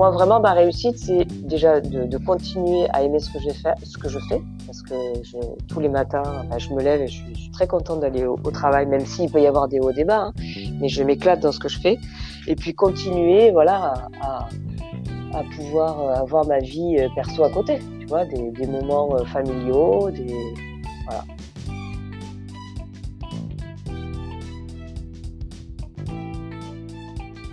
moi, 0.00 0.08
vraiment, 0.12 0.40
ma 0.40 0.54
réussite, 0.54 0.96
c'est 0.96 1.26
déjà 1.26 1.78
de, 1.78 2.16
continuer 2.16 2.88
à 2.94 3.02
aimer 3.02 3.18
ce 3.20 3.30
que, 3.30 3.38
je 3.38 3.50
fais, 3.50 4.40
parce 4.66 4.80
que 4.80 4.94
tous 5.68 5.78
les 5.78 5.90
matins, 5.90 6.22
je 6.56 6.70
me 6.70 6.82
lève 6.82 7.02
et 7.02 7.06
je 7.06 7.22
suis, 7.22 7.50
très 7.50 7.66
contente 7.66 8.00
d'aller 8.00 8.24
au, 8.24 8.50
travail, 8.50 8.86
même 8.86 9.04
s'il 9.04 9.30
peut 9.30 9.42
y 9.42 9.46
avoir 9.46 9.68
des 9.68 9.78
hauts 9.78 9.92
débats, 9.92 10.28
hein, 10.28 10.32
mais 10.80 10.88
je 10.88 11.02
m'éclate 11.02 11.40
dans 11.40 11.52
ce 11.52 11.58
que 11.58 11.68
je 11.68 11.78
fais. 11.78 11.98
Et 12.46 12.56
puis 12.56 12.72
continuer, 12.72 13.50
voilà, 13.50 14.08
à, 14.22 14.48
pouvoir 15.54 16.00
euh, 16.00 16.14
avoir 16.14 16.46
ma 16.46 16.60
vie 16.60 16.96
euh, 16.98 17.08
perso 17.14 17.44
à 17.44 17.50
côté, 17.50 17.80
tu 18.00 18.06
vois, 18.06 18.24
des, 18.24 18.50
des 18.52 18.66
moments 18.66 19.14
euh, 19.16 19.26
familiaux, 19.26 20.10
des 20.10 20.34
voilà. 21.04 21.24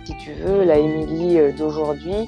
Si 0.06 0.16
tu 0.16 0.32
veux, 0.32 0.64
la 0.64 0.78
Émilie 0.78 1.52
d'aujourd'hui, 1.58 2.26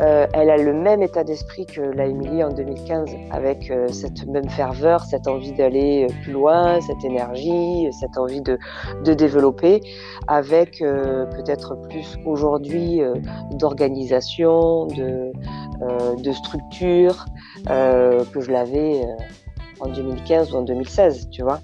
euh, 0.00 0.26
elle 0.34 0.50
a 0.50 0.58
le 0.58 0.74
même 0.74 1.02
état 1.02 1.24
d'esprit 1.24 1.64
que 1.64 1.80
la 1.80 2.06
Émilie 2.06 2.44
en 2.44 2.50
2015, 2.50 3.08
avec 3.30 3.70
euh, 3.70 3.88
cette 3.88 4.26
même 4.26 4.48
ferveur, 4.48 5.04
cette 5.04 5.26
envie 5.26 5.52
d'aller 5.52 6.04
euh, 6.04 6.14
plus 6.22 6.32
loin, 6.32 6.80
cette 6.82 7.02
énergie, 7.02 7.88
cette 7.98 8.18
envie 8.18 8.42
de, 8.42 8.58
de 9.04 9.14
développer, 9.14 9.80
avec 10.28 10.78
peut-être 10.78 11.76
plus 11.88 12.18
aujourd'hui 12.24 13.00
d'organisation, 13.52 14.86
de, 14.86 15.32
de 16.22 16.32
structure 16.32 17.24
que 17.66 18.40
je 18.40 18.50
l'avais 18.50 19.02
en 19.80 19.88
2015 19.88 20.52
ou 20.52 20.56
en 20.56 20.62
2016, 20.62 21.30
tu 21.30 21.42
vois. 21.42 21.60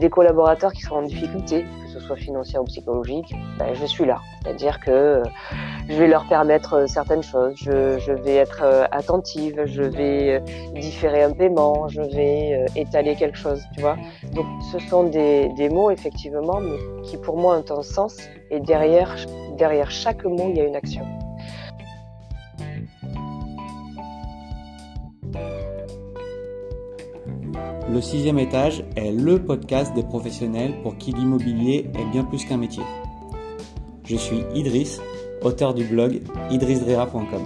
Des 0.00 0.10
collaborateurs 0.10 0.72
qui 0.72 0.82
sont 0.82 0.96
en 0.96 1.02
difficulté, 1.02 1.64
soit 2.02 2.16
financière 2.16 2.62
ou 2.62 2.64
psychologique, 2.64 3.34
ben, 3.58 3.74
je 3.74 3.86
suis 3.86 4.04
là. 4.04 4.20
C'est-à-dire 4.42 4.80
que 4.80 4.90
euh, 4.90 5.22
je 5.88 5.94
vais 5.94 6.08
leur 6.08 6.26
permettre 6.26 6.74
euh, 6.74 6.86
certaines 6.86 7.22
choses, 7.22 7.54
je, 7.56 8.12
vais 8.12 8.36
être 8.36 8.60
euh, 8.62 8.84
attentive, 8.90 9.62
je 9.66 9.82
vais 9.82 10.42
différer 10.74 11.22
un 11.22 11.32
paiement, 11.32 11.88
je 11.88 12.02
vais 12.02 12.66
étaler 12.76 13.14
quelque 13.14 13.38
chose, 13.38 13.62
tu 13.74 13.80
vois. 13.80 13.96
Donc 14.34 14.46
ce 14.72 14.78
sont 14.78 15.04
des, 15.04 15.48
des 15.56 15.68
mots 15.68 15.90
effectivement, 15.90 16.60
mais 16.60 16.76
qui 17.04 17.16
pour 17.16 17.36
moi 17.36 17.56
ont 17.58 17.78
un 17.78 17.82
sens 17.82 18.18
et 18.50 18.60
derrière, 18.60 19.14
derrière 19.56 19.90
chaque 19.90 20.24
mot, 20.24 20.48
il 20.50 20.56
y 20.56 20.60
a 20.60 20.64
une 20.64 20.76
action. 20.76 21.06
Le 27.92 28.00
sixième 28.00 28.38
étage 28.38 28.84
est 28.96 29.12
le 29.12 29.44
podcast 29.44 29.92
des 29.94 30.02
professionnels 30.02 30.80
pour 30.82 30.96
qui 30.96 31.12
l'immobilier 31.12 31.90
est 31.94 32.10
bien 32.10 32.24
plus 32.24 32.42
qu'un 32.46 32.56
métier. 32.56 32.82
Je 34.06 34.16
suis 34.16 34.44
Idriss, 34.54 34.98
auteur 35.42 35.74
du 35.74 35.84
blog 35.84 36.22
idrissdrera.com. 36.50 37.42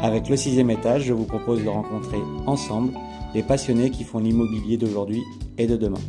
Avec 0.00 0.30
le 0.30 0.36
sixième 0.36 0.70
étage, 0.70 1.02
je 1.02 1.12
vous 1.12 1.26
propose 1.26 1.62
de 1.62 1.68
rencontrer 1.68 2.16
ensemble 2.46 2.94
les 3.34 3.42
passionnés 3.42 3.90
qui 3.90 4.02
font 4.02 4.18
l'immobilier 4.18 4.78
d'aujourd'hui 4.78 5.22
et 5.58 5.66
de 5.66 5.76
demain. 5.76 6.00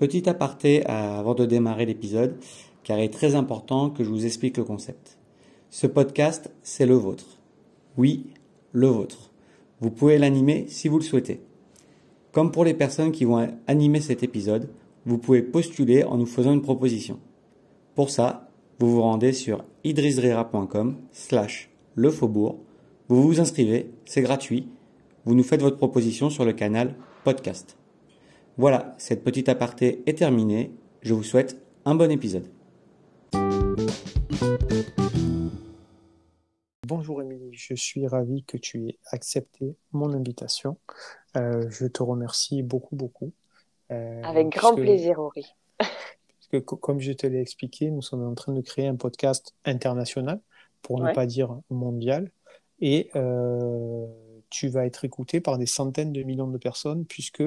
Petit 0.00 0.28
aparté 0.28 0.84
avant 0.86 1.34
de 1.34 1.46
démarrer 1.46 1.86
l'épisode, 1.86 2.36
car 2.84 2.98
il 2.98 3.04
est 3.04 3.12
très 3.12 3.34
important 3.34 3.90
que 3.90 4.04
je 4.04 4.10
vous 4.10 4.26
explique 4.26 4.56
le 4.56 4.64
concept. 4.64 5.18
Ce 5.70 5.86
podcast, 5.86 6.52
c'est 6.62 6.86
le 6.86 6.94
vôtre. 6.94 7.38
Oui, 7.96 8.26
le 8.72 8.86
vôtre. 8.86 9.30
Vous 9.80 9.90
pouvez 9.90 10.18
l'animer 10.18 10.66
si 10.68 10.88
vous 10.88 10.98
le 10.98 11.04
souhaitez. 11.04 11.40
Comme 12.30 12.52
pour 12.52 12.64
les 12.64 12.74
personnes 12.74 13.12
qui 13.12 13.24
vont 13.24 13.48
animer 13.66 14.00
cet 14.00 14.22
épisode, 14.22 14.68
vous 15.06 15.18
pouvez 15.18 15.42
postuler 15.42 16.04
en 16.04 16.16
nous 16.16 16.26
faisant 16.26 16.52
une 16.52 16.62
proposition. 16.62 17.18
Pour 17.94 18.10
ça, 18.10 18.50
vous 18.78 18.90
vous 18.90 19.02
rendez 19.02 19.32
sur 19.32 19.64
idrisrera.com 19.84 20.96
slash 21.12 21.70
le 21.94 22.10
faubourg. 22.10 22.58
Vous 23.08 23.22
vous 23.22 23.40
inscrivez, 23.40 23.90
c'est 24.04 24.22
gratuit. 24.22 24.68
Vous 25.24 25.34
nous 25.34 25.42
faites 25.42 25.62
votre 25.62 25.76
proposition 25.76 26.30
sur 26.30 26.44
le 26.44 26.52
canal 26.52 26.94
podcast. 27.22 27.76
Voilà, 28.56 28.94
cette 28.98 29.24
petite 29.24 29.48
aparté 29.48 30.02
est 30.06 30.18
terminée. 30.18 30.72
Je 31.02 31.14
vous 31.14 31.22
souhaite 31.22 31.60
un 31.84 31.94
bon 31.94 32.10
épisode. 32.10 32.53
Bonjour 36.86 37.22
Émilie, 37.22 37.54
je 37.54 37.74
suis 37.74 38.06
ravi 38.06 38.44
que 38.44 38.58
tu 38.58 38.88
aies 38.88 38.98
accepté 39.10 39.74
mon 39.92 40.12
invitation. 40.12 40.76
Euh, 41.36 41.66
je 41.70 41.86
te 41.86 42.02
remercie 42.02 42.62
beaucoup, 42.62 42.94
beaucoup. 42.94 43.32
Euh, 43.90 44.22
Avec 44.22 44.50
grand 44.50 44.74
plaisir, 44.74 45.18
Henri. 45.18 45.54
parce 45.78 46.48
que, 46.52 46.58
comme 46.58 47.00
je 47.00 47.12
te 47.12 47.26
l'ai 47.26 47.40
expliqué, 47.40 47.90
nous 47.90 48.02
sommes 48.02 48.22
en 48.22 48.34
train 48.34 48.52
de 48.52 48.60
créer 48.60 48.86
un 48.86 48.96
podcast 48.96 49.54
international, 49.64 50.40
pour 50.82 51.00
ne 51.00 51.12
pas 51.14 51.24
dire 51.24 51.58
mondial. 51.70 52.30
Et 52.80 53.10
euh, 53.16 54.06
tu 54.50 54.68
vas 54.68 54.84
être 54.84 55.06
écouté 55.06 55.40
par 55.40 55.56
des 55.56 55.66
centaines 55.66 56.12
de 56.12 56.22
millions 56.22 56.48
de 56.48 56.58
personnes, 56.58 57.06
puisque 57.06 57.42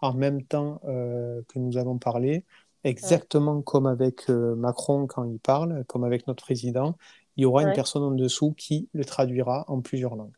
en 0.00 0.12
même 0.12 0.42
temps 0.42 0.80
que 0.82 1.58
nous 1.58 1.78
allons 1.78 1.96
parler, 1.96 2.44
exactement 2.84 3.62
comme 3.62 3.86
avec 3.86 4.28
Macron 4.28 5.06
quand 5.06 5.24
il 5.24 5.38
parle, 5.38 5.84
comme 5.86 6.04
avec 6.04 6.26
notre 6.26 6.42
président, 6.42 6.96
il 7.36 7.42
y 7.42 7.44
aura 7.44 7.62
une 7.62 7.72
personne 7.72 8.02
en 8.02 8.10
dessous 8.10 8.52
qui 8.52 8.88
le 8.92 9.04
traduira 9.04 9.64
en 9.68 9.80
plusieurs 9.80 10.16
langues. 10.16 10.34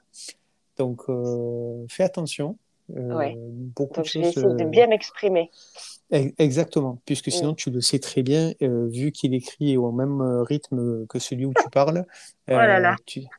Donc, 0.76 1.02
euh, 1.08 1.84
fais 1.88 2.04
attention. 2.04 2.56
Euh, 2.94 3.32
beaucoup 3.36 4.02
de 4.02 4.06
je 4.06 4.18
vais 4.18 4.28
essayer 4.28 4.46
de 4.46 4.62
euh, 4.62 4.66
bien 4.66 4.86
m'exprimer. 4.86 5.50
Exactement, 6.10 7.00
puisque 7.06 7.32
sinon 7.32 7.52
mm. 7.52 7.56
tu 7.56 7.70
le 7.70 7.80
sais 7.80 7.98
très 7.98 8.22
bien, 8.22 8.52
vu 8.60 9.10
qu'il 9.10 9.34
écrit 9.34 9.76
au 9.76 9.90
même 9.90 10.20
rythme 10.20 11.06
que 11.06 11.18
celui 11.18 11.46
où 11.46 11.52
tu 11.54 11.68
parles. 11.70 12.04
oh 12.48 12.52
là 12.52 12.78
là. 12.78 12.96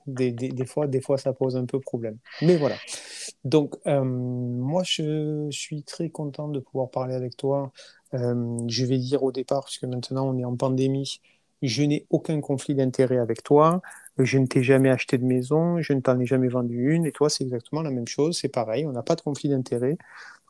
des, 0.07 0.31
des, 0.31 0.49
des, 0.49 0.65
fois, 0.65 0.87
des 0.87 0.99
fois, 0.99 1.17
ça 1.17 1.31
pose 1.31 1.55
un 1.55 1.65
peu 1.65 1.79
problème. 1.79 2.17
Mais 2.41 2.57
voilà. 2.57 2.75
Donc, 3.43 3.75
moi, 3.85 4.81
je 4.83 5.47
suis 5.51 5.83
très 5.83 6.09
content 6.09 6.47
de 6.47 6.59
pouvoir 6.59 6.89
parler 6.89 7.13
avec 7.13 7.37
toi. 7.37 7.71
Je 8.13 8.85
vais 8.85 8.97
dire 8.97 9.23
au 9.23 9.31
départ, 9.31 9.65
puisque 9.65 9.83
maintenant 9.83 10.27
on 10.27 10.37
est 10.37 10.45
en 10.45 10.55
pandémie, 10.55 11.19
je 11.61 11.83
n'ai 11.83 12.05
aucun 12.09 12.39
conflit 12.41 12.75
d'intérêt 12.75 13.17
avec 13.17 13.43
toi, 13.43 13.81
je 14.17 14.37
ne 14.37 14.45
t'ai 14.45 14.63
jamais 14.63 14.89
acheté 14.89 15.17
de 15.17 15.25
maison, 15.25 15.81
je 15.81 15.93
ne 15.93 15.99
t'en 15.99 16.19
ai 16.19 16.25
jamais 16.25 16.47
vendu 16.47 16.93
une, 16.93 17.05
et 17.05 17.11
toi, 17.11 17.29
c'est 17.29 17.43
exactement 17.43 17.81
la 17.81 17.91
même 17.91 18.07
chose, 18.07 18.37
c'est 18.37 18.49
pareil, 18.49 18.85
on 18.85 18.91
n'a 18.91 19.03
pas 19.03 19.15
de 19.15 19.21
conflit 19.21 19.49
d'intérêt, 19.49 19.97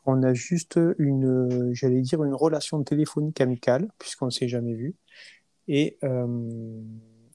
on 0.04 0.22
a 0.22 0.34
juste 0.34 0.78
une, 0.98 1.70
j'allais 1.74 2.00
dire, 2.00 2.22
une 2.22 2.34
relation 2.34 2.82
téléphonique 2.82 3.40
amicale, 3.40 3.88
puisqu'on 3.98 4.26
ne 4.26 4.30
s'est 4.30 4.48
jamais 4.48 4.74
vu, 4.74 4.94
et, 5.68 5.98
euh, 6.04 6.80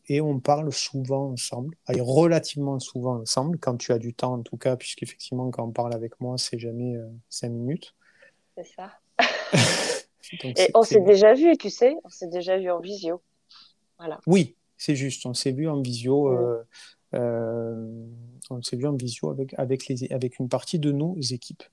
et 0.08 0.22
on 0.22 0.40
parle 0.40 0.72
souvent 0.72 1.32
ensemble, 1.32 1.76
relativement 1.88 2.80
souvent 2.80 3.20
ensemble, 3.20 3.58
quand 3.60 3.78
tu 3.78 3.92
as 3.92 4.00
du 4.00 4.14
temps 4.14 4.34
en 4.34 4.42
tout 4.42 4.58
cas, 4.58 4.76
puisqu'effectivement, 4.78 5.50
quand 5.52 5.66
on 5.66 5.72
parle 5.72 5.94
avec 5.94 6.20
moi, 6.22 6.38
c'est 6.38 6.60
jamais 6.60 6.96
euh, 6.96 7.08
cinq 7.30 7.50
minutes. 7.50 7.94
C'est 8.56 8.68
ça. 8.76 8.92
et 10.44 10.70
on 10.74 10.84
s'est 10.84 11.02
déjà 11.02 11.34
vu, 11.34 11.58
tu 11.58 11.70
sais, 11.70 11.96
on 12.04 12.10
s'est 12.10 12.28
déjà 12.28 12.58
vu 12.58 12.70
en 12.72 12.80
visio. 12.80 13.22
Oui, 14.28 14.56
c'est 14.78 14.96
juste. 14.96 15.26
On 15.26 15.34
s'est 15.34 15.52
vu 15.52 15.68
en 15.70 15.82
visio. 15.82 16.30
Euh, 16.30 16.64
euh, 17.14 18.06
on 18.50 18.62
s'est 18.62 18.78
vu 18.78 18.88
en 18.88 18.94
visio 18.94 19.30
avec, 19.30 19.54
avec, 19.58 19.88
les, 19.88 20.12
avec 20.12 20.40
une 20.40 20.50
partie 20.50 20.80
de 20.80 20.92
nos 20.92 21.20
équipes. 21.20 21.64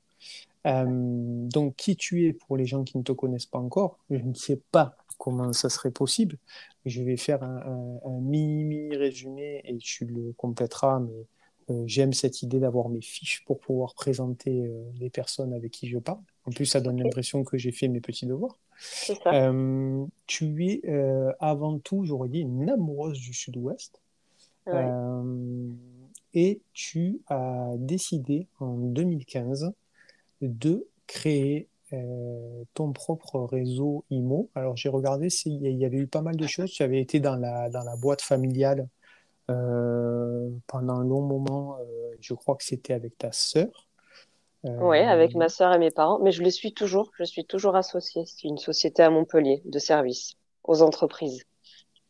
Euh, 0.67 0.85
donc, 0.87 1.77
qui 1.77 1.97
tu 1.97 2.27
es 2.27 2.33
pour 2.33 2.57
les 2.57 2.67
gens 2.67 2.85
qui 2.85 2.99
ne 2.99 3.03
te 3.03 3.13
connaissent 3.13 3.47
pas 3.47 3.59
encore? 3.59 3.99
Je 4.11 4.17
ne 4.17 4.35
sais 4.35 4.61
pas 4.73 4.97
comment 5.19 5.53
ça 5.53 5.69
serait 5.69 5.91
possible. 5.91 6.37
Je 6.85 7.03
vais 7.03 7.17
faire 7.17 7.43
un, 7.43 8.21
mini, 8.21 8.95
résumé 8.97 9.63
et 9.65 9.79
tu 9.79 10.05
le 10.05 10.33
compléteras. 10.37 11.01
Mais 11.01 11.87
j'aime 11.87 12.13
cette 12.13 12.43
idée 12.43 12.61
d'avoir 12.61 12.89
mes 12.89 13.03
fiches 13.03 13.45
pour 13.45 13.61
pouvoir 13.61 13.95
présenter 13.95 14.71
les 14.99 15.11
personnes 15.11 15.53
avec 15.53 15.73
qui 15.73 15.89
je 15.89 15.99
parle. 15.99 16.21
En 16.49 16.51
plus, 16.51 16.65
ça 16.65 16.81
donne 16.81 17.03
l'impression 17.03 17.45
que 17.45 17.59
j'ai 17.59 17.73
fait 17.73 17.89
mes 17.89 18.01
petits 18.01 18.25
devoirs. 18.25 18.59
Euh, 19.27 20.07
tu 20.27 20.65
es 20.65 20.81
euh, 20.89 21.31
avant 21.41 21.79
tout, 21.79 22.05
j'aurais 22.05 22.31
dit, 22.31 22.41
une 22.41 22.71
amoureuse 22.71 23.21
du 23.21 23.35
Sud-Ouest. 23.35 24.01
Euh, 24.69 25.71
et 26.33 26.63
tu 26.73 27.21
as 27.27 27.73
décidé 27.77 28.49
en 28.61 28.79
2015 28.79 29.75
de 30.41 30.87
créer 31.07 31.69
ton 32.75 32.93
propre 32.93 33.41
réseau 33.41 34.05
IMO. 34.11 34.49
Alors 34.55 34.77
j'ai 34.77 34.89
regardé 34.89 35.29
s'il 35.31 35.63
y 35.63 35.85
avait 35.85 35.97
eu 35.99 36.07
pas 36.07 36.23
mal 36.23 36.37
de 36.37 36.47
choses. 36.47 36.71
Tu 36.71 36.83
avais 36.83 37.01
été 37.01 37.21
dans 37.21 37.37
la, 37.37 37.69
dans 37.69 37.83
la 37.83 37.97
boîte 37.97 38.23
familiale 38.23 38.89
pendant 39.47 40.95
un 40.95 41.05
long 41.05 41.23
moment. 41.23 41.79
je 42.21 42.33
crois 42.33 42.57
que 42.57 42.65
c'était 42.65 42.95
avec 42.95 43.19
ta 43.19 43.33
sœur. 43.33 43.88
Oui, 44.65 44.99
avec 44.99 45.35
ma 45.35 45.49
sœur 45.49 45.73
et 45.73 45.79
mes 45.79 45.91
parents, 45.91 46.19
mais 46.21 46.33
je 46.33 46.43
le 46.43 46.51
suis 46.51 46.75
toujours. 46.75 47.11
Je 47.19 47.25
suis 47.25 47.45
toujours 47.45 47.77
associée. 47.77 48.25
C'est 48.27 48.49
une 48.49 48.59
société 48.59 49.03
à 49.03 49.11
Montpellier 49.11 49.63
de 49.65 49.79
services 49.79 50.35
aux 50.65 50.83
entreprises. 50.83 51.45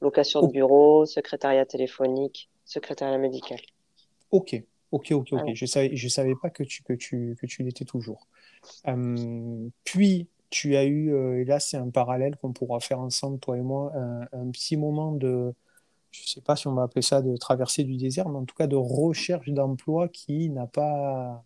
Location 0.00 0.42
de 0.42 0.52
bureau, 0.52 1.04
secrétariat 1.04 1.66
téléphonique, 1.66 2.48
secrétariat 2.64 3.18
médical. 3.18 3.58
Ok, 4.30 4.62
Ok, 4.90 5.12
ok, 5.12 5.32
ok. 5.32 5.54
Je 5.54 5.66
savais, 5.66 5.94
je 5.94 6.08
savais 6.08 6.34
pas 6.40 6.50
que 6.50 6.62
tu, 6.62 6.82
que 6.82 6.94
tu, 6.94 7.36
que 7.40 7.46
tu 7.46 7.62
l'étais 7.62 7.84
toujours. 7.84 8.26
Euh, 8.86 9.68
puis, 9.84 10.28
tu 10.50 10.76
as 10.76 10.84
eu, 10.84 11.12
euh, 11.12 11.40
et 11.40 11.44
là, 11.44 11.60
c'est 11.60 11.76
un 11.76 11.90
parallèle 11.90 12.36
qu'on 12.36 12.52
pourra 12.52 12.80
faire 12.80 13.00
ensemble, 13.00 13.38
toi 13.38 13.58
et 13.58 13.60
moi, 13.60 13.92
un, 14.32 14.50
petit 14.50 14.78
moment 14.78 15.12
de, 15.12 15.54
je 16.10 16.26
sais 16.26 16.40
pas 16.40 16.56
si 16.56 16.66
on 16.68 16.72
va 16.72 16.84
appeler 16.84 17.02
ça 17.02 17.20
de 17.20 17.36
traversée 17.36 17.84
du 17.84 17.96
désert, 17.98 18.28
mais 18.30 18.38
en 18.38 18.44
tout 18.44 18.54
cas 18.54 18.66
de 18.66 18.76
recherche 18.76 19.50
d'emploi 19.50 20.08
qui 20.08 20.48
n'a 20.48 20.66
pas, 20.66 21.44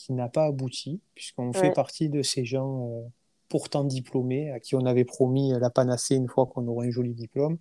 qui 0.00 0.14
n'a 0.14 0.30
pas 0.30 0.46
abouti, 0.46 0.98
puisqu'on 1.14 1.52
fait 1.52 1.72
partie 1.72 2.08
de 2.08 2.22
ces 2.22 2.46
gens 2.46 2.88
euh, 2.88 3.02
pourtant 3.50 3.84
diplômés, 3.84 4.50
à 4.50 4.58
qui 4.58 4.74
on 4.74 4.86
avait 4.86 5.04
promis 5.04 5.52
la 5.60 5.68
panacée 5.68 6.14
une 6.14 6.26
fois 6.26 6.46
qu'on 6.46 6.66
aurait 6.68 6.86
un 6.86 6.90
joli 6.90 7.12
diplôme, 7.12 7.58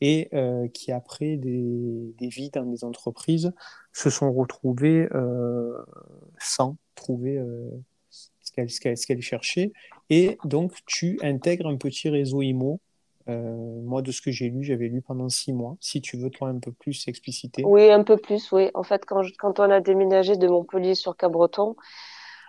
et 0.00 0.30
euh, 0.32 0.66
qui, 0.68 0.92
après 0.92 1.36
des, 1.36 2.14
des, 2.16 2.28
vies 2.28 2.48
dans 2.48 2.64
des 2.64 2.84
entreprises, 2.84 3.52
se 3.92 4.08
sont 4.08 4.32
retrouvés 4.32 5.08
euh, 5.12 5.76
sans 6.38 6.78
trouver 6.94 7.38
ce 8.08 9.06
qu'elles 9.06 9.20
cherchaient. 9.20 9.72
Et 10.08 10.38
donc, 10.44 10.72
tu 10.86 11.18
intègres 11.22 11.68
un 11.68 11.76
petit 11.76 12.08
réseau 12.08 12.40
IMO. 12.40 12.80
Moi, 13.26 14.02
de 14.02 14.12
ce 14.12 14.20
que 14.20 14.30
j'ai 14.30 14.48
lu, 14.48 14.62
j'avais 14.62 14.88
lu 14.88 15.02
pendant 15.02 15.28
six 15.28 15.52
mois. 15.52 15.76
Si 15.80 16.00
tu 16.00 16.16
veux, 16.16 16.30
toi, 16.30 16.48
un 16.48 16.58
peu 16.58 16.72
plus 16.72 17.06
expliciter. 17.08 17.62
Oui, 17.64 17.90
un 17.90 18.02
peu 18.02 18.16
plus, 18.16 18.52
oui. 18.52 18.70
En 18.74 18.82
fait, 18.82 19.04
quand, 19.06 19.60
on 19.60 19.70
a 19.70 19.80
déménagé 19.80 20.36
de 20.36 20.46
Montpellier 20.48 20.94
sur 20.94 21.16
Cabreton, 21.16 21.76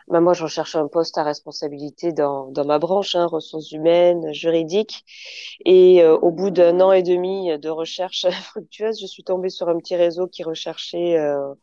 bah, 0.07 0.21
moi, 0.21 0.33
je 0.33 0.43
recherche 0.43 0.75
un 0.75 0.87
poste 0.87 1.17
à 1.17 1.23
responsabilité 1.23 2.11
dans, 2.11 2.51
ma 2.65 2.77
branche, 2.77 3.15
hein, 3.15 3.25
ressources 3.25 3.71
humaines, 3.71 4.33
juridiques. 4.33 5.03
Et 5.65 6.03
euh, 6.03 6.15
au 6.17 6.31
bout 6.31 6.51
d'un 6.51 6.79
an 6.79 6.91
et 6.91 7.01
demi 7.03 7.57
de 7.57 7.69
recherche 7.69 8.27
fructueuse, 8.43 8.99
je 9.01 9.07
suis 9.07 9.23
tombée 9.23 9.49
sur 9.49 9.67
un 9.69 9.77
petit 9.79 9.95
réseau 9.95 10.27
qui 10.27 10.43
recherchait 10.43 11.17
euh, 11.17 11.53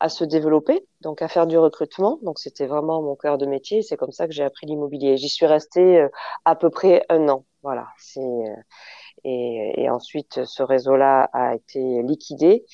à 0.00 0.08
se 0.08 0.24
développer, 0.24 0.84
donc 1.00 1.22
à 1.22 1.28
faire 1.28 1.46
du 1.46 1.56
recrutement. 1.58 2.18
Donc 2.22 2.40
c'était 2.40 2.66
vraiment 2.66 3.02
mon 3.02 3.14
cœur 3.14 3.38
de 3.38 3.46
métier. 3.46 3.82
C'est 3.82 3.96
comme 3.96 4.10
ça 4.12 4.26
que 4.26 4.32
j'ai 4.34 4.42
appris 4.42 4.66
l'immobilier. 4.66 5.16
J'y 5.16 5.28
suis 5.28 5.46
restée 5.46 6.00
euh, 6.00 6.08
à 6.44 6.56
peu 6.56 6.70
près 6.70 7.04
un 7.08 7.28
an. 7.28 7.44
Voilà. 7.62 7.88
C'est 7.98 8.20
et, 9.24 9.82
et 9.82 9.90
ensuite 9.90 10.44
ce 10.44 10.62
réseau-là 10.62 11.30
a 11.32 11.54
été 11.54 12.02
liquidé. 12.02 12.64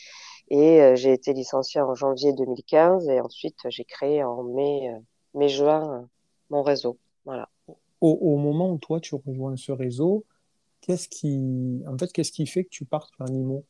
Et 0.51 0.97
j'ai 0.97 1.13
été 1.13 1.35
licenciée 1.35 1.83
en 1.83 1.95
janvier 1.95 2.33
2015 2.33 3.09
et 3.11 3.21
ensuite 3.21 3.59
j'ai 3.69 3.85
créé 3.85 4.25
en 4.25 4.43
mai 4.45 4.91
mais 5.35 5.49
juin, 5.49 6.09
mon 6.51 6.63
réseau. 6.63 6.99
Voilà. 7.25 7.49
Au, 8.01 8.37
moment 8.37 8.71
où 8.71 8.79
toi, 8.79 9.01
tu 9.01 9.15
rejoins 9.15 9.57
ce 9.57 9.73
réseau, 9.73 10.25
qu'est-ce 10.81 11.09
qui, 11.09 11.83
en 11.87 11.99
fait, 11.99 12.13
qu'est-ce 12.13 12.33
qui 12.33 12.47
fait 12.47 12.65
que 12.65 12.71
tu 12.71 12.85
partes 12.85 13.11
vers 13.19 13.29
l'IMO 13.29 13.65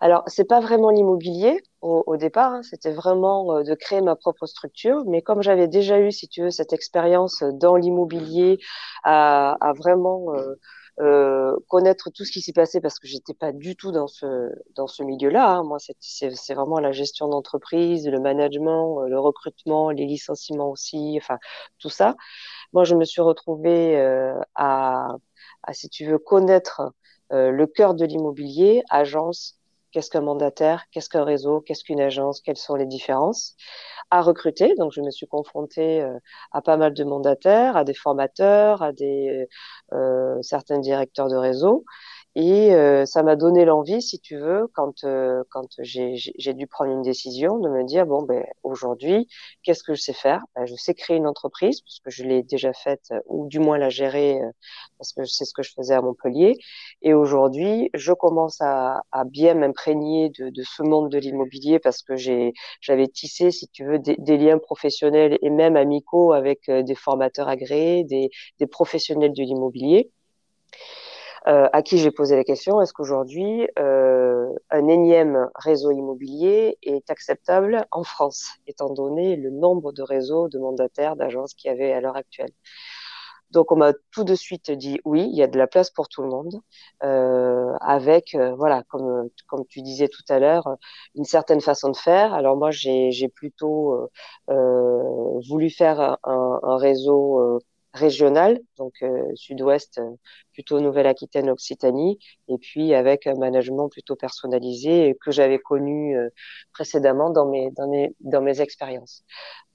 alors, 0.00 0.22
c'est 0.26 0.44
pas 0.44 0.60
vraiment 0.60 0.90
l'immobilier 0.90 1.60
au, 1.82 2.16
départ, 2.16 2.52
hein. 2.52 2.62
c'était 2.62 2.92
vraiment 2.92 3.58
euh, 3.58 3.62
de 3.62 3.74
créer 3.74 4.00
ma 4.00 4.16
propre 4.16 4.46
structure. 4.46 5.04
Mais 5.06 5.22
comme 5.22 5.42
j'avais 5.42 5.68
déjà 5.68 6.00
eu, 6.00 6.10
si 6.10 6.28
tu 6.28 6.42
veux, 6.42 6.50
cette 6.50 6.72
expérience 6.72 7.44
dans 7.44 7.76
l'immobilier, 7.76 8.58
à, 9.04 9.56
vraiment 9.76 10.34
euh, 10.34 10.56
euh, 11.00 11.54
connaître 11.68 12.10
tout 12.10 12.24
ce 12.24 12.32
qui 12.32 12.40
s'est 12.40 12.52
passé 12.54 12.80
parce 12.80 12.98
que 12.98 13.06
j'étais 13.06 13.34
pas 13.34 13.52
du 13.52 13.76
tout 13.76 13.92
dans 13.92 14.06
ce 14.06 14.50
dans 14.74 14.86
ce 14.86 15.02
milieu-là. 15.02 15.56
Hein. 15.56 15.62
Moi, 15.64 15.78
c'est 16.00 16.54
vraiment 16.54 16.80
la 16.80 16.92
gestion 16.92 17.28
d'entreprise, 17.28 18.08
le 18.08 18.18
management, 18.20 19.02
euh, 19.02 19.08
le 19.08 19.20
recrutement, 19.20 19.90
les 19.90 20.06
licenciements 20.06 20.70
aussi, 20.70 21.18
enfin 21.20 21.38
tout 21.78 21.90
ça. 21.90 22.16
Moi, 22.72 22.84
je 22.84 22.94
me 22.94 23.04
suis 23.04 23.20
retrouvée 23.22 23.96
euh, 23.98 24.34
à, 24.54 25.08
à, 25.62 25.72
si 25.74 25.88
tu 25.88 26.06
veux, 26.06 26.18
connaître 26.18 26.82
euh, 27.32 27.50
le 27.50 27.66
cœur 27.66 27.94
de 27.94 28.04
l'immobilier, 28.04 28.82
agence, 28.90 29.55
qu'est-ce 29.96 30.10
qu'un 30.10 30.20
mandataire, 30.20 30.84
qu'est-ce 30.92 31.08
qu'un 31.08 31.24
réseau, 31.24 31.62
qu'est-ce 31.62 31.82
qu'une 31.82 32.02
agence, 32.02 32.42
quelles 32.42 32.58
sont 32.58 32.74
les 32.74 32.84
différences 32.84 33.56
à 34.10 34.20
recruter. 34.20 34.74
Donc, 34.76 34.92
je 34.92 35.00
me 35.00 35.10
suis 35.10 35.26
confrontée 35.26 36.02
euh, 36.02 36.18
à 36.52 36.60
pas 36.60 36.76
mal 36.76 36.92
de 36.92 37.02
mandataires, 37.02 37.78
à 37.78 37.84
des 37.84 37.94
formateurs, 37.94 38.82
à 38.82 38.92
des 38.92 39.48
euh, 39.94 40.36
certains 40.42 40.80
directeurs 40.80 41.28
de 41.28 41.36
réseau. 41.36 41.86
Et 42.38 42.74
euh, 42.74 43.06
ça 43.06 43.22
m'a 43.22 43.34
donné 43.34 43.64
l'envie, 43.64 44.02
si 44.02 44.20
tu 44.20 44.36
veux, 44.36 44.68
quand 44.74 45.04
euh, 45.04 45.42
quand 45.50 45.68
j'ai 45.78 46.52
dû 46.54 46.66
prendre 46.66 46.92
une 46.92 47.00
décision, 47.02 47.58
de 47.58 47.70
me 47.70 47.82
dire 47.82 48.04
bon 48.06 48.22
ben 48.24 48.44
aujourd'hui, 48.62 49.26
qu'est-ce 49.62 49.82
que 49.82 49.94
je 49.94 50.02
sais 50.02 50.12
faire? 50.12 50.42
Ben, 50.54 50.66
Je 50.66 50.74
sais 50.74 50.92
créer 50.92 51.16
une 51.16 51.26
entreprise 51.26 51.80
parce 51.80 51.98
que 52.00 52.10
je 52.10 52.24
l'ai 52.24 52.42
déjà 52.42 52.74
faite, 52.74 53.08
ou 53.24 53.48
du 53.48 53.58
moins 53.58 53.78
la 53.78 53.88
gérer 53.88 54.38
euh, 54.42 54.50
parce 54.98 55.14
que 55.14 55.24
c'est 55.24 55.46
ce 55.46 55.54
que 55.54 55.62
je 55.62 55.72
faisais 55.74 55.94
à 55.94 56.02
Montpellier. 56.02 56.58
Et 57.00 57.14
aujourd'hui, 57.14 57.88
je 57.94 58.12
commence 58.12 58.60
à, 58.60 59.02
à 59.12 59.24
bien 59.24 59.54
m'imprégner 59.54 60.28
de, 60.38 60.50
de, 60.50 60.62
ce 60.62 60.82
monde 60.82 61.10
de 61.10 61.16
l'immobilier 61.18 61.78
parce 61.78 62.02
que 62.02 62.16
j'avais 62.16 63.08
tissé, 63.08 63.50
si 63.50 63.66
tu 63.68 63.86
veux, 63.86 63.98
des, 63.98 64.16
des, 64.18 64.36
liens 64.36 64.58
professionnels 64.58 65.38
et 65.40 65.48
même 65.50 65.76
amicaux 65.76 66.32
avec 66.34 66.70
des 66.70 66.94
formateurs 66.94 67.48
agréés, 67.48 68.04
des, 68.04 68.28
des 68.58 68.66
professionnels 68.66 69.32
de 69.32 69.42
l'immobilier. 69.42 70.10
Euh, 71.48 71.68
à 71.72 71.82
qui 71.82 71.98
j'ai 71.98 72.10
posé 72.10 72.34
la 72.34 72.42
question 72.42 72.80
est-ce 72.82 72.92
qu'aujourd'hui 72.92 73.68
euh, 73.78 74.52
un 74.70 74.88
énième 74.88 75.48
réseau 75.54 75.92
immobilier 75.92 76.76
est 76.82 77.08
acceptable 77.08 77.86
en 77.92 78.02
France, 78.02 78.48
étant 78.66 78.92
donné 78.92 79.36
le 79.36 79.50
nombre 79.50 79.92
de 79.92 80.02
réseaux 80.02 80.48
de 80.48 80.58
mandataires 80.58 81.14
d'agences 81.14 81.54
qu'il 81.54 81.70
y 81.70 81.72
avait 81.72 81.92
à 81.92 82.00
l'heure 82.00 82.16
actuelle? 82.16 82.50
Donc 83.52 83.70
on 83.70 83.76
m'a 83.76 83.92
tout 84.10 84.24
de 84.24 84.34
suite 84.34 84.72
dit 84.72 84.98
oui, 85.04 85.28
il 85.30 85.36
y 85.36 85.42
a 85.42 85.46
de 85.46 85.56
la 85.56 85.68
place 85.68 85.90
pour 85.90 86.08
tout 86.08 86.20
le 86.22 86.28
monde, 86.28 86.60
euh, 87.04 87.72
avec 87.80 88.36
voilà 88.58 88.82
comme 88.88 89.28
comme 89.46 89.64
tu 89.66 89.82
disais 89.82 90.08
tout 90.08 90.24
à 90.28 90.40
l'heure 90.40 90.76
une 91.14 91.24
certaine 91.24 91.60
façon 91.60 91.90
de 91.90 91.96
faire. 91.96 92.34
Alors 92.34 92.56
moi 92.56 92.72
j'ai 92.72 93.28
plutôt 93.28 94.10
voulu 94.48 95.70
faire 95.70 96.18
un 96.24 96.76
réseau 96.76 97.60
régional, 97.96 98.60
donc 98.76 98.94
euh, 99.02 99.34
sud-ouest, 99.34 99.98
euh, 99.98 100.10
plutôt 100.52 100.80
Nouvelle-Aquitaine, 100.80 101.50
Occitanie, 101.50 102.18
et 102.48 102.58
puis 102.58 102.94
avec 102.94 103.26
un 103.26 103.34
management 103.34 103.88
plutôt 103.88 104.16
personnalisé 104.16 105.16
que 105.24 105.30
j'avais 105.32 105.58
connu 105.58 106.16
euh, 106.16 106.28
précédemment 106.72 107.30
dans 107.30 107.46
mes 107.46 107.70
dans 107.72 107.88
mes 107.88 108.14
dans 108.20 108.42
mes 108.42 108.60
expériences. 108.60 109.24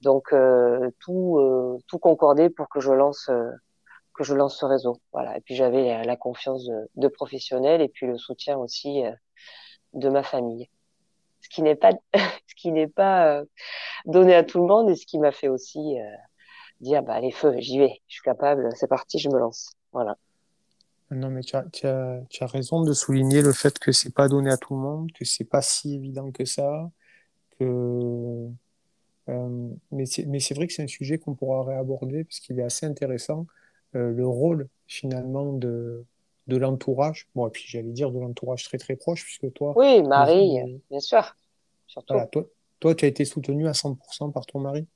Donc 0.00 0.34
tout 1.00 1.38
tout 1.86 1.98
concordait 1.98 2.50
pour 2.50 2.68
que 2.68 2.80
je 2.80 2.92
lance 2.92 3.30
que 4.14 4.24
je 4.24 4.34
lance 4.34 4.58
ce 4.58 4.66
réseau. 4.66 4.96
Voilà. 5.12 5.36
Et 5.36 5.40
puis 5.40 5.54
j'avais 5.54 6.04
la 6.04 6.16
confiance 6.16 6.64
de, 6.66 6.88
de, 6.96 7.08
professionnels 7.08 7.80
et 7.80 7.88
puis 7.88 8.06
le 8.06 8.18
soutien 8.18 8.58
aussi 8.58 9.02
de 9.94 10.08
ma 10.08 10.22
famille. 10.22 10.68
Ce 11.40 11.48
qui 11.48 11.62
n'est 11.62 11.76
pas 11.76 11.92
ce 12.48 12.54
qui 12.56 12.72
n'est 12.72 12.88
pas 12.88 13.42
donné 14.06 14.34
à 14.34 14.44
tout 14.44 14.58
le 14.58 14.66
monde 14.66 14.90
et 14.90 14.96
ce 14.96 15.06
qui 15.06 15.18
m'a 15.18 15.32
fait 15.32 15.48
aussi 15.48 15.96
dire 16.82 17.02
bah, 17.02 17.20
les 17.20 17.30
feux, 17.30 17.54
j'y 17.58 17.78
vais, 17.78 18.00
je 18.08 18.14
suis 18.14 18.22
capable, 18.22 18.68
c'est 18.74 18.88
parti, 18.88 19.18
je 19.18 19.28
me 19.28 19.38
lance. 19.38 19.72
Voilà. 19.92 20.16
Non, 21.10 21.30
mais 21.30 21.42
tu 21.42 21.56
as, 21.56 21.64
tu, 21.64 21.86
as, 21.86 22.20
tu 22.30 22.42
as, 22.42 22.46
raison 22.46 22.82
de 22.82 22.92
souligner 22.92 23.42
le 23.42 23.52
fait 23.52 23.78
que 23.78 23.92
c'est 23.92 24.14
pas 24.14 24.28
donné 24.28 24.50
à 24.50 24.56
tout 24.56 24.74
le 24.74 24.80
monde, 24.80 25.12
que 25.12 25.24
c'est 25.24 25.44
pas 25.44 25.60
si 25.60 25.94
évident 25.94 26.30
que 26.30 26.44
ça, 26.44 26.90
que 27.58 28.48
euh, 29.28 29.68
mais 29.90 30.06
c'est 30.06 30.54
vrai 30.54 30.66
que 30.66 30.72
c'est 30.72 30.82
un 30.82 30.88
sujet 30.88 31.18
qu'on 31.18 31.34
pourra 31.34 31.64
réaborder 31.64 32.24
parce 32.24 32.40
qu'il 32.40 32.58
est 32.58 32.64
assez 32.64 32.86
intéressant. 32.86 33.46
Euh, 33.94 34.10
le 34.10 34.26
rôle 34.26 34.68
finalement 34.86 35.52
de, 35.52 36.04
de 36.46 36.56
l'entourage, 36.56 37.28
bon, 37.34 37.46
et 37.46 37.50
puis 37.50 37.64
j'allais 37.66 37.92
dire 37.92 38.10
de 38.10 38.18
l'entourage 38.18 38.64
très 38.64 38.78
très 38.78 38.96
proche, 38.96 39.22
puisque 39.24 39.52
toi. 39.52 39.74
Oui, 39.76 40.02
Marie, 40.02 40.80
bien 40.90 41.00
sûr. 41.00 41.36
Surtout. 41.86 42.14
toi, 42.32 42.46
toi, 42.80 42.94
tu 42.94 43.04
as 43.04 43.08
été 43.08 43.26
soutenu 43.26 43.68
à 43.68 43.72
100% 43.72 44.32
par 44.32 44.46
ton 44.46 44.60
mari 44.60 44.86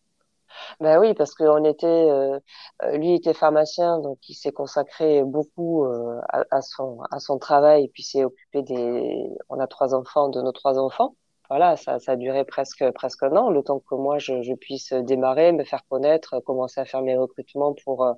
ben 0.81 0.99
oui, 1.01 1.15
parce 1.15 1.35
qu'on 1.35 1.65
était, 1.65 1.87
euh, 1.87 2.39
euh, 2.83 2.97
lui 2.97 3.15
était 3.15 3.35
pharmacien, 3.35 3.99
donc 4.01 4.19
il 4.29 4.35
s'est 4.35 4.53
consacré 4.53 5.23
beaucoup 5.25 5.85
euh, 5.85 6.21
à, 6.51 6.63
son 6.63 7.01
à 7.11 7.19
son 7.21 7.39
travail 7.39 7.85
et 7.85 7.89
puis 7.89 8.03
s'est 8.03 8.25
occupé 8.25 8.63
des. 8.63 9.29
On 9.49 9.61
a 9.61 9.67
trois 9.67 9.95
enfants, 9.95 10.29
de 10.29 10.41
nos 10.43 10.53
trois 10.53 10.79
enfants. 10.79 11.17
Voilà, 11.49 11.77
ça, 11.77 11.99
ça 11.99 12.13
a 12.13 12.17
duré 12.17 12.45
presque 12.45 12.85
presque 12.93 13.23
un 13.23 13.37
an, 13.37 13.51
le 13.51 13.63
temps 13.63 13.81
que 13.81 13.95
moi 13.95 14.19
je, 14.19 14.43
je 14.43 14.53
puisse 14.55 14.93
démarrer, 14.93 15.53
me 15.53 15.65
faire 15.65 15.83
connaître, 15.89 16.41
commencer 16.41 16.81
à 16.81 16.85
faire 16.85 17.03
mes 17.03 17.17
recrutements 17.17 17.75
pour 17.85 18.17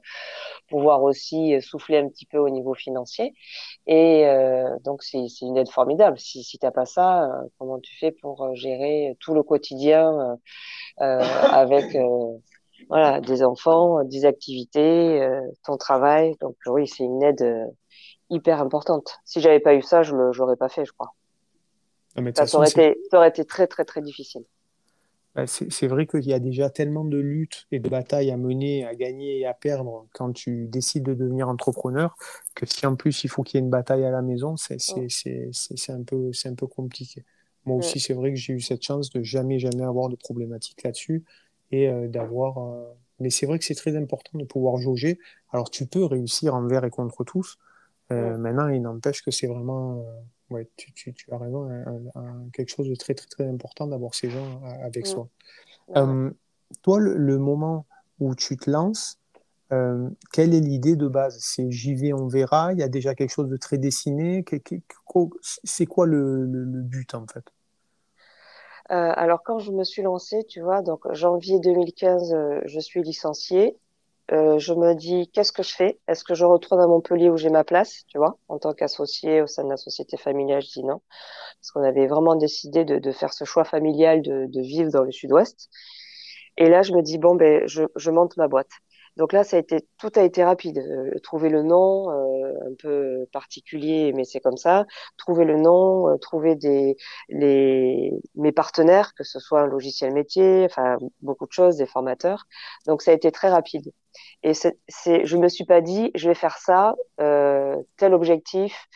pouvoir 0.69 1.03
aussi 1.03 1.61
souffler 1.63 1.99
un 1.99 2.09
petit 2.09 2.27
peu 2.27 2.39
au 2.39 2.49
niveau 2.51 2.75
financier. 2.75 3.35
Et 3.87 4.27
donc 4.85 5.03
c'est 5.03 5.27
une 5.43 5.57
aide 5.57 5.71
formidable. 5.71 6.19
Si 6.19 6.43
si 6.45 6.59
t'as 6.59 6.71
pas 6.71 6.87
ça, 6.87 7.29
comment 7.59 7.79
tu 7.81 7.97
fais 7.99 8.13
pour 8.13 8.55
gérer 8.55 9.17
tout 9.21 9.35
le 9.35 9.43
quotidien 9.43 10.39
euh, 11.01 11.19
avec 11.53 11.95
euh, 11.97 12.39
voilà 12.89 13.21
des 13.21 13.43
enfants, 13.45 14.05
des 14.05 14.25
activités, 14.27 15.23
euh, 15.23 15.41
ton 15.65 15.77
travail? 15.77 16.35
Donc 16.41 16.57
oui, 16.67 16.87
c'est 16.89 17.05
une 17.05 17.23
aide 17.23 17.45
hyper 18.31 18.61
importante. 18.63 19.19
Si 19.25 19.41
j'avais 19.41 19.61
pas 19.61 19.75
eu 19.75 19.83
ça, 19.83 20.03
je 20.03 20.15
l'aurais 20.15 20.57
pas 20.57 20.69
fait, 20.69 20.85
je 20.85 20.93
crois. 20.93 21.15
Ça, 22.35 22.57
aurait 22.57 22.69
été, 22.69 23.01
ça 23.11 23.19
aurait 23.19 23.29
été 23.29 23.45
très 23.45 23.67
très 23.67 23.85
très 23.85 24.03
difficile. 24.03 24.45
Bah, 25.35 25.47
c'est 25.47 25.87
vrai 25.87 26.07
qu'il 26.07 26.27
y 26.27 26.33
a 26.33 26.41
déjà 26.41 26.69
tellement 26.69 27.05
de 27.05 27.19
luttes 27.19 27.67
et 27.71 27.79
de 27.79 27.89
batailles 27.89 28.31
à 28.31 28.37
mener, 28.37 28.85
à 28.85 28.95
gagner 28.95 29.39
et 29.39 29.47
à 29.47 29.55
perdre 29.55 30.09
quand 30.13 30.33
tu 30.33 30.67
décides 30.67 31.05
de 31.05 31.15
devenir 31.15 31.49
entrepreneur 31.49 32.17
que 32.57 32.67
si 32.67 32.87
en 32.87 32.97
plus 32.97 33.23
il 33.23 33.29
faut 33.29 33.45
qu'il 33.45 33.59
y 33.59 33.63
ait 33.63 33.65
une 33.65 33.71
bataille 33.71 34.05
à 34.05 34.11
la 34.11 34.23
maison, 34.23 34.57
c'est 34.57 34.79
un, 35.91 36.03
peu, 36.03 36.31
un 36.45 36.55
peu 36.55 36.67
compliqué. 36.67 37.25
Moi 37.67 37.77
aussi, 37.77 38.01
c'est 38.01 38.15
vrai 38.15 38.31
que 38.31 38.37
j'ai 38.37 38.55
eu 38.55 38.61
cette 38.61 38.83
chance 38.83 39.11
de 39.11 39.23
jamais, 39.23 39.59
jamais 39.59 39.85
avoir 39.85 40.09
de 40.09 40.17
problématiques 40.17 40.83
là-dessus 40.83 41.23
et 41.71 41.89
d'avoir. 42.09 42.59
Mais 43.21 43.31
c'est 43.31 43.47
vrai 43.47 43.59
que 43.59 43.65
c'est 43.65 43.75
très 43.75 43.97
important 43.97 44.39
de 44.39 44.45
pouvoir 44.45 44.79
jauger. 44.79 45.19
Alors, 45.53 45.71
tu 45.71 45.87
peux 45.87 46.05
réussir 46.05 46.55
envers 46.55 46.85
et 46.85 46.91
contre 46.91 47.25
tous. 47.25 47.59
Maintenant, 48.11 48.69
il 48.69 48.81
n'empêche 48.81 49.23
que 49.23 49.31
c'est 49.31 49.47
vraiment. 49.47 50.05
Ouais, 50.51 50.69
tu, 50.77 50.93
tu, 50.93 51.13
tu, 51.13 51.33
as 51.33 51.39
raison, 51.39 51.69
quelque 52.53 52.71
chose 52.71 52.89
de 52.89 52.95
très, 52.95 53.15
très, 53.15 53.27
très 53.27 53.49
important 53.49 53.87
d'avoir 53.87 54.15
ces 54.15 54.31
gens 54.31 54.63
avec 54.83 55.07
soi. 55.07 55.29
toi, 56.83 57.01
le, 57.01 57.39
moment 57.39 57.87
où 58.21 58.35
tu 58.35 58.57
te 58.57 58.71
lances, 58.71 59.19
euh, 59.73 60.09
quelle 60.33 60.55
est 60.55 60.61
l'idée 60.61 60.97
de 60.97 61.09
base? 61.09 61.39
C'est 61.41 61.71
j'y 61.71 61.95
vais, 61.95 62.13
on 62.13 62.27
verra. 62.27 62.73
Il 62.73 62.79
y 62.79 62.83
a 62.83 62.89
déjà 62.89 63.15
quelque 63.15 63.33
chose 63.33 63.49
de 63.49 63.57
très 63.57 63.79
dessiné. 63.79 64.45
C'est 65.65 65.87
quoi 65.87 66.07
le, 66.07 66.47
but 66.47 67.15
en 67.15 67.27
fait? 67.27 67.45
Euh, 68.91 69.13
Alors 69.17 69.43
quand 69.43 69.59
je 69.59 69.71
me 69.71 69.85
suis 69.85 70.03
lancée, 70.03 70.45
tu 70.49 70.61
vois, 70.61 70.81
donc 70.81 71.13
janvier 71.13 71.61
2015, 71.61 72.33
euh, 72.33 72.61
je 72.65 72.81
suis 72.81 73.03
licenciée. 73.03 73.77
Je 74.31 74.73
me 74.75 74.95
dis 74.95 75.31
qu'est-ce 75.33 75.53
que 75.53 75.63
je 75.63 75.75
fais? 75.75 75.99
Est-ce 76.09 76.25
que 76.25 76.35
je 76.35 76.45
retourne 76.45 76.81
à 76.81 76.87
Montpellier 76.87 77.31
où 77.31 77.37
j'ai 77.37 77.51
ma 77.51 77.65
place, 77.65 78.05
tu 78.09 78.19
vois, 78.19 78.39
en 78.49 78.59
tant 78.59 78.75
qu'associée 78.75 79.43
au 79.43 79.47
sein 79.47 79.65
de 79.65 79.71
la 79.71 79.77
société 79.77 80.17
familiale 80.17 80.63
Je 80.63 80.81
dis 80.81 80.85
non, 80.85 81.01
parce 81.61 81.71
qu'on 81.73 81.83
avait 81.83 82.07
vraiment 82.07 82.37
décidé 82.37 82.85
de, 82.85 83.13
faire 83.13 83.33
ce 83.33 83.45
choix 83.45 83.65
familial 83.65 84.23
de, 84.23 84.61
vivre 84.61 84.91
dans 84.91 85.03
le 85.03 85.13
Sud-Ouest. 85.13 85.71
Et 86.57 86.69
là, 86.69 86.83
je 86.83 86.93
me 86.93 87.03
dis 87.03 87.19
bon 87.19 87.37
ben, 87.37 87.67
je, 87.67 87.85
je 87.97 88.11
monte 88.11 88.37
ma 88.37 88.49
boîte. 88.49 88.71
Donc 89.19 89.33
là, 89.33 89.43
a 89.51 89.57
été, 89.57 89.81
tout 89.99 90.13
a 90.15 90.23
été 90.23 90.45
rapide. 90.45 90.79
Euh, 90.79 91.19
trouver 91.25 91.49
le 91.51 91.63
nom, 91.65 92.09
euh, 92.11 92.71
un 92.71 92.75
peu 92.79 93.27
particulier, 93.33 94.13
mais 94.15 94.25
c'est 94.25 94.41
comme 94.41 94.57
ça. 94.57 94.87
Trouver 95.17 95.45
le 95.45 95.57
nom, 95.57 96.09
euh, 96.09 96.17
trouver 96.19 96.55
des, 96.55 96.97
mes 97.29 98.53
partenaires, 98.53 99.15
que 99.15 99.25
ce 99.25 99.41
soit 99.41 99.63
un 99.63 99.67
logiciel 99.67 100.13
métier, 100.13 100.65
enfin 100.71 100.99
beaucoup 101.21 101.47
de 101.47 101.53
choses, 101.53 101.77
des 101.77 101.87
formateurs. 101.87 102.47
Donc 102.87 103.03
ça 103.03 103.11
a 103.11 103.15
été 103.15 103.33
très 103.33 103.49
rapide. 103.51 103.93
Et 104.45 104.55
c'est, 104.55 104.77
je 105.27 105.37
me 105.37 105.49
suis 105.49 105.65
pas 105.65 105.81
dit, 105.81 106.13
je 106.15 106.29
vais 106.29 106.35
faire 106.35 106.59
ça, 106.59 106.95
tel 107.19 108.15
objectif. 108.15 108.89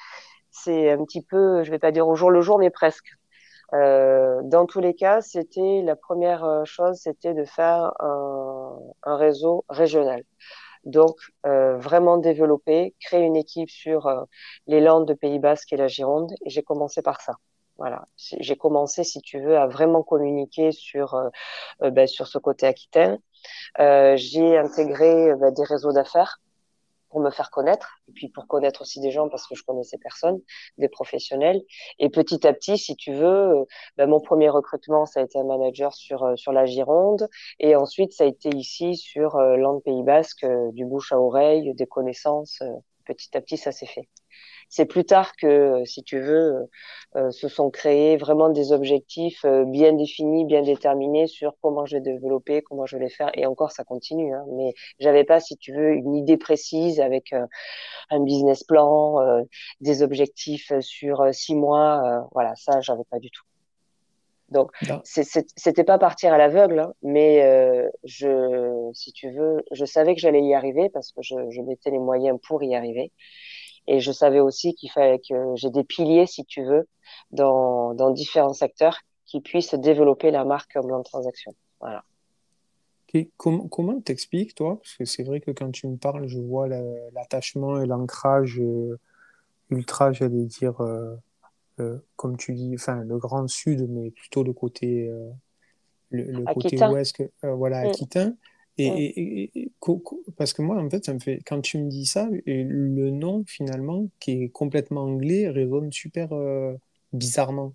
C'est 0.51 0.91
un 0.91 1.05
petit 1.05 1.23
peu, 1.23 1.65
je 1.65 1.71
vais 1.71 1.79
pas 1.79 1.93
dire 1.93 2.07
au 2.09 2.15
jour 2.15 2.31
le 2.31 2.43
jour, 2.43 2.59
mais 2.59 2.71
presque. 2.71 3.09
Euh, 3.75 4.41
dans 4.45 4.67
tous 4.67 4.81
les 4.81 4.95
cas, 4.95 5.21
c'était 5.23 5.83
la 5.83 5.97
première 5.97 6.45
euh, 6.45 6.65
chose, 6.65 6.99
c'était 6.99 7.35
de 7.35 7.45
faire 7.45 7.93
un, 8.01 8.79
réseau 9.05 9.65
régional. 9.69 10.23
Donc, 10.85 11.17
euh, 11.47 11.79
vraiment 11.79 12.19
développer, 12.19 12.95
créer 13.01 13.23
une 13.23 13.37
équipe 13.37 13.71
sur 13.71 14.27
les 14.67 14.81
Landes 14.81 15.07
de 15.07 15.15
Pays 15.15 15.39
Basque 15.39 15.73
et 15.73 15.77
la 15.77 15.89
Gironde. 15.89 16.33
Et 16.45 16.51
j'ai 16.51 16.63
commencé 16.63 17.03
par 17.03 17.21
ça. 17.21 17.35
Voilà, 17.79 18.05
j'ai 18.17 18.57
commencé, 18.57 19.03
si 19.05 19.21
tu 19.21 19.41
veux, 19.41 19.57
à 19.57 19.67
vraiment 19.67 20.03
communiquer 20.03 20.73
sur 20.73 21.31
ben, 21.81 22.07
sur 22.07 22.27
ce 22.29 22.39
côté 22.39 22.67
aquitaine. 22.67 23.19
j'ai 23.79 24.59
intégré 24.59 25.35
ben, 25.37 25.53
des 25.53 25.65
réseaux 25.65 25.93
d'affaires 25.93 26.39
pour 27.13 27.21
me 27.21 27.31
faire 27.31 27.51
connaître 27.51 27.99
et 28.09 28.13
puis 28.13 28.29
pour 28.29 28.47
connaître 28.49 28.81
aussi 28.81 29.01
des 29.01 29.11
gens 29.11 29.29
parce 29.29 29.47
que 29.47 29.55
je 29.55 29.63
connaissais 29.63 29.99
personne, 29.99 30.41
des 30.79 30.89
professionnels. 30.89 31.63
Et 31.99 32.09
petit 32.09 32.47
à 32.47 32.55
petit, 32.55 32.79
si 32.79 32.97
tu 32.97 33.13
veux, 33.13 33.61
euh, 33.61 33.65
ben, 33.99 34.09
mon 34.09 34.21
premier 34.21 34.49
recrutement, 34.49 35.05
ça 35.07 35.21
a 35.21 35.23
été 35.23 35.39
un 35.39 35.45
manager 35.45 35.93
sur 35.93 36.25
euh, 36.25 36.37
sur 36.37 36.53
la 36.53 36.65
Gironde 36.65 37.29
et 37.61 37.77
ensuite 37.77 38.13
ça 38.13 38.25
a 38.25 38.27
été 38.27 38.49
ici 38.49 38.97
sur 38.97 39.37
euh, 39.37 39.57
Land 39.57 39.81
Pays 39.81 40.03
Basque, 40.03 40.47
du 40.73 40.87
bouche 40.87 41.13
à 41.13 41.21
oreille, 41.21 41.75
des 41.75 41.87
connaissances. 41.87 42.63
petit 43.05 43.37
à 43.37 43.41
petit, 43.43 43.59
ça 43.59 43.73
s'est 43.73 43.87
fait 43.87 44.09
c'est 44.73 44.87
plus 44.87 45.05
tard 45.05 45.37
que, 45.37 45.47
euh, 45.47 45.85
si 45.85 46.03
tu 46.03 46.19
veux, 46.19 46.55
euh, 46.55 46.67
euh, 47.17 47.31
se 47.31 47.47
sont 47.47 47.69
créés 47.69 48.17
vraiment 48.17 48.49
des 48.49 48.73
objectifs 48.73 49.45
bien 49.67 49.93
définis, 49.93 50.47
bien 50.47 50.63
déterminés 50.63 51.27
sur 51.27 51.53
comment 51.61 51.85
je 51.85 51.97
vais 51.97 52.01
développer, 52.01 52.63
comment 52.63 52.87
je 52.87 52.97
vais 52.97 53.05
les 53.05 53.11
faire. 53.11 53.31
Et 53.35 53.45
encore, 53.45 53.71
ça 53.71 53.85
continue. 53.85 54.35
Hein, 54.35 54.47
mais 54.57 54.73
j'avais 54.99 55.25
pas, 55.25 55.41
si 55.41 55.59
tu 55.59 55.75
veux, 55.75 55.93
une 55.93 56.15
idée 56.15 56.39
précise 56.39 57.01
avec 57.01 57.35
un 58.11 58.21
business 58.21 58.65
plan, 58.65 59.45
des 59.83 60.03
objectifs 60.03 60.73
sur 60.81 61.23
six 61.35 61.55
mois. 61.55 62.27
voilà, 62.33 62.55
ça, 62.57 62.81
j'avais 62.81 63.05
pas 63.11 63.19
du 63.19 63.31
tout. 63.31 63.45
Donc, 64.49 64.71
c'était 65.05 65.85
pas 65.85 65.99
partir 65.99 66.33
à 66.33 66.39
l'aveugle, 66.39 66.81
hein, 66.81 66.93
mais 67.03 67.43
je, 68.05 68.91
si 68.95 69.13
tu 69.13 69.31
veux, 69.31 69.63
je 69.71 69.85
savais 69.85 70.15
que 70.15 70.21
j'allais 70.21 70.43
y 70.43 70.55
arriver 70.55 70.89
parce 70.89 71.13
que 71.13 71.21
je, 71.21 71.35
je 71.51 71.61
mettais 71.61 71.91
les 71.91 71.99
moyens 71.99 72.39
pour 72.43 72.63
y 72.63 72.75
arriver. 72.75 73.13
Et 73.87 74.01
je 74.01 74.13
savais 74.13 74.41
aussi 74.41 74.75
qu'il 74.75 74.91
fallait 74.91 75.19
que 75.19 75.55
j'ai 75.57 75.71
des 75.71 75.85
piliers, 75.85 76.27
si 76.27 76.45
tu 76.45 76.65
veux, 76.65 76.89
dans, 77.31 77.95
dans 77.95 78.11
différents 78.11 78.53
secteurs 78.53 78.99
qui 79.27 79.41
puissent 79.41 79.75
développer 79.75 80.31
la 80.31 80.45
marque 80.45 80.79
blanc 80.81 80.99
de 80.99 81.05
transaction. 81.05 81.53
Voilà. 81.81 82.05
Comment, 83.37 83.69
comment 83.69 84.01
t'expliques, 84.01 84.55
toi? 84.55 84.79
Parce 84.79 84.95
que 84.95 85.05
c'est 85.05 85.23
vrai 85.23 85.41
que 85.41 85.51
quand 85.51 85.71
tu 85.71 85.87
me 85.87 85.97
parles, 85.97 86.27
je 86.29 86.39
vois 86.39 86.67
l'attachement 86.67 87.81
et 87.81 87.87
l'ancrage 87.87 88.59
euh, 88.59 88.99
ultra, 89.71 90.13
j'allais 90.13 90.45
dire, 90.45 90.81
euh, 90.81 91.15
euh, 91.79 91.99
comme 92.17 92.39
tu 92.39 92.55
dis, 92.55 92.73
enfin, 92.75 93.05
le 93.05 93.19
grand 93.19 93.49
sud, 93.49 93.87
mais 93.91 94.11
plutôt 94.11 94.43
le 94.43 94.55
côté, 94.55 95.11
le, 96.11 96.45
côté 96.55 96.83
ouest, 96.87 97.23
voilà, 97.43 97.85
mm. 97.85 97.87
aquitain. 97.89 98.35
Et, 98.79 99.71
parce 100.37 100.53
que 100.53 100.63
moi, 100.63 100.77
en 100.83 100.89
fait, 100.89 101.05
ça 101.05 101.13
me 101.13 101.19
fait, 101.19 101.41
quand 101.47 101.61
tu 101.61 101.79
me 101.79 101.89
dis 101.89 102.07
ça, 102.07 102.29
le 102.47 103.11
nom 103.11 103.45
finalement, 103.47 104.07
qui 104.19 104.43
est 104.43 104.49
complètement 104.49 105.03
anglais, 105.03 105.49
résonne 105.49 105.93
super 105.93 106.33
euh, 106.33 106.75
bizarrement. 107.13 107.75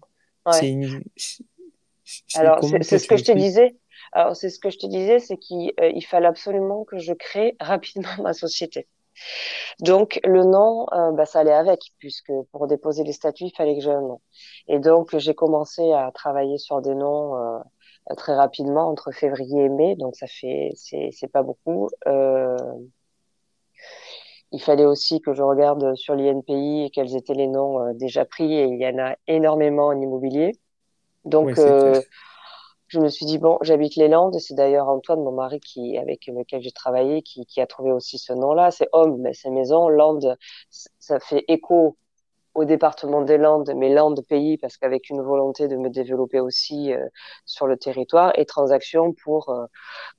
Alors, 2.36 2.64
c'est 2.82 3.00
ce 3.00 3.08
que 3.08 3.18
je 3.18 3.26
te 3.26 3.32
disais. 3.32 3.76
Alors, 4.14 4.36
c'est 4.36 4.50
ce 4.50 4.60
que 4.60 4.70
je 4.70 4.78
te 4.78 4.88
disais, 4.88 5.20
c'est 5.20 5.38
qu'il 5.38 5.74
euh, 5.80 6.00
fallait 6.08 6.28
absolument 6.28 6.86
que 6.86 6.98
je 6.98 7.14
crée 7.14 7.56
rapidement 7.60 8.24
ma 8.24 8.34
société. 8.34 8.88
Donc, 9.80 10.20
le 10.24 10.44
nom, 10.44 10.86
euh, 10.94 11.12
bah, 11.12 11.26
ça 11.26 11.40
allait 11.40 11.52
avec, 11.52 11.82
puisque 11.98 12.32
pour 12.52 12.68
déposer 12.68 13.04
les 13.04 13.14
statuts, 13.14 13.46
il 13.46 13.56
fallait 13.56 13.76
que 13.76 13.82
j'ai 13.82 13.92
un 13.92 14.02
nom. 14.02 14.22
Et 14.68 14.80
donc, 14.80 15.18
j'ai 15.18 15.34
commencé 15.34 15.92
à 15.92 16.12
travailler 16.12 16.58
sur 16.58 16.82
des 16.82 16.94
noms 16.96 17.62
très 18.16 18.36
rapidement 18.36 18.90
entre 18.90 19.12
février 19.12 19.66
et 19.66 19.70
mai, 19.70 19.96
donc 19.96 20.16
ça 20.16 20.28
fait 20.28 20.72
c'est 20.76 21.32
pas 21.32 21.44
beaucoup. 21.44 21.90
Euh, 22.08 22.58
il 24.52 24.62
fallait 24.62 24.86
aussi 24.86 25.20
que 25.20 25.34
je 25.34 25.42
regarde 25.42 25.96
sur 25.96 26.16
l'INPI 26.16 26.90
quels 26.94 27.16
étaient 27.16 27.34
les 27.34 27.48
noms 27.48 27.82
euh, 27.82 27.94
déjà 27.94 28.24
pris 28.24 28.54
et 28.54 28.64
il 28.64 28.80
y 28.80 28.88
en 28.88 28.98
a 28.98 29.16
énormément 29.28 29.88
en 29.88 30.00
immobilier. 30.00 30.54
Donc 31.26 31.58
euh, 31.58 32.02
je 32.88 33.02
me 33.02 33.10
suis 33.10 33.26
dit 33.26 33.38
bon, 33.38 33.58
j'habite 33.62 33.98
les 33.98 34.08
Landes. 34.08 34.40
C'est 34.40 34.54
d'ailleurs 34.54 34.88
Antoine, 34.88 35.22
mon 35.22 35.34
mari, 35.34 35.60
qui 35.60 35.98
avec 35.98 36.28
lequel 36.28 36.62
j'ai 36.62 36.72
travaillé, 36.72 37.22
qui, 37.22 37.46
qui, 37.46 37.60
a 37.60 37.68
trouvé 37.68 37.92
aussi 37.92 38.18
ce 38.18 38.32
nom-là. 38.32 38.72
C'est 38.72 38.88
homme, 38.94 39.18
mais 39.20 39.34
c'est 39.34 39.50
maison. 39.50 39.90
Landes, 39.90 40.38
ça 40.70 41.20
fait 41.20 41.44
écho 41.50 41.98
au 42.58 42.66
département 42.66 43.22
des 43.22 43.38
Landes, 43.38 43.72
mais 43.76 43.94
Landes 43.94 44.26
pays, 44.28 44.58
parce 44.58 44.78
qu'avec 44.78 45.12
une 45.12 45.22
volonté 45.22 45.68
de 45.68 45.76
me 45.78 45.92
développer 45.92 46.40
aussi 46.40 46.92
euh, 46.92 47.06
sur 47.46 47.68
le 47.68 47.78
territoire, 47.78 48.32
et 48.36 48.46
transaction 48.46 49.14
pour 49.14 49.50
euh, 49.50 49.66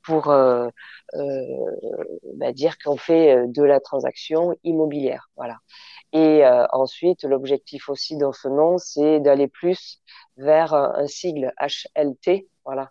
pour 0.04 0.30
euh, 0.30 0.68
bah, 2.36 2.52
dire 2.52 2.78
qu'on 2.78 2.96
fait 2.96 3.48
de 3.48 3.62
la 3.64 3.80
transaction 3.80 4.54
immobilière, 4.62 5.28
voilà. 5.36 5.56
Et 6.12 6.42
ensuite, 6.72 7.24
l'objectif 7.24 7.88
aussi 7.90 8.16
dans 8.16 8.32
ce 8.32 8.48
nom, 8.48 8.78
c'est 8.78 9.20
d'aller 9.20 9.48
plus 9.48 10.00
vers 10.38 10.72
un, 10.72 11.06
sigle 11.06 11.52
HLT, 11.60 12.46
voilà, 12.68 12.90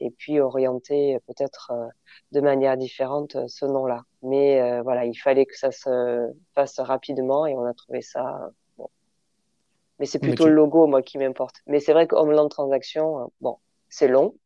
et 0.00 0.10
puis 0.16 0.38
orienter 0.40 1.18
peut-être 1.26 1.72
de 2.32 2.40
manière 2.40 2.76
différente 2.76 3.36
ce 3.48 3.66
nom-là. 3.66 4.04
Mais 4.22 4.60
euh, 4.60 4.82
voilà, 4.82 5.04
il 5.04 5.14
fallait 5.14 5.46
que 5.46 5.56
ça 5.56 5.70
se 5.72 6.32
fasse 6.54 6.78
rapidement 6.80 7.46
et 7.46 7.54
on 7.54 7.64
a 7.64 7.74
trouvé 7.74 8.02
ça. 8.02 8.50
Bon. 8.76 8.88
Mais 9.98 10.06
c'est 10.06 10.18
plutôt 10.18 10.46
le 10.46 10.54
logo, 10.54 10.86
moi, 10.86 11.02
qui 11.02 11.18
m'importe. 11.18 11.56
Mais 11.66 11.80
c'est 11.80 11.92
vrai 11.92 12.06
qu'Homeland 12.06 12.48
Transaction, 12.48 13.22
euh, 13.22 13.26
bon, 13.40 13.58
c'est 13.88 14.08
long, 14.08 14.36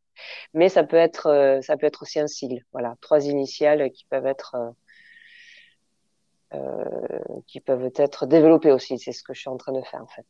mais 0.55 0.69
ça 0.69 0.85
peut 0.85 0.97
être, 0.97 1.27
euh, 1.29 1.61
ça 1.63 1.77
peut 1.77 1.87
être 1.87 2.03
aussi 2.03 2.21
un 2.21 2.27
sigle. 2.27 2.65
Voilà, 2.73 2.97
trois 3.01 3.27
initiales 3.27 3.91
qui 3.91 4.05
peuvent 4.05 4.27
être, 4.27 4.75
qui 7.47 7.61
peuvent 7.61 7.91
être 7.97 8.27
développées 8.27 8.73
aussi. 8.73 8.99
C'est 8.99 9.13
ce 9.13 9.23
que 9.23 9.35
je 9.35 9.41
suis 9.41 9.51
en 9.51 9.57
train 9.57 9.73
de 9.73 9.83
faire, 9.83 10.03
en 10.03 10.09
fait. 10.09 10.27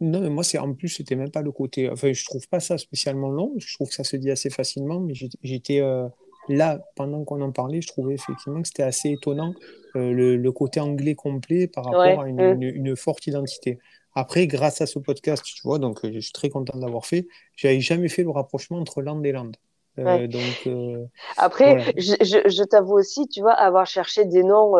Non, 0.00 0.20
mais 0.20 0.30
moi, 0.30 0.44
c'est 0.44 0.58
en 0.58 0.74
plus, 0.74 0.88
c'était 0.88 1.16
même 1.16 1.30
pas 1.30 1.42
le 1.42 1.52
côté. 1.52 1.90
Enfin, 1.90 2.12
je 2.12 2.24
trouve 2.24 2.46
pas 2.48 2.60
ça 2.60 2.78
spécialement 2.78 3.30
long. 3.30 3.52
Je 3.58 3.74
trouve 3.74 3.88
que 3.88 3.94
ça 3.94 4.04
se 4.04 4.16
dit 4.16 4.30
assez 4.30 4.50
facilement, 4.50 5.00
mais 5.00 5.14
j'étais 5.42 5.82
là, 6.48 6.80
pendant 6.96 7.24
qu'on 7.24 7.40
en 7.40 7.52
parlait, 7.52 7.80
je 7.80 7.88
trouvais 7.88 8.14
effectivement 8.14 8.62
que 8.62 8.68
c'était 8.68 8.82
assez 8.82 9.10
étonnant 9.10 9.54
euh, 9.96 10.36
le, 10.36 10.52
côté 10.52 10.80
anglais 10.80 11.14
complet 11.14 11.66
par 11.66 11.84
rapport 11.84 12.22
à 12.22 12.28
une, 12.28 12.96
forte 12.96 13.26
identité. 13.26 13.78
Après, 14.14 14.46
grâce 14.46 14.80
à 14.80 14.86
ce 14.86 14.98
podcast, 14.98 15.44
tu 15.44 15.60
vois, 15.62 15.78
donc 15.78 16.04
euh, 16.04 16.10
je 16.12 16.20
suis 16.20 16.32
très 16.32 16.48
content 16.48 16.78
d'avoir 16.78 17.06
fait. 17.06 17.26
J'avais 17.56 17.80
jamais 17.80 18.08
fait 18.08 18.22
le 18.22 18.30
rapprochement 18.30 18.78
entre 18.78 19.02
Land 19.02 19.22
et 19.22 19.32
Land. 20.00 20.28
donc, 20.28 21.08
Après, 21.36 21.92
je, 21.96 22.14
je, 22.20 22.62
t'avoue 22.64 22.98
aussi, 22.98 23.28
tu 23.28 23.40
vois, 23.40 23.52
avoir 23.52 23.86
cherché 23.86 24.24
des 24.24 24.42
noms 24.42 24.74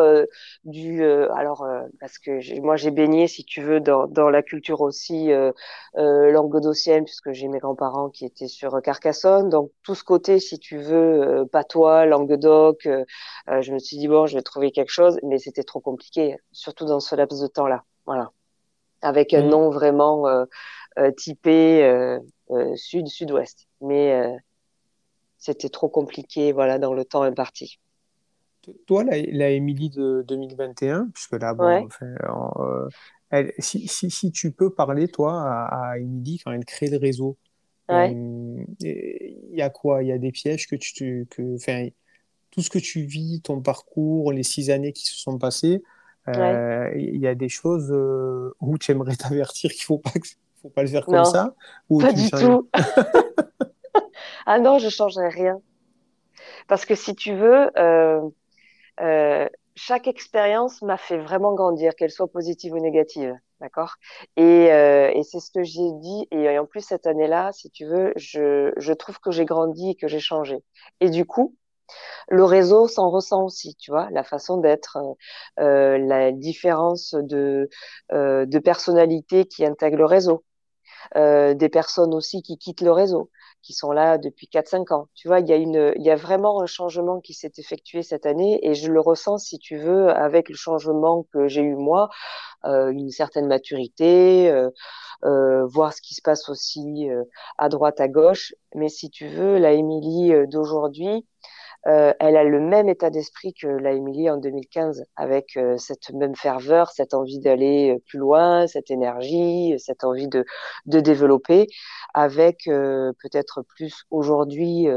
du. 0.63 1.03
alors, 1.03 1.67
parce 1.99 2.17
que 2.17 2.59
moi, 2.61 2.75
j'ai 2.75 2.91
baigné, 2.91 3.27
si 3.27 3.43
tu 3.43 3.61
veux, 3.61 3.79
dans, 3.79 4.07
dans 4.07 4.29
la 4.29 4.41
culture 4.41 4.81
aussi 4.81 5.31
languedocienne, 5.95 7.05
puisque 7.05 7.31
j'ai 7.31 7.47
mes 7.47 7.59
grands-parents 7.59 8.09
qui 8.09 8.25
étaient 8.25 8.47
sur 8.47 8.81
Carcassonne. 8.81 9.49
Donc, 9.49 9.71
tout 9.83 9.95
ce 9.95 10.03
côté, 10.03 10.39
si 10.39 10.59
tu 10.59 10.77
veux, 10.77 11.47
patois, 11.51 12.05
Languedoc, 12.05 12.87
je 13.47 13.73
me 13.73 13.79
suis 13.79 13.97
dit, 13.97 14.07
bon, 14.07 14.25
je 14.25 14.35
vais 14.35 14.43
trouver 14.43 14.71
quelque 14.71 14.91
chose, 14.91 15.19
mais 15.23 15.37
c'était 15.37 15.63
trop 15.63 15.79
compliqué, 15.79 16.35
surtout 16.51 16.85
dans 16.85 16.99
ce 16.99 17.15
laps 17.15 17.41
de 17.41 17.47
temps-là. 17.47 17.83
Voilà. 18.05 18.31
Avec 19.01 19.33
un 19.33 19.43
mmh. 19.43 19.49
nom 19.49 19.69
vraiment 19.69 20.45
typé 21.17 22.17
sud-sud-ouest. 22.75 23.67
Mais 23.81 24.37
c'était 25.41 25.69
trop 25.69 25.89
compliqué 25.89 26.53
voilà, 26.53 26.77
dans 26.77 26.93
le 26.93 27.03
temps 27.03 27.23
imparti. 27.23 27.79
Toi, 28.85 29.03
la, 29.03 29.19
la 29.23 29.49
Émilie 29.49 29.89
de 29.89 30.23
2021, 30.27 31.09
puisque 31.13 31.33
là, 31.33 31.55
bon, 31.55 31.89
euh, 32.03 32.87
elle, 33.31 33.51
si, 33.57 33.87
si, 33.87 34.11
si, 34.11 34.31
tu 34.31 34.51
peux 34.51 34.69
parler, 34.69 35.07
toi, 35.07 35.41
à, 35.41 35.97
Émilie 35.97 36.39
quand 36.45 36.51
elle 36.51 36.63
crée 36.63 36.87
le 36.87 36.97
réseau, 36.97 37.37
euh, 37.89 38.63
il 38.79 39.55
y 39.55 39.63
a 39.63 39.71
quoi? 39.71 40.03
Il 40.03 40.09
y 40.09 40.11
a 40.11 40.19
des 40.19 40.31
pièges 40.31 40.67
que 40.67 40.75
tu. 40.75 41.27
Que, 41.31 41.57
tout 42.51 42.61
ce 42.61 42.69
que 42.69 42.79
tu 42.79 43.01
vis, 43.01 43.41
ton 43.41 43.61
parcours, 43.61 44.31
les 44.31 44.43
six 44.43 44.69
années 44.69 44.93
qui 44.93 45.07
se 45.07 45.15
sont 45.15 45.39
passées, 45.39 45.81
euh, 46.27 46.91
il 46.95 47.19
y 47.19 47.25
a 47.25 47.33
des 47.33 47.49
choses 47.49 47.91
où 48.59 48.77
tu 48.77 48.91
aimerais 48.91 49.15
t'avertir 49.15 49.71
qu'il 49.71 49.83
ne 49.83 49.85
faut 49.85 49.97
pas, 49.97 50.11
faut 50.61 50.69
pas 50.69 50.83
le 50.83 50.89
faire 50.89 51.05
comme 51.05 51.25
ça 51.25 51.55
ou 51.89 51.99
Pas 51.99 52.13
du 52.13 52.29
tout. 52.29 52.69
ah 54.45 54.59
non, 54.59 54.79
je 54.79 54.89
changerai 54.89 55.29
rien. 55.29 55.61
Parce 56.67 56.85
que 56.85 56.95
si 56.95 57.15
tu 57.15 57.33
veux, 57.33 57.69
euh, 57.77 58.21
euh, 59.01 59.47
chaque 59.75 60.07
expérience 60.07 60.81
m'a 60.81 60.97
fait 60.97 61.17
vraiment 61.17 61.53
grandir, 61.53 61.95
qu'elle 61.95 62.11
soit 62.11 62.27
positive 62.27 62.73
ou 62.73 62.79
négative. 62.79 63.33
D'accord? 63.59 63.95
Et, 64.37 64.71
euh, 64.71 65.11
et 65.13 65.23
c'est 65.23 65.39
ce 65.39 65.51
que 65.51 65.63
j'ai 65.63 65.91
dit. 65.99 66.27
Et 66.31 66.57
en 66.57 66.65
plus, 66.65 66.81
cette 66.81 67.05
année-là, 67.05 67.51
si 67.51 67.69
tu 67.69 67.85
veux, 67.85 68.11
je, 68.15 68.93
trouve 68.93 69.19
que 69.19 69.31
j'ai 69.31 69.45
grandi 69.45 69.91
et 69.91 69.95
que 69.95 70.07
j'ai 70.07 70.19
changé. 70.19 70.63
Et 70.99 71.09
du 71.09 71.25
coup, 71.25 71.55
le 72.29 72.43
réseau 72.43 72.87
s'en 72.87 73.09
ressent 73.11 73.43
aussi, 73.43 73.75
tu 73.75 73.91
vois, 73.91 74.09
la 74.11 74.23
façon 74.23 74.57
d'être, 74.57 74.97
la 75.57 76.31
différence 76.31 77.13
de, 77.13 77.69
personnalité 78.63 79.45
qui 79.45 79.63
intègre 79.65 79.97
le 79.97 80.05
réseau, 80.05 80.43
des 81.15 81.69
personnes 81.71 82.15
aussi 82.15 82.41
qui 82.41 82.57
quittent 82.57 82.81
le 82.81 82.91
réseau 82.91 83.29
qui 83.61 83.73
sont 83.73 83.91
là 83.91 84.17
depuis 84.17 84.47
4-5 84.47 84.93
ans. 84.93 85.07
Tu 85.15 85.27
vois, 85.27 85.39
il 85.39 85.47
y, 85.47 85.53
a 85.53 85.57
y 85.57 86.09
a 86.09 86.15
vraiment 86.15 86.61
un 86.61 86.65
changement 86.65 87.19
qui 87.19 87.33
s'est 87.33 87.51
effectué 87.57 88.03
cette 88.03 88.25
année 88.25 88.59
et 88.63 88.73
je 88.73 88.91
le 88.91 88.99
ressens, 88.99 89.37
si 89.39 89.59
tu 89.59 89.77
veux, 89.77 90.09
avec 90.09 90.49
le 90.49 90.55
changement 90.55 91.25
que 91.33 91.47
j'ai 91.47 91.61
eu 91.61 91.75
moi, 91.75 92.09
euh, 92.65 92.91
une 92.91 93.09
certaine 93.09 93.47
maturité, 93.47 94.49
euh, 94.51 94.69
euh, 95.25 95.65
voir 95.65 95.93
ce 95.93 96.01
qui 96.01 96.13
se 96.13 96.21
passe 96.21 96.49
aussi 96.49 97.09
à 97.57 97.69
droite, 97.69 97.99
à 98.01 98.07
gauche. 98.07 98.53
Mais 98.75 98.89
si 98.89 99.09
tu 99.09 99.27
veux, 99.27 99.57
la 99.57 99.71
Émilie 99.73 100.33
d'aujourd'hui, 100.47 101.25
euh, 101.87 102.13
elle 102.19 102.37
a 102.37 102.43
le 102.43 102.59
même 102.59 102.89
état 102.89 103.09
d'esprit 103.09 103.53
que 103.53 103.67
la 103.67 103.93
Émilie 103.93 104.29
en 104.29 104.37
2015, 104.37 105.03
avec 105.15 105.57
euh, 105.57 105.77
cette 105.77 106.11
même 106.11 106.35
ferveur, 106.35 106.91
cette 106.91 107.13
envie 107.15 107.39
d'aller 107.39 107.95
euh, 107.95 107.99
plus 108.07 108.19
loin, 108.19 108.67
cette 108.67 108.91
énergie, 108.91 109.73
cette 109.79 110.03
envie 110.03 110.27
de, 110.27 110.45
de 110.85 110.99
développer, 110.99 111.67
avec 112.13 112.65
peut-être 112.65 113.63
plus 113.63 114.03
aujourd'hui 114.11 114.87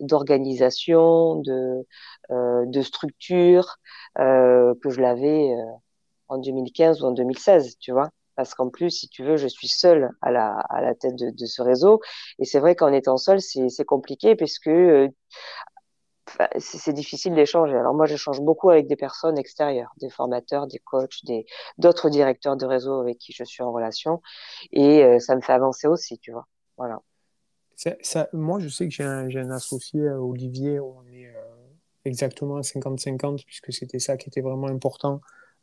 d'organisation, 0.00 1.36
de, 1.36 1.86
de 2.30 2.82
structure 2.82 3.76
que 4.16 4.90
je 4.90 5.00
l'avais 5.00 5.54
en 6.28 6.38
2015 6.38 7.02
ou 7.02 7.06
en 7.06 7.12
2016, 7.12 7.76
tu 7.80 7.92
vois 7.92 8.10
parce 8.36 8.54
qu'en 8.54 8.68
plus, 8.68 8.90
si 8.90 9.08
tu 9.08 9.22
veux, 9.22 9.36
je 9.36 9.46
suis 9.46 9.68
seule 9.68 10.10
à 10.20 10.32
la, 10.32 10.56
à 10.68 10.80
la 10.80 10.96
tête 10.96 11.14
de, 11.14 11.30
de 11.30 11.46
ce 11.46 11.62
réseau. 11.62 12.00
Et 12.40 12.44
c'est 12.44 12.58
vrai 12.58 12.74
qu'en 12.74 12.92
étant 12.92 13.16
seule, 13.16 13.40
c'est 13.40 13.84
compliqué 13.84 14.34
puisque 14.34 14.68
c'est 16.58 16.92
difficile 16.92 17.34
d'échanger. 17.34 17.76
Alors 17.76 17.94
moi, 17.94 18.06
j'échange 18.06 18.40
beaucoup 18.40 18.70
avec 18.70 18.86
des 18.86 18.96
personnes 18.96 19.38
extérieures, 19.38 19.92
des 20.00 20.10
formateurs, 20.10 20.66
des 20.66 20.78
coachs, 20.78 21.24
des 21.24 21.46
d'autres 21.78 22.10
directeurs 22.10 22.56
de 22.56 22.66
réseau 22.66 23.00
avec 23.00 23.18
qui 23.18 23.32
je 23.32 23.44
suis 23.44 23.62
en 23.62 23.72
relation, 23.72 24.22
et 24.72 25.04
euh, 25.04 25.18
ça 25.18 25.36
me 25.36 25.40
fait 25.40 25.52
avancer 25.52 25.86
aussi, 25.86 26.18
tu 26.18 26.32
vois. 26.32 26.46
Voilà. 26.76 27.00
Ça, 27.76 28.28
moi, 28.32 28.60
je 28.60 28.68
sais 28.68 28.86
que 28.86 28.94
j'ai 28.94 29.04
un, 29.04 29.28
un, 29.28 29.50
associé, 29.50 30.00
euh, 30.00 30.18
Olivier, 30.18 30.78
où 30.78 30.96
on 30.98 31.12
est 31.12 31.26
euh, 31.26 31.40
exactement 32.04 32.56
à 32.56 32.60
50-50, 32.60 33.44
puisque 33.44 33.72
c'était 33.72 33.98
ça 33.98 34.16
qui 34.16 34.28
était 34.28 34.40
vraiment 34.40 34.68
important, 34.68 35.20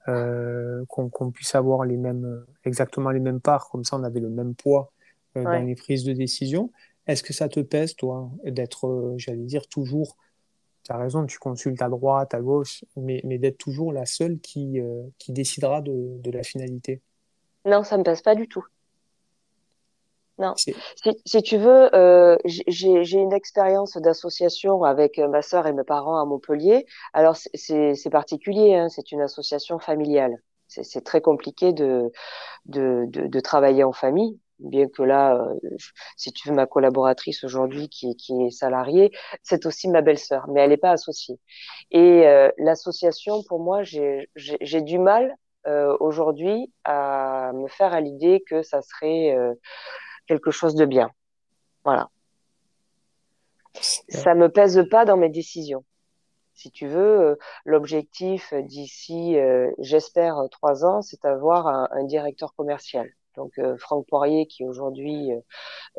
qu'on 0.08 1.32
puisse 1.32 1.54
avoir 1.54 1.86
les 1.86 1.96
mêmes, 1.96 2.44
exactement 2.66 3.12
les 3.12 3.20
mêmes 3.20 3.40
parts, 3.40 3.70
comme 3.70 3.84
ça 3.84 3.98
on 3.98 4.04
avait 4.04 4.20
le 4.20 4.32
même 4.32 4.56
poids 4.56 4.92
dans 5.36 5.64
les 5.64 5.76
prises 5.76 6.04
de 6.04 6.12
décision. 6.12 6.72
Est-ce 7.06 7.22
que 7.22 7.34
ça 7.34 7.48
te 7.50 7.60
pèse, 7.60 7.96
toi, 7.96 8.32
d'être, 8.44 9.14
j'allais 9.18 9.44
dire, 9.44 9.68
toujours 9.68 10.18
tu 10.84 10.92
as 10.92 10.98
raison, 10.98 11.26
tu 11.26 11.40
consultes 11.40 11.82
à 11.82 11.90
droite, 11.90 12.34
à 12.34 12.42
gauche, 12.42 12.84
mais, 12.96 13.22
mais 13.24 13.38
d'être 13.38 13.58
toujours 13.58 13.94
la 13.94 14.06
seule 14.06 14.40
qui, 14.40 14.80
euh, 14.80 15.04
qui 15.18 15.32
décidera 15.32 15.82
de, 15.82 16.18
de, 16.20 16.32
la 16.32 16.44
finalité. 16.44 17.02
Non, 17.66 17.84
ça 17.84 17.96
ne 17.96 18.00
me 18.00 18.04
passe 18.04 18.22
pas 18.22 18.36
du 18.36 18.48
tout. 18.48 18.66
Non. 20.40 20.56
Si, 20.56 20.74
si, 21.26 21.44
tu 21.44 21.58
veux, 21.58 21.94
euh, 21.96 22.36
j'ai 22.46 23.20
une 23.20 23.34
expérience 23.34 23.98
d'association 23.98 24.84
avec 24.84 25.20
euh, 25.20 25.28
ma 25.28 25.44
sœur 25.44 25.68
et 25.68 25.74
mes 25.74 25.84
parents 25.84 26.20
à 26.20 26.26
Montpellier. 26.26 26.88
Alors, 27.14 27.36
c'est 27.36 28.10
particulier, 28.12 28.74
hein, 28.74 28.90
c'est 28.90 29.12
une 29.12 29.22
association 29.22 29.78
familiale. 29.78 30.42
C'est 30.68 31.04
très 31.04 31.20
compliqué 31.20 31.74
de, 31.74 32.12
de, 32.66 33.06
de, 33.10 33.28
de, 33.28 33.40
travailler 33.42 33.84
en 33.84 33.92
famille 33.92 34.40
bien 34.62 34.88
que 34.88 35.04
là, 35.04 35.36
euh, 35.36 35.78
si 36.18 36.32
tu 36.32 36.50
veux, 36.50 36.56
ma 36.56 36.66
collaboratrice 36.68 37.44
aujourd'hui 37.44 37.90
qui, 37.90 38.16
qui, 38.16 38.34
est 38.46 38.52
salariée, 38.52 39.12
c'est 39.44 39.66
aussi 39.66 39.90
ma 39.90 40.02
belle-sœur, 40.02 40.48
mais 40.50 40.62
elle 40.62 40.70
n'est 40.70 40.78
pas 40.78 40.92
associée. 40.92 41.40
Et 41.92 42.28
euh, 42.28 42.50
l'association, 42.58 43.44
pour 43.48 43.60
moi, 43.60 43.84
j'ai 43.84 44.82
du 44.82 45.00
mal 45.00 45.36
euh, 45.68 45.96
aujourd'hui 46.00 46.72
à 46.84 47.52
me 47.54 47.68
faire 47.68 47.94
à 47.94 48.02
l'idée 48.02 48.44
que 48.48 48.62
ça 48.64 48.82
serait 48.82 49.36
quelque 50.28 50.52
chose 50.52 50.76
de 50.76 50.86
bien. 50.86 51.10
Voilà. 51.84 52.10
Ça 54.10 54.36
me 54.36 54.50
pèse 54.50 54.84
pas 54.90 55.06
dans 55.06 55.18
mes 55.18 55.30
décisions. 55.30 55.84
Si 56.54 56.70
tu 56.70 56.88
veux, 56.88 57.40
l'objectif 57.66 58.54
d'ici, 58.54 59.38
j'espère, 59.80 60.36
trois 60.52 60.86
ans, 60.86 61.02
c'est 61.02 61.22
d'avoir 61.24 61.68
un, 61.68 61.88
un 61.92 62.04
directeur 62.04 62.54
commercial 62.54 63.10
donc 63.36 63.58
euh, 63.60 63.78
Franck 63.78 64.08
Poirier, 64.08 64.46
qui 64.46 64.66
aujourd'hui 64.66 65.32
euh, 65.32 65.40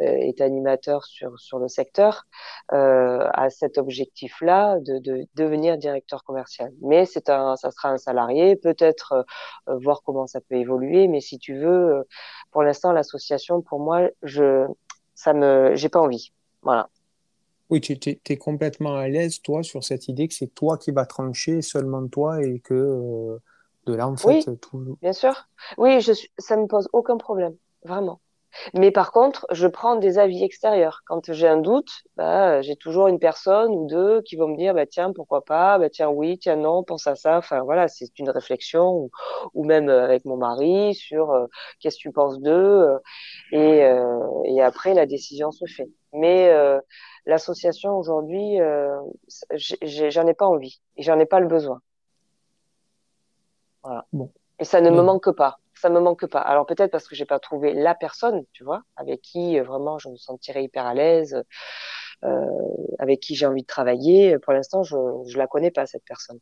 euh, 0.00 0.02
est 0.02 0.40
animateur 0.40 1.04
sur, 1.04 1.58
le 1.58 1.68
secteur, 1.68 2.26
a 2.68 3.50
cet 3.50 3.78
objectif-là 3.78 4.78
de, 4.80 4.98
de, 4.98 5.26
devenir 5.34 5.78
directeur 5.78 6.24
commercial. 6.24 6.72
Mais 6.80 7.06
c'est 7.06 7.28
un, 7.28 7.56
ça 7.56 7.70
sera 7.70 7.90
un 7.90 7.98
salarié, 7.98 8.56
peut-être 8.56 9.26
voir 9.66 10.02
comment 10.04 10.26
ça 10.26 10.40
peut 10.40 10.56
évoluer. 10.56 11.08
Mais 11.08 11.20
si 11.20 11.38
tu 11.38 11.58
veux, 11.58 12.06
pour 12.50 12.62
l'instant, 12.62 12.92
l'association, 12.92 13.60
pour 13.60 13.80
moi, 13.80 14.08
je, 14.22 14.66
ça 15.14 15.34
me, 15.34 15.74
j'ai 15.74 15.88
pas 15.88 16.00
envie. 16.00 16.32
Voilà. 16.62 16.88
Oui, 17.70 17.80
tu 17.80 17.92
es, 17.92 18.36
complètement 18.36 18.96
à 18.96 19.08
l'aise, 19.08 19.40
toi, 19.40 19.62
sur 19.62 19.84
cette 19.84 20.08
idée 20.08 20.28
que 20.28 20.34
c'est 20.34 20.54
toi 20.54 20.76
qui 20.76 20.90
vas 20.90 21.06
trancher, 21.06 21.62
seulement 21.62 22.06
toi, 22.08 22.42
et 22.42 22.60
que 22.60 23.38
de 23.86 23.94
là, 23.94 24.08
en 24.08 24.16
fait, 24.16 24.46
oui, 24.72 24.94
bien 25.00 25.12
sûr. 25.12 25.48
Oui, 25.78 26.00
je 26.00 26.12
suis... 26.12 26.30
ça 26.38 26.56
me 26.56 26.66
pose 26.66 26.88
aucun 26.92 27.16
problème, 27.16 27.56
vraiment. 27.84 28.20
Mais 28.74 28.90
par 28.90 29.12
contre, 29.12 29.46
je 29.50 29.66
prends 29.66 29.96
des 29.96 30.18
avis 30.18 30.44
extérieurs. 30.44 31.02
Quand 31.06 31.32
j'ai 31.32 31.48
un 31.48 31.56
doute, 31.56 31.90
bah, 32.16 32.60
j'ai 32.62 32.76
toujours 32.76 33.08
une 33.08 33.18
personne 33.18 33.72
ou 33.72 33.86
deux 33.86 34.22
qui 34.22 34.36
vont 34.36 34.48
me 34.48 34.56
dire, 34.56 34.74
bah, 34.74 34.86
tiens, 34.86 35.12
pourquoi 35.12 35.44
pas, 35.44 35.78
bah, 35.78 35.88
tiens, 35.90 36.08
oui, 36.10 36.38
tiens, 36.38 36.56
non, 36.56 36.82
pense 36.84 37.06
à 37.06 37.16
ça. 37.16 37.38
Enfin, 37.38 37.62
voilà, 37.62 37.88
c'est 37.88 38.18
une 38.18 38.30
réflexion 38.30 38.90
ou, 38.92 39.10
ou, 39.54 39.64
même 39.64 39.88
euh, 39.88 40.04
avec 40.04 40.24
mon 40.24 40.36
mari 40.36 40.94
sur 40.94 41.30
euh, 41.30 41.46
qu'est-ce 41.80 41.96
que 41.96 42.02
tu 42.02 42.12
penses 42.12 42.40
d'eux. 42.40 42.52
Euh, 42.52 42.98
et, 43.52 43.84
euh, 43.84 44.42
et 44.44 44.62
après, 44.62 44.94
la 44.94 45.06
décision 45.06 45.50
se 45.50 45.64
fait. 45.66 45.90
Mais 46.12 46.50
euh, 46.50 46.78
l'association 47.24 47.96
aujourd'hui, 47.96 48.58
j'en 49.50 50.26
ai 50.26 50.34
pas 50.34 50.46
envie 50.46 50.80
et 50.96 51.02
j'en 51.02 51.18
ai 51.18 51.26
pas 51.26 51.40
le 51.40 51.46
besoin. 51.46 51.80
Voilà. 53.82 54.06
Bon. 54.12 54.32
Et 54.58 54.64
ça 54.64 54.80
ne 54.80 54.90
me 54.90 55.02
manque 55.02 55.30
pas. 55.32 55.58
Ça 55.74 55.88
me 55.88 56.00
manque 56.00 56.26
pas. 56.26 56.40
Alors 56.40 56.66
peut-être 56.66 56.90
parce 56.90 57.08
que 57.08 57.14
j'ai 57.14 57.24
pas 57.24 57.40
trouvé 57.40 57.74
la 57.74 57.94
personne, 57.94 58.44
tu 58.52 58.62
vois, 58.62 58.82
avec 58.96 59.20
qui 59.22 59.58
euh, 59.58 59.64
vraiment 59.64 59.98
je 59.98 60.08
me 60.08 60.16
sentirais 60.16 60.62
hyper 60.64 60.86
à 60.86 60.94
l'aise, 60.94 61.42
euh, 62.24 62.46
avec 62.98 63.20
qui 63.20 63.34
j'ai 63.34 63.46
envie 63.46 63.62
de 63.62 63.66
travailler. 63.66 64.38
Pour 64.38 64.52
l'instant, 64.52 64.82
je 64.82 64.96
je 65.26 65.38
la 65.38 65.46
connais 65.46 65.70
pas 65.70 65.86
cette 65.86 66.04
personne. 66.04 66.38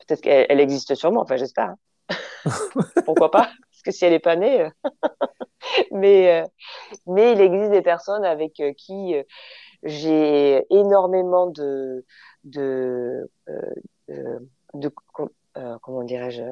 Peut-être 0.00 0.20
qu'elle 0.22 0.46
elle 0.48 0.60
existe 0.60 0.94
sûrement. 0.94 1.20
Enfin, 1.20 1.36
j'espère. 1.36 1.74
Hein. 2.06 2.16
Pourquoi 3.04 3.30
pas? 3.30 3.50
Parce 3.70 3.82
que 3.84 3.90
si 3.92 4.04
elle 4.04 4.14
est 4.14 4.18
pas 4.18 4.36
née. 4.36 4.68
mais 5.92 6.42
euh, 6.42 6.46
mais 7.06 7.32
il 7.32 7.40
existe 7.40 7.70
des 7.70 7.82
personnes 7.82 8.24
avec 8.24 8.60
qui 8.76 9.14
j'ai 9.82 10.64
énormément 10.70 11.46
de, 11.46 12.04
de, 12.44 13.30
euh, 13.48 14.38
de, 14.74 14.90
comment 15.82 16.04
dirais-je, 16.04 16.42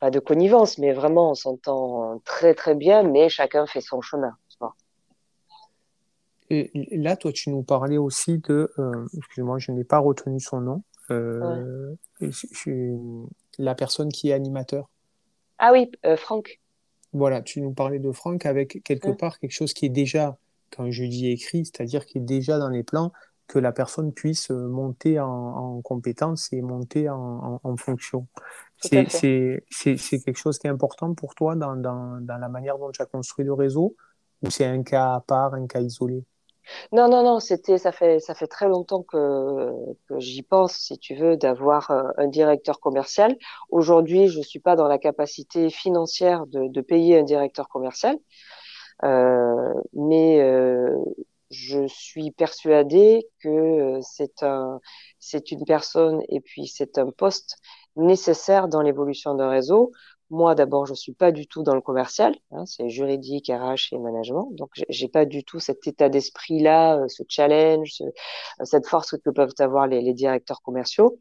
pas 0.00 0.10
de 0.10 0.18
connivence, 0.18 0.78
mais 0.78 0.92
vraiment 0.92 1.30
on 1.30 1.34
s'entend 1.34 2.20
très 2.24 2.54
très 2.54 2.74
bien, 2.74 3.02
mais 3.02 3.28
chacun 3.28 3.66
fait 3.66 3.80
son 3.80 4.00
chemin. 4.00 4.36
Et 6.50 6.70
là, 6.98 7.16
toi, 7.16 7.32
tu 7.32 7.48
nous 7.48 7.62
parlais 7.62 7.96
aussi 7.96 8.38
de, 8.38 8.70
excuse-moi, 9.16 9.58
je 9.58 9.72
n'ai 9.72 9.82
pas 9.82 9.98
retenu 9.98 10.38
son 10.40 10.60
nom, 10.60 10.82
la 13.58 13.74
personne 13.74 14.10
qui 14.10 14.28
est 14.28 14.34
animateur. 14.34 14.90
Ah 15.58 15.72
oui, 15.72 15.90
Franck. 16.16 16.60
Voilà, 17.12 17.40
tu 17.40 17.62
nous 17.62 17.72
parlais 17.72 17.98
de 17.98 18.12
Franck 18.12 18.44
avec 18.44 18.82
quelque 18.84 19.10
part 19.10 19.38
quelque 19.38 19.52
chose 19.52 19.72
qui 19.72 19.86
est 19.86 19.90
déjà, 19.90 20.36
quand 20.70 20.90
je 20.90 21.04
dis 21.04 21.30
écrit, 21.30 21.64
c'est-à-dire 21.64 22.04
qui 22.04 22.18
est 22.18 22.20
déjà 22.20 22.58
dans 22.58 22.68
les 22.68 22.82
plans, 22.82 23.10
que 23.46 23.58
la 23.58 23.72
personne 23.72 24.12
puisse 24.12 24.50
monter 24.50 25.20
en, 25.20 25.28
en 25.28 25.82
compétence 25.82 26.52
et 26.52 26.62
monter 26.62 27.08
en, 27.08 27.60
en, 27.62 27.76
fonction. 27.76 28.26
C'est 28.80 29.20
quelque 29.20 30.36
chose 30.36 30.58
qui 30.58 30.66
est 30.66 30.70
important 30.70 31.14
pour 31.14 31.34
toi 31.34 31.54
dans, 31.54 31.76
dans, 31.76 32.20
dans 32.20 32.38
la 32.38 32.48
manière 32.48 32.78
dont 32.78 32.90
tu 32.90 33.02
as 33.02 33.06
construit 33.06 33.44
le 33.44 33.52
réseau 33.52 33.96
ou 34.42 34.50
c'est 34.50 34.66
un 34.66 34.82
cas 34.82 35.14
à 35.14 35.20
part, 35.20 35.54
un 35.54 35.66
cas 35.66 35.80
isolé? 35.80 36.24
Non, 36.92 37.08
non, 37.08 37.22
non, 37.22 37.40
c'était, 37.40 37.78
ça 37.78 37.92
fait, 37.92 38.20
ça 38.20 38.34
fait 38.34 38.46
très 38.46 38.68
longtemps 38.68 39.02
que, 39.02 39.70
que 40.08 40.18
j'y 40.18 40.42
pense, 40.42 40.74
si 40.74 40.98
tu 40.98 41.14
veux, 41.14 41.36
d'avoir 41.36 41.90
euh, 41.90 42.04
un 42.16 42.26
directeur 42.26 42.80
commercial. 42.80 43.36
Aujourd'hui, 43.68 44.28
je 44.28 44.40
suis 44.40 44.60
pas 44.60 44.76
dans 44.76 44.88
la 44.88 44.98
capacité 44.98 45.68
financière 45.68 46.46
de, 46.46 46.68
de 46.68 46.80
payer 46.80 47.18
un 47.18 47.22
directeur 47.22 47.68
commercial, 47.68 48.16
euh, 49.04 49.74
mais 49.92 50.40
euh, 50.40 50.96
je 51.50 51.86
suis 51.88 52.30
persuadée 52.32 53.28
que 53.40 53.48
euh, 53.48 54.00
c'est 54.02 54.42
un, 54.42 54.80
c'est 55.18 55.50
une 55.50 55.64
personne 55.64 56.20
et 56.28 56.40
puis 56.40 56.66
c'est 56.66 56.98
un 56.98 57.10
poste 57.10 57.56
nécessaire 57.96 58.68
dans 58.68 58.82
l'évolution 58.82 59.34
d'un 59.34 59.50
réseau 59.50 59.92
moi, 60.30 60.54
d'abord, 60.54 60.86
je 60.86 60.94
suis 60.94 61.12
pas 61.12 61.32
du 61.32 61.46
tout 61.46 61.62
dans 61.62 61.74
le 61.74 61.80
commercial, 61.80 62.34
hein, 62.50 62.64
c'est 62.66 62.88
juridique, 62.88 63.48
RH 63.48 63.92
et 63.92 63.98
management, 63.98 64.48
donc 64.52 64.70
j'ai 64.88 65.08
pas 65.08 65.26
du 65.26 65.44
tout 65.44 65.60
cet 65.60 65.86
état 65.86 66.08
d'esprit-là, 66.08 66.98
euh, 66.98 67.08
ce 67.08 67.22
challenge, 67.28 68.00
euh, 68.00 68.64
cette 68.64 68.86
force 68.86 69.16
que 69.18 69.30
peuvent 69.30 69.54
avoir 69.58 69.86
les, 69.86 70.14
directeurs 70.14 70.62
commerciaux. 70.62 71.18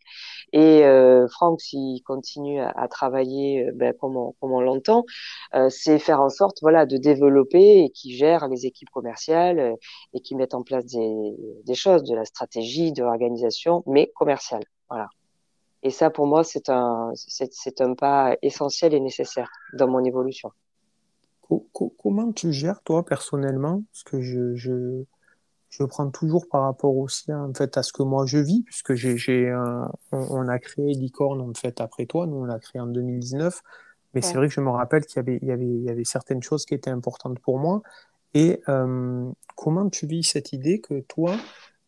Et 0.53 0.83
euh, 0.85 1.27
Franck, 1.27 1.61
s'il 1.61 2.01
continue 2.03 2.61
à, 2.61 2.87
travailler 2.87 3.67
euh, 3.67 3.71
ben, 3.73 3.93
comme 3.93 4.17
on, 4.41 4.59
l'entend, 4.61 5.05
c'est 5.69 5.99
faire 5.99 6.21
en 6.21 6.29
sorte, 6.29 6.59
voilà, 6.61 6.85
de 6.85 6.97
développer 6.97 7.83
et 7.83 7.89
qui 7.89 8.15
gère 8.15 8.47
les 8.47 8.65
équipes 8.65 8.89
commerciales 8.89 9.75
et 10.13 10.21
qui 10.21 10.35
mettent 10.35 10.53
en 10.53 10.63
place 10.63 10.85
des, 10.85 11.35
des 11.65 11.75
choses, 11.75 12.03
de 12.03 12.15
la 12.15 12.25
stratégie, 12.25 12.93
de 12.93 13.03
l'organisation, 13.03 13.83
mais 13.87 14.11
commerciale. 14.15 14.63
Voilà. 14.89 15.07
Et 15.83 15.89
ça, 15.89 16.09
pour 16.09 16.27
moi, 16.27 16.43
c'est 16.43 16.69
un, 16.69 17.11
c'est, 17.15 17.81
un 17.81 17.93
pas 17.93 18.37
essentiel 18.41 18.93
et 18.93 18.99
nécessaire 19.01 19.51
dans 19.73 19.87
mon 19.87 20.03
évolution. 20.03 20.51
Comment 21.73 22.31
tu 22.31 22.51
gères, 22.53 22.81
toi, 22.83 23.05
personnellement 23.05 23.83
Parce 23.91 24.03
que 24.03 24.21
je, 24.21 24.55
je, 24.55 25.03
je 25.69 25.83
prends 25.83 26.09
toujours 26.09 26.47
par 26.47 26.63
rapport 26.63 26.95
aussi 26.95 27.31
en 27.33 27.53
fait, 27.53 27.77
à 27.77 27.83
ce 27.83 27.91
que 27.91 28.01
moi 28.01 28.25
je 28.25 28.37
vis, 28.37 28.63
puisque 28.63 28.93
j'ai, 28.93 29.17
j'ai 29.17 29.53
on, 30.11 30.47
a 30.47 30.57
créé 30.57 30.93
Licorne 30.93 31.41
en 31.41 31.53
fait, 31.53 31.81
après 31.81 32.05
toi, 32.05 32.25
nous 32.27 32.37
on 32.37 32.45
l'a 32.45 32.59
créé 32.59 32.81
en 32.81 32.87
2019. 32.87 33.61
Mais 34.13 34.21
c'est 34.21 34.35
vrai 34.35 34.47
que 34.47 34.53
je 34.53 34.61
me 34.61 34.69
rappelle 34.69 35.05
qu'il 35.05 35.17
y 35.17 35.19
avait, 35.19 35.39
il 35.41 35.47
y, 35.47 35.51
avait, 35.51 35.65
il 35.65 35.83
y 35.83 35.89
avait 35.89 36.05
certaines 36.05 36.43
choses 36.43 36.65
qui 36.65 36.75
étaient 36.75 36.91
importantes 36.91 37.39
pour 37.39 37.57
moi. 37.57 37.81
Et 38.35 38.61
euh, 38.69 39.29
comment 39.55 39.89
tu 39.89 40.05
vis 40.05 40.23
cette 40.23 40.53
idée 40.53 40.79
que 40.79 41.01
toi, 41.01 41.35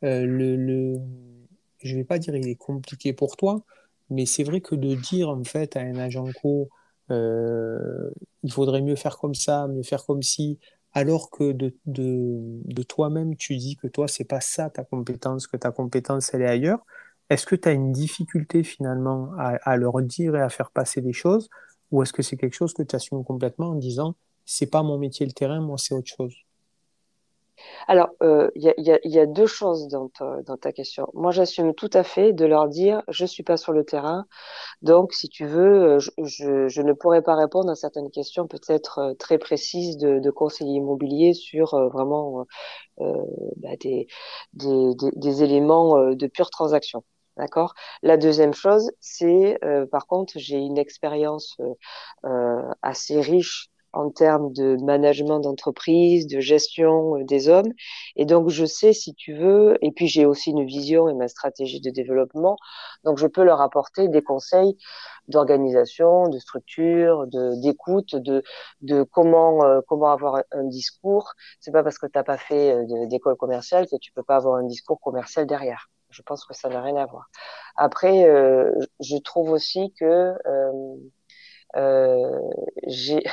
euh, 0.03 0.25
le, 0.25 0.55
le, 0.55 0.99
je 1.84 1.93
ne 1.93 1.99
vais 1.99 2.03
pas 2.03 2.17
dire 2.17 2.36
il 2.36 2.47
est 2.47 2.55
compliqué 2.55 3.13
pour 3.13 3.38
toi, 3.38 3.63
mais 4.10 4.26
c'est 4.26 4.44
vrai 4.44 4.62
que 4.62 4.76
de 4.76 4.96
dire 4.96 5.30
en 5.30 5.44
fait 5.44 5.76
à 5.76 5.82
un 5.82 5.96
agent 5.98 6.26
co, 6.41 6.70
euh, 7.12 8.10
il 8.44 8.52
faudrait 8.52 8.82
mieux 8.82 8.96
faire 8.96 9.18
comme 9.18 9.36
ça, 9.36 9.68
mieux 9.68 9.84
faire 9.84 10.06
comme 10.06 10.22
si, 10.22 10.60
alors 10.94 11.30
que 11.30 11.52
de, 11.52 12.84
toi-même 12.84 13.36
tu 13.36 13.58
dis 13.58 13.76
que 13.78 13.88
toi 13.88 14.08
c'est 14.08 14.24
pas 14.26 14.41
ça 14.41 14.70
ta 14.70 14.84
compétence, 14.84 15.48
que 15.48 15.58
ta 15.58 15.72
compétence 15.72 16.34
elle 16.34 16.41
est 16.44 16.48
ailleurs, 16.48 16.86
est-ce 17.30 17.46
que 17.46 17.56
tu 17.56 17.68
as 17.70 17.74
une 17.74 17.91
difficulté 17.91 18.63
finalement 18.63 19.32
à, 19.38 19.56
à, 19.63 19.78
leur 19.78 20.02
dire 20.02 20.36
et 20.36 20.41
à 20.41 20.50
faire 20.50 20.72
passer 20.72 21.02
des 21.02 21.13
choses, 21.13 21.50
ou 21.91 22.02
est-ce 22.04 22.13
que 22.13 22.22
c'est 22.24 22.38
quelque 22.38 22.54
chose 22.56 22.74
que 22.74 22.84
tu 22.84 22.96
assumes 22.96 23.24
complètement 23.24 23.70
en 23.72 23.76
disant 23.76 24.15
c'est 24.46 24.68
pas 24.68 24.84
mon 24.84 24.98
métier 25.00 25.26
le 25.26 25.32
terrain, 25.34 25.62
moi 25.62 25.78
c'est 25.78 25.96
autre 25.96 26.12
chose? 26.15 26.44
Alors, 27.88 28.10
il 28.22 28.28
euh, 28.28 28.50
y, 28.56 28.70
a, 28.70 29.00
y, 29.04 29.20
a, 29.20 29.26
deux 29.26 29.46
choses 29.46 29.88
dans 29.88 30.10
ta, 30.10 30.72
question. 30.72 31.08
Moi, 31.13 31.32
j'assume 31.32 31.74
tout 31.74 31.89
à 31.94 32.04
fait 32.04 32.34
de 32.34 32.46
leur 32.46 32.68
dire, 32.68 33.02
je 33.08 33.26
suis 33.26 33.44
pas 33.44 33.58
sur 33.58 33.74
le 33.74 33.84
terrain, 33.86 34.26
donc 34.82 35.13
si 35.13 35.30
tu 35.30 35.46
veux, 35.46 35.98
euh, 35.98 36.00
je, 36.00 36.82
ne 36.82 36.94
pourrais 36.94 37.22
pas 37.22 37.36
répondre 37.36 37.70
à 37.72 37.76
certaines 37.76 38.12
questions 38.12 38.48
peut-être 38.48 39.00
euh, 39.00 39.13
très 39.13 39.38
précises 39.38 39.98
de, 39.98 40.20
de 40.20 40.32
conseiller 40.32 40.76
immobilier 40.76 41.34
sur 41.34 41.76
vraiment 41.89 42.46
bah, 42.98 43.76
des, 43.80 44.08
des, 44.54 45.44
éléments 45.44 46.13
de 46.13 46.28
pure 46.28 46.50
transaction. 46.50 47.04
D'accord? 47.38 47.74
La 48.02 48.18
deuxième 48.18 48.54
chose, 48.54 48.91
c'est 49.00 49.60
par 49.91 50.08
contre, 50.08 50.34
j'ai 50.38 50.58
une 50.58 50.78
expérience 50.78 51.58
assez 52.82 53.20
riche 53.22 53.70
en 53.95 54.10
termes 54.10 54.51
de 54.51 54.77
management 54.84 55.39
d'entreprise, 55.39 56.27
de 56.27 56.39
gestion 56.39 57.17
euh, 57.17 57.23
des 57.23 57.47
hommes. 57.49 57.71
Et 58.15 58.25
donc, 58.25 58.49
je 58.49 58.65
sais, 58.65 58.93
si 58.93 59.15
tu 59.15 59.34
veux, 59.34 59.77
et 59.81 59.91
puis 59.91 60.08
j'ai 60.08 60.25
aussi 60.25 60.51
une 60.51 60.65
vision 60.65 61.10
et 61.10 61.13
ma 61.13 61.27
stratégie 61.27 61.79
de 61.79 61.89
développement, 61.89 62.58
donc 63.03 63.17
je 63.17 63.27
peux 63.27 63.43
leur 63.43 63.62
apporter 63.62 64.08
des 64.10 64.21
conseils 64.21 64.77
d'organisation, 65.27 66.27
de 66.27 66.38
structure, 66.39 67.25
d'écoute, 67.27 68.15
de 68.15 68.43
de 68.81 69.03
comment 69.03 69.65
euh, 69.65 69.81
comment 69.88 70.12
avoir 70.12 70.43
un, 70.51 70.63
discours. 70.65 71.34
C'est 71.60 71.71
pas 71.71 71.84
parce 71.84 71.97
que 71.97 72.05
tu 72.05 72.17
n'as 72.17 72.23
pas 72.23 72.38
fait 72.38 72.73
euh, 72.75 73.08
d'école 73.08 73.38
commerciale 73.38 73.88
que 73.88 73.95
tu 73.97 74.12
peux 74.12 74.23
pas 74.23 74.36
avoir 74.36 74.55
un 74.55 74.65
discours 74.65 74.99
commercial 74.99 75.47
derrière. 75.47 75.89
Je 76.10 76.21
pense 76.21 76.45
que 76.45 76.53
ça 76.53 76.69
n'a 76.69 76.81
rien 76.81 76.95
à 76.97 77.05
voir. 77.05 77.27
Après, 77.75 78.25
je 79.01 79.17
trouve 79.17 79.49
aussi 79.49 79.93
que 79.99 80.34
j'ai 82.88 83.23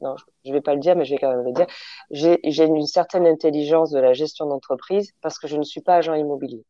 non, 0.00 0.14
je 0.44 0.52
vais 0.52 0.60
pas 0.60 0.74
le 0.74 0.80
dire, 0.80 0.96
mais 0.96 1.04
je 1.04 1.12
vais 1.14 1.18
quand 1.18 1.30
même 1.34 1.44
le 1.44 1.52
dire. 1.52 1.66
J'ai 2.10 2.64
une 2.64 2.86
certaine 2.86 3.26
intelligence 3.26 3.90
de 3.90 3.98
la 3.98 4.12
gestion 4.12 4.46
d'entreprise 4.46 5.12
parce 5.22 5.38
que 5.38 5.48
je 5.48 5.56
ne 5.56 5.62
suis 5.62 5.80
pas 5.80 5.96
agent 5.96 6.14
immobilier. 6.14 6.64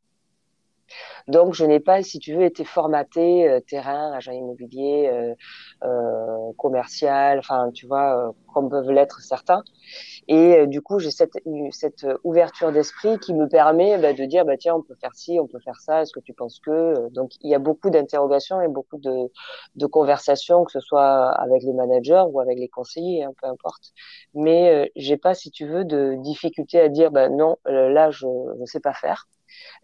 Donc, 1.28 1.54
je 1.54 1.64
n'ai 1.64 1.80
pas, 1.80 2.02
si 2.02 2.18
tu 2.18 2.34
veux, 2.34 2.44
été 2.44 2.64
formaté 2.64 3.48
euh, 3.48 3.60
terrain, 3.60 4.12
agent 4.12 4.32
immobilier, 4.32 5.08
euh, 5.12 5.34
euh, 5.84 6.52
commercial, 6.56 7.38
enfin, 7.38 7.70
tu 7.72 7.86
vois, 7.86 8.34
comme 8.54 8.70
peuvent 8.70 8.90
l'être 8.90 9.20
certains. 9.20 9.62
Et 10.28 10.66
du 10.66 10.82
coup, 10.82 10.98
j'ai 10.98 11.10
cette, 11.10 12.06
ouverture 12.24 12.72
d'esprit 12.72 13.18
qui 13.18 13.34
me 13.34 13.48
permet 13.48 13.98
bah, 13.98 14.12
de 14.12 14.24
dire, 14.24 14.44
bah, 14.44 14.56
tiens, 14.56 14.74
on 14.76 14.82
peut 14.82 14.94
faire 15.00 15.14
ci, 15.14 15.38
on 15.40 15.46
peut 15.46 15.60
faire 15.60 15.80
ça, 15.80 16.02
est-ce 16.02 16.12
que 16.12 16.20
tu 16.20 16.32
penses 16.32 16.60
que... 16.60 17.08
Donc, 17.10 17.32
il 17.42 17.50
y 17.50 17.54
a 17.54 17.58
beaucoup 17.58 17.90
d'interrogations 17.90 18.60
et 18.60 18.68
beaucoup 18.68 18.98
de, 18.98 19.30
de 19.76 19.86
conversations, 19.86 20.64
que 20.64 20.72
ce 20.72 20.80
soit 20.80 21.30
avec 21.30 21.62
les 21.62 21.72
managers 21.72 22.24
ou 22.30 22.40
avec 22.40 22.58
les 22.58 22.68
conseillers, 22.68 23.24
hein, 23.24 23.32
peu 23.40 23.48
importe. 23.48 23.92
Mais 24.34 24.90
j'ai 24.96 25.16
pas, 25.16 25.34
si 25.34 25.50
tu 25.50 25.66
veux, 25.66 25.84
de 25.84 26.16
difficulté 26.22 26.80
à 26.80 26.88
dire, 26.88 27.10
bah, 27.10 27.28
non, 27.28 27.56
là, 27.66 28.10
je 28.10 28.26
ne 28.26 28.66
sais 28.66 28.80
pas 28.80 28.94
faire. 28.94 29.26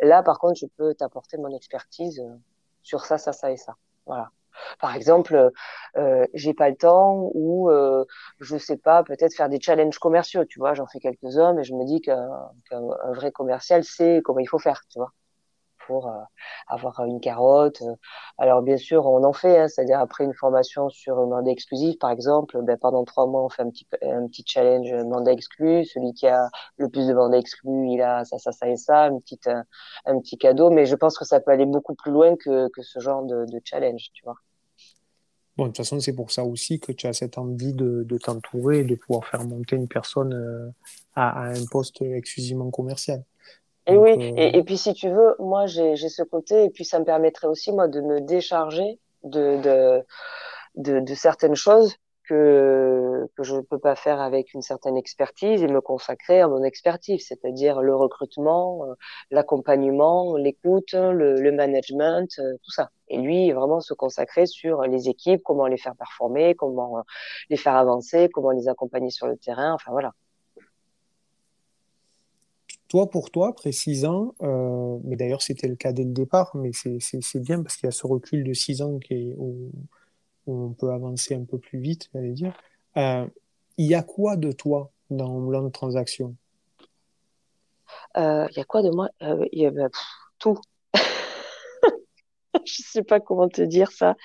Là, 0.00 0.22
par 0.22 0.38
contre, 0.38 0.58
je 0.58 0.66
peux 0.76 0.94
t'apporter 0.94 1.36
mon 1.38 1.54
expertise 1.54 2.20
euh, 2.20 2.36
sur 2.82 3.04
ça, 3.06 3.18
ça, 3.18 3.32
ça 3.32 3.50
et 3.50 3.56
ça. 3.56 3.76
Voilà. 4.06 4.30
Par 4.80 4.94
exemple, 4.94 5.50
euh, 5.96 6.26
j'ai 6.34 6.54
pas 6.54 6.68
le 6.70 6.76
temps 6.76 7.30
ou 7.34 7.70
euh, 7.70 8.04
je 8.40 8.56
sais 8.58 8.76
pas, 8.76 9.02
peut-être 9.02 9.34
faire 9.34 9.48
des 9.48 9.60
challenges 9.60 9.98
commerciaux. 9.98 10.44
Tu 10.44 10.58
vois, 10.58 10.74
j'en 10.74 10.86
fais 10.86 11.00
quelques-uns, 11.00 11.54
mais 11.54 11.64
je 11.64 11.74
me 11.74 11.84
dis 11.86 12.00
qu'un 12.02 12.50
vrai 13.14 13.32
commercial 13.32 13.84
sait 13.84 14.20
comment 14.24 14.40
il 14.40 14.48
faut 14.48 14.58
faire. 14.58 14.82
Tu 14.90 14.98
vois 14.98 15.12
pour 15.86 16.08
euh, 16.08 16.18
avoir 16.66 17.04
une 17.04 17.20
carotte. 17.20 17.82
Alors 18.38 18.62
bien 18.62 18.76
sûr, 18.76 19.06
on 19.06 19.24
en 19.24 19.32
fait, 19.32 19.58
hein, 19.58 19.68
c'est-à-dire 19.68 20.00
après 20.00 20.24
une 20.24 20.34
formation 20.34 20.88
sur 20.90 21.18
un 21.18 21.26
mandat 21.26 21.50
exclusif, 21.50 21.98
par 21.98 22.10
exemple, 22.10 22.60
ben, 22.62 22.76
pendant 22.76 23.04
trois 23.04 23.26
mois, 23.26 23.44
on 23.44 23.48
fait 23.48 23.62
un 23.62 23.70
petit 23.70 23.86
un 24.02 24.26
petit 24.26 24.44
challenge 24.46 24.92
mandat 25.04 25.32
exclu. 25.32 25.84
Celui 25.84 26.12
qui 26.14 26.26
a 26.26 26.48
le 26.76 26.88
plus 26.88 27.06
de 27.06 27.14
mandats 27.14 27.38
exclus, 27.38 27.88
il 27.88 28.02
a 28.02 28.24
ça, 28.24 28.38
ça, 28.38 28.52
ça 28.52 28.68
et 28.68 28.76
ça, 28.76 29.04
un 29.04 29.18
petit 29.18 29.38
un, 29.46 30.18
petit 30.20 30.38
cadeau. 30.38 30.70
Mais 30.70 30.86
je 30.86 30.94
pense 30.96 31.18
que 31.18 31.24
ça 31.24 31.40
peut 31.40 31.50
aller 31.50 31.66
beaucoup 31.66 31.94
plus 31.94 32.12
loin 32.12 32.36
que, 32.36 32.68
ce 32.80 32.98
genre 33.00 33.24
de, 33.24 33.46
challenge, 33.64 34.10
tu 34.12 34.24
vois. 34.24 34.36
Bon, 35.56 35.64
de 35.64 35.68
toute 35.68 35.78
façon, 35.78 36.00
c'est 36.00 36.14
pour 36.14 36.30
ça 36.30 36.44
aussi 36.44 36.80
que 36.80 36.92
tu 36.92 37.06
as 37.06 37.12
cette 37.12 37.36
envie 37.36 37.74
de, 37.74 38.04
de 38.04 38.18
t'entourer 38.18 38.80
et 38.80 38.84
de 38.84 38.94
pouvoir 38.94 39.26
faire 39.26 39.44
monter 39.44 39.76
une 39.76 39.86
personne 39.86 40.32
euh, 40.32 40.70
à, 41.14 41.44
un 41.44 41.66
poste 41.70 42.00
exclusivement 42.00 42.70
commercial. 42.70 43.22
Et 43.86 43.96
oui, 43.96 44.10
euh, 44.12 44.34
et, 44.36 44.58
et, 44.58 44.62
puis 44.62 44.78
si 44.78 44.94
tu 44.94 45.08
veux, 45.08 45.34
moi 45.40 45.66
j'ai 45.66 45.96
ce 45.96 46.22
côté, 46.22 46.64
et 46.64 46.70
puis 46.70 46.84
ça 46.84 47.00
me 47.00 47.04
permettrait 47.04 47.48
aussi 47.48 47.72
moi 47.72 47.88
de 47.88 48.00
me 48.00 48.20
décharger 48.20 49.00
de, 49.24 49.60
de, 49.60 50.04
de, 50.76 51.00
de 51.00 51.14
certaines 51.14 51.56
choses 51.56 51.96
que, 52.28 53.26
que 53.36 53.42
je 53.42 53.56
ne 53.56 53.60
peux 53.62 53.78
pas 53.78 53.96
faire 53.96 54.20
avec 54.20 54.54
une 54.54 54.62
certaine 54.62 54.96
expertise 54.96 55.62
et 55.62 55.66
me 55.66 55.80
consacrer 55.80 56.40
à 56.40 56.48
mon 56.48 56.62
expertise, 56.62 57.26
c'est-à-dire 57.26 57.80
le 57.80 57.94
recrutement, 57.96 58.84
euh, 58.84 58.94
l'accompagnement, 59.30 60.36
l'écoute, 60.36 60.92
le, 60.92 61.40
le, 61.40 61.52
management, 61.52 62.30
euh, 62.38 62.54
tout 62.62 62.70
ça. 62.70 62.90
Et 63.08 63.18
lui, 63.18 63.50
vraiment 63.52 63.80
se 63.80 63.94
consacrer 63.94 64.46
sur 64.46 64.82
les 64.82 65.08
équipes, 65.08 65.42
comment 65.44 65.66
les 65.66 65.76
faire 65.78 65.96
performer, 65.96 66.54
comment 66.54 67.02
les 67.50 67.56
faire 67.56 67.74
avancer, 67.74 68.28
comment 68.32 68.50
les 68.52 68.68
accompagner 68.68 69.10
sur 69.10 69.26
le 69.26 69.36
terrain, 69.36 69.72
enfin 69.74 69.90
voilà. 69.90 70.12
Toi, 72.92 73.08
pour 73.08 73.30
toi, 73.30 73.54
précisant, 73.54 74.34
euh, 74.42 74.98
mais 75.04 75.16
d'ailleurs 75.16 75.40
c'était 75.40 75.66
le 75.66 75.76
cas 75.76 75.92
dès 75.92 76.04
le 76.04 76.10
départ, 76.12 76.54
mais 76.54 76.72
c'est 76.74 77.40
bien 77.40 77.62
parce 77.62 77.76
qu'il 77.76 77.86
y 77.86 77.88
a 77.88 77.90
ce 77.90 78.06
recul 78.06 78.44
de 78.44 78.52
6 78.52 78.82
ans 78.82 78.98
qui 78.98 79.32
où, 79.38 79.70
on 80.46 80.74
peut 80.74 80.90
avancer 80.90 81.34
un 81.34 81.44
peu 81.44 81.56
plus 81.56 81.78
vite, 81.78 82.10
j'allais 82.12 82.32
dire. 82.32 82.52
Euh, 82.98 83.26
il 83.78 83.86
y 83.86 83.94
a 83.94 84.02
quoi 84.02 84.36
de 84.36 84.52
toi 84.52 84.90
dans 85.08 85.40
l'an 85.40 85.62
de 85.62 85.70
transaction? 85.70 86.36
Euh, 88.18 88.46
Il 88.50 88.58
y 88.58 88.60
a 88.60 88.64
quoi 88.64 88.82
de 88.82 88.90
moi? 88.90 89.08
Euh, 89.22 89.46
y 89.52 89.64
a 89.64 89.70
bah, 89.70 89.88
tout. 90.38 90.60
Je 92.66 92.82
sais 92.82 93.04
pas 93.04 93.20
comment 93.20 93.48
te 93.48 93.62
dire 93.62 93.90
ça. 93.90 94.16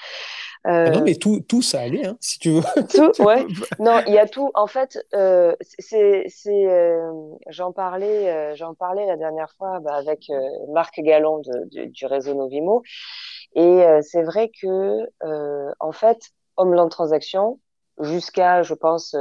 Ah 0.64 0.90
non, 0.90 1.02
mais 1.04 1.16
tout, 1.16 1.40
tout 1.48 1.62
ça 1.62 1.82
allait, 1.82 2.06
hein, 2.06 2.18
si 2.20 2.40
tu 2.40 2.52
veux. 2.52 2.62
Tout, 2.90 3.24
ouais. 3.24 3.46
Non, 3.80 4.02
il 4.08 4.14
y 4.14 4.18
a 4.18 4.28
tout. 4.28 4.52
En 4.54 4.68
fait, 4.68 5.00
euh, 5.14 5.56
c'est, 5.80 6.28
euh, 6.48 7.12
j'en 7.48 7.72
parlais, 7.72 8.30
euh, 8.30 8.56
j'en 8.56 8.74
parlais 8.74 9.06
la 9.06 9.18
dernière 9.18 9.52
fois 9.58 9.80
bah, 9.80 9.96
avec 9.96 10.30
Marc 10.70 11.00
Gallon 11.00 11.40
de, 11.40 11.70
de, 11.72 11.86
du 11.86 12.06
réseau 12.06 12.34
Novimo, 12.34 12.84
et 13.56 13.84
c'est 14.02 14.24
vrai 14.24 14.52
que, 14.62 15.06
en 15.80 15.92
fait, 15.92 16.20
Homeland 16.58 16.90
Transaction, 16.90 17.60
jusqu'à, 18.00 18.62
je 18.62 18.74
pense, 18.74 19.16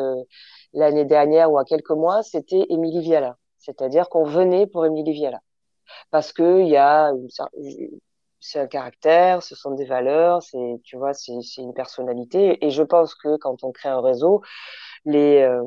l'année 0.72 1.04
dernière 1.04 1.50
ou 1.52 1.58
à 1.58 1.64
quelques 1.64 1.90
mois, 1.90 2.22
c'était 2.22 2.66
Émilie 2.68 3.00
Viala. 3.00 3.36
C'est-à-dire 3.58 4.08
qu'on 4.08 4.24
venait 4.24 4.66
pour 4.66 4.84
Émilie 4.84 5.12
Viala 5.12 5.40
parce 6.10 6.32
que 6.32 6.60
il 6.60 6.68
y 6.68 6.76
a 6.76 7.10
une, 7.10 7.28
c'est 8.40 8.60
un 8.60 8.66
caractère, 8.66 9.42
ce 9.42 9.54
sont 9.56 9.72
des 9.72 9.84
valeurs, 9.84 10.42
c'est 10.42 10.80
tu 10.84 10.96
vois, 10.96 11.14
c'est 11.14 11.32
une 11.58 11.74
personnalité. 11.74 12.64
Et 12.64 12.70
je 12.70 12.82
pense 12.82 13.14
que 13.14 13.36
quand 13.38 13.64
on 13.64 13.72
crée 13.72 13.88
un 13.88 14.00
réseau, 14.00 14.42
les 15.04 15.42
euh, 15.42 15.62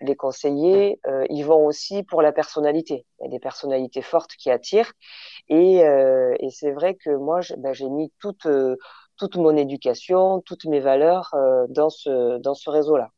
les 0.00 0.16
conseillers, 0.16 1.00
euh, 1.06 1.26
ils 1.30 1.44
vont 1.44 1.66
aussi 1.66 2.02
pour 2.04 2.22
la 2.22 2.32
personnalité. 2.32 3.06
Il 3.20 3.24
y 3.24 3.26
a 3.28 3.30
des 3.30 3.40
personnalités 3.40 4.02
fortes 4.02 4.32
qui 4.38 4.50
attirent. 4.50 4.92
Et 5.48 5.84
euh, 5.86 6.34
et 6.40 6.50
c'est 6.50 6.72
vrai 6.72 6.94
que 6.96 7.10
moi, 7.16 7.40
ben, 7.58 7.72
j'ai 7.74 7.88
mis 7.88 8.12
toute 8.20 8.46
toute 9.16 9.36
mon 9.36 9.56
éducation, 9.56 10.40
toutes 10.42 10.66
mes 10.66 10.80
valeurs 10.80 11.34
dans 11.68 11.90
ce 11.90 12.38
dans 12.38 12.54
ce 12.54 12.70
réseau-là. 12.70 13.10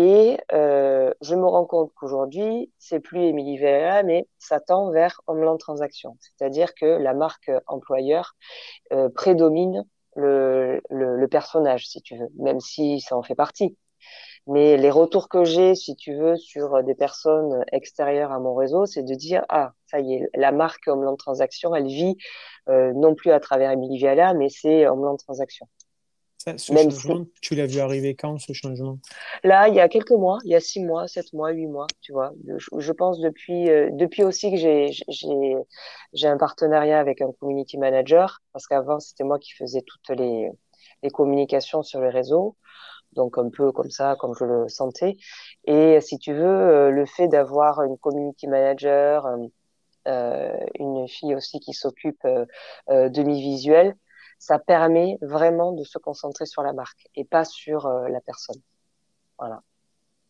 Et 0.00 0.38
euh, 0.52 1.12
je 1.22 1.34
me 1.34 1.44
rends 1.44 1.64
compte 1.64 1.92
qu'aujourd'hui, 1.96 2.72
c'est 2.78 3.00
plus 3.00 3.22
Émilie 3.22 3.58
Vera, 3.58 4.04
mais 4.04 4.28
ça 4.38 4.60
tend 4.60 4.92
vers 4.92 5.20
Homeland 5.26 5.56
Transaction. 5.56 6.16
C'est-à-dire 6.20 6.72
que 6.76 6.86
la 6.86 7.14
marque 7.14 7.50
employeur 7.66 8.36
euh, 8.92 9.08
prédomine 9.08 9.84
le, 10.14 11.26
personnage, 11.28 11.88
si 11.88 12.00
tu 12.00 12.16
veux, 12.16 12.28
même 12.38 12.60
si 12.60 13.00
ça 13.00 13.16
en 13.16 13.24
fait 13.24 13.34
partie. 13.34 13.76
Mais 14.46 14.76
les 14.76 14.90
retours 14.90 15.28
que 15.28 15.42
j'ai, 15.42 15.74
si 15.74 15.96
tu 15.96 16.14
veux, 16.14 16.36
sur 16.36 16.84
des 16.84 16.94
personnes 16.94 17.64
extérieures 17.72 18.30
à 18.30 18.38
mon 18.38 18.54
réseau, 18.54 18.86
c'est 18.86 19.02
de 19.02 19.14
dire 19.14 19.44
ah 19.48 19.72
ça 19.86 19.98
y 19.98 20.14
est, 20.14 20.30
la 20.34 20.52
marque 20.52 20.86
Homeland 20.86 21.16
Transaction, 21.16 21.74
elle 21.74 21.88
vit 21.88 22.16
euh, 22.68 22.92
non 22.94 23.16
plus 23.16 23.32
à 23.32 23.40
travers 23.40 23.72
Émilie 23.72 23.98
Viala, 23.98 24.32
mais 24.34 24.48
c'est 24.48 24.86
Homeland 24.86 25.16
Transaction. 25.16 25.66
Ça, 26.52 26.58
ce 26.58 26.72
Même 26.72 26.90
changement, 26.90 27.24
si... 27.24 27.40
tu 27.40 27.54
l'as 27.54 27.66
vu 27.66 27.80
arriver 27.80 28.14
quand 28.14 28.38
ce 28.38 28.52
changement? 28.52 28.98
Là, 29.44 29.68
il 29.68 29.74
y 29.74 29.80
a 29.80 29.88
quelques 29.88 30.10
mois, 30.10 30.38
il 30.44 30.50
y 30.50 30.54
a 30.54 30.60
six 30.60 30.80
mois, 30.80 31.08
sept 31.08 31.32
mois, 31.32 31.50
huit 31.50 31.66
mois, 31.66 31.86
tu 32.00 32.12
vois. 32.12 32.32
Je, 32.46 32.92
pense 32.92 33.20
depuis 33.20 33.68
euh, 33.70 33.90
depuis 33.92 34.24
aussi 34.24 34.50
que 34.50 34.56
j'ai 34.56 36.28
un 36.28 36.38
partenariat 36.38 36.98
avec 36.98 37.20
un 37.20 37.30
community 37.40 37.78
manager 37.78 38.40
parce 38.52 38.66
qu'avant 38.66 38.98
c'était 39.00 39.24
moi 39.24 39.38
qui 39.38 39.52
faisais 39.52 39.82
toutes 39.82 40.16
les 40.16 40.50
les 41.02 41.10
communications 41.10 41.82
sur 41.82 42.00
les 42.00 42.10
réseaux, 42.10 42.56
donc 43.12 43.38
un 43.38 43.50
peu 43.50 43.72
comme 43.72 43.90
ça, 43.90 44.16
comme 44.18 44.34
je 44.38 44.44
le 44.44 44.68
sentais. 44.68 45.16
Et 45.64 46.00
si 46.00 46.18
tu 46.18 46.32
veux, 46.32 46.44
euh, 46.44 46.90
le 46.90 47.06
fait 47.06 47.28
d'avoir 47.28 47.82
une 47.82 47.96
community 47.98 48.48
manager, 48.48 49.26
euh, 50.06 50.56
une 50.78 51.06
fille 51.08 51.34
aussi 51.34 51.60
qui 51.60 51.74
s'occupe 51.74 52.24
euh, 52.24 53.08
de 53.08 53.22
mi 53.22 53.40
visuel 53.40 53.94
ça 54.38 54.58
permet 54.58 55.18
vraiment 55.20 55.72
de 55.72 55.84
se 55.84 55.98
concentrer 55.98 56.46
sur 56.46 56.62
la 56.62 56.72
marque 56.72 57.08
et 57.14 57.24
pas 57.24 57.44
sur 57.44 57.86
euh, 57.86 58.08
la 58.08 58.20
personne. 58.20 58.60
Voilà. 59.38 59.62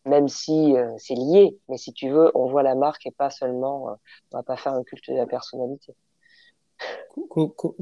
Même 0.05 0.27
si 0.27 0.75
euh, 0.75 0.91
c'est 0.97 1.15
lié, 1.15 1.57
mais 1.67 1.77
si 1.77 1.93
tu 1.93 2.09
veux, 2.09 2.31
on 2.33 2.47
voit 2.47 2.63
la 2.63 2.75
marque 2.75 3.05
et 3.05 3.11
pas 3.11 3.29
seulement, 3.29 3.89
euh, 3.89 3.93
on 4.31 4.37
va 4.37 4.43
pas 4.43 4.57
faire 4.57 4.73
un 4.73 4.83
culte 4.83 5.09
de 5.09 5.15
la 5.15 5.27
personnalité. 5.27 5.93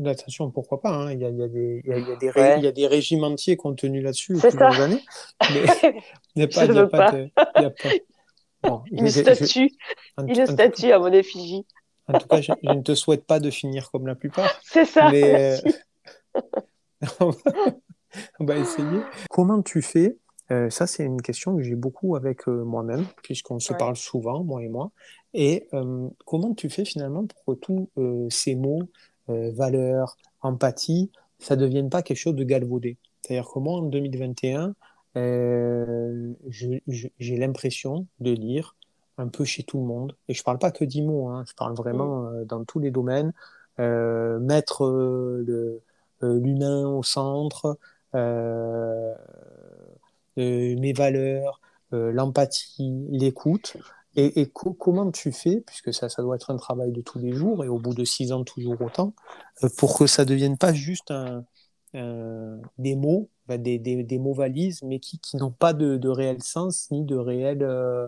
Attention, 0.06 0.50
pourquoi 0.50 0.82
pas 0.82 1.14
il, 1.14 1.20
y 1.22 1.26
a, 1.26 1.30
il, 1.30 1.38
y 1.38 2.68
a 2.68 2.72
des, 2.72 2.88
régimes 2.88 3.24
entiers 3.24 3.56
contenus 3.56 4.04
là-dessus 4.04 4.34
depuis 4.34 4.58
des 4.58 4.82
années. 4.82 5.06
Mais 5.54 5.64
il 6.36 6.38
n'y 6.38 6.44
a 6.44 6.48
pas, 6.48 6.66
il 6.66 6.74
y 6.74 6.80
a 6.80 6.88
pas, 6.88 7.12
de, 7.12 7.30
il 7.58 7.62
y 7.62 7.66
a 7.66 7.70
pas... 7.70 7.90
Bon, 8.64 8.84
une 8.92 9.08
statue, 9.08 9.70
je... 10.18 10.24
une 10.24 10.48
statue 10.48 10.92
à 10.92 10.98
mon 10.98 11.12
effigie. 11.14 11.68
En 12.08 12.18
tout 12.18 12.28
cas, 12.28 12.42
je, 12.42 12.54
je, 12.64 12.70
ne 12.72 12.82
te 12.82 12.96
souhaite 12.96 13.26
pas 13.26 13.40
de 13.40 13.52
finir 13.52 13.92
comme 13.92 14.08
la 14.08 14.16
plupart. 14.16 14.50
C'est 14.64 14.86
ça. 14.86 15.12
Mais, 15.12 15.62
on 18.40 18.46
va 18.46 18.58
essayer. 18.58 19.02
Comment 19.30 19.62
tu 19.62 19.82
fais? 19.82 20.18
Euh, 20.52 20.70
Ça, 20.70 20.88
c'est 20.88 21.04
une 21.04 21.22
question 21.22 21.56
que 21.56 21.64
j'ai 21.64 21.76
beaucoup 21.76 22.16
avec 22.16 22.48
euh, 22.48 22.64
moi-même, 22.64 23.06
puisqu'on 23.22 23.60
se 23.60 23.74
ouais. 23.74 23.78
parle 23.78 23.96
souvent, 23.96 24.44
moi 24.44 24.64
et 24.64 24.70
moi. 24.70 24.92
Et 25.34 25.68
euh, 25.74 26.08
comment 26.26 26.54
tu 26.54 26.70
fais 26.70 26.86
finalement 26.86 27.26
pour 27.26 27.44
que 27.46 27.60
tous 27.60 27.90
ces 28.30 28.56
mots, 28.56 28.90
valeur, 29.28 30.16
empathie, 30.42 31.12
ça 31.38 31.56
ne 31.56 31.62
devienne 31.62 31.90
pas 31.90 32.02
quelque 32.02 32.18
chose 32.18 32.36
de 32.36 32.44
galvaudé? 32.44 32.98
C'est-à-dire 33.22 33.50
que 33.52 33.60
moi, 33.60 33.74
en 33.80 33.82
2021, 33.84 34.74
j'ai 36.50 37.38
l'impression 37.38 38.08
de 38.20 38.32
lire 38.32 38.76
un 39.18 39.28
peu 39.28 39.44
chez 39.44 39.64
tout 39.64 39.80
le 39.80 39.84
monde. 39.86 40.16
Et 40.30 40.34
je 40.34 40.42
ne 40.42 40.44
parle 40.44 40.60
pas 40.60 40.72
que 40.72 40.86
dix 40.86 41.02
mots, 41.02 41.28
hein, 41.28 41.44
je 41.48 41.54
parle 41.56 41.76
vraiment 41.76 42.32
dans 42.46 42.64
tous 42.64 42.80
les 42.80 42.90
domaines. 42.90 43.34
mettre 43.78 44.86
le 44.86 45.82
l'humain 46.22 46.88
au 46.88 47.04
centre, 47.04 47.78
euh, 48.16 49.14
euh, 50.38 50.76
mes 50.80 50.94
valeurs, 50.94 51.62
l'empathie, 51.92 53.06
l'écoute. 53.10 53.78
Et, 54.16 54.42
et 54.42 54.50
co 54.50 54.74
comment 54.74 55.12
tu 55.12 55.32
fais, 55.32 55.62
puisque 55.62 55.94
ça, 55.94 56.10
ça 56.10 56.24
doit 56.24 56.36
être 56.36 56.50
un 56.50 56.58
travail 56.58 56.92
de 56.92 57.02
tous 57.02 57.20
les 57.20 57.34
jours, 57.34 57.64
et 57.64 57.68
au 57.68 57.78
bout 57.78 57.94
de 57.94 58.04
six 58.04 58.32
ans, 58.32 58.44
toujours 58.44 58.82
autant, 58.82 59.14
pour 59.78 59.98
que 59.98 60.08
ça 60.08 60.24
ne 60.24 60.30
devienne 60.30 60.58
pas 60.58 60.74
juste 60.74 61.14
des 61.94 62.96
mots, 62.96 63.30
des, 63.56 63.80
des, 63.80 64.04
des, 64.04 64.20
mots 64.20 64.34
valises, 64.34 64.82
mais 64.84 65.00
qui, 65.00 65.20
qui 65.20 65.38
n'ont 65.38 65.52
pas 65.52 65.74
de, 65.74 66.08
réel 66.10 66.44
sens 66.44 66.92
ni 66.92 67.06
de 67.06 67.16
réelle 67.16 67.64
euh, 67.64 68.08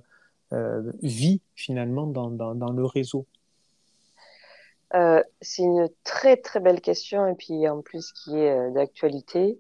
euh, 0.54 0.92
vie, 1.02 1.42
finalement, 1.56 2.08
dans, 2.08 2.30
dans, 2.30 2.72
le 2.72 2.86
réseau? 2.86 3.26
Euh, 4.96 5.22
c'est 5.42 5.62
une 5.62 5.88
très 6.04 6.38
très 6.38 6.60
belle 6.60 6.82
question 6.82 7.28
et 7.28 7.36
puis 7.36 7.68
en 7.68 7.82
plus 7.82 8.12
qui 8.14 8.38
est 8.38 8.52
euh, 8.52 8.72
d'actualité. 8.72 9.60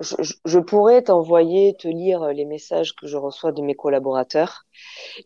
Je, 0.00 0.16
je, 0.44 0.58
pourrais 0.58 1.02
t'envoyer, 1.02 1.76
te 1.76 1.86
lire 1.86 2.26
les 2.32 2.44
messages 2.44 2.96
que 2.96 3.06
je 3.06 3.16
reçois 3.16 3.52
de 3.52 3.62
mes 3.62 3.76
collaborateurs, 3.76 4.64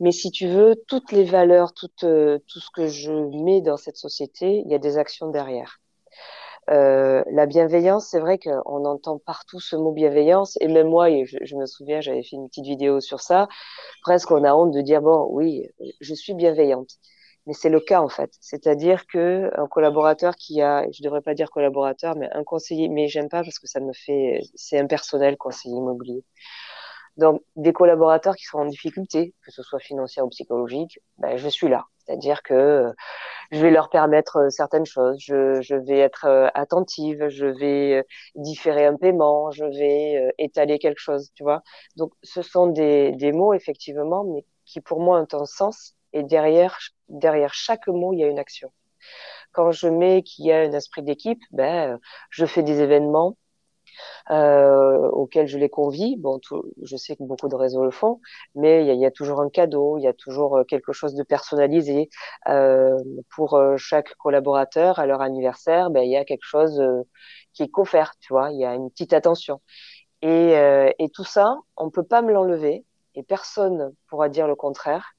mais 0.01 0.13
si 0.13 0.31
tu 0.31 0.47
veux, 0.47 0.77
toutes 0.89 1.11
les 1.11 1.25
valeurs, 1.25 1.73
tout, 1.73 1.89
euh, 2.05 2.39
tout 2.47 2.61
ce 2.61 2.69
que 2.75 2.87
je 2.87 3.11
mets 3.11 3.63
dans 3.63 3.79
cette 3.79 3.97
société, 3.97 4.63
il 4.67 4.71
y 4.71 4.75
a 4.75 4.79
des 4.79 4.99
actions 4.99 5.31
derrière. 5.31 5.81
Euh, 6.71 7.25
la 7.33 7.47
bienveillance, 7.47 8.09
c'est 8.11 8.21
vrai 8.21 8.39
qu'on 8.39 8.85
entend 8.85 9.19
partout 9.19 9.59
ce 9.59 9.75
mot 9.75 9.93
bienveillance, 9.93 10.59
et 10.61 10.69
même 10.69 10.89
moi, 10.89 11.09
je, 11.25 11.39
je 11.41 11.57
me 11.57 11.65
souviens, 11.65 12.03
j'avais 12.03 12.23
fait 12.23 12.37
une 12.37 12.49
petite 12.49 12.67
vidéo 12.67 13.01
sur 13.01 13.21
ça, 13.21 13.49
presque 14.03 14.31
on 14.31 14.45
a 14.45 14.55
honte 14.55 14.73
de 14.75 14.83
dire, 14.83 15.01
bon, 15.01 15.29
oui, 15.31 15.67
je 16.03 16.13
suis 16.13 16.35
bienveillante 16.35 16.99
mais 17.49 17.55
c'est 17.55 17.71
le 17.71 17.81
cas 17.81 18.01
en 18.03 18.09
fait. 18.11 18.31
C'est-à-dire 18.41 19.07
que 19.07 19.51
un 19.57 19.67
collaborateur 19.69 20.37
qui 20.37 20.61
a, 20.63 20.85
je 20.93 21.03
devrais 21.03 21.23
pas 21.23 21.35
dire 21.35 21.51
collaborateur, 21.51 22.15
mais 22.17 22.29
un 22.33 22.45
conseiller, 22.45 22.89
mais 22.89 23.09
j'aime 23.09 23.29
pas 23.31 23.43
parce 23.43 23.59
que 23.59 23.67
ça 23.67 23.81
me 23.81 23.93
fait, 23.95 24.43
c'est 24.55 24.79
impersonnel 24.79 25.37
conseiller 25.39 25.77
immobilier. 25.77 26.25
Donc 27.17 27.43
des 27.57 27.73
collaborateurs 27.73 28.37
qui 28.37 28.45
sont 28.45 28.59
en 28.59 28.67
difficulté, 28.67 29.35
que 29.45 29.51
ce 29.51 29.63
soit 29.63 29.81
financière 29.81 30.27
ou 30.27 30.29
psychologique, 30.29 31.01
ben, 31.19 31.37
je 31.39 31.49
suis 31.49 31.69
là. 31.69 31.87
C'est-à-dire 31.99 32.43
que 32.43 32.93
je 33.51 33.61
vais 33.61 33.71
leur 33.71 33.89
permettre 33.91 34.51
certaines 34.51 34.87
choses, 34.87 35.19
je, 35.21 35.75
vais 35.75 35.99
être 35.99 36.51
attentive, 36.55 37.29
je 37.29 37.47
vais 37.47 38.05
différer 38.35 38.87
un 38.87 38.97
paiement, 38.97 39.51
je 39.53 39.65
vais 39.65 40.33
étaler 40.39 40.79
quelque 40.79 41.01
chose, 41.01 41.31
tu 41.35 41.45
vois. 41.45 41.63
Donc 41.97 42.13
ce 42.23 42.43
sont 42.43 42.67
des 42.69 43.33
mots 43.33 43.55
effectivement, 43.55 44.25
mais 44.25 44.45
qui 44.67 44.81
pour 44.83 45.01
moi 45.01 45.21
ont 45.21 45.41
un 45.41 45.47
sens 45.47 45.95
et 46.19 46.23
derrière, 46.25 46.79
derrière 47.09 47.55
chaque 47.55 47.87
mot, 47.87 48.13
il 48.13 48.19
y 48.19 48.25
a 48.25 48.29
une 48.29 48.39
action. 48.39 48.71
Quand 49.53 49.71
je 49.73 49.89
mets 49.89 50.23
qu'il 50.23 50.47
y 50.47 50.53
a 50.53 50.61
un 50.61 50.73
esprit 50.73 51.03
d'équipe, 51.03 51.41
ben, 51.53 51.99
je 52.31 52.45
fais 52.45 52.63
des 52.63 52.81
événements, 52.81 53.37
euh, 54.31 55.09
auxquels 55.11 55.47
je 55.47 55.59
les 55.59 55.69
convie. 55.69 56.17
Bon, 56.19 56.41
je 56.83 56.97
sais 56.97 57.17
que 57.17 57.23
beaucoup 57.23 57.49
de 57.49 57.55
réseaux 57.55 57.85
le 57.85 57.91
font, 57.91 58.21
mais 58.55 58.87
il 58.87 59.01
y 59.01 59.07
a, 59.07 59.11
toujours 59.11 59.41
un 59.41 59.49
cadeau, 59.49 59.99
il 59.99 60.03
y 60.03 60.09
a 60.09 60.13
toujours 60.13 60.61
quelque 60.69 60.93
chose 60.93 61.15
de 61.15 61.23
personnalisé 61.23 62.09
euh, 62.49 62.97
pour 63.35 63.61
chaque 63.77 64.15
collaborateur 64.17 64.99
à 64.99 65.07
leur 65.07 65.21
anniversaire. 65.23 65.91
Ben 65.91 66.03
il 66.03 66.11
y 66.11 66.17
a 66.17 66.25
quelque 66.25 66.45
chose 66.45 66.83
qui 67.55 67.63
est 67.63 67.71
offert, 67.77 68.15
tu 68.21 68.33
vois. 68.33 68.51
Il 68.53 68.59
y 68.59 68.65
a 68.65 68.75
une 68.75 68.91
petite 68.91 69.13
attention. 69.13 69.61
Et, 70.23 70.53
et 70.99 71.09
tout 71.11 71.25
ça, 71.25 71.57
on 71.77 71.91
peut 71.91 72.03
pas 72.03 72.23
me 72.23 72.33
l'enlever 72.33 72.85
et 73.15 73.23
personne 73.23 73.93
pourra 74.09 74.29
dire 74.29 74.47
le 74.47 74.55
contraire. 74.55 75.15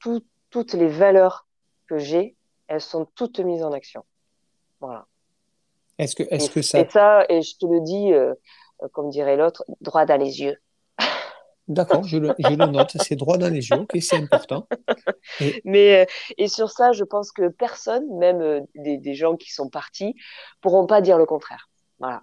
Tout, 0.00 0.24
toutes 0.50 0.72
les 0.72 0.88
valeurs 0.88 1.46
que 1.86 1.98
j'ai, 1.98 2.36
elles 2.66 2.80
sont 2.80 3.06
toutes 3.14 3.40
mises 3.40 3.62
en 3.62 3.72
action. 3.72 4.04
Voilà. 4.80 5.06
Est-ce 5.98 6.16
que, 6.16 6.22
est-ce 6.30 6.50
que 6.50 6.62
ça. 6.62 6.80
Et 6.80 6.88
ça, 6.88 7.26
et 7.28 7.42
je 7.42 7.56
te 7.58 7.66
le 7.66 7.80
dis, 7.80 8.12
euh, 8.12 8.34
comme 8.92 9.10
dirait 9.10 9.36
l'autre, 9.36 9.64
droit 9.80 10.06
dans 10.06 10.18
les 10.18 10.40
yeux. 10.40 10.56
D'accord, 11.68 12.04
je 12.04 12.18
le, 12.18 12.34
je 12.38 12.48
le 12.48 12.66
note, 12.66 12.96
c'est 13.02 13.16
droit 13.16 13.38
dans 13.38 13.48
les 13.48 13.68
yeux, 13.68 13.76
ok, 13.76 13.96
c'est 14.00 14.16
important. 14.16 14.66
Et... 15.40 15.60
Mais, 15.64 16.02
euh, 16.02 16.04
et 16.38 16.48
sur 16.48 16.70
ça, 16.70 16.92
je 16.92 17.04
pense 17.04 17.32
que 17.32 17.48
personne, 17.48 18.06
même 18.18 18.40
euh, 18.40 18.60
des, 18.74 18.98
des, 18.98 19.14
gens 19.14 19.36
qui 19.36 19.52
sont 19.52 19.68
partis, 19.68 20.14
pourront 20.60 20.86
pas 20.86 21.00
dire 21.00 21.18
le 21.18 21.26
contraire. 21.26 21.68
Voilà. 21.98 22.22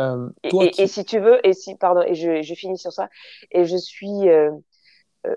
Euh, 0.00 0.28
toi 0.50 0.64
et, 0.64 0.70
qui... 0.70 0.80
et, 0.80 0.84
et, 0.84 0.86
si 0.86 1.04
tu 1.04 1.18
veux, 1.18 1.46
et 1.46 1.52
si, 1.52 1.76
pardon, 1.76 2.02
et 2.02 2.14
je, 2.14 2.42
je 2.42 2.54
finis 2.54 2.78
sur 2.78 2.92
ça, 2.92 3.08
et 3.50 3.64
je 3.64 3.76
suis 3.76 4.28
euh, 4.28 4.50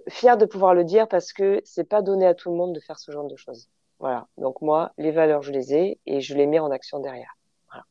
fière 0.09 0.37
de 0.37 0.45
pouvoir 0.45 0.73
le 0.73 0.83
dire 0.83 1.07
parce 1.07 1.33
que 1.33 1.61
c'est 1.63 1.83
pas 1.83 2.01
donné 2.01 2.25
à 2.25 2.33
tout 2.33 2.49
le 2.49 2.55
monde 2.55 2.73
de 2.73 2.79
faire 2.79 2.99
ce 2.99 3.11
genre 3.11 3.27
de 3.27 3.35
choses. 3.35 3.69
Voilà. 3.99 4.27
Donc 4.37 4.61
moi, 4.61 4.91
les 4.97 5.11
valeurs, 5.11 5.41
je 5.41 5.51
les 5.51 5.73
ai 5.73 5.99
et 6.05 6.21
je 6.21 6.35
les 6.35 6.47
mets 6.47 6.59
en 6.59 6.71
action 6.71 6.99
derrière. 6.99 7.37
Voilà. 7.69 7.85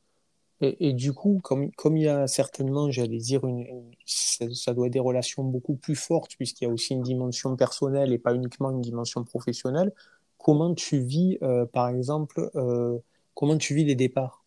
Et, 0.61 0.88
et, 0.88 0.92
du 0.92 1.12
coup, 1.12 1.40
comme, 1.42 1.70
comme 1.72 1.96
il 1.96 2.04
y 2.04 2.09
a 2.09 2.26
certainement, 2.26 2.90
j'allais 2.90 3.18
dire, 3.18 3.44
une, 3.46 3.61
une 3.61 3.90
ça, 4.04 4.44
ça, 4.52 4.74
doit 4.74 4.87
être 4.87 4.92
des 4.92 5.00
relations 5.00 5.44
beaucoup 5.44 5.76
plus 5.76 5.96
fortes 5.96 6.37
puisqu'il 6.37 6.64
y 6.64 6.66
a 6.66 6.70
aussi 6.70 6.94
une 6.94 7.02
dimension 7.02 7.57
personnelle 7.57 8.12
et 8.12 8.18
pas 8.18 8.35
uniquement 8.35 8.70
une 8.70 8.80
dimension 8.80 9.24
professionnelle. 9.24 9.92
Comment 10.38 10.74
tu 10.74 10.98
vis, 10.98 11.38
euh, 11.42 11.64
par 11.64 11.88
exemple, 11.88 12.50
euh, 12.54 12.98
comment 13.35 13.57
tu 13.57 13.74
vis 13.74 13.85
les 13.85 13.94
départs? 13.94 14.44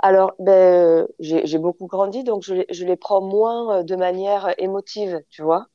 Alors, 0.00 0.34
ben, 0.38 1.08
j'ai 1.18 1.58
beaucoup 1.58 1.86
grandi, 1.86 2.22
donc 2.22 2.42
je, 2.42 2.64
je, 2.70 2.84
les 2.84 2.96
prends 2.96 3.22
moins 3.22 3.82
de 3.82 3.96
manière 3.96 4.54
émotive, 4.58 5.22
tu 5.30 5.42
vois. 5.42 5.68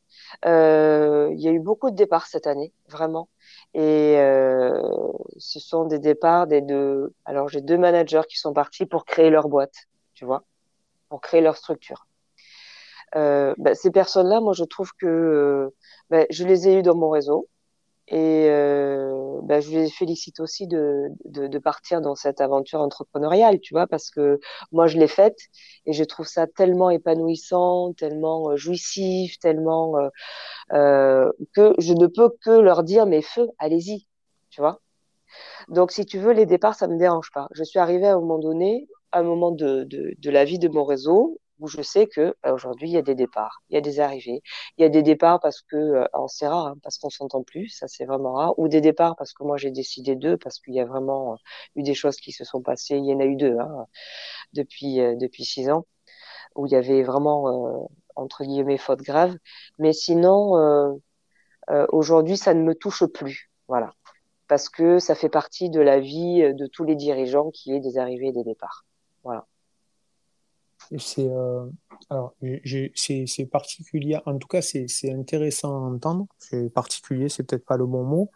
Euh, 0.46 1.30
il 1.34 1.40
y 1.42 1.48
a 1.48 1.52
eu 1.52 1.60
beaucoup 1.60 1.92
de 1.92 1.96
départs 1.96 2.28
cette 2.28 2.48
année, 2.48 2.74
vraiment. 2.90 3.30
Et 3.74 4.16
euh, 4.18 4.82
ce 5.38 5.60
sont 5.60 5.86
des 5.86 6.00
départs 6.00 6.48
des 6.48 6.62
deux. 6.62 7.14
Alors 7.26 7.48
j'ai 7.50 7.62
deux 7.62 7.78
managers 7.78 8.22
qui 8.30 8.38
sont 8.38 8.54
partis 8.54 8.86
pour 8.86 9.06
créer 9.06 9.30
leur 9.30 9.48
boîte, 9.48 9.88
tu 10.14 10.26
vois, 10.26 10.44
pour 11.10 11.22
créer 11.22 11.42
leur 11.42 11.58
structure. 11.58 12.08
Euh, 13.16 13.54
ben, 13.58 13.76
ces 13.76 13.92
personnes-là, 13.92 14.40
moi 14.42 14.54
je 14.54 14.64
trouve 14.64 14.92
que 15.00 15.74
ben, 16.10 16.26
je 16.30 16.46
les 16.46 16.68
ai 16.68 16.80
eues 16.80 16.84
dans 16.84 16.96
mon 16.96 17.10
réseau 17.10 17.48
et 18.12 18.50
euh, 18.50 19.40
ben, 19.44 19.62
je 19.62 19.72
les 19.72 19.90
félicite 19.90 20.42
aussi 20.42 20.68
de, 20.68 21.08
de, 21.24 21.60
partir 21.60 22.02
dans 22.02 22.14
cette 22.14 22.42
aventure 22.42 22.82
entrepreneuriale, 22.82 23.62
tu 23.62 23.74
vois, 23.74 23.88
parce 23.88 24.12
que 24.12 24.40
moi 24.74 24.88
je 24.88 24.98
l'ai 24.98 25.08
faite 25.08 25.38
et 25.86 25.94
je 25.94 26.04
trouve 26.04 26.28
ça 26.28 26.46
tellement 26.46 26.90
épanouissant, 26.90 27.94
tellement 27.94 28.50
euh, 28.52 28.58
jouissif, 28.58 29.40
tellement 29.40 29.96
euh, 30.74 31.32
que 31.54 31.74
je 31.80 31.94
ne 31.94 32.08
peux 32.08 32.30
que 32.44 32.52
leur 32.52 32.84
dire 32.84 33.06
mais 33.06 33.22
feu, 33.22 33.48
allez-y, 33.60 34.08
tu 34.50 34.60
vois. 34.60 34.82
Donc 35.70 35.92
si 35.92 36.06
tu 36.06 36.20
veux, 36.20 36.34
les 36.34 36.46
départs, 36.46 36.76
ça 36.76 36.88
me 36.88 36.98
dérange 36.98 37.32
pas. 37.34 37.48
Je 37.54 37.64
suis 37.64 37.80
arrivée 37.80 38.08
à 38.08 38.16
un 38.16 38.20
moment 38.20 38.40
donné, 38.40 38.90
à 39.14 39.20
un 39.20 39.24
moment 39.24 39.52
de, 39.52 39.86
de 39.90 40.30
la 40.30 40.44
vie 40.44 40.60
de 40.60 40.68
mon 40.68 40.84
réseau, 40.84 41.40
où 41.62 41.68
je 41.68 41.82
sais 41.82 42.08
que 42.08 42.36
bah, 42.44 42.54
aujourd'hui 42.54 42.90
il 42.90 42.94
y 42.94 42.98
a 42.98 43.02
des 43.02 43.16
départs, 43.16 43.62
il 43.70 43.76
y 43.76 43.78
a 43.78 43.82
des 43.82 44.00
arrivées, 44.02 44.42
il 44.78 44.82
y 44.82 44.86
a 44.86 44.90
des 44.90 45.04
départs 45.04 45.40
parce 45.40 45.62
que 45.62 45.78
euh, 45.78 46.06
c'est 46.28 46.48
rare, 46.48 46.68
hein, 46.68 46.76
parce 46.84 46.98
qu'on 46.98 47.10
s'entend 47.10 47.44
plus, 47.44 47.70
ça 47.70 47.88
c'est 47.88 48.06
vraiment 48.06 48.34
rare, 48.34 48.58
ou 48.60 48.68
des 48.68 48.82
départs 48.82 49.16
parce 49.16 49.34
que 49.34 49.44
moi 49.44 49.58
j'ai 49.58 49.72
décidé 49.72 50.16
d'eux, 50.16 50.38
parce 50.38 50.60
qu'il 50.60 50.74
y 50.74 50.80
a 50.80 50.86
vraiment 50.86 51.34
euh, 51.34 51.36
eu 51.76 51.84
des 51.84 51.94
choses 51.94 52.18
qui 52.18 52.32
se 52.32 52.44
sont 52.44 52.62
passées, 52.62 52.98
il 52.98 53.06
y 53.06 53.14
en 53.14 53.20
a 53.20 53.26
eu 53.26 53.36
deux 53.36 53.58
hein, 53.60 53.86
depuis 54.54 55.02
euh, 55.02 55.16
depuis 55.16 55.46
six 55.46 55.70
ans, 55.70 55.86
où 56.56 56.66
il 56.68 56.72
y 56.74 56.76
avait 56.76 57.04
vraiment 57.04 57.84
euh, 57.84 57.88
entre 58.16 58.44
guillemets 58.44 58.78
faute 58.78 59.02
grave, 59.02 59.36
mais 59.80 59.94
sinon 59.94 60.58
euh, 60.58 60.94
aujourd'hui 61.92 62.38
ça 62.38 62.54
ne 62.54 62.64
me 62.64 62.76
touche 62.76 63.06
plus, 63.06 63.52
voilà, 63.68 63.94
parce 64.48 64.70
que 64.70 65.00
ça 65.00 65.16
fait 65.16 65.30
partie 65.30 65.70
de 65.70 65.82
la 65.82 66.00
vie 66.00 66.42
de 66.54 66.68
tous 66.68 66.84
les 66.84 66.96
dirigeants 66.96 67.52
qui 67.52 67.74
est 67.74 67.80
des 67.80 67.98
arrivées 67.98 68.30
et 68.30 68.34
des 68.34 68.44
départs, 68.44 68.86
c'est 70.98 71.28
euh, 71.28 71.66
alors 72.10 72.34
c'est 72.96 73.46
particulier 73.52 74.20
en 74.26 74.38
tout 74.38 74.48
cas 74.48 74.62
c'est 74.62 75.12
intéressant 75.12 75.70
à 75.70 75.90
entendre. 75.90 76.28
C'est 76.38 76.70
particulier 76.70 77.30
c'est 77.30 77.44
peut-être 77.44 77.66
pas 77.66 77.78
le 77.78 77.86
bon 77.86 78.04
mot 78.04 78.32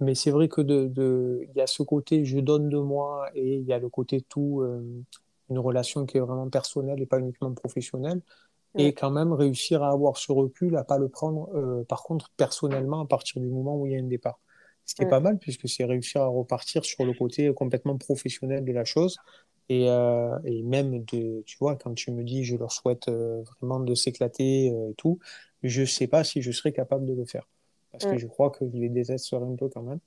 mais 0.00 0.14
c'est 0.14 0.30
vrai 0.30 0.48
que 0.48 0.60
de 0.60 0.88
de 0.88 1.46
il 1.48 1.56
y 1.56 1.60
a 1.60 1.66
ce 1.66 1.82
côté 1.82 2.24
je 2.24 2.38
donne 2.38 2.68
de 2.68 2.78
moi 2.78 3.28
et 3.34 3.56
il 3.56 3.66
y 3.66 3.72
a 3.72 3.78
le 3.78 3.88
côté 3.88 4.20
tout 4.20 4.60
euh, 4.62 4.82
une 5.50 5.58
relation 5.58 6.06
qui 6.06 6.16
est 6.16 6.20
vraiment 6.20 6.48
personnelle 6.48 7.00
et 7.00 7.06
pas 7.06 7.18
uniquement 7.18 7.52
professionnelle. 7.52 8.20
Et 8.78 8.94
quand 8.94 9.10
même 9.10 9.34
réussir 9.34 9.82
à 9.82 9.90
avoir 9.90 10.16
ce 10.16 10.32
recul 10.32 10.76
à 10.76 10.84
pas 10.84 10.96
le 10.96 11.08
prendre 11.08 11.50
euh, 11.54 11.84
par 11.84 12.02
contre 12.02 12.30
personnellement 12.38 13.02
à 13.02 13.06
partir 13.06 13.40
du 13.42 13.48
moment 13.48 13.76
où 13.76 13.86
il 13.86 13.92
y 13.92 13.96
a 13.96 13.98
un 13.98 14.04
départ. 14.04 14.40
Ce 14.86 14.94
qui 14.94 15.02
est 15.02 15.08
pas 15.08 15.20
mal 15.20 15.38
puisque 15.38 15.68
c'est 15.68 15.84
réussir 15.84 16.22
à 16.22 16.26
repartir 16.26 16.82
sur 16.84 17.04
le 17.04 17.12
côté 17.12 17.52
complètement 17.52 17.98
professionnel 17.98 18.64
de 18.64 18.72
la 18.72 18.84
chose 18.84 19.18
et, 19.68 19.88
euh, 19.88 20.38
et, 20.44 20.62
même 20.62 21.04
de, 21.04 21.42
tu 21.46 21.56
vois, 21.58 21.76
quand 21.76 21.94
tu 21.94 22.10
me 22.10 22.22
dis 22.24 22.44
je 22.44 22.56
leur 22.56 22.72
souhaite 22.72 23.08
euh, 23.08 23.42
vraiment 23.60 23.80
de 23.80 23.94
s'éclater 23.94 24.72
euh, 24.72 24.90
et 24.90 24.94
tout, 24.94 25.18
je 25.62 25.84
sais 25.84 26.06
pas 26.06 26.24
si 26.24 26.42
je 26.42 26.50
serais 26.50 26.72
capable 26.72 27.06
de 27.06 27.14
le 27.14 27.24
faire. 27.24 27.48
Parce 27.92 28.06
que 28.06 28.16
je 28.16 28.26
crois 28.26 28.50
que 28.50 28.66
je 28.66 28.74
les 28.74 28.88
détesterais 28.88 29.44
un 29.44 29.54
peu 29.54 29.68
quand 29.68 29.82
même, 29.82 30.00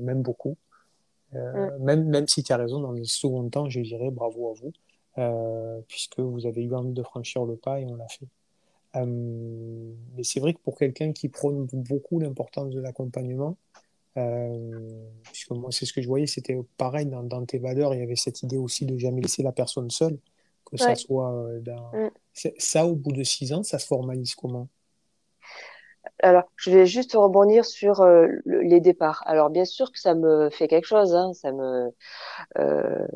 même 0.00 0.20
beaucoup. 0.20 0.58
Euh, 1.34 1.78
même, 1.78 2.04
même 2.04 2.28
si 2.28 2.42
tu 2.42 2.52
as 2.52 2.58
raison, 2.58 2.80
dans 2.80 2.92
le 2.92 3.04
second 3.04 3.48
temps, 3.48 3.70
je 3.70 3.80
dirais 3.80 4.10
bravo 4.10 4.50
à 4.50 4.52
vous, 4.52 5.82
puisque 5.88 6.20
vous 6.20 6.44
avez 6.44 6.62
eu 6.62 6.74
envie 6.74 6.92
de 6.92 7.02
franchir 7.02 7.46
le 7.46 7.56
pas 7.56 7.80
et 7.80 7.86
on 7.86 7.96
l'a 7.96 8.06
fait. 8.08 8.28
mais 9.02 10.22
c'est 10.24 10.40
vrai 10.40 10.52
que 10.52 10.60
pour 10.60 10.76
quelqu'un 10.76 11.12
qui 11.12 11.30
prône 11.30 11.66
beaucoup 11.72 12.20
l'importance 12.20 12.68
de 12.68 12.80
l'accompagnement, 12.80 13.56
puisque 15.22 15.50
moi, 15.50 15.70
c'est 15.70 15.86
ce 15.86 15.92
que 15.92 16.00
je 16.00 16.08
voyais, 16.08 16.26
c'était 16.26 16.58
pareil 16.76 17.06
dans, 17.06 17.22
dans, 17.22 17.44
tes 17.44 17.58
valeurs, 17.58 17.94
il 17.94 18.00
y 18.00 18.02
avait 18.02 18.16
cette 18.16 18.42
idée 18.42 18.56
aussi 18.56 18.86
de 18.86 18.96
jamais 18.98 19.20
laisser 19.20 19.42
la 19.42 19.52
personne 19.52 19.90
seule, 19.90 20.18
que 20.64 20.72
ouais. 20.72 20.78
ça 20.78 20.94
soit 20.94 21.32
euh, 21.32 21.60
dans... 21.60 21.90
mm. 21.92 22.10
Ça, 22.58 22.86
au 22.86 22.94
bout 22.94 23.12
de 23.12 23.24
six 23.24 23.52
ans, 23.52 23.62
ça 23.62 23.78
se 23.78 23.86
formalise 23.86 24.34
comment? 24.34 24.68
Alors, 26.22 26.44
je 26.56 26.70
vais 26.70 26.86
juste 26.86 27.14
rebondir 27.14 27.64
sur 27.64 28.00
euh, 28.00 28.26
les 28.44 28.80
départs. 28.80 29.22
Alors, 29.26 29.50
bien 29.50 29.64
sûr 29.64 29.92
que 29.92 29.98
ça 29.98 30.14
me 30.14 30.50
fait 30.50 30.66
quelque 30.66 30.86
chose, 30.86 31.14
hein, 31.14 31.32
ça 31.32 31.52
me 31.52 31.92
euh, 32.58 33.06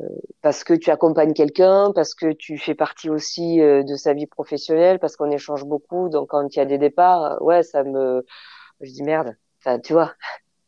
parce 0.41 0.63
que 0.63 0.73
tu 0.73 0.89
accompagnes 0.89 1.33
quelqu'un, 1.33 1.91
parce 1.93 2.15
que 2.15 2.31
tu 2.31 2.57
fais 2.57 2.75
partie 2.75 3.09
aussi 3.09 3.61
euh, 3.61 3.83
de 3.83 3.95
sa 3.95 4.13
vie 4.13 4.27
professionnelle, 4.27 4.99
parce 4.99 5.15
qu'on 5.17 5.31
échange 5.31 5.65
beaucoup. 5.65 6.09
Donc, 6.09 6.29
quand 6.29 6.47
il 6.55 6.59
y 6.59 6.61
a 6.61 6.65
des 6.65 6.77
départs, 6.77 7.41
ouais, 7.41 7.63
ça 7.63 7.83
me, 7.83 8.25
je 8.81 8.91
dis 8.91 9.03
merde. 9.03 9.35
Enfin, 9.59 9.79
tu 9.79 9.93
vois, 9.93 10.13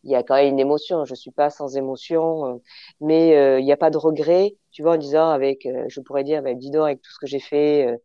il 0.05 0.11
y 0.11 0.15
a 0.15 0.23
quand 0.23 0.35
même 0.35 0.47
une 0.47 0.59
émotion. 0.59 1.03
Je 1.05 1.15
suis 1.15 1.31
pas 1.31 1.49
sans 1.49 1.75
émotion, 1.77 2.45
euh, 2.45 2.57
mais 3.01 3.35
euh, 3.35 3.59
il 3.59 3.65
n'y 3.65 3.71
a 3.71 3.77
pas 3.77 3.89
de 3.89 3.97
regret, 3.97 4.55
tu 4.71 4.83
vois, 4.83 4.93
en 4.93 4.97
disant 4.97 5.29
avec, 5.29 5.65
euh, 5.65 5.85
je 5.89 5.99
pourrais 5.99 6.23
dire, 6.23 6.43
bah, 6.43 6.53
dis 6.53 6.69
donc 6.71 6.83
avec 6.83 7.01
tout 7.01 7.11
ce 7.11 7.19
que 7.19 7.27
j'ai 7.27 7.39
fait, 7.39 7.99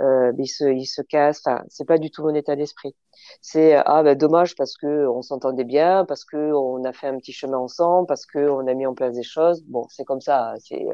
euh, 0.00 0.32
il 0.38 0.46
se, 0.46 0.64
il 0.64 0.86
se 0.86 1.02
casse. 1.02 1.42
Enfin, 1.44 1.64
c'est 1.68 1.86
pas 1.86 1.98
du 1.98 2.10
tout 2.10 2.22
mon 2.22 2.34
état 2.34 2.56
d'esprit. 2.56 2.94
C'est 3.40 3.74
ah 3.74 4.02
ben 4.02 4.16
dommage 4.16 4.56
parce 4.56 4.76
que 4.76 5.06
on 5.08 5.22
s'entendait 5.22 5.64
bien, 5.64 6.04
parce 6.06 6.24
que 6.24 6.52
on 6.52 6.84
a 6.84 6.92
fait 6.92 7.08
un 7.08 7.18
petit 7.18 7.32
chemin 7.32 7.58
ensemble, 7.58 8.06
parce 8.06 8.26
que 8.26 8.38
on 8.48 8.66
a 8.66 8.74
mis 8.74 8.86
en 8.86 8.94
place 8.94 9.14
des 9.14 9.22
choses. 9.22 9.62
Bon, 9.64 9.86
c'est 9.90 10.04
comme 10.04 10.20
ça. 10.20 10.54
C'est 10.60 10.86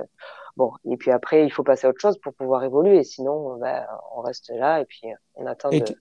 bon. 0.57 0.73
Et 0.91 0.97
puis 0.97 1.11
après, 1.11 1.45
il 1.45 1.51
faut 1.51 1.63
passer 1.63 1.87
à 1.87 1.91
autre 1.91 2.01
chose 2.01 2.19
pour 2.19 2.35
pouvoir 2.35 2.65
évoluer. 2.65 3.05
Sinon, 3.05 3.57
ben, 3.59 3.87
on 4.17 4.21
reste 4.23 4.51
là 4.51 4.81
et 4.81 4.85
puis 4.85 5.09
on 5.37 5.47
attend 5.47 5.71
et 5.71 5.81
de, 5.81 5.95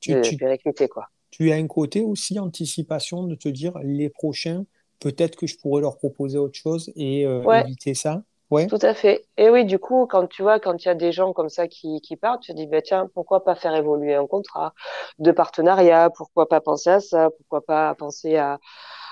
tu, 0.00 0.14
de 0.14 0.20
tu, 0.22 0.36
péricliter 0.36 0.88
quoi 0.88 1.08
tu 1.36 1.52
as 1.52 1.56
un 1.56 1.66
côté 1.66 2.00
aussi 2.00 2.38
anticipation 2.38 3.22
de 3.24 3.34
te 3.34 3.50
dire 3.50 3.78
les 3.82 4.08
prochains, 4.08 4.64
peut-être 5.00 5.36
que 5.36 5.46
je 5.46 5.58
pourrais 5.58 5.82
leur 5.82 5.98
proposer 5.98 6.38
autre 6.38 6.54
chose 6.54 6.90
et 6.96 7.26
euh, 7.26 7.42
ouais. 7.42 7.60
éviter 7.60 7.92
ça? 7.92 8.22
Ouais. 8.50 8.66
Tout 8.68 8.78
à 8.80 8.94
fait. 8.94 9.26
Et 9.36 9.50
oui, 9.50 9.66
du 9.66 9.78
coup, 9.78 10.06
quand 10.06 10.26
tu 10.28 10.40
vois, 10.40 10.60
quand 10.60 10.82
il 10.82 10.88
y 10.88 10.90
a 10.90 10.94
des 10.94 11.12
gens 11.12 11.34
comme 11.34 11.50
ça 11.50 11.68
qui, 11.68 12.00
qui 12.00 12.16
partent, 12.16 12.40
tu 12.40 12.52
te 12.52 12.56
dis, 12.56 12.66
bah, 12.66 12.80
tiens, 12.80 13.10
pourquoi 13.12 13.44
pas 13.44 13.54
faire 13.54 13.74
évoluer 13.74 14.14
un 14.14 14.26
contrat 14.26 14.72
de 15.18 15.30
partenariat? 15.30 16.08
Pourquoi 16.08 16.48
pas 16.48 16.62
penser 16.62 16.88
à 16.88 17.00
ça? 17.00 17.28
Pourquoi 17.36 17.60
pas 17.60 17.94
penser 17.96 18.36
à, 18.36 18.58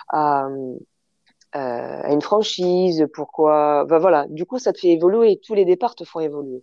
à, 0.09 0.47
euh, 0.47 0.79
à 1.53 2.11
une 2.11 2.23
franchise? 2.23 3.07
Pourquoi? 3.13 3.85
Ben 3.85 3.99
voilà. 3.99 4.25
Du 4.31 4.47
coup, 4.47 4.59
ça 4.59 4.73
te 4.73 4.79
fait 4.79 4.93
évoluer. 4.93 5.39
Tous 5.45 5.53
les 5.53 5.67
départs 5.67 5.95
te 5.95 6.05
font 6.05 6.21
évoluer. 6.21 6.63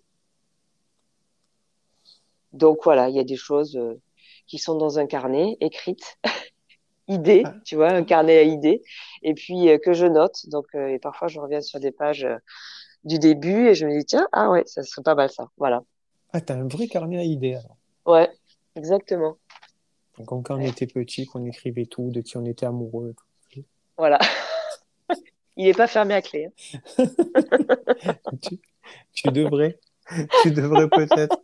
Donc 2.51 2.79
voilà, 2.83 3.09
il 3.09 3.15
y 3.15 3.19
a 3.19 3.23
des 3.23 3.35
choses. 3.35 3.79
Qui 4.51 4.57
sont 4.57 4.75
dans 4.75 4.99
un 4.99 5.05
carnet 5.05 5.55
écrites, 5.61 6.17
idées, 7.07 7.43
ah. 7.45 7.55
tu 7.63 7.77
vois, 7.77 7.91
un 7.91 8.03
carnet 8.03 8.37
à 8.37 8.43
idées, 8.43 8.81
et 9.23 9.33
puis 9.33 9.69
euh, 9.69 9.77
que 9.77 9.93
je 9.93 10.05
note. 10.05 10.45
Donc, 10.49 10.65
euh, 10.75 10.89
et 10.89 10.99
parfois 10.99 11.29
je 11.29 11.39
reviens 11.39 11.61
sur 11.61 11.79
des 11.79 11.91
pages 11.91 12.25
euh, 12.25 12.35
du 13.05 13.17
début 13.17 13.69
et 13.69 13.75
je 13.75 13.85
me 13.85 13.97
dis, 13.97 14.03
tiens, 14.03 14.27
ah 14.33 14.49
ouais, 14.49 14.63
ça 14.65 14.83
serait 14.83 15.03
pas 15.03 15.15
mal 15.15 15.29
ça. 15.29 15.47
Voilà. 15.55 15.85
Ah, 16.33 16.41
t'as 16.41 16.55
un 16.55 16.67
vrai 16.67 16.87
carnet 16.87 17.19
à 17.19 17.23
idées 17.23 17.55
alors. 17.55 17.77
Ouais, 18.05 18.29
exactement. 18.75 19.37
Donc, 20.17 20.27
quand 20.27 20.57
on 20.57 20.59
était 20.59 20.85
petit, 20.85 21.25
qu'on 21.27 21.45
écrivait 21.45 21.85
tout, 21.85 22.11
de 22.11 22.19
qui 22.19 22.35
on 22.35 22.43
était 22.43 22.65
amoureux. 22.65 23.15
Voilà. 23.97 24.19
Il 25.55 25.63
n'est 25.63 25.73
pas 25.73 25.87
fermé 25.87 26.13
à 26.13 26.21
clé. 26.21 26.49
Hein. 26.97 27.05
tu, 29.13 29.31
devrais. 29.31 29.79
Tu 30.41 30.51
devrais 30.51 30.89
peut-être. 30.89 31.41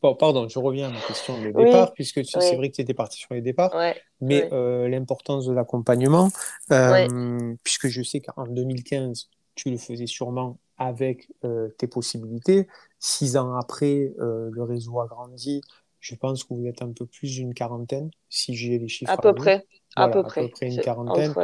Pardon, 0.00 0.48
je 0.48 0.58
reviens 0.58 0.88
à 0.88 0.92
ma 0.92 1.00
question 1.00 1.40
de 1.40 1.50
départ, 1.50 1.92
puisque 1.94 2.24
c'est 2.24 2.56
vrai 2.56 2.70
que 2.70 2.76
tu 2.76 2.82
étais 2.82 2.94
parti 2.94 3.18
sur 3.18 3.34
les 3.34 3.42
départs, 3.42 3.74
mais 4.20 4.48
euh, 4.52 4.88
l'importance 4.88 5.46
de 5.46 5.52
l'accompagnement, 5.52 6.30
euh, 6.72 7.54
puisque 7.62 7.88
je 7.88 8.02
sais 8.02 8.20
qu'en 8.20 8.46
2015, 8.46 9.28
tu 9.54 9.70
le 9.70 9.78
faisais 9.78 10.06
sûrement 10.06 10.58
avec 10.76 11.28
euh, 11.44 11.68
tes 11.78 11.86
possibilités. 11.86 12.68
Six 12.98 13.36
ans 13.36 13.54
après, 13.54 14.12
le 14.18 14.62
réseau 14.62 15.00
a 15.00 15.06
grandi. 15.06 15.62
Je 15.98 16.14
pense 16.14 16.44
que 16.44 16.54
vous 16.54 16.66
êtes 16.66 16.82
un 16.82 16.92
peu 16.92 17.06
plus 17.06 17.32
d'une 17.32 17.54
quarantaine, 17.54 18.10
si 18.28 18.54
j'ai 18.54 18.78
les 18.78 18.88
chiffres. 18.88 19.10
À, 19.10 19.16
peu 19.16 19.34
près. 19.34 19.66
à 19.96 20.08
peu 20.08 20.22
près. 20.22 20.42
À 20.42 20.44
peu 20.44 20.50
près 20.50 20.68
une 20.68 20.80
quarantaine. 20.80 21.34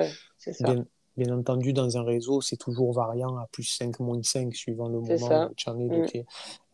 Bien, 0.60 0.84
bien, 1.16 1.36
entendu, 1.36 1.72
dans 1.72 1.96
un 1.96 2.02
réseau, 2.02 2.40
c'est 2.40 2.56
toujours 2.56 2.92
variant 2.92 3.36
à 3.36 3.46
plus 3.52 3.64
5, 3.64 4.00
moins 4.00 4.22
5, 4.22 4.54
suivant 4.54 4.88
le 4.88 5.00
moment 5.00 5.48
où 5.50 5.54
tu 5.54 5.68
en 5.68 5.78
es. 5.78 5.84
Mm. 5.84 6.24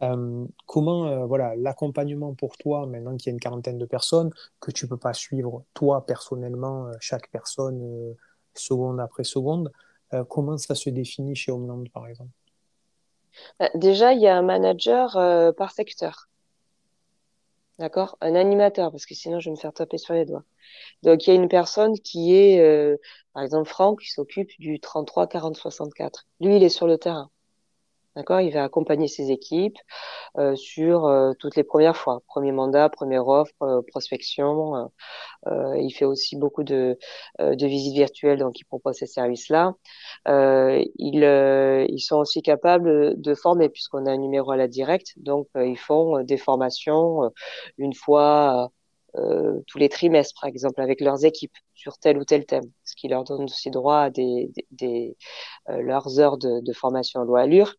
Euh, 0.02 0.46
comment, 0.66 1.06
euh, 1.06 1.26
voilà, 1.26 1.56
l'accompagnement 1.56 2.34
pour 2.34 2.56
toi, 2.56 2.86
maintenant 2.86 3.16
qu'il 3.16 3.26
y 3.26 3.30
a 3.30 3.32
une 3.32 3.40
quarantaine 3.40 3.78
de 3.78 3.86
personnes, 3.86 4.30
que 4.60 4.70
tu 4.70 4.84
ne 4.84 4.90
peux 4.90 4.96
pas 4.96 5.14
suivre 5.14 5.64
toi 5.74 6.06
personnellement, 6.06 6.86
euh, 6.86 6.92
chaque 7.00 7.30
personne, 7.30 8.14
seconde 8.54 9.00
après 9.00 9.24
seconde, 9.24 9.72
comment 10.28 10.56
ça 10.56 10.74
se 10.74 10.90
définit 10.90 11.36
chez 11.36 11.52
Homeland, 11.52 11.84
par 11.92 12.08
exemple? 12.08 12.30
Bah, 13.60 13.68
Déjà, 13.74 14.12
il 14.14 14.20
y 14.20 14.26
a 14.26 14.36
un 14.36 14.42
manager 14.42 15.12
par 15.54 15.70
secteur. 15.70 16.28
D'accord? 17.80 18.16
Un 18.20 18.34
animateur, 18.36 18.90
parce 18.92 19.04
que 19.06 19.14
sinon 19.14 19.40
je 19.40 19.46
vais 19.50 19.52
me 19.56 19.60
faire 19.60 19.72
taper 19.72 19.98
sur 19.98 20.14
les 20.14 20.24
doigts. 20.24 20.44
Donc 21.04 21.26
il 21.26 21.30
y 21.30 21.32
a 21.32 21.36
une 21.36 21.48
personne 21.48 21.94
qui 22.00 22.34
est, 22.36 22.60
euh, 22.60 22.96
par 23.34 23.42
exemple 23.44 23.68
Franck, 23.68 24.00
qui 24.02 24.10
s'occupe 24.10 24.50
du 24.60 24.80
33 24.80 25.28
40 25.28 25.56
64. 25.56 26.26
Lui, 26.40 26.56
il 26.56 26.64
est 26.64 26.68
sur 26.70 26.86
le 26.88 26.98
terrain. 26.98 27.30
D'accord? 28.18 28.40
Il 28.40 28.52
va 28.52 28.64
accompagner 28.64 29.06
ses 29.06 29.30
équipes 29.30 29.78
euh, 30.38 30.56
sur 30.56 31.06
euh, 31.06 31.34
toutes 31.38 31.54
les 31.54 31.62
premières 31.62 31.96
fois. 31.96 32.20
Premier 32.26 32.50
mandat, 32.50 32.88
première 32.88 33.28
offre, 33.28 33.54
euh, 33.62 33.80
prospection. 33.86 34.90
il 35.46 35.90
fait 35.92 36.04
aussi 36.04 36.36
beaucoup 36.36 36.64
de, 36.64 36.98
visites 37.38 37.94
virtuelles, 37.94 38.40
donc 38.40 38.58
il 38.60 38.64
propose 38.64 38.96
ces 38.96 39.06
services-là. 39.06 39.74
ils 40.26 42.00
sont 42.00 42.16
aussi 42.16 42.42
capables 42.42 43.20
de 43.20 43.34
former, 43.34 43.68
puisqu'on 43.68 44.04
a 44.06 44.10
un 44.10 44.16
numéro 44.16 44.50
à 44.50 44.56
la 44.56 44.66
directe. 44.68 45.14
Donc, 45.16 45.46
ils 45.54 45.78
font 45.78 46.22
des 46.24 46.38
formations 46.38 47.30
une 47.78 47.94
fois 47.94 48.72
euh, 49.18 49.60
tous 49.66 49.78
les 49.78 49.88
trimestres, 49.88 50.34
par 50.40 50.48
exemple, 50.48 50.80
avec 50.80 51.00
leurs 51.00 51.24
équipes 51.24 51.56
sur 51.74 51.98
tel 51.98 52.18
ou 52.18 52.24
tel 52.24 52.46
thème, 52.46 52.70
ce 52.84 52.94
qui 52.96 53.08
leur 53.08 53.24
donne 53.24 53.44
aussi 53.44 53.70
droit 53.70 53.98
à 53.98 54.10
des, 54.10 54.50
euh, 55.70 55.82
leurs 55.82 56.20
heures 56.20 56.38
de, 56.38 56.72
formation 56.72 57.20
en 57.20 57.24
loi 57.24 57.40
Allure. 57.42 57.74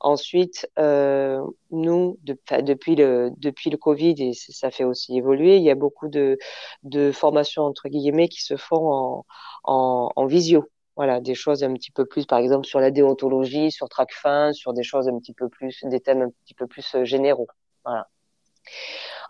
Ensuite, 0.00 0.68
euh, 0.78 1.40
nous, 1.70 2.18
de, 2.24 2.36
depuis 2.62 2.96
le 2.96 3.30
depuis 3.36 3.70
le 3.70 3.76
Covid 3.76 4.14
et 4.18 4.32
ça 4.34 4.70
fait 4.70 4.84
aussi 4.84 5.16
évoluer, 5.16 5.56
il 5.58 5.62
y 5.62 5.70
a 5.70 5.76
beaucoup 5.76 6.08
de 6.08 6.38
de 6.82 7.12
formations 7.12 7.62
entre 7.64 7.88
guillemets 7.88 8.28
qui 8.28 8.42
se 8.42 8.56
font 8.56 8.92
en 8.92 9.26
en, 9.64 10.10
en 10.16 10.26
visio. 10.26 10.68
Voilà, 10.96 11.20
des 11.20 11.34
choses 11.34 11.62
un 11.64 11.72
petit 11.74 11.92
peu 11.92 12.04
plus, 12.04 12.26
par 12.26 12.38
exemple, 12.40 12.66
sur 12.66 12.80
la 12.80 12.90
déontologie, 12.90 13.70
sur 13.70 13.88
TrackFin, 13.88 14.52
sur 14.52 14.72
des 14.74 14.82
choses 14.82 15.08
un 15.08 15.18
petit 15.18 15.32
peu 15.32 15.48
plus, 15.48 15.78
des 15.84 16.00
thèmes 16.00 16.22
un 16.22 16.30
petit 16.44 16.54
peu 16.54 16.66
plus 16.66 17.04
généraux. 17.04 17.48
Voilà. 17.84 18.08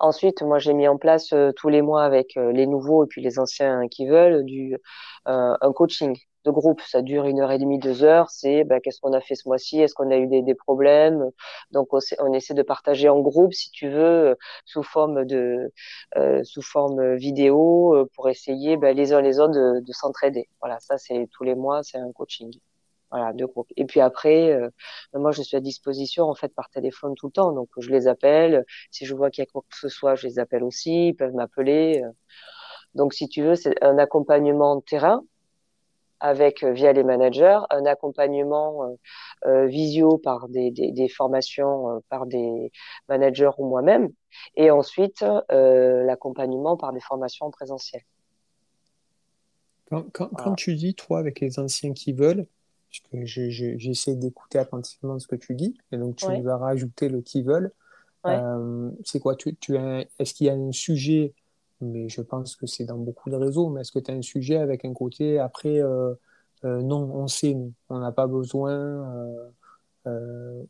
Ensuite, 0.00 0.42
moi, 0.42 0.58
j'ai 0.58 0.72
mis 0.72 0.88
en 0.88 0.96
place 0.96 1.32
euh, 1.34 1.52
tous 1.52 1.68
les 1.68 1.82
mois 1.82 2.04
avec 2.04 2.36
euh, 2.38 2.52
les 2.52 2.66
nouveaux 2.66 3.04
et 3.04 3.06
puis 3.06 3.20
les 3.20 3.38
anciens 3.38 3.86
qui 3.88 4.06
veulent 4.06 4.44
du 4.44 4.74
euh, 5.28 5.54
un 5.60 5.72
coaching 5.72 6.16
de 6.46 6.50
groupe. 6.50 6.80
Ça 6.80 7.02
dure 7.02 7.26
une 7.26 7.40
heure 7.40 7.52
et 7.52 7.58
demie, 7.58 7.78
deux 7.78 8.02
heures. 8.02 8.30
C'est 8.30 8.64
bah, 8.64 8.80
qu'est-ce 8.80 9.00
qu'on 9.00 9.12
a 9.12 9.20
fait 9.20 9.34
ce 9.34 9.46
mois-ci, 9.46 9.80
est-ce 9.80 9.94
qu'on 9.94 10.10
a 10.10 10.16
eu 10.16 10.26
des, 10.26 10.54
problèmes? 10.54 11.30
Donc, 11.70 11.88
on, 11.92 12.32
essaie 12.32 12.54
de 12.54 12.62
partager 12.62 13.10
en 13.10 13.20
groupe, 13.20 13.52
si 13.52 13.70
tu 13.70 13.88
veux, 13.90 14.36
sous 14.64 14.82
forme 14.82 15.24
de 15.26 15.70
sous 16.44 16.62
forme 16.62 17.16
vidéo, 17.16 18.08
pour 18.14 18.28
essayer 18.30 18.76
bah, 18.78 18.92
les 18.94 19.12
uns 19.12 19.20
les 19.20 19.38
autres 19.40 19.80
de 19.80 19.92
s'entraider. 19.92 20.48
Voilà, 20.60 20.78
ça 20.80 20.96
c'est 20.98 21.28
tous 21.32 21.44
les 21.44 21.54
mois, 21.54 21.82
c'est 21.82 21.98
un 21.98 22.12
coaching. 22.12 22.50
Voilà, 23.10 23.32
deux 23.32 23.46
groupes. 23.46 23.72
Et 23.76 23.84
puis 23.84 24.00
après, 24.00 24.52
euh, 24.52 24.68
moi, 25.14 25.32
je 25.32 25.42
suis 25.42 25.56
à 25.56 25.60
disposition 25.60 26.24
en 26.26 26.34
fait 26.34 26.54
par 26.54 26.70
téléphone 26.70 27.14
tout 27.16 27.26
le 27.26 27.32
temps. 27.32 27.52
Donc, 27.52 27.68
je 27.78 27.90
les 27.90 28.06
appelle. 28.06 28.64
Si 28.90 29.04
je 29.04 29.14
vois 29.14 29.30
qu'il 29.30 29.42
y 29.42 29.46
a 29.46 29.50
quoi 29.50 29.62
que 29.62 29.76
ce 29.76 29.88
soit, 29.88 30.14
je 30.14 30.26
les 30.28 30.38
appelle 30.38 30.62
aussi. 30.62 31.08
Ils 31.08 31.14
peuvent 31.14 31.34
m'appeler. 31.34 32.04
Donc, 32.94 33.14
si 33.14 33.28
tu 33.28 33.42
veux, 33.42 33.56
c'est 33.56 33.82
un 33.82 33.98
accompagnement 33.98 34.76
de 34.76 34.82
terrain 34.82 35.22
avec 36.20 36.62
euh, 36.62 36.72
via 36.72 36.92
les 36.92 37.02
managers, 37.02 37.60
un 37.70 37.86
accompagnement 37.86 38.84
euh, 38.84 38.96
euh 39.46 39.66
visio 39.66 40.18
par 40.18 40.48
des, 40.48 40.70
des, 40.70 40.92
des 40.92 41.08
formations 41.08 42.02
par 42.10 42.26
des 42.26 42.70
managers 43.08 43.50
ou 43.58 43.66
moi-même, 43.66 44.10
et 44.54 44.70
ensuite 44.70 45.24
l'accompagnement 45.50 46.76
par 46.76 46.92
des 46.92 47.00
formations 47.00 47.50
présentielles. 47.50 48.04
Quand, 49.88 50.04
quand, 50.12 50.28
quand, 50.28 50.54
tu 50.54 50.76
dis, 50.76 50.94
toi, 50.94 51.18
avec 51.18 51.40
les 51.40 51.58
anciens 51.58 51.92
qui 51.92 52.12
veulent, 52.12 52.46
puisque 52.90 53.24
j'essaie 53.78 54.16
d'écouter 54.16 54.58
attentivement 54.58 55.18
ce 55.18 55.26
que 55.26 55.36
tu 55.36 55.54
dis, 55.54 55.76
et 55.92 55.96
donc 55.96 56.16
tu 56.16 56.42
vas 56.42 56.56
rajouter 56.56 57.08
le 57.08 57.22
qui 57.22 57.42
veulent. 57.42 57.72
Euh, 58.26 58.90
c'est 59.04 59.20
quoi? 59.20 59.36
Tu, 59.36 59.54
tu 59.56 59.76
Est-ce 60.18 60.34
qu'il 60.34 60.46
y 60.48 60.50
a 60.50 60.54
un 60.54 60.72
sujet, 60.72 61.32
mais 61.80 62.08
je 62.08 62.20
pense 62.20 62.56
que 62.56 62.66
c'est 62.66 62.84
dans 62.84 62.98
beaucoup 62.98 63.30
de 63.30 63.36
réseaux, 63.36 63.70
mais 63.70 63.80
est-ce 63.80 63.92
que 63.92 63.98
tu 63.98 64.10
as 64.10 64.14
un 64.14 64.22
sujet 64.22 64.56
avec 64.56 64.84
un 64.84 64.92
côté 64.92 65.38
après, 65.38 65.80
euh, 65.80 66.12
euh, 66.64 66.82
non, 66.82 67.10
on 67.14 67.28
sait, 67.28 67.56
on 67.88 67.98
n'a 67.98 68.12
pas 68.12 68.26
besoin, 68.26 69.06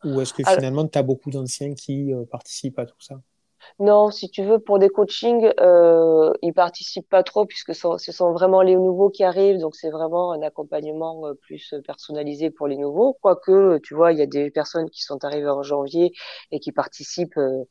ou 0.04 0.20
est-ce 0.20 0.32
que 0.34 0.44
finalement 0.44 0.86
tu 0.86 0.98
as 0.98 1.02
beaucoup 1.02 1.30
d'anciens 1.30 1.74
qui 1.74 2.12
participent 2.30 2.78
à 2.78 2.86
tout 2.86 3.00
ça? 3.00 3.20
Non, 3.78 4.10
si 4.10 4.30
tu 4.30 4.42
veux, 4.42 4.58
pour 4.58 4.78
des 4.78 4.88
coachings, 4.88 5.50
euh, 5.60 6.32
ils 6.42 6.52
participent 6.52 7.08
pas 7.08 7.22
trop 7.22 7.46
puisque 7.46 7.74
ce 7.74 8.12
sont 8.12 8.32
vraiment 8.32 8.62
les 8.62 8.76
nouveaux 8.76 9.10
qui 9.10 9.24
arrivent, 9.24 9.58
donc 9.58 9.74
c'est 9.76 9.90
vraiment 9.90 10.32
un 10.32 10.42
accompagnement 10.42 11.26
euh, 11.26 11.34
plus 11.34 11.74
personnalisé 11.86 12.50
pour 12.50 12.68
les 12.68 12.76
nouveaux. 12.76 13.18
Quoique, 13.22 13.78
tu 13.78 13.94
vois, 13.94 14.12
il 14.12 14.18
y 14.18 14.22
a 14.22 14.26
des 14.26 14.50
personnes 14.50 14.90
qui 14.90 15.02
sont 15.02 15.24
arrivées 15.24 15.48
en 15.50 15.62
janvier 15.62 16.12
et 16.52 16.60
qui 16.60 16.72
participent 16.72 17.36
euh, 17.38 17.64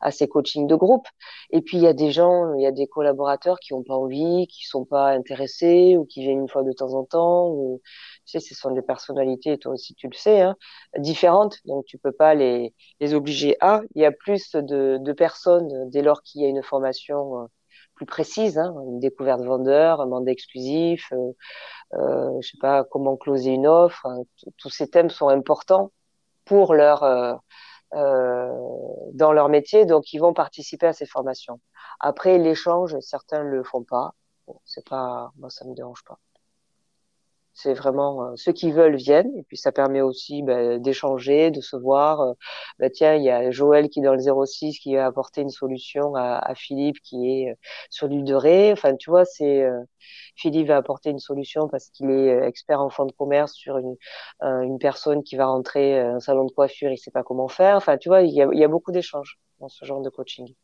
à 0.00 0.10
ces 0.10 0.28
coachings 0.28 0.66
de 0.66 0.74
groupe. 0.74 1.06
Et 1.50 1.60
puis 1.62 1.76
il 1.78 1.82
y 1.82 1.86
a 1.86 1.92
des 1.92 2.10
gens, 2.12 2.54
il 2.54 2.62
y 2.62 2.66
a 2.66 2.72
des 2.72 2.86
collaborateurs 2.86 3.58
qui 3.60 3.72
ont 3.72 3.82
pas 3.82 3.94
envie, 3.94 4.46
qui 4.48 4.64
sont 4.66 4.84
pas 4.84 5.10
intéressés 5.10 5.96
ou 5.96 6.04
qui 6.04 6.22
viennent 6.22 6.40
une 6.40 6.48
fois 6.48 6.62
de 6.62 6.72
temps 6.72 6.94
en 6.94 7.04
temps. 7.04 7.48
Ou 7.50 7.80
sais, 8.30 8.40
ce 8.40 8.54
sont 8.54 8.70
des 8.72 8.82
personnalités, 8.82 9.58
toi 9.58 9.72
aussi 9.72 9.94
tu 9.94 10.08
le 10.08 10.14
sais, 10.16 10.40
hein, 10.42 10.56
différentes, 10.98 11.58
donc 11.66 11.84
tu 11.86 11.98
peux 11.98 12.12
pas 12.12 12.34
les, 12.34 12.74
les 13.00 13.14
obliger 13.14 13.56
à. 13.60 13.82
Il 13.94 14.02
y 14.02 14.06
a 14.06 14.12
plus 14.12 14.52
de, 14.52 14.98
de 15.00 15.12
personnes 15.12 15.90
dès 15.90 16.02
lors 16.02 16.22
qu'il 16.22 16.42
y 16.42 16.44
a 16.44 16.48
une 16.48 16.62
formation 16.62 17.42
euh, 17.42 17.46
plus 17.94 18.06
précise, 18.06 18.58
hein, 18.58 18.74
une 18.88 19.00
découverte 19.00 19.42
vendeur, 19.42 20.00
un 20.00 20.06
mandat 20.06 20.32
exclusif, 20.32 21.12
euh, 21.12 21.32
euh, 21.94 22.38
je 22.40 22.50
sais 22.50 22.58
pas 22.60 22.84
comment 22.84 23.16
closer 23.16 23.50
une 23.52 23.66
offre. 23.66 24.06
Hein, 24.06 24.22
tous 24.58 24.70
ces 24.70 24.88
thèmes 24.90 25.10
sont 25.10 25.28
importants 25.28 25.92
pour 26.44 26.74
leur 26.74 27.02
euh, 27.04 27.34
euh, 27.94 28.52
dans 29.14 29.32
leur 29.32 29.48
métier, 29.48 29.86
donc 29.86 30.12
ils 30.12 30.18
vont 30.18 30.34
participer 30.34 30.86
à 30.88 30.92
ces 30.92 31.06
formations. 31.06 31.60
Après 32.00 32.38
l'échange, 32.38 32.98
certains 33.00 33.42
le 33.42 33.62
font 33.64 33.84
pas. 33.84 34.12
Bon, 34.46 34.60
c'est 34.64 34.86
pas, 34.88 35.32
moi 35.38 35.50
ça 35.50 35.64
me 35.66 35.74
dérange 35.74 36.04
pas. 36.04 36.18
C'est 37.58 37.72
vraiment 37.72 38.22
euh, 38.32 38.32
ceux 38.36 38.52
qui 38.52 38.70
veulent 38.70 38.96
viennent 38.96 39.34
et 39.36 39.42
puis 39.44 39.56
ça 39.56 39.72
permet 39.72 40.02
aussi 40.02 40.42
bah, 40.42 40.78
d'échanger, 40.78 41.50
de 41.50 41.60
se 41.62 41.74
voir. 41.76 42.20
Euh, 42.20 42.32
bah, 42.78 42.90
tiens, 42.90 43.14
il 43.14 43.24
y 43.24 43.30
a 43.30 43.50
Joël 43.50 43.88
qui 43.88 44.00
est 44.00 44.02
dans 44.02 44.14
le 44.14 44.20
06 44.46 44.78
qui 44.78 44.96
a 44.96 45.06
apporté 45.06 45.40
une 45.40 45.48
solution 45.50 46.14
à, 46.14 46.36
à 46.38 46.54
Philippe 46.54 47.00
qui 47.02 47.30
est 47.30 47.50
euh, 47.52 47.54
sur 47.90 48.08
l'huile 48.08 48.24
de 48.24 48.34
Ré. 48.34 48.72
Enfin, 48.72 48.94
tu 48.96 49.08
vois, 49.10 49.24
c'est 49.24 49.64
Philippe 50.36 50.68
va 50.68 50.76
apporter 50.76 51.10
une 51.10 51.18
solution 51.18 51.68
parce 51.68 51.88
qu'il 51.90 52.10
est 52.10 52.46
expert 52.46 52.80
en 52.80 52.90
fonds 52.90 53.06
de 53.06 53.12
commerce 53.12 53.52
sur 53.54 53.78
une, 53.78 53.96
une 54.42 54.78
personne 54.78 55.22
qui 55.22 55.36
va 55.36 55.46
rentrer 55.46 55.98
un 55.98 56.20
salon 56.20 56.44
de 56.44 56.52
coiffure, 56.52 56.90
il 56.90 56.98
sait 56.98 57.10
pas 57.10 57.22
comment 57.24 57.48
faire. 57.48 57.76
Enfin, 57.76 57.96
tu 57.98 58.08
vois, 58.08 58.22
il 58.22 58.34
y 58.34 58.64
a 58.64 58.68
beaucoup 58.68 58.92
d'échanges 58.92 59.38
dans 59.60 59.68
ce 59.68 59.84
genre 59.84 60.02
de 60.02 60.10
coaching. 60.10 60.54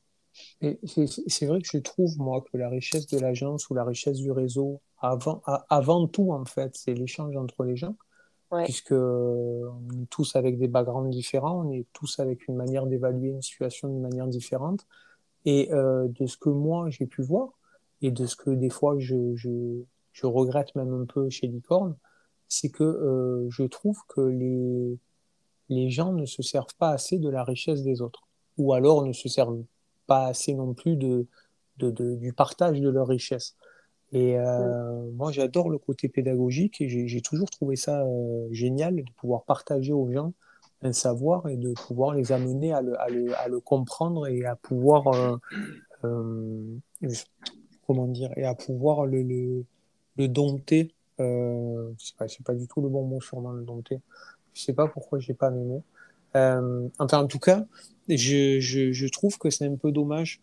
C'est 0.61 1.47
vrai 1.47 1.61
que 1.61 1.69
je 1.71 1.79
trouve, 1.79 2.19
moi, 2.19 2.43
que 2.51 2.57
la 2.57 2.69
richesse 2.69 3.07
de 3.07 3.19
l'agence 3.19 3.69
ou 3.71 3.75
la 3.75 3.85
richesse 3.85 4.19
du 4.19 4.31
réseau, 4.31 4.81
avant, 4.99 5.43
avant 5.69 6.07
tout, 6.07 6.33
en 6.33 6.45
fait, 6.45 6.75
c'est 6.77 6.95
l'échange 6.95 7.37
entre 7.37 7.65
les 7.65 7.77
gens. 7.77 7.97
Puisque 8.65 8.93
on 8.93 9.89
est 10.03 10.11
tous 10.11 10.37
avec 10.37 10.59
des 10.59 10.69
backgrounds 10.69 11.11
différents, 11.11 11.67
on 11.67 11.73
est 11.73 11.87
tous 11.95 12.19
avec 12.19 12.47
une 12.49 12.55
manière 12.55 12.87
d'évaluer 12.87 13.31
une 13.31 13.41
situation 13.41 13.89
d'une 13.89 14.03
manière 14.03 14.27
différente. 14.27 14.87
Et 15.47 15.73
euh, 15.73 16.07
de 16.09 16.27
ce 16.27 16.37
que 16.37 16.51
moi 16.51 16.91
j'ai 16.91 17.07
pu 17.07 17.23
voir, 17.23 17.49
et 18.03 18.11
de 18.11 18.27
ce 18.27 18.37
que 18.37 18.51
des 18.51 18.69
fois 18.69 18.99
je, 18.99 19.35
je, 19.37 19.83
je 20.13 20.27
regrette 20.27 20.75
même 20.75 20.93
un 20.93 21.07
peu 21.07 21.31
chez 21.31 21.47
Licorne, 21.47 21.97
c'est 22.47 22.69
que 22.69 23.49
je 23.49 23.63
trouve 23.63 23.99
que 24.07 24.21
les, 24.21 24.99
les 25.71 25.89
gens 25.89 26.13
ne 26.13 26.27
se 26.27 26.43
servent 26.43 26.77
pas 26.79 26.91
assez 26.91 27.19
de 27.19 27.31
la 27.31 27.45
richesse 27.45 27.83
des 27.83 28.03
autres, 28.03 28.29
ou 28.59 28.75
alors 28.75 29.07
ne 29.07 29.15
se 29.15 29.31
servent 29.31 29.65
pas 30.13 30.27
assez 30.27 30.53
non 30.53 30.75
plus 30.75 30.97
de, 30.97 31.27
du 31.79 32.33
partage 32.35 32.79
de 32.83 32.91
leur 32.91 33.09
richesse. 33.09 33.57
Et 34.13 34.39
euh, 34.39 35.11
moi, 35.13 35.33
j'adore 35.33 35.71
le 35.71 35.79
côté 35.79 36.11
pédagogique 36.11 36.83
et 36.83 37.09
j'ai 37.09 37.23
toujours 37.23 37.49
trouvé 37.49 37.77
ça 37.77 38.03
euh, 38.03 38.47
génial 38.51 38.97
de 38.97 39.13
pouvoir 39.17 39.45
partager 39.45 39.95
aux 39.95 40.13
gens 40.13 40.35
un 40.83 40.93
savoir 40.93 41.49
et 41.49 41.57
de 41.57 41.73
pouvoir 41.87 42.15
les 42.15 42.31
amener 42.31 42.75
à 42.75 42.83
le, 42.83 43.01
à 43.01 43.09
le, 43.09 43.35
à 43.39 43.49
le 43.49 43.59
comprendre 43.61 44.27
et 44.27 44.45
à 44.45 44.55
pouvoir, 44.55 45.03
euh, 46.05 46.79
comment 47.87 48.09
dire, 48.09 48.31
et 48.37 48.45
à 48.45 48.55
pouvoir 48.55 49.07
le, 49.07 49.23
le, 49.23 49.65
le 50.19 50.29
dompter. 50.29 50.93
Euh, 51.21 51.91
c'est 51.99 52.17
pas, 52.17 52.27
pas 52.45 52.55
du 52.55 52.67
tout 52.67 52.83
le 52.83 52.91
bon 52.91 53.05
mot 53.07 53.21
sûrement, 53.23 53.53
le 53.53 53.65
dompter. 53.65 53.99
Je 54.53 54.61
sais 54.61 54.75
pas 54.75 54.89
pourquoi 54.89 55.21
j'ai 55.21 55.35
pas 55.35 55.51
mes 55.51 55.65
mots. 55.65 55.85
Enfin, 56.35 57.19
en 57.19 57.27
tout 57.27 57.39
cas, 57.39 57.65
je, 58.09 58.59
je, 58.61 58.93
je 58.93 59.07
trouve 59.09 59.39
que 59.39 59.51
c'est 59.51 59.67
un 59.67 59.77
peu 59.77 59.93
dommage 59.93 60.41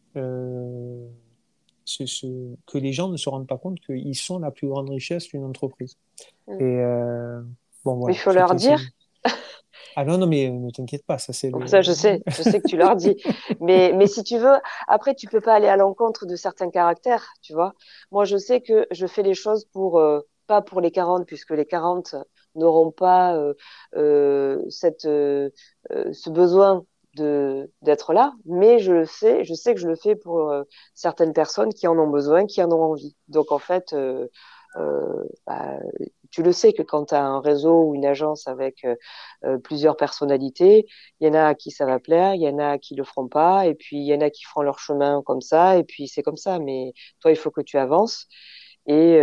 ce, 1.89 2.55
que 2.65 2.77
les 2.77 2.93
gens 2.93 3.09
ne 3.09 3.17
se 3.17 3.29
rendent 3.29 3.47
pas 3.47 3.57
compte 3.57 3.79
qu'ils 3.79 4.15
sont 4.15 4.39
la 4.39 4.51
plus 4.51 4.67
grande 4.67 4.89
richesse 4.89 5.27
d'une 5.27 5.43
entreprise. 5.43 5.97
Mm. 6.47 6.53
Et 6.53 6.83
euh, 6.83 7.41
bon, 7.83 7.95
voilà, 7.95 8.15
Il 8.15 8.17
faut 8.17 8.31
leur 8.31 8.55
dire. 8.55 8.79
Ah 9.95 10.05
non, 10.05 10.17
non, 10.17 10.27
mais 10.27 10.49
ne 10.49 10.69
t'inquiète 10.69 11.05
pas, 11.05 11.17
ça 11.17 11.33
c'est. 11.33 11.51
Ça, 11.65 11.81
je 11.81 11.91
sais, 11.91 12.21
je 12.27 12.43
sais 12.43 12.61
que 12.61 12.67
tu 12.67 12.77
leur 12.77 12.95
dis. 12.95 13.21
mais, 13.59 13.91
mais 13.93 14.07
si 14.07 14.23
tu 14.23 14.37
veux, 14.37 14.55
après, 14.87 15.15
tu 15.15 15.27
peux 15.27 15.41
pas 15.41 15.55
aller 15.55 15.67
à 15.67 15.75
l'encontre 15.75 16.25
de 16.25 16.35
certains 16.35 16.69
caractères, 16.69 17.27
tu 17.41 17.53
vois. 17.53 17.73
Moi, 18.11 18.23
je 18.23 18.37
sais 18.37 18.61
que 18.61 18.87
je 18.91 19.07
fais 19.07 19.23
les 19.23 19.33
choses 19.33 19.65
pour, 19.65 19.99
euh, 19.99 20.21
pas 20.47 20.61
pour 20.61 20.79
les 20.79 20.91
40, 20.91 21.25
puisque 21.25 21.51
les 21.51 21.65
40 21.65 22.15
n'auront 22.59 22.91
pas 22.91 23.35
euh, 23.35 23.53
euh, 23.95 24.63
cette, 24.69 25.05
euh, 25.05 25.49
ce 25.89 26.29
besoin 26.29 26.85
d'être 27.81 28.13
là, 28.13 28.33
mais 28.45 28.79
je 28.79 28.93
le 28.93 29.05
sais, 29.05 29.43
je 29.43 29.53
sais 29.53 29.73
que 29.73 29.81
je 29.81 29.87
le 29.87 29.95
fais 29.95 30.15
pour 30.15 30.53
certaines 30.93 31.33
personnes 31.33 31.73
qui 31.73 31.87
en 31.87 31.97
ont 31.97 32.07
besoin, 32.07 32.45
qui 32.45 32.63
en 32.63 32.71
ont 32.71 32.81
envie. 32.83 33.15
Donc 33.27 33.51
en 33.51 33.59
fait, 33.59 33.93
bah, 35.47 35.79
tu 36.31 36.43
le 36.43 36.51
sais 36.51 36.73
que 36.73 36.83
quand 36.83 37.05
tu 37.07 37.15
as 37.15 37.25
un 37.25 37.41
réseau 37.41 37.83
ou 37.85 37.95
une 37.95 38.05
agence 38.05 38.47
avec 38.47 38.85
plusieurs 39.63 39.97
personnalités, 39.97 40.85
il 41.19 41.27
y 41.27 41.29
en 41.29 41.33
a 41.33 41.47
à 41.47 41.55
qui 41.55 41.71
ça 41.71 41.85
va 41.85 41.99
plaire, 41.99 42.35
il 42.35 42.41
y 42.41 42.47
en 42.47 42.59
a 42.59 42.77
qui 42.77 42.95
le 42.95 43.03
feront 43.03 43.27
pas, 43.27 43.65
et 43.65 43.75
puis 43.75 43.97
il 43.97 44.05
y 44.05 44.13
en 44.13 44.21
a 44.21 44.29
qui 44.29 44.43
feront 44.45 44.61
leur 44.61 44.79
chemin 44.79 45.21
comme 45.25 45.41
ça, 45.41 45.77
et 45.77 45.83
puis 45.83 46.07
c'est 46.07 46.23
comme 46.23 46.37
ça. 46.37 46.59
Mais 46.59 46.93
toi, 47.19 47.31
il 47.31 47.37
faut 47.37 47.51
que 47.51 47.61
tu 47.61 47.77
avances. 47.77 48.27
Et 48.89 49.21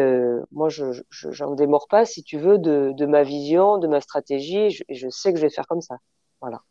moi, 0.52 0.68
je 0.68 1.02
j'en 1.10 1.54
démords 1.54 1.88
pas, 1.88 2.04
si 2.06 2.22
tu 2.22 2.38
veux, 2.38 2.56
de, 2.56 3.06
ma 3.06 3.24
vision, 3.24 3.78
de 3.78 3.88
ma 3.88 4.00
stratégie. 4.00 4.80
et 4.88 4.94
je 4.94 5.08
sais 5.08 5.32
que 5.32 5.38
je 5.38 5.42
vais 5.42 5.50
faire 5.50 5.66
comme 5.66 5.80
ça. 5.80 5.96
Voilà. 6.40 6.62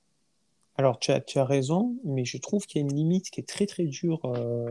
Alors, 0.78 1.00
tu 1.00 1.12
as, 1.12 1.46
raison, 1.46 1.96
mais 2.04 2.26
je 2.26 2.38
trouve 2.38 2.66
qu'il 2.66 2.82
y 2.82 2.84
a 2.84 2.88
une 2.88 2.96
limite 2.96 3.30
qui 3.30 3.40
est 3.40 3.48
très 3.48 3.66
très 3.66 3.86
dure 3.86 4.20
euh, 4.26 4.70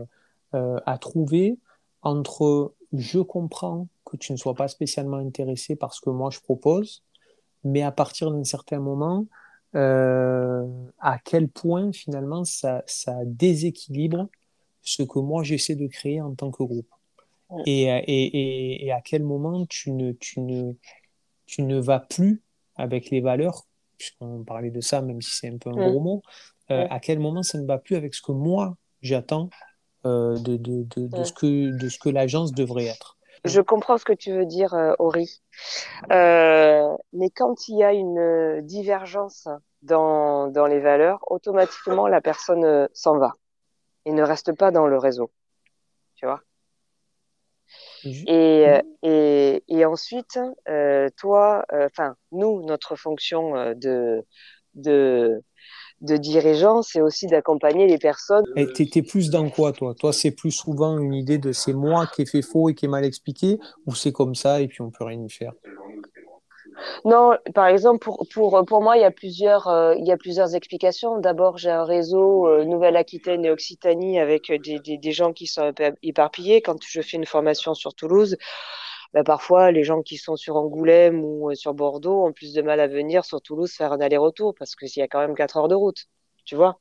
euh, 0.53 0.79
à 0.85 0.97
trouver 0.97 1.57
entre 2.03 2.73
je 2.93 3.19
comprends 3.19 3.87
que 4.05 4.15
tu 4.15 4.31
ne 4.31 4.37
sois 4.37 4.53
pas 4.53 4.67
spécialement 4.67 5.17
intéressé 5.17 5.75
par 5.75 5.93
ce 5.93 6.01
que 6.01 6.11
moi 6.11 6.29
je 6.29 6.39
propose, 6.39 7.03
mais 7.63 7.81
à 7.81 7.91
partir 7.91 8.31
d'un 8.31 8.43
certain 8.43 8.79
moment, 8.79 9.25
euh, 9.75 10.65
à 10.99 11.17
quel 11.17 11.47
point 11.49 11.91
finalement 11.91 12.43
ça 12.45 12.83
déséquilibre 13.25 14.29
ce 14.83 15.01
que 15.01 15.17
moi 15.17 15.43
j'essaie 15.43 15.75
de 15.75 15.87
créer 15.87 16.21
en 16.21 16.35
tant 16.35 16.51
que 16.51 16.63
groupe. 16.63 16.87
Et, 17.65 17.83
et, 17.83 18.85
et, 18.85 18.91
à 18.91 19.01
quel 19.01 19.23
moment 19.23 19.65
tu 19.67 19.91
ne, 19.91 20.11
tu, 20.13 20.41
ne, 20.41 20.73
tu 21.45 21.61
ne 21.61 21.79
vas 21.79 21.99
plus 21.99 22.41
avec 22.75 23.11
les 23.11 23.21
valeurs 23.21 23.67
puisqu'on 23.97 24.43
parlait 24.43 24.71
de 24.71 24.81
ça, 24.81 25.01
même 25.01 25.21
si 25.21 25.31
c'est 25.31 25.47
un 25.47 25.57
peu 25.57 25.69
un 25.69 25.73
gros 25.73 25.99
mot, 25.99 26.21
euh, 26.71 26.87
à 26.89 26.99
quel 26.99 27.19
moment 27.19 27.43
ça 27.43 27.57
ne 27.57 27.65
va 27.65 27.77
plus 27.77 27.95
avec 27.95 28.13
ce 28.13 28.21
que 28.21 28.31
moi 28.31 28.75
j'attends 29.01 29.49
euh, 30.05 30.37
de, 30.37 30.57
de, 30.57 30.83
de, 30.83 31.07
de, 31.07 31.23
ce 31.23 31.33
que, 31.33 31.77
de 31.77 31.89
ce 31.89 31.99
que 31.99 32.09
l'agence 32.09 32.51
devrait 32.51 32.85
être? 32.85 33.17
Je 33.43 33.61
comprends 33.61 33.97
ce 33.97 34.05
que 34.05 34.13
tu 34.13 34.31
veux 34.31 34.45
dire, 34.45 34.73
euh, 34.73 34.93
Ori. 34.97 35.41
mais 36.09 37.29
quand 37.35 37.67
il 37.67 37.77
y 37.77 37.83
a 37.83 37.93
une 37.93 38.61
divergence 38.61 39.47
dans, 39.83 40.47
dans 40.47 40.65
les 40.65 40.79
valeurs, 40.79 41.19
automatiquement 41.31 42.07
la 42.07 42.21
personne 42.21 42.87
s'en 42.93 43.17
va 43.17 43.33
et 44.05 44.11
ne 44.11 44.23
reste 44.23 44.53
pas 44.53 44.71
dans 44.71 44.87
le 44.87 44.97
réseau. 44.97 45.31
Tu 46.15 46.25
vois? 46.25 46.41
Et, 48.05 48.67
euh, 48.67 48.81
et, 49.03 49.63
et, 49.67 49.85
ensuite, 49.85 50.39
euh, 50.69 51.09
toi, 51.17 51.65
euh, 51.73 51.87
enfin, 51.91 52.15
nous, 52.31 52.63
notre 52.65 52.95
fonction 52.95 53.73
de, 53.75 54.23
de, 54.75 55.41
de 56.01 56.17
dirigeant, 56.17 56.81
c'est 56.81 57.01
aussi 57.01 57.27
d'accompagner 57.27 57.87
les 57.87 57.97
personnes. 57.97 58.45
Et 58.55 58.67
t'es 58.67 59.01
plus 59.01 59.29
dans 59.29 59.49
quoi, 59.49 59.71
toi? 59.71 59.93
Toi, 59.95 60.13
c'est 60.13 60.31
plus 60.31 60.51
souvent 60.51 60.97
une 60.97 61.13
idée 61.13 61.37
de 61.37 61.51
c'est 61.51 61.73
moi 61.73 62.05
qui 62.07 62.21
ai 62.21 62.25
fait 62.25 62.41
faux 62.41 62.69
et 62.69 62.75
qui 62.75 62.85
ai 62.85 62.87
mal 62.87 63.05
expliqué, 63.05 63.57
ou 63.85 63.95
c'est 63.95 64.11
comme 64.11 64.35
ça 64.35 64.61
et 64.61 64.67
puis 64.67 64.81
on 64.81 64.91
peut 64.91 65.03
rien 65.03 65.23
y 65.23 65.29
faire? 65.29 65.53
Non, 67.05 67.37
par 67.53 67.67
exemple, 67.67 67.99
pour, 67.99 68.25
pour, 68.33 68.65
pour 68.65 68.81
moi, 68.81 68.97
il 68.97 69.01
y 69.01 69.05
a 69.05 69.11
plusieurs, 69.11 69.67
euh, 69.67 69.95
il 69.95 70.05
y 70.05 70.11
a 70.11 70.17
plusieurs 70.17 70.55
explications. 70.55 71.19
D'abord, 71.19 71.57
j'ai 71.57 71.69
un 71.69 71.83
réseau 71.83 72.47
euh, 72.47 72.65
Nouvelle-Aquitaine 72.65 73.45
et 73.45 73.51
Occitanie 73.51 74.19
avec 74.19 74.51
des, 74.51 74.79
des, 74.79 74.97
des, 74.97 75.11
gens 75.11 75.33
qui 75.33 75.47
sont 75.47 75.73
éparpillés. 76.03 76.61
Quand 76.61 76.77
je 76.85 77.01
fais 77.01 77.17
une 77.17 77.25
formation 77.25 77.73
sur 77.73 77.93
Toulouse, 77.93 78.37
bah, 79.13 79.23
parfois, 79.23 79.71
les 79.71 79.83
gens 79.83 80.01
qui 80.01 80.17
sont 80.17 80.35
sur 80.35 80.57
Angoulême 80.57 81.23
ou 81.23 81.51
euh, 81.51 81.55
sur 81.55 81.73
Bordeaux 81.73 82.25
ont 82.25 82.33
plus 82.33 82.53
de 82.53 82.61
mal 82.61 82.79
à 82.79 82.87
venir 82.87 83.25
sur 83.25 83.41
Toulouse 83.41 83.71
faire 83.71 83.93
un 83.93 84.01
aller-retour 84.01 84.53
parce 84.57 84.75
qu'il 84.75 84.89
y 84.97 85.01
a 85.01 85.07
quand 85.07 85.19
même 85.19 85.35
quatre 85.35 85.57
heures 85.57 85.67
de 85.67 85.75
route, 85.75 86.05
tu 86.45 86.55
vois. 86.55 86.79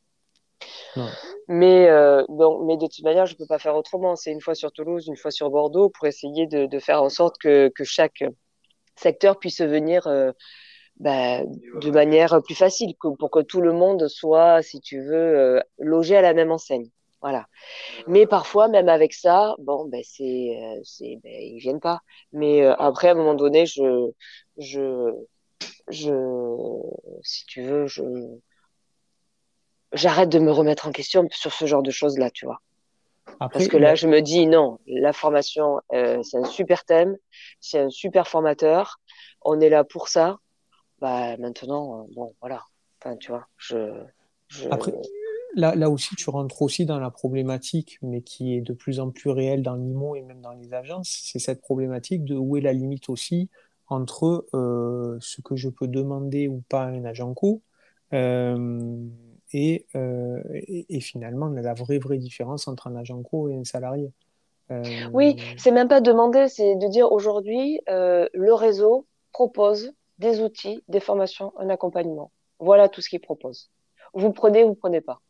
Mais, 1.48 1.88
donc, 2.28 2.62
mais 2.64 2.76
de 2.78 2.86
toute 2.86 3.04
manière, 3.04 3.26
je 3.26 3.36
peux 3.36 3.46
pas 3.46 3.58
faire 3.58 3.76
autrement. 3.76 4.16
C'est 4.16 4.30
une 4.30 4.40
fois 4.40 4.54
sur 4.54 4.72
Toulouse, 4.72 5.06
une 5.08 5.16
fois 5.16 5.30
sur 5.30 5.50
Bordeaux 5.50 5.90
pour 5.90 6.06
essayer 6.06 6.46
de, 6.46 6.64
de 6.66 6.78
faire 6.78 7.02
en 7.02 7.10
sorte 7.10 7.36
que, 7.38 7.68
que 7.68 7.84
chaque 7.84 8.24
secteur 8.96 9.38
puisse 9.38 9.60
venir 9.60 10.06
euh, 10.06 10.32
bah, 10.96 11.42
de 11.44 11.90
manière 11.90 12.40
plus 12.42 12.54
facile, 12.54 12.94
pour 12.98 13.30
que 13.30 13.40
tout 13.40 13.60
le 13.60 13.72
monde 13.72 14.08
soit, 14.08 14.62
si 14.62 14.80
tu 14.80 15.00
veux, 15.02 15.38
euh, 15.38 15.60
logé 15.78 16.16
à 16.16 16.22
la 16.22 16.34
même 16.34 16.52
enseigne. 16.52 16.90
Voilà. 17.20 17.46
Mais 18.06 18.26
parfois, 18.26 18.68
même 18.68 18.88
avec 18.88 19.14
ça, 19.14 19.54
bon, 19.58 19.86
ben 19.86 20.02
c'est, 20.04 20.58
euh, 20.60 20.80
c'est, 20.84 21.18
ben, 21.22 21.32
ils 21.32 21.58
viennent 21.58 21.80
pas. 21.80 22.00
Mais 22.32 22.64
après, 22.66 23.08
à 23.08 23.12
un 23.12 23.14
moment 23.14 23.34
donné, 23.34 23.64
je, 23.66 24.10
je, 24.58 25.10
je, 25.88 26.12
si 27.22 27.46
tu 27.46 27.62
veux, 27.62 27.86
je, 27.86 28.02
j'arrête 29.94 30.28
de 30.28 30.38
me 30.38 30.52
remettre 30.52 30.86
en 30.86 30.92
question 30.92 31.26
sur 31.30 31.52
ce 31.52 31.64
genre 31.66 31.82
de 31.82 31.90
choses-là, 31.90 32.30
tu 32.30 32.44
vois. 32.44 32.60
Parce 33.38 33.68
que 33.68 33.76
là, 33.76 33.94
je 33.94 34.06
me 34.06 34.20
dis 34.20 34.46
non, 34.46 34.78
la 34.86 35.12
formation, 35.12 35.80
euh, 35.92 36.22
c'est 36.22 36.38
un 36.38 36.44
super 36.44 36.84
thème, 36.84 37.16
c'est 37.60 37.78
un 37.78 37.90
super 37.90 38.28
formateur, 38.28 39.00
on 39.42 39.60
est 39.60 39.68
là 39.68 39.84
pour 39.84 40.08
ça. 40.08 40.38
Bah 41.00 41.36
maintenant, 41.36 42.00
euh, 42.00 42.04
bon, 42.14 42.34
voilà. 42.40 42.62
Enfin, 43.00 43.16
tu 43.16 43.30
vois, 43.30 43.46
je. 43.56 43.76
Après, 44.70 44.92
là, 45.54 45.74
là 45.74 45.90
aussi, 45.90 46.14
tu 46.16 46.30
rentres 46.30 46.62
aussi 46.62 46.86
dans 46.86 46.98
la 46.98 47.10
problématique, 47.10 47.98
mais 48.02 48.22
qui 48.22 48.54
est 48.56 48.60
de 48.60 48.72
plus 48.72 49.00
en 49.00 49.10
plus 49.10 49.30
réelle 49.30 49.62
dans 49.62 49.74
l'IMO 49.74 50.16
et 50.16 50.22
même 50.22 50.40
dans 50.40 50.52
les 50.52 50.72
agences, 50.72 51.20
c'est 51.24 51.38
cette 51.38 51.60
problématique 51.60 52.24
de 52.24 52.36
où 52.36 52.56
est 52.56 52.60
la 52.60 52.72
limite 52.72 53.08
aussi 53.08 53.50
entre 53.88 54.46
euh, 54.54 55.18
ce 55.20 55.40
que 55.42 55.56
je 55.56 55.68
peux 55.68 55.88
demander 55.88 56.48
ou 56.48 56.62
pas 56.68 56.84
à 56.84 56.86
un 56.86 57.04
agent 57.04 57.34
co. 57.34 57.62
Euh, 58.12 58.96
euh, 59.94 60.42
et, 60.52 60.96
et, 60.96 61.00
finalement 61.00 61.48
la 61.48 61.74
vraie 61.74 61.98
vraie 61.98 62.18
différence 62.18 62.66
entre 62.66 62.88
un 62.88 62.96
agent 62.96 63.22
co 63.22 63.48
et 63.48 63.56
un 63.56 63.64
salarié. 63.64 64.12
Euh... 64.70 64.82
Oui, 65.12 65.36
c'est 65.56 65.70
même 65.70 65.88
pas 65.88 66.00
demander, 66.00 66.48
c'est 66.48 66.76
de 66.76 66.88
dire 66.88 67.12
aujourd'hui 67.12 67.80
euh, 67.88 68.26
le 68.32 68.54
réseau 68.54 69.06
propose 69.32 69.92
des 70.18 70.40
outils, 70.40 70.82
des 70.88 71.00
formations, 71.00 71.52
un 71.58 71.68
accompagnement. 71.68 72.32
Voilà 72.58 72.88
tout 72.88 73.00
ce 73.00 73.08
qu'il 73.08 73.20
propose. 73.20 73.70
Vous 74.14 74.32
prenez, 74.32 74.64
vous 74.64 74.74
prenez 74.74 75.00
pas. 75.00 75.20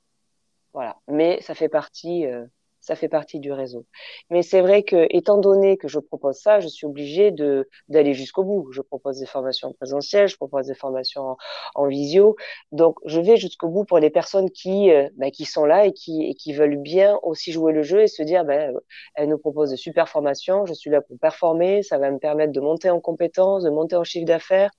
Voilà, 0.73 0.97
mais 1.09 1.41
ça 1.41 1.55
fait 1.55 1.69
partie 1.69 2.27
euh, 2.27 2.45
ça 2.85 2.97
fait 2.97 3.09
partie 3.09 3.41
du 3.41 3.51
réseau. 3.51 3.87
Mais 4.29 4.43
c'est 4.43 4.61
vrai 4.61 4.83
que, 4.83 5.07
étant 5.09 5.39
donné 5.39 5.79
que 5.79 5.89
je 5.89 5.99
propose 5.99 6.37
ça, 6.37 6.61
je 6.61 6.69
suis 6.69 6.87
obligée 6.87 7.31
de 7.31 7.67
d'aller 7.89 8.13
jusqu'au 8.13 8.45
bout. 8.45 8.71
Je 8.73 8.83
propose 8.83 9.21
des 9.21 9.27
formations 9.27 9.73
présentielles, 9.73 10.29
je 10.29 10.37
propose 10.37 10.67
des 10.67 10.75
formations 10.75 11.39
en, 11.75 11.87
visio. 11.87 12.37
Donc, 12.73 12.99
je 13.07 13.21
vais 13.21 13.39
jusqu'au 13.39 13.69
bout 13.69 13.85
pour 13.85 13.99
les 14.01 14.11
personnes 14.11 14.51
qui 14.51 14.91
euh, 14.91 15.09
bah, 15.17 15.31
qui 15.31 15.47
sont 15.47 15.65
là 15.65 15.87
et 15.87 15.93
qui 15.93 16.25
et 16.25 16.35
qui 16.35 16.53
veulent 16.53 16.77
bien 16.77 17.19
aussi 17.23 17.53
jouer 17.53 17.73
le 17.73 17.83
jeu 17.83 18.03
et 18.03 18.07
se 18.07 18.23
dire, 18.23 18.45
ben, 18.45 18.75
elle 19.15 19.31
nous 19.31 19.39
propose 19.39 19.71
de 19.71 19.77
super 19.77 20.11
formations. 20.11 20.67
Je 20.67 20.75
suis 20.75 20.91
là 20.91 21.01
pour 21.01 21.19
performer. 21.19 21.83
Ça 21.83 21.97
va 21.97 22.11
me 22.11 22.19
permettre 22.19 22.53
de 22.53 22.61
monter 22.61 22.91
en 22.91 23.01
compétences, 23.01 23.63
de 23.63 23.71
monter 23.71 23.97
en 23.97 24.05
chiffre 24.05 24.27
d'affaires. 24.27 24.71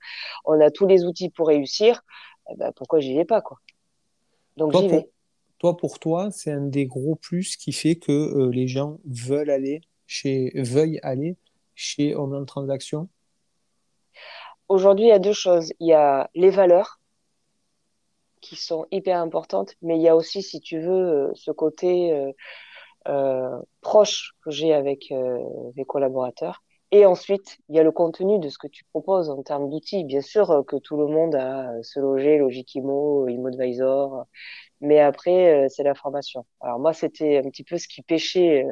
On 0.45 0.61
a 0.61 0.69
tous 0.69 0.85
les 0.85 1.05
outils 1.05 1.31
pour 1.31 1.47
réussir. 1.47 2.03
Eh 2.51 2.55
ben, 2.55 2.71
pourquoi 2.75 2.99
j'y 2.99 3.15
vais 3.15 3.25
pas, 3.25 3.41
quoi? 3.41 3.57
Donc, 4.57 4.73
j'y 4.77 4.87
vais 4.87 5.09
toi, 5.57 5.77
pour 5.77 5.99
toi, 5.99 6.31
c'est 6.31 6.51
un 6.51 6.61
des 6.67 6.85
gros 6.85 7.15
plus 7.15 7.55
qui 7.55 7.71
fait 7.71 7.95
que 7.95 8.11
euh, 8.11 8.49
les 8.51 8.67
gens 8.67 8.99
veulent 9.05 9.49
aller 9.49 9.81
chez, 10.07 10.51
veuillent 10.55 10.99
aller 11.01 11.37
chez 11.75 12.15
Homeland 12.15 12.45
Transaction? 12.45 13.09
Aujourd'hui, 14.67 15.05
il 15.05 15.09
y 15.09 15.13
a 15.13 15.19
deux 15.19 15.33
choses. 15.33 15.71
Il 15.79 15.87
y 15.87 15.93
a 15.93 16.29
les 16.35 16.49
valeurs 16.49 16.99
qui 18.41 18.55
sont 18.55 18.85
hyper 18.91 19.19
importantes, 19.19 19.75
mais 19.81 19.97
il 19.97 20.01
y 20.01 20.09
a 20.09 20.15
aussi, 20.15 20.41
si 20.41 20.59
tu 20.59 20.79
veux, 20.79 21.31
ce 21.33 21.51
côté 21.51 22.33
euh, 23.07 23.61
proche 23.81 24.33
que 24.43 24.51
j'ai 24.51 24.73
avec 24.73 25.11
mes 25.75 25.85
collaborateurs. 25.85 26.64
Et 26.95 27.05
ensuite, 27.05 27.57
il 27.67 27.75
y 27.75 27.79
a 27.79 27.83
le 27.83 27.91
contenu 27.91 28.39
de 28.39 28.47
ce 28.47 28.57
que 28.57 28.67
tu 28.67 28.85
proposes 28.85 29.29
en 29.29 29.43
termes 29.43 29.69
d'outils. 29.69 30.05
Bien 30.05 30.21
sûr 30.21 30.63
que 30.65 30.77
tout 30.77 30.95
le 30.95 31.07
monde 31.07 31.35
a 31.35 31.73
se 31.83 31.99
loger, 31.99 32.37
Logikimo, 32.37 33.27
ImoAdvisor, 33.27 34.25
mais 34.79 35.01
après, 35.01 35.67
c'est 35.69 35.83
la 35.83 35.93
formation. 35.93 36.45
Alors 36.61 36.79
moi, 36.79 36.93
c'était 36.93 37.39
un 37.39 37.49
petit 37.49 37.65
peu 37.65 37.77
ce 37.77 37.89
qui 37.89 38.01
pêchait 38.01 38.65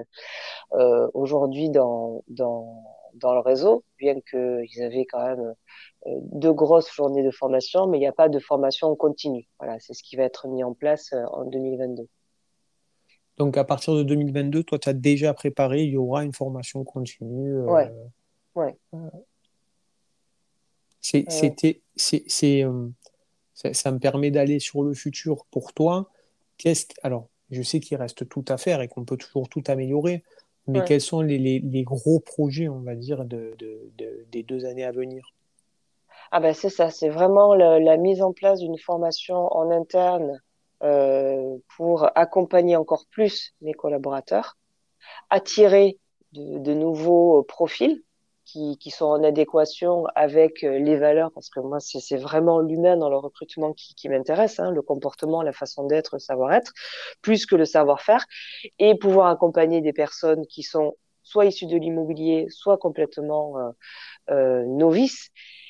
euh, 0.74 1.10
aujourd'hui 1.14 1.70
dans, 1.70 2.24
dans, 2.30 2.84
dans 3.16 3.34
le 3.34 3.42
réseau, 3.42 3.84
bien 4.00 4.22
qu'ils 4.22 4.82
avaient 4.84 5.06
quand 5.06 5.26
même 5.26 5.54
deux 6.08 6.54
grosses 6.54 6.94
journées 6.94 7.24
de 7.24 7.32
formation, 7.32 7.88
mais 7.88 7.98
il 7.98 8.02
n'y 8.02 8.08
a 8.08 8.14
pas 8.14 8.30
de 8.30 8.40
formation 8.40 8.96
continue. 8.96 9.50
Voilà, 9.60 9.80
c'est 9.82 9.94
ce 9.94 10.04
qui 10.04 10.16
va 10.16 10.24
être 10.24 10.48
mis 10.48 10.64
en 10.64 10.74
place 10.74 11.14
en 11.34 11.44
2022. 11.46 12.08
Donc 13.38 13.58
à 13.58 13.64
partir 13.64 13.96
de 13.96 14.04
2022, 14.04 14.64
toi, 14.64 14.80
tu 14.80 14.90
as 14.90 14.94
déjà 14.94 15.34
préparé, 15.34 15.84
il 15.84 15.92
y 15.92 15.98
aura 15.98 16.24
une 16.24 16.34
formation 16.34 16.84
continue. 16.84 17.56
Euh, 17.56 17.66
ouais. 17.66 17.92
ouais. 18.56 18.76
C'était, 21.02 21.82
c'est, 21.96 22.64
euh, 22.64 22.88
ça, 23.54 23.92
me 23.92 24.00
permet 24.00 24.32
d'aller 24.32 24.60
sur 24.60 24.84
le 24.84 24.94
futur 24.94 25.46
pour 25.52 25.74
toi. 25.74 26.10
Qu'est-ce, 26.58 26.88
alors, 27.02 27.28
je 27.50 27.62
sais 27.62 27.80
qu'il 27.80 27.98
reste 27.98 28.30
tout 28.30 28.46
à 28.48 28.58
faire 28.58 28.82
et 28.82 28.88
qu'on 28.88 29.04
peut 29.04 29.18
toujours 29.18 29.50
tout 29.50 29.64
améliorer, 29.68 30.24
mais 30.68 30.84
quels 30.86 31.02
sont 31.02 31.22
les, 31.22 31.38
les, 31.38 31.60
les, 31.60 31.84
gros 31.84 32.20
projets, 32.20 32.70
on 32.70 32.80
va 32.80 32.96
dire, 32.96 33.26
de, 33.26 33.54
de, 33.58 33.92
de, 33.98 34.26
des 34.32 34.44
deux 34.44 34.66
années 34.66 34.86
à 34.86 34.92
venir? 34.92 35.34
Ah 36.32 36.40
ben 36.40 36.54
c'est 36.54 36.70
ça, 36.70 36.90
c'est 36.90 37.10
vraiment 37.10 37.54
la 37.54 37.98
mise 37.98 38.22
en 38.22 38.32
place 38.32 38.60
d'une 38.60 38.78
formation 38.78 39.36
en 39.54 39.70
interne 39.70 40.32
euh, 40.32 40.38
pour 41.78 42.10
accompagner 42.18 42.76
encore 42.76 43.06
plus 43.10 43.54
mes 43.62 43.74
collaborateurs, 43.74 44.58
attirer 45.30 45.98
de, 46.34 46.74
nouveaux 46.74 47.44
profils 47.44 48.02
qui, 48.46 48.92
sont 48.92 49.06
en 49.06 49.24
adéquation 49.24 50.06
avec 50.14 50.64
euh, 50.64 50.78
les 50.78 50.96
valeurs, 50.96 51.32
parce 51.32 51.50
que 51.50 51.60
moi, 51.60 51.80
c'est 51.80 52.18
vraiment 52.18 52.60
l'humain 52.60 52.98
dans 52.98 53.10
le 53.10 53.18
recrutement 53.18 53.74
qui, 53.74 54.10
m'intéresse, 54.10 54.60
hein, 54.60 54.70
le 54.70 54.82
comportement, 54.82 55.42
la 55.42 55.54
façon 55.54 55.88
d'être, 55.88 56.16
le 56.16 56.20
savoir-être, 56.20 56.72
plus 57.22 57.48
que 57.48 57.56
le 57.56 57.66
savoir-faire, 57.66 58.26
et 58.78 58.96
pouvoir 58.96 59.28
accompagner 59.28 59.82
des 59.82 59.94
personnes 59.94 60.46
qui 60.46 60.62
sont 60.62 60.96
soit 61.24 61.46
issues 61.46 61.66
de 61.66 61.78
l'immobilier, 61.78 62.46
soit 62.50 62.78
complètement 62.78 63.58
euh, 63.58 63.72
euh, 64.30 64.66
novices, 64.66 65.30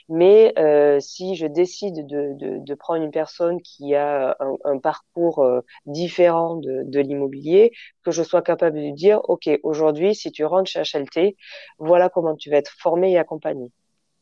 mais 0.10 0.54
euh, 0.58 1.00
si 1.00 1.36
je 1.36 1.48
décide 1.48 2.06
de, 2.08 2.34
de, 2.34 2.58
de, 2.60 2.76
prendre 2.76 3.04
une 3.04 3.12
personne 3.12 3.62
qui 3.62 3.96
a 3.96 4.36
un, 4.40 4.56
un 4.66 4.78
parcours 4.80 5.40
euh, 5.40 5.62
différent 5.86 6.56
de, 6.58 6.84
de 6.86 7.00
l'immobilier, 7.00 7.72
que 8.04 8.12
je 8.12 8.24
sois 8.24 8.42
capable 8.42 8.78
de 8.82 8.92
dire, 8.92 9.22
OK, 9.30 9.50
aujourd'hui, 9.64 10.16
si 10.16 10.32
tu 10.32 10.46
rentres 10.46 10.70
chez 10.70 10.82
HLT, 10.82 11.36
voilà 11.80 12.10
comment 12.10 12.36
tu 12.36 12.50
vas 12.50 12.58
être 12.58 12.74
formé 12.80 13.12
et 13.14 13.18
accompagné. 13.18 13.72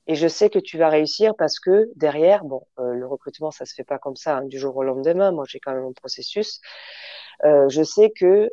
Et 0.07 0.15
je 0.15 0.27
sais 0.27 0.49
que 0.49 0.59
tu 0.59 0.77
vas 0.77 0.89
réussir 0.89 1.34
parce 1.38 1.59
que 1.59 1.89
derrière, 1.95 2.43
bon, 2.43 2.63
euh, 2.79 2.93
le 2.93 3.07
recrutement, 3.07 3.51
ça 3.51 3.65
se 3.65 3.73
fait 3.73 3.84
pas 3.84 3.99
comme 3.99 4.15
ça 4.15 4.38
hein, 4.38 4.45
du 4.45 4.57
jour 4.59 4.75
au 4.75 4.84
lendemain. 4.84 5.32
Moi, 5.32 5.45
j'ai 5.47 5.59
quand 5.59 5.73
même 5.73 5.86
un 5.86 5.93
processus. 5.93 6.59
Euh, 7.45 7.69
je 7.69 7.84
sais 7.84 8.11
que 8.11 8.49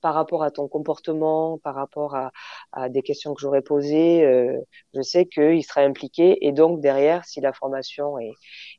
par 0.00 0.14
rapport 0.14 0.42
à 0.42 0.50
ton 0.50 0.68
comportement, 0.68 1.58
par 1.58 1.74
rapport 1.74 2.14
à, 2.14 2.32
à 2.72 2.88
des 2.88 3.02
questions 3.02 3.34
que 3.34 3.40
j'aurais 3.40 3.62
posées, 3.62 4.24
euh, 4.24 4.58
je 4.94 5.02
sais 5.02 5.26
qu'il 5.26 5.64
sera 5.64 5.82
impliqué. 5.82 6.46
Et 6.46 6.52
donc, 6.52 6.80
derrière, 6.80 7.24
si 7.24 7.40
la 7.40 7.52
formation 7.52 8.18
est, 8.18 8.32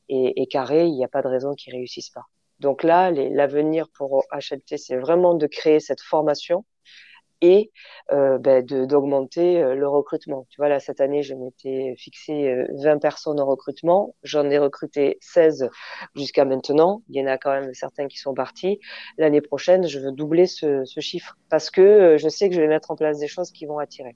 est, 0.10 0.34
est 0.36 0.48
carrée, 0.48 0.86
il 0.88 0.96
n'y 0.96 1.06
a 1.06 1.08
pas 1.08 1.22
de 1.22 1.28
raison 1.28 1.54
qu'il 1.56 1.74
réussisse 1.74 2.10
pas. 2.10 2.26
Donc 2.60 2.84
là, 2.84 3.12
l'avenir 3.12 3.88
pour 3.98 4.24
HLT, 4.32 4.78
c'est 4.78 4.98
vraiment 4.98 5.34
de 5.34 5.48
créer 5.48 5.80
cette 5.80 6.02
formation 6.02 6.64
et 7.42 7.72
euh, 8.12 8.38
ben, 8.38 8.64
d'augmenter 8.66 9.62
euh, 9.62 9.76
le 9.76 9.88
recrutement. 9.88 10.46
Tu 10.50 10.58
vois, 10.58 10.70
là, 10.70 10.80
cette 10.80 11.02
année, 11.02 11.24
je 11.24 11.34
m'étais 11.34 11.96
fixé 11.98 12.56
20 12.84 12.96
euh, 12.96 13.00
personnes 13.00 13.40
en 13.40 13.46
recrutement. 13.46 14.16
J'en 14.24 14.50
ai 14.50 14.58
recruté 14.58 15.18
16 15.22 15.70
jusqu'à 16.16 16.46
maintenant. 16.46 17.04
Il 17.10 17.20
y 17.20 17.24
en 17.24 17.28
a 17.28 17.38
quand 17.38 17.52
même 17.52 17.74
certains 17.74 18.08
qui 18.08 18.18
sont 18.18 18.34
partis. 18.34 18.80
L'année 19.18 19.42
prochaine, 19.42 19.88
je 19.88 20.00
veux 20.00 20.12
doubler 20.12 20.46
ce, 20.46 20.86
ce 20.86 21.00
chiffre 21.00 21.38
parce 21.50 21.70
que 21.70 21.82
euh, 21.82 22.18
je 22.18 22.30
sais 22.30 22.50
que 22.50 22.56
je 22.56 22.62
vais 22.62 22.68
mettre 22.68 22.92
en 22.92 22.96
place 22.96 23.20
des 23.20 23.28
choses 23.28 23.52
qui 23.52 23.66
vont 23.66 23.80
attirer. 23.80 24.16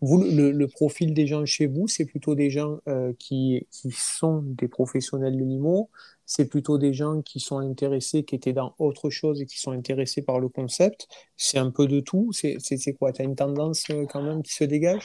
Vous, 0.00 0.22
le, 0.22 0.52
le 0.52 0.68
profil 0.68 1.14
des 1.14 1.26
gens 1.26 1.44
chez 1.44 1.66
vous, 1.66 1.88
c'est 1.88 2.04
plutôt 2.04 2.34
des 2.34 2.50
gens 2.50 2.78
euh, 2.88 3.12
qui, 3.18 3.66
qui 3.70 3.90
sont 3.90 4.42
des 4.44 4.68
professionnels 4.68 5.36
de 5.36 5.44
l'IMO, 5.44 5.90
c'est 6.24 6.46
plutôt 6.46 6.76
des 6.76 6.92
gens 6.92 7.22
qui 7.22 7.40
sont 7.40 7.58
intéressés, 7.58 8.22
qui 8.22 8.34
étaient 8.34 8.52
dans 8.52 8.74
autre 8.78 9.08
chose 9.08 9.40
et 9.40 9.46
qui 9.46 9.58
sont 9.58 9.72
intéressés 9.72 10.20
par 10.20 10.38
le 10.38 10.48
concept. 10.48 11.08
C'est 11.36 11.58
un 11.58 11.70
peu 11.70 11.86
de 11.86 12.00
tout. 12.00 12.32
C'est 12.32 12.92
quoi? 12.98 13.12
Tu 13.12 13.22
as 13.22 13.24
une 13.24 13.34
tendance 13.34 13.84
euh, 13.90 14.04
quand 14.06 14.22
même 14.22 14.42
qui 14.42 14.52
se 14.52 14.64
dégage? 14.64 15.02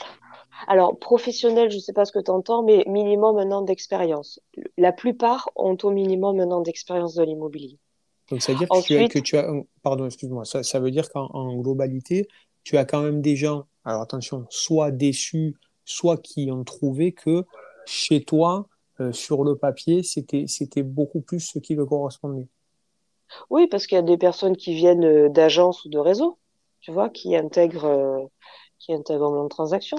Alors, 0.68 0.98
professionnel, 0.98 1.70
je 1.70 1.76
ne 1.76 1.80
sais 1.80 1.94
pas 1.94 2.04
ce 2.04 2.12
que 2.12 2.18
tu 2.18 2.30
entends, 2.30 2.62
mais 2.62 2.84
minimum 2.86 3.38
un 3.38 3.50
an 3.52 3.62
d'expérience. 3.62 4.38
La 4.76 4.92
plupart 4.92 5.48
ont 5.56 5.78
au 5.82 5.90
minimum 5.90 6.38
un 6.40 6.50
an 6.50 6.60
d'expérience 6.60 7.14
de 7.14 7.24
l'immobilier. 7.24 7.78
Donc, 8.30 8.42
ça 8.42 8.52
veut 8.52 8.58
dire 8.58 8.68
que, 8.68 8.82
tu 8.82 8.96
as, 8.96 9.08
que 9.08 9.18
tu 9.18 9.36
as. 9.36 9.50
Pardon, 9.82 10.06
excuse-moi. 10.06 10.44
Ça, 10.44 10.62
ça 10.62 10.78
veut 10.78 10.90
dire 10.90 11.10
qu'en 11.10 11.56
globalité, 11.56 12.28
tu 12.64 12.76
as 12.76 12.84
quand 12.84 13.02
même 13.02 13.20
des 13.20 13.36
gens, 13.36 13.66
alors 13.84 14.02
attention, 14.02 14.46
soit 14.50 14.90
déçus, 14.90 15.54
soit 15.84 16.16
qui 16.16 16.50
ont 16.50 16.64
trouvé 16.64 17.12
que 17.12 17.44
chez 17.86 18.24
toi, 18.24 18.66
euh, 19.00 19.12
sur 19.12 19.44
le 19.44 19.56
papier, 19.56 20.02
c'était, 20.02 20.82
beaucoup 20.82 21.20
plus 21.20 21.40
ce 21.40 21.58
qui 21.58 21.74
le 21.74 21.84
correspondait. 21.84 22.48
Oui, 23.50 23.66
parce 23.66 23.86
qu'il 23.86 23.96
y 23.96 23.98
a 23.98 24.02
des 24.02 24.18
personnes 24.18 24.56
qui 24.56 24.74
viennent 24.74 25.04
euh, 25.04 25.28
d'agences 25.28 25.84
ou 25.84 25.88
de 25.88 25.98
réseaux, 25.98 26.38
tu 26.80 26.92
vois, 26.92 27.08
qui 27.10 27.36
intègrent, 27.36 27.86
euh, 27.86 28.20
qui 28.78 28.92
intègrent 28.92 29.30
mon 29.30 29.48
transaction. 29.48 29.98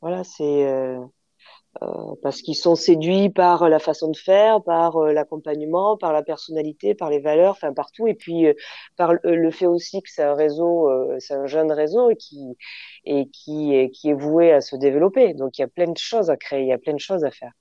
Voilà, 0.00 0.24
c'est 0.24 0.66
euh, 0.66 0.98
parce 2.22 2.42
qu'ils 2.42 2.56
sont 2.56 2.74
séduits 2.74 3.30
par 3.30 3.68
la 3.68 3.78
façon 3.78 4.10
de 4.10 4.16
faire, 4.16 4.62
par 4.62 4.98
l'accompagnement, 5.00 5.96
par 5.96 6.12
la 6.12 6.22
personnalité, 6.22 6.94
par 6.94 7.10
les 7.10 7.18
valeurs, 7.18 7.52
enfin 7.52 7.72
partout, 7.72 8.06
et 8.06 8.14
puis 8.14 8.46
par 8.96 9.14
le 9.22 9.50
fait 9.50 9.66
aussi 9.66 10.02
que 10.02 10.10
c'est 10.10 10.22
un 10.22 10.34
réseau, 10.34 10.90
c'est 11.18 11.34
un 11.34 11.46
jeune 11.46 11.72
réseau 11.72 12.10
et 12.10 12.16
qui 12.16 12.56
et 13.04 13.28
qui 13.28 13.90
qui 13.92 14.10
est 14.10 14.14
voué 14.14 14.52
à 14.52 14.60
se 14.60 14.76
développer. 14.76 15.34
Donc 15.34 15.58
il 15.58 15.62
y 15.62 15.64
a 15.64 15.68
plein 15.68 15.90
de 15.90 15.98
choses 15.98 16.30
à 16.30 16.36
créer, 16.36 16.62
il 16.62 16.68
y 16.68 16.72
a 16.72 16.78
plein 16.78 16.94
de 16.94 17.00
choses 17.00 17.24
à 17.24 17.30
faire. 17.30 17.52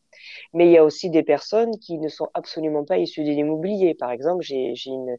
Mais 0.53 0.67
il 0.67 0.71
y 0.71 0.77
a 0.77 0.83
aussi 0.83 1.09
des 1.09 1.23
personnes 1.23 1.77
qui 1.79 1.97
ne 1.97 2.07
sont 2.07 2.29
absolument 2.33 2.83
pas 2.85 2.97
issues 2.97 3.23
de 3.23 3.29
l'immobilier. 3.31 3.93
Par 3.95 4.11
exemple, 4.11 4.43
j'ai 4.43 4.73
une 4.85 5.17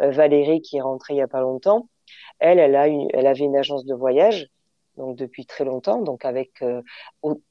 euh, 0.00 0.10
Valérie 0.10 0.60
qui 0.62 0.76
est 0.78 0.80
rentrée 0.80 1.14
il 1.14 1.18
y 1.18 1.22
a 1.22 1.28
pas 1.28 1.40
longtemps. 1.40 1.88
Elle, 2.38 2.58
elle 2.58 2.76
a 2.76 2.88
elle 2.88 3.26
avait 3.26 3.44
une 3.44 3.56
agence 3.56 3.84
de 3.84 3.94
voyage 3.94 4.48
donc 4.96 5.16
depuis 5.16 5.46
très 5.46 5.64
longtemps, 5.64 6.02
donc 6.02 6.24
avec 6.24 6.62
euh, 6.62 6.82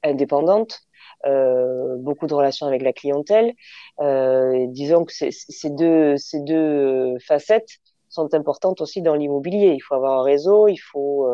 indépendante, 0.02 0.80
euh, 1.26 1.96
beaucoup 1.98 2.26
de 2.26 2.34
relations 2.34 2.66
avec 2.66 2.82
la 2.82 2.92
clientèle. 2.92 3.54
Euh, 4.00 4.66
disons 4.68 5.04
que 5.04 5.12
ces 5.12 5.70
deux, 5.70 6.16
ces 6.16 6.40
deux 6.40 7.18
facettes 7.20 7.78
sont 8.08 8.34
importantes 8.34 8.80
aussi 8.82 9.00
dans 9.02 9.14
l'immobilier. 9.14 9.72
Il 9.74 9.80
faut 9.80 9.94
avoir 9.94 10.20
un 10.20 10.22
réseau, 10.22 10.68
il 10.68 10.76
faut, 10.76 11.26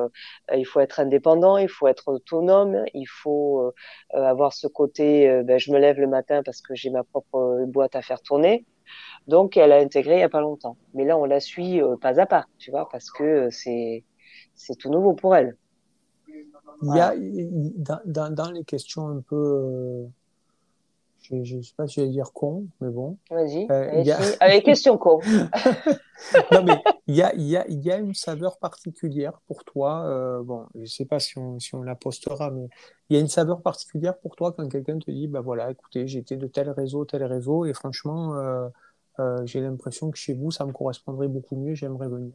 il 0.55 0.65
faut 0.65 0.79
être 0.79 1.01
indépendant, 1.01 1.59
il 1.59 1.69
faut 1.69 1.89
être 1.89 2.07
autonome, 2.07 2.85
il 2.95 3.07
faut 3.07 3.73
avoir 4.15 4.53
ce 4.53 4.69
côté, 4.69 5.43
ben, 5.43 5.59
je 5.59 5.73
me 5.73 5.79
lève 5.79 5.99
le 5.99 6.07
matin 6.07 6.43
parce 6.45 6.61
que 6.63 6.77
j'ai 6.77 6.91
ma 6.91 7.03
propre 7.03 7.65
boîte 7.67 7.97
à 7.97 8.03
faire 8.03 8.23
tourner. 8.23 8.65
Donc, 9.27 9.57
elle 9.57 9.73
a 9.73 9.79
intégré 9.79 10.15
il 10.15 10.19
n'y 10.19 10.23
a 10.23 10.29
pas 10.29 10.41
longtemps. 10.41 10.77
Mais 10.95 11.05
là, 11.05 11.19
on 11.19 11.25
la 11.25 11.41
suit 11.41 11.81
pas 12.01 12.21
à 12.21 12.27
pas, 12.27 12.47
tu 12.59 12.71
vois, 12.71 12.89
parce 12.89 13.11
que 13.11 13.49
c'est 13.51 14.05
tout 14.79 14.91
nouveau 14.91 15.15
pour 15.15 15.35
elle. 15.35 15.57
Il 16.83 16.95
y 16.95 17.01
a, 17.01 17.15
dans, 17.77 18.01
dans, 18.05 18.35
dans 18.35 18.51
les 18.51 18.65
questions 18.65 19.09
un 19.09 19.21
peu 19.21 20.09
je 21.31 21.57
ne 21.57 21.63
sais 21.63 21.75
pas 21.77 21.87
si 21.87 22.01
je 22.01 22.07
vais 22.07 22.09
dire 22.09 22.33
con, 22.33 22.67
mais 22.81 22.91
bon. 22.91 23.19
Vas-y, 23.31 23.67
euh, 23.71 24.35
a... 24.41 24.61
question 24.61 24.97
con. 24.97 25.21
non, 26.53 26.63
mais 26.65 26.83
il 27.07 27.17
y 27.17 27.23
a, 27.23 27.35
y, 27.35 27.57
a, 27.57 27.69
y 27.69 27.91
a, 27.91 27.99
une 27.99 28.15
saveur 28.15 28.59
particulière 28.59 29.39
pour 29.47 29.65
toi. 29.65 30.05
Euh, 30.07 30.43
bon, 30.43 30.67
je 30.75 30.81
ne 30.81 30.87
sais 30.87 31.05
pas 31.05 31.21
si 31.21 31.37
on, 31.39 31.59
si 31.59 31.75
on 31.75 31.83
la 31.83 31.95
postera, 31.95 32.51
mais 32.51 32.69
il 33.11 33.17
y 33.17 33.19
a 33.19 33.21
une 33.21 33.29
saveur 33.29 33.61
particulière 33.61 34.17
pour 34.19 34.37
toi 34.37 34.53
quand 34.53 34.69
quelqu'un 34.69 34.99
te 34.99 35.11
dit, 35.11 35.29
bah 35.29 35.41
voilà, 35.41 35.71
écoutez, 35.71 36.07
j'étais 36.07 36.37
de 36.37 36.47
tel 36.47 36.71
réseau, 36.71 37.05
tel 37.05 37.25
réseau, 37.25 37.67
et 37.67 37.75
franchement, 37.75 38.35
euh, 38.37 38.69
euh 39.19 39.45
j'ai 39.45 39.61
l'impression 39.61 40.11
que 40.11 40.19
chez 40.19 40.35
vous, 40.35 40.51
ça 40.51 40.65
me 40.65 40.73
correspondrait 40.73 41.29
beaucoup 41.29 41.57
mieux, 41.57 41.75
j'aimerais 41.75 42.09
venir. 42.09 42.33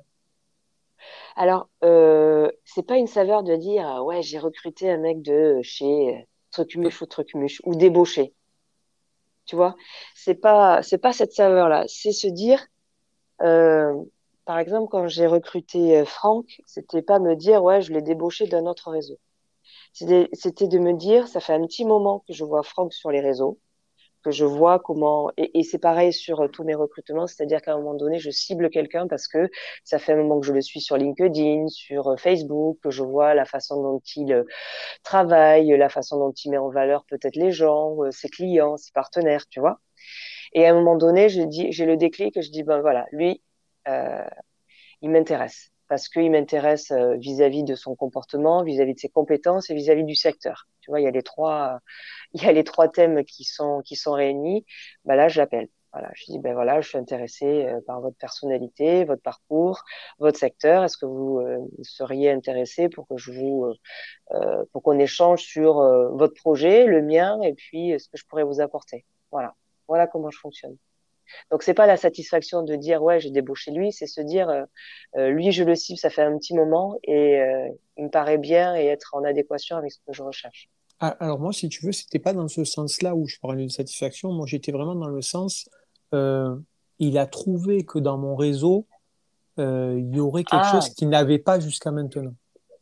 Alors, 1.35 1.69
euh, 1.83 2.51
c'est 2.65 2.85
pas 2.85 2.97
une 2.97 3.07
saveur 3.07 3.43
de 3.43 3.55
dire, 3.55 4.03
ouais, 4.05 4.21
j'ai 4.21 4.39
recruté 4.39 4.89
un 4.91 4.97
mec 4.97 5.21
de 5.21 5.59
chez 5.63 6.27
Trucumuche 6.51 7.01
ou 7.01 7.05
Trucumuche, 7.07 7.61
ou 7.65 7.75
débauché 7.75 8.33
tu 9.45 9.55
vois? 9.55 9.75
C'est 10.15 10.35
pas, 10.35 10.81
c'est 10.83 10.97
pas 10.97 11.13
cette 11.13 11.33
saveur-là. 11.33 11.85
C'est 11.87 12.11
se 12.11 12.27
dire, 12.27 12.65
euh, 13.43 13.93
par 14.45 14.59
exemple, 14.59 14.89
quand 14.91 15.07
j'ai 15.07 15.27
recruté 15.27 15.99
euh, 15.99 16.05
Franck, 16.05 16.61
c'était 16.65 17.01
pas 17.01 17.19
me 17.19 17.35
dire, 17.35 17.63
ouais, 17.63 17.81
je 17.81 17.93
l'ai 17.93 18.01
débauché 18.01 18.47
d'un 18.47 18.65
autre 18.67 18.91
réseau. 18.91 19.19
C'était 19.93 20.67
de 20.67 20.79
me 20.79 20.93
dire, 20.93 21.27
ça 21.27 21.39
fait 21.39 21.53
un 21.53 21.65
petit 21.65 21.85
moment 21.85 22.21
que 22.27 22.33
je 22.33 22.45
vois 22.45 22.63
Franck 22.63 22.93
sur 22.93 23.11
les 23.11 23.21
réseaux, 23.21 23.59
que 24.23 24.31
je 24.31 24.45
vois 24.45 24.79
comment 24.79 25.31
et, 25.37 25.63
c'est 25.63 25.79
pareil 25.79 26.13
sur 26.13 26.41
euh, 26.41 26.47
tous 26.47 26.63
mes 26.63 26.75
recrutements, 26.75 27.27
c'est-à-dire 27.27 27.61
qu'à 27.61 27.73
un 27.73 27.77
moment 27.77 27.93
donné, 27.95 28.19
je 28.19 28.29
cible 28.31 28.69
quelqu'un 28.69 29.07
parce 29.07 29.27
que 29.27 29.49
ça 29.83 29.99
fait 29.99 30.13
un 30.13 30.17
moment 30.17 30.39
que 30.39 30.47
je 30.47 30.53
le 30.53 30.61
suis 30.61 30.81
sur 30.81 30.97
LinkedIn, 30.97 31.67
sur 31.67 32.09
euh, 32.09 32.17
Facebook, 32.17 32.79
que 32.81 32.91
je 32.91 33.03
vois 33.03 33.33
la 33.33 33.45
façon 33.45 33.81
dont 33.81 34.01
il 34.15 34.33
euh, 34.33 34.43
travaille, 35.03 35.75
la 35.77 35.89
façon 35.89 36.17
dont 36.19 36.31
il 36.31 36.51
met 36.51 36.57
en 36.57 36.69
valeur 36.69 37.05
peut-être 37.05 37.35
les 37.35 37.51
gens, 37.51 37.97
ses 38.11 38.29
clients, 38.29 38.77
ses 38.77 38.91
partenaires, 38.93 39.47
tu 39.49 39.59
vois. 39.59 39.79
Et 40.53 40.65
à 40.65 40.71
un 40.71 40.75
moment 40.75 40.97
donné, 40.97 41.29
je 41.29 41.41
dis, 41.41 41.71
j'ai 41.71 41.85
le 41.85 41.97
déclic, 41.97 42.41
je 42.41 42.51
dis 42.51 42.63
ben 42.63 42.81
voilà, 42.81 43.05
lui, 43.11 43.41
il 45.01 45.09
m'intéresse 45.09 45.72
parce 45.87 46.09
qu'il 46.09 46.31
m'intéresse 46.31 46.91
vis-à-vis 47.17 47.63
de 47.63 47.75
son 47.75 47.95
comportement, 47.95 48.63
vis-à-vis 48.63 48.95
de 48.95 48.99
ses 48.99 49.09
compétences 49.09 49.69
et 49.69 49.75
vis-à-vis 49.75 50.05
du 50.05 50.15
secteur. 50.15 50.67
Tu 50.81 50.91
vois, 50.91 50.99
il 51.01 51.03
y 51.03 51.07
a 51.07 51.11
les 51.11 51.23
trois, 51.23 51.79
il 52.33 52.43
y 52.43 52.47
a 52.47 52.51
les 52.51 52.63
trois 52.63 52.87
thèmes 52.87 53.23
qui 53.25 53.43
sont 53.43 53.83
réunis. 54.07 54.65
Ben 55.05 55.15
là, 55.15 55.27
je 55.27 55.39
l'appelle. 55.39 55.69
Voilà, 55.93 56.09
je 56.15 56.25
dis 56.25 56.39
ben 56.39 56.53
voilà, 56.55 56.81
je 56.81 56.89
suis 56.89 56.97
intéressé 56.97 57.67
euh, 57.67 57.79
par 57.85 58.01
votre 58.01 58.17
personnalité, 58.17 59.05
votre 59.05 59.21
parcours, 59.21 59.83
votre 60.17 60.39
secteur. 60.39 60.83
Est-ce 60.83 60.97
que 60.97 61.05
vous 61.05 61.39
euh, 61.39 61.59
seriez 61.83 62.31
intéressé 62.31 62.89
pour 62.89 63.07
que 63.07 63.15
je 63.15 63.31
vous 63.31 63.65
euh, 63.65 63.75
euh 64.31 64.65
pour 64.71 64.81
qu'on 64.83 64.97
échange 64.97 65.43
sur 65.43 65.75
votre 66.15 66.33
projet, 66.33 66.85
le 66.85 67.03
mien 67.03 67.39
et 67.43 67.53
puis 67.53 67.93
ce 67.99 68.09
que 68.09 68.17
je 68.17 68.25
pourrais 68.25 68.43
vous 68.43 68.59
apporter? 68.59 69.05
Voilà, 69.31 69.53
voilà 69.87 70.07
comment 70.07 70.31
je 70.31 70.39
fonctionne. 70.39 70.77
Donc 71.51 71.63
c'est 71.63 71.73
pas 71.73 71.87
la 71.87 71.97
satisfaction 71.97 72.63
de 72.63 72.75
dire 72.75 73.01
ouais 73.01 73.19
j'ai 73.19 73.31
débauché 73.31 73.71
lui, 73.71 73.91
c'est 73.91 74.07
se 74.07 74.21
dire 74.21 74.49
euh, 75.15 75.29
lui 75.29 75.51
je 75.51 75.63
le 75.63 75.75
cible 75.75 75.99
ça 75.99 76.09
fait 76.09 76.23
un 76.23 76.37
petit 76.37 76.53
moment 76.53 76.97
et 77.03 77.39
euh, 77.39 77.69
il 77.97 78.05
me 78.05 78.09
paraît 78.09 78.37
bien 78.37 78.75
et 78.75 78.85
être 78.85 79.15
en 79.15 79.23
adéquation 79.23 79.77
avec 79.77 79.91
ce 79.91 79.99
que 80.05 80.13
je 80.13 80.23
recherche. 80.23 80.69
Ah, 80.99 81.17
alors 81.19 81.39
moi, 81.39 81.51
si 81.51 81.67
tu 81.67 81.85
veux, 81.85 81.91
c'était 81.91 82.19
pas 82.19 82.31
dans 82.31 82.47
ce 82.47 82.63
sens-là 82.63 83.13
où 83.13 83.27
je 83.27 83.37
parlais 83.39 83.65
de 83.65 83.71
satisfaction. 83.71 84.31
Moi, 84.31 84.45
j'étais 84.47 84.71
vraiment 84.71 84.95
dans 84.95 85.09
le 85.09 85.21
sens, 85.21 85.69
euh, 86.13 86.55
il 86.99 87.17
a 87.17 87.25
trouvé 87.25 87.83
que 87.83 87.99
dans 87.99 88.17
mon 88.17 88.35
réseau, 88.35 88.87
euh, 89.59 89.95
il 89.99 90.15
y 90.15 90.19
aurait 90.19 90.43
quelque 90.43 90.63
ah. 90.63 90.71
chose 90.71 90.89
qu'il 90.89 91.09
n'avait 91.09 91.39
pas 91.39 91.59
jusqu'à 91.59 91.91
maintenant. 91.91 92.33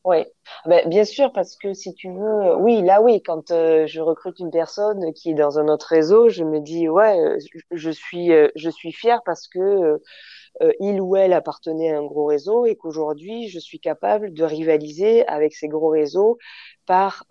Oui, 0.04 0.26
ben, 0.66 0.88
bien 0.90 1.06
sûr, 1.06 1.32
parce 1.32 1.56
que 1.56 1.74
si 1.74 1.94
tu 1.94 2.12
veux, 2.12 2.56
oui, 2.56 2.82
là 2.82 3.04
oui, 3.04 3.22
quand 3.22 3.52
euh, 3.52 3.86
je 3.86 4.02
recrute 4.02 4.40
une 4.40 4.50
personne 4.50 5.14
qui 5.14 5.30
est 5.30 5.34
dans 5.36 5.60
un 5.60 5.68
autre 5.68 5.86
réseau, 5.90 6.28
je 6.28 6.44
me 6.44 6.60
dis 6.60 6.90
ouais, 6.90 7.16
je 7.70 7.92
suis, 7.92 8.32
je 8.56 8.70
suis 8.72 8.92
fière 8.94 9.22
parce 9.24 9.48
que 9.48 10.02
il 10.80 11.02
ou 11.02 11.16
elle 11.18 11.34
appartenait 11.34 11.94
à 11.94 12.00
un 12.00 12.06
gros 12.06 12.26
réseau 12.26 12.66
et 12.66 12.76
qu'aujourd'hui 12.76 13.50
je 13.50 13.60
suis 13.60 13.80
capable 13.80 14.34
de 14.34 14.44
rivaliser 14.46 15.26
avec 15.28 15.54
ces 15.56 15.68
gros 15.70 15.90
réseaux 15.90 16.38
par 16.88 17.26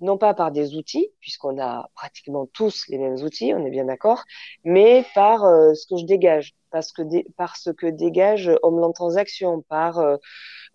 non 0.00 0.16
pas 0.18 0.34
par 0.34 0.50
des 0.52 0.74
outils, 0.76 1.08
puisqu'on 1.20 1.60
a 1.60 1.88
pratiquement 1.94 2.46
tous 2.52 2.84
les 2.88 2.98
mêmes 2.98 3.16
outils, 3.22 3.52
on 3.54 3.64
est 3.66 3.70
bien 3.70 3.84
d'accord, 3.84 4.24
mais 4.64 5.04
par 5.14 5.44
euh, 5.44 5.74
ce 5.74 5.86
que 5.86 6.00
je 6.00 6.06
dégage, 6.06 6.54
parce 6.70 6.92
que 6.92 7.02
par 7.36 7.56
ce 7.56 7.70
que 7.70 7.86
dégage 7.86 8.50
Homeland 8.62 8.92
Transaction, 8.92 9.62
par 9.62 9.98
euh, 9.98 10.16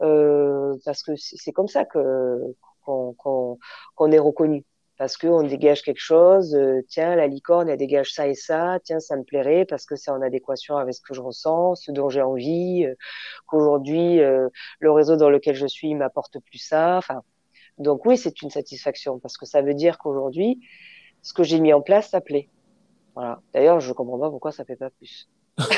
euh 0.02 0.76
parce 0.86 1.04
que 1.04 1.14
c'est 1.16 1.52
comme 1.52 1.68
ça 1.68 1.86
que 1.86 2.56
qu'on 2.86 4.12
est 4.12 4.20
reconnu, 4.20 4.64
parce 4.98 5.18
qu'on 5.18 5.44
dégage 5.44 5.82
quelque 5.84 6.00
chose. 6.00 6.56
Euh, 6.56 6.82
tiens, 6.90 7.16
la 7.16 7.28
licorne, 7.28 7.70
elle 7.70 7.78
dégage 7.78 8.14
ça 8.14 8.28
et 8.28 8.36
ça. 8.36 8.80
Tiens, 8.84 9.00
ça 9.00 9.16
me 9.18 9.24
plairait 9.24 9.66
parce 9.66 9.86
que 9.86 9.96
c'est 9.96 10.12
en 10.12 10.22
adéquation 10.22 10.78
avec 10.78 10.94
ce 10.94 11.02
que 11.02 11.14
je 11.14 11.22
ressens, 11.22 11.76
ce 11.76 11.92
dont 11.92 12.10
j'ai 12.10 12.22
envie. 12.22 12.86
Qu'aujourd'hui, 13.48 14.18
le 14.18 14.92
réseau 14.92 15.16
dans 15.18 15.30
lequel 15.30 15.56
je 15.56 15.68
suis 15.68 15.96
m'apporte 15.96 16.40
plus 16.40 16.60
ça. 16.60 16.98
Enfin 16.98 17.24
donc 17.78 18.06
oui, 18.06 18.18
c'est 18.18 18.42
une 18.42 18.50
satisfaction 18.50 19.20
parce 19.20 19.38
que 19.38 19.46
ça 19.46 19.62
veut 19.62 19.74
dire 19.74 19.98
qu'aujourd'hui, 19.98 20.62
ce 21.22 21.34
que 21.34 21.44
j'ai 21.44 21.60
mis 21.60 21.74
en 21.74 21.82
place, 21.82 22.10
ça 22.10 22.22
plaît. 22.22 22.50
Voilà. 23.16 23.42
D'ailleurs, 23.54 23.80
je 23.80 23.92
comprends 23.94 24.20
pas 24.20 24.30
pourquoi 24.30 24.52
ça 24.52 24.66
fait 24.66 24.76
pas 24.76 24.90
plus. 24.90 25.28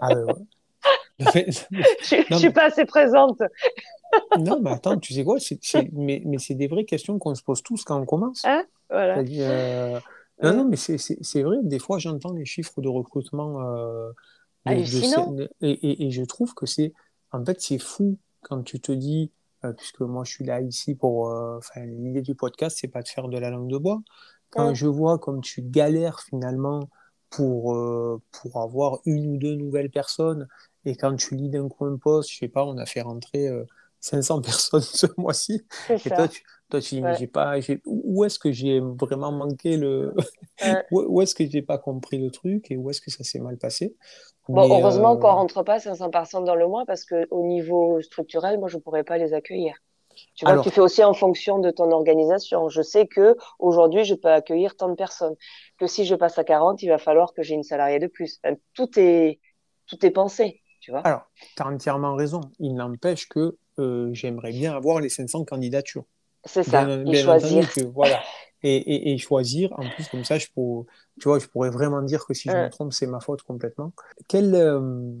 ah, 0.00 0.14
ouais. 0.14 0.34
je, 1.18 2.34
ne 2.34 2.38
suis 2.38 2.50
pas 2.50 2.66
assez 2.66 2.84
présente. 2.84 3.42
non, 4.38 4.60
mais 4.60 4.70
attends, 4.70 4.98
tu 4.98 5.14
sais 5.14 5.24
quoi 5.24 5.38
Mais, 5.92 6.22
mais 6.24 6.38
c'est 6.38 6.54
des 6.54 6.68
vraies 6.68 6.84
questions 6.84 7.18
qu'on 7.18 7.34
se 7.34 7.42
pose 7.42 7.62
tous 7.62 7.84
quand 7.84 8.00
on 8.00 8.06
commence. 8.06 8.44
Hein? 8.44 8.64
Voilà. 8.90 9.18
Euh, 9.18 10.00
non, 10.42 10.56
non, 10.56 10.64
mais 10.64 10.76
c'est 10.76 11.42
vrai, 11.42 11.56
des 11.62 11.78
fois 11.78 11.98
j'entends 11.98 12.32
les 12.32 12.44
chiffres 12.44 12.80
de 12.80 12.88
recrutement. 12.88 13.62
Euh, 13.62 14.10
de, 14.66 15.48
et, 15.60 15.70
et, 15.70 16.06
et, 16.06 16.10
je 16.10 16.24
trouve 16.24 16.54
que 16.54 16.66
c'est. 16.66 16.92
En 17.30 17.44
fait, 17.44 17.60
c'est 17.60 17.78
fou 17.78 18.18
quand 18.42 18.62
tu 18.62 18.80
te 18.80 18.92
dis 18.92 19.30
euh, 19.64 19.72
puisque 19.72 20.00
moi 20.00 20.24
je 20.24 20.32
suis 20.32 20.44
là 20.44 20.60
ici 20.60 20.94
pour. 20.94 21.30
Euh, 21.30 21.60
l'idée 21.76 22.22
du 22.22 22.34
podcast, 22.34 22.78
c'est 22.80 22.88
pas 22.88 23.02
de 23.02 23.08
faire 23.08 23.28
de 23.28 23.38
la 23.38 23.50
langue 23.50 23.70
de 23.70 23.78
bois. 23.78 24.02
Quand 24.50 24.74
je 24.74 24.86
vois 24.86 25.18
comme 25.18 25.40
tu 25.40 25.60
galères 25.60 26.20
finalement 26.20 26.88
pour, 27.30 27.74
euh, 27.74 28.20
pour 28.32 28.60
avoir 28.62 29.00
une 29.04 29.34
ou 29.34 29.36
deux 29.36 29.54
nouvelles 29.54 29.90
personnes, 29.90 30.48
et 30.84 30.96
quand 30.96 31.14
tu 31.16 31.34
lis 31.34 31.48
d'un 31.48 31.68
coup 31.68 31.84
un 31.84 31.96
poste, 31.96 32.30
je 32.30 32.38
sais 32.38 32.48
pas, 32.48 32.64
on 32.64 32.78
a 32.78 32.86
fait 32.86 33.02
rentrer 33.02 33.48
500 34.00 34.40
personnes 34.42 34.80
ce 34.80 35.06
mois-ci, 35.16 35.66
et 35.88 36.10
toi 36.10 36.28
tu, 36.28 36.42
toi, 36.70 36.80
tu 36.80 36.96
dis, 36.96 37.00
mais 37.00 37.14
j'ai 37.16 37.28
pas, 37.28 37.56
où 37.84 38.24
est-ce 38.24 38.38
que 38.38 38.50
j'ai 38.50 38.80
vraiment 38.80 39.30
manqué 39.30 39.76
le, 39.76 40.14
où 40.90 41.22
est-ce 41.22 41.34
que 41.34 41.48
j'ai 41.48 41.62
pas 41.62 41.78
compris 41.78 42.18
le 42.18 42.30
truc 42.30 42.70
et 42.70 42.76
où 42.76 42.90
est-ce 42.90 43.00
que 43.00 43.10
ça 43.10 43.22
s'est 43.22 43.38
mal 43.38 43.56
passé? 43.56 43.94
Bon, 44.48 44.68
heureusement 44.68 45.14
euh... 45.14 45.18
qu'on 45.18 45.32
rentre 45.32 45.62
pas 45.62 45.78
500 45.78 46.10
personnes 46.10 46.44
dans 46.44 46.54
le 46.54 46.66
mois 46.66 46.84
parce 46.86 47.04
que 47.04 47.26
au 47.30 47.44
niveau 47.46 48.00
structurel, 48.02 48.58
moi, 48.58 48.68
je 48.68 48.78
pourrais 48.78 49.04
pas 49.04 49.18
les 49.18 49.32
accueillir. 49.32 49.74
Tu 50.34 50.44
vois, 50.44 50.62
tu 50.62 50.70
fais 50.70 50.80
aussi 50.80 51.02
en 51.04 51.14
fonction 51.14 51.58
de 51.58 51.70
ton 51.70 51.90
organisation. 51.90 52.68
Je 52.68 52.82
sais 52.82 53.06
que 53.06 53.36
aujourd'hui, 53.58 54.04
je 54.04 54.14
peux 54.14 54.30
accueillir 54.30 54.76
tant 54.76 54.88
de 54.88 54.94
personnes. 54.94 55.36
Que 55.78 55.86
si 55.86 56.04
je 56.04 56.14
passe 56.14 56.38
à 56.38 56.44
40, 56.44 56.82
il 56.82 56.88
va 56.88 56.98
falloir 56.98 57.32
que 57.32 57.42
j'ai 57.42 57.54
une 57.54 57.62
salariée 57.62 57.98
de 57.98 58.06
plus. 58.06 58.40
tout 58.74 58.88
est, 58.98 59.40
tout 59.86 60.04
est 60.04 60.10
pensé, 60.10 60.60
tu 60.80 60.90
vois. 60.90 61.00
Alors, 61.00 61.30
tu 61.56 61.62
as 61.62 61.66
entièrement 61.66 62.14
raison. 62.14 62.40
Il 62.58 62.74
n'empêche 62.74 63.28
que 63.28 63.56
euh, 63.78 64.10
j'aimerais 64.12 64.52
bien 64.52 64.74
avoir 64.74 65.00
les 65.00 65.08
500 65.08 65.44
candidatures. 65.44 66.04
C'est 66.44 66.62
ça. 66.62 66.88
et 66.88 67.16
choisir. 67.16 67.68
voilà. 67.92 68.20
Et, 68.62 69.12
et, 69.12 69.18
choisir, 69.18 69.72
en 69.74 69.88
plus, 69.90 70.08
comme 70.08 70.24
ça, 70.24 70.38
je, 70.38 70.48
pourrais, 70.52 70.86
tu 71.20 71.28
vois, 71.28 71.38
je 71.38 71.46
pourrais 71.46 71.70
vraiment 71.70 72.02
dire 72.02 72.26
que 72.26 72.34
si 72.34 72.48
je 72.48 72.56
me 72.56 72.68
trompe, 72.68 72.92
c'est 72.92 73.06
ma 73.06 73.20
faute 73.20 73.42
complètement. 73.42 73.92
Quelle, 74.26 74.54
euh, 74.56 75.12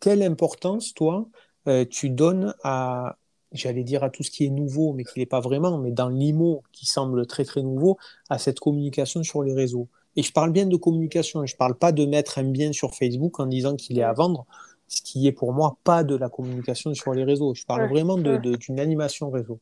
quelle 0.00 0.22
importance, 0.22 0.92
toi, 0.92 1.26
euh, 1.68 1.86
tu 1.88 2.10
donnes 2.10 2.54
à, 2.62 3.16
j'allais 3.52 3.84
dire 3.84 4.04
à 4.04 4.10
tout 4.10 4.22
ce 4.22 4.30
qui 4.30 4.46
est 4.46 4.50
nouveau, 4.50 4.92
mais 4.92 5.04
qui 5.04 5.18
n'est 5.18 5.26
pas 5.26 5.40
vraiment, 5.40 5.78
mais 5.78 5.90
dans 5.90 6.08
l'IMO, 6.08 6.62
qui 6.72 6.86
semble 6.86 7.26
très 7.26 7.44
très 7.44 7.62
nouveau, 7.62 7.98
à 8.28 8.38
cette 8.38 8.60
communication 8.60 9.22
sur 9.22 9.42
les 9.42 9.54
réseaux. 9.54 9.88
Et 10.16 10.22
je 10.22 10.32
parle 10.32 10.52
bien 10.52 10.66
de 10.66 10.76
communication, 10.76 11.44
je 11.46 11.54
ne 11.54 11.58
parle 11.58 11.76
pas 11.76 11.92
de 11.92 12.04
mettre 12.04 12.38
un 12.38 12.44
bien 12.44 12.72
sur 12.72 12.94
Facebook 12.94 13.38
en 13.40 13.46
disant 13.46 13.76
qu'il 13.76 13.98
est 13.98 14.02
à 14.02 14.12
vendre, 14.12 14.46
ce 14.88 15.02
qui 15.02 15.26
est 15.26 15.32
pour 15.32 15.52
moi 15.52 15.76
pas 15.84 16.02
de 16.02 16.16
la 16.16 16.28
communication 16.28 16.92
sur 16.94 17.14
les 17.14 17.24
réseaux. 17.24 17.54
Je 17.54 17.64
parle 17.64 17.88
vraiment 17.88 18.16
d'une 18.16 18.38
de, 18.40 18.80
animation 18.80 19.30
réseau. 19.30 19.60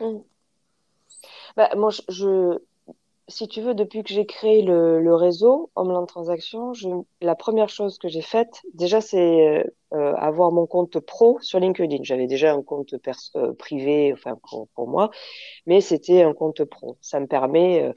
Mmh. 0.00 0.18
Bah, 1.56 1.68
moi, 1.76 1.90
je, 2.08 2.58
si 3.30 3.48
tu 3.48 3.60
veux, 3.62 3.74
depuis 3.74 4.02
que 4.02 4.12
j'ai 4.12 4.26
créé 4.26 4.62
le, 4.62 5.00
le, 5.00 5.14
réseau 5.14 5.70
Homeland 5.76 6.06
Transaction, 6.06 6.74
je, 6.74 6.88
la 7.20 7.34
première 7.34 7.68
chose 7.68 7.98
que 7.98 8.08
j'ai 8.08 8.22
faite, 8.22 8.62
déjà, 8.74 9.00
c'est 9.00 9.64
euh, 9.92 10.14
avoir 10.14 10.52
mon 10.52 10.66
compte 10.66 11.00
pro 11.00 11.38
sur 11.40 11.58
LinkedIn. 11.58 12.04
J'avais 12.04 12.28
déjà 12.28 12.52
un 12.52 12.62
compte 12.62 12.94
euh, 13.36 13.52
privé, 13.54 14.12
enfin 14.12 14.38
pour, 14.74 14.88
moi, 14.88 15.10
mais 15.66 15.80
c'était 15.80 16.22
un 16.22 16.32
compte 16.32 16.64
pro. 16.64 16.96
Ça 17.00 17.18
me 17.18 17.26
permet 17.26 17.82
euh, 17.82 17.92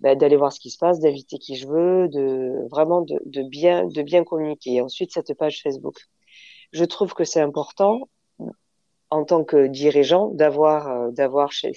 bah, 0.00 0.14
d'aller 0.14 0.36
voir 0.36 0.52
ce 0.52 0.60
qui 0.60 0.70
se 0.70 0.78
passe, 0.78 1.00
d'inviter 1.00 1.38
qui 1.38 1.56
je 1.56 1.66
veux, 1.66 2.08
de 2.08 2.68
vraiment 2.70 3.00
de, 3.00 3.42
bien 3.48 3.86
de 3.86 4.02
bien 4.02 4.24
communiquer. 4.24 4.82
Ensuite, 4.82 5.12
cette 5.12 5.32
page 5.34 5.62
Facebook. 5.62 5.96
Je 6.72 6.84
trouve 6.84 7.14
que 7.14 7.24
c'est 7.24 7.40
important 7.40 8.08
en 9.10 9.24
tant 9.24 9.44
que 9.44 9.66
dirigeant 9.66 10.28
d'avoir 10.28 10.88
euh, 10.88 11.10
d'avoir 11.10 11.52
ces, 11.52 11.72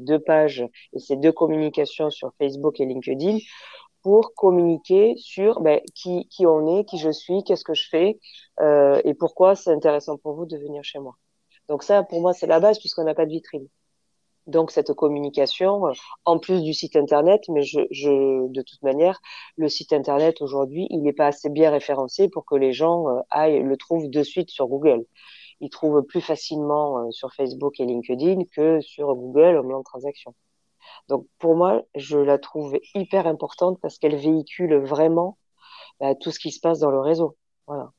deux 0.00 0.18
pages 0.18 0.66
et 0.92 0.98
ces 0.98 1.16
deux 1.16 1.32
communications 1.32 2.10
sur 2.10 2.32
Facebook 2.38 2.80
et 2.80 2.86
LinkedIn 2.86 3.38
pour 4.02 4.34
communiquer 4.34 5.14
sur 5.16 5.60
ben, 5.60 5.80
qui, 5.94 6.28
qui 6.28 6.46
on 6.46 6.78
est, 6.78 6.84
qui 6.84 6.98
je 6.98 7.10
suis, 7.10 7.42
qu'est-ce 7.44 7.64
que 7.64 7.74
je 7.74 7.88
fais 7.88 8.18
euh, 8.60 9.00
et 9.04 9.14
pourquoi 9.14 9.54
c'est 9.54 9.72
intéressant 9.72 10.16
pour 10.16 10.34
vous 10.34 10.46
de 10.46 10.56
venir 10.56 10.84
chez 10.84 10.98
moi. 10.98 11.16
Donc 11.68 11.82
ça, 11.82 12.02
pour 12.02 12.20
moi, 12.20 12.32
c'est 12.32 12.46
la 12.46 12.60
base 12.60 12.78
puisqu'on 12.78 13.04
n'a 13.04 13.14
pas 13.14 13.26
de 13.26 13.30
vitrine. 13.30 13.68
Donc 14.46 14.70
cette 14.70 14.94
communication, 14.94 15.88
euh, 15.88 15.92
en 16.24 16.38
plus 16.38 16.62
du 16.62 16.72
site 16.72 16.96
internet, 16.96 17.42
mais 17.48 17.62
je, 17.62 17.80
je 17.90 18.48
de 18.48 18.62
toute 18.62 18.82
manière, 18.82 19.20
le 19.56 19.68
site 19.68 19.92
internet 19.92 20.40
aujourd'hui, 20.40 20.86
il 20.90 21.02
n'est 21.02 21.12
pas 21.12 21.26
assez 21.26 21.50
bien 21.50 21.70
référencé 21.70 22.28
pour 22.28 22.46
que 22.46 22.54
les 22.54 22.72
gens 22.72 23.08
euh, 23.08 23.20
aillent 23.30 23.62
le 23.62 23.76
trouvent 23.76 24.08
de 24.08 24.22
suite 24.22 24.50
sur 24.50 24.68
Google 24.68 25.04
ils 25.60 25.70
trouvent 25.70 26.02
plus 26.02 26.20
facilement 26.20 26.98
euh, 26.98 27.10
sur 27.10 27.32
Facebook 27.32 27.80
et 27.80 27.86
LinkedIn 27.86 28.44
que 28.54 28.80
sur 28.80 29.14
Google 29.14 29.56
Homeland 29.56 29.82
Transaction. 29.82 30.34
Donc 31.08 31.26
pour 31.38 31.56
moi, 31.56 31.82
je 31.94 32.18
la 32.18 32.38
trouve 32.38 32.78
hyper 32.94 33.26
importante 33.26 33.78
parce 33.80 33.98
qu'elle 33.98 34.16
véhicule 34.16 34.76
vraiment 34.76 35.38
bah, 36.00 36.14
tout 36.14 36.30
ce 36.30 36.38
qui 36.38 36.52
se 36.52 36.60
passe 36.60 36.80
dans 36.80 36.90
le 36.90 37.00
réseau. 37.00 37.36
Voilà. 37.66 37.92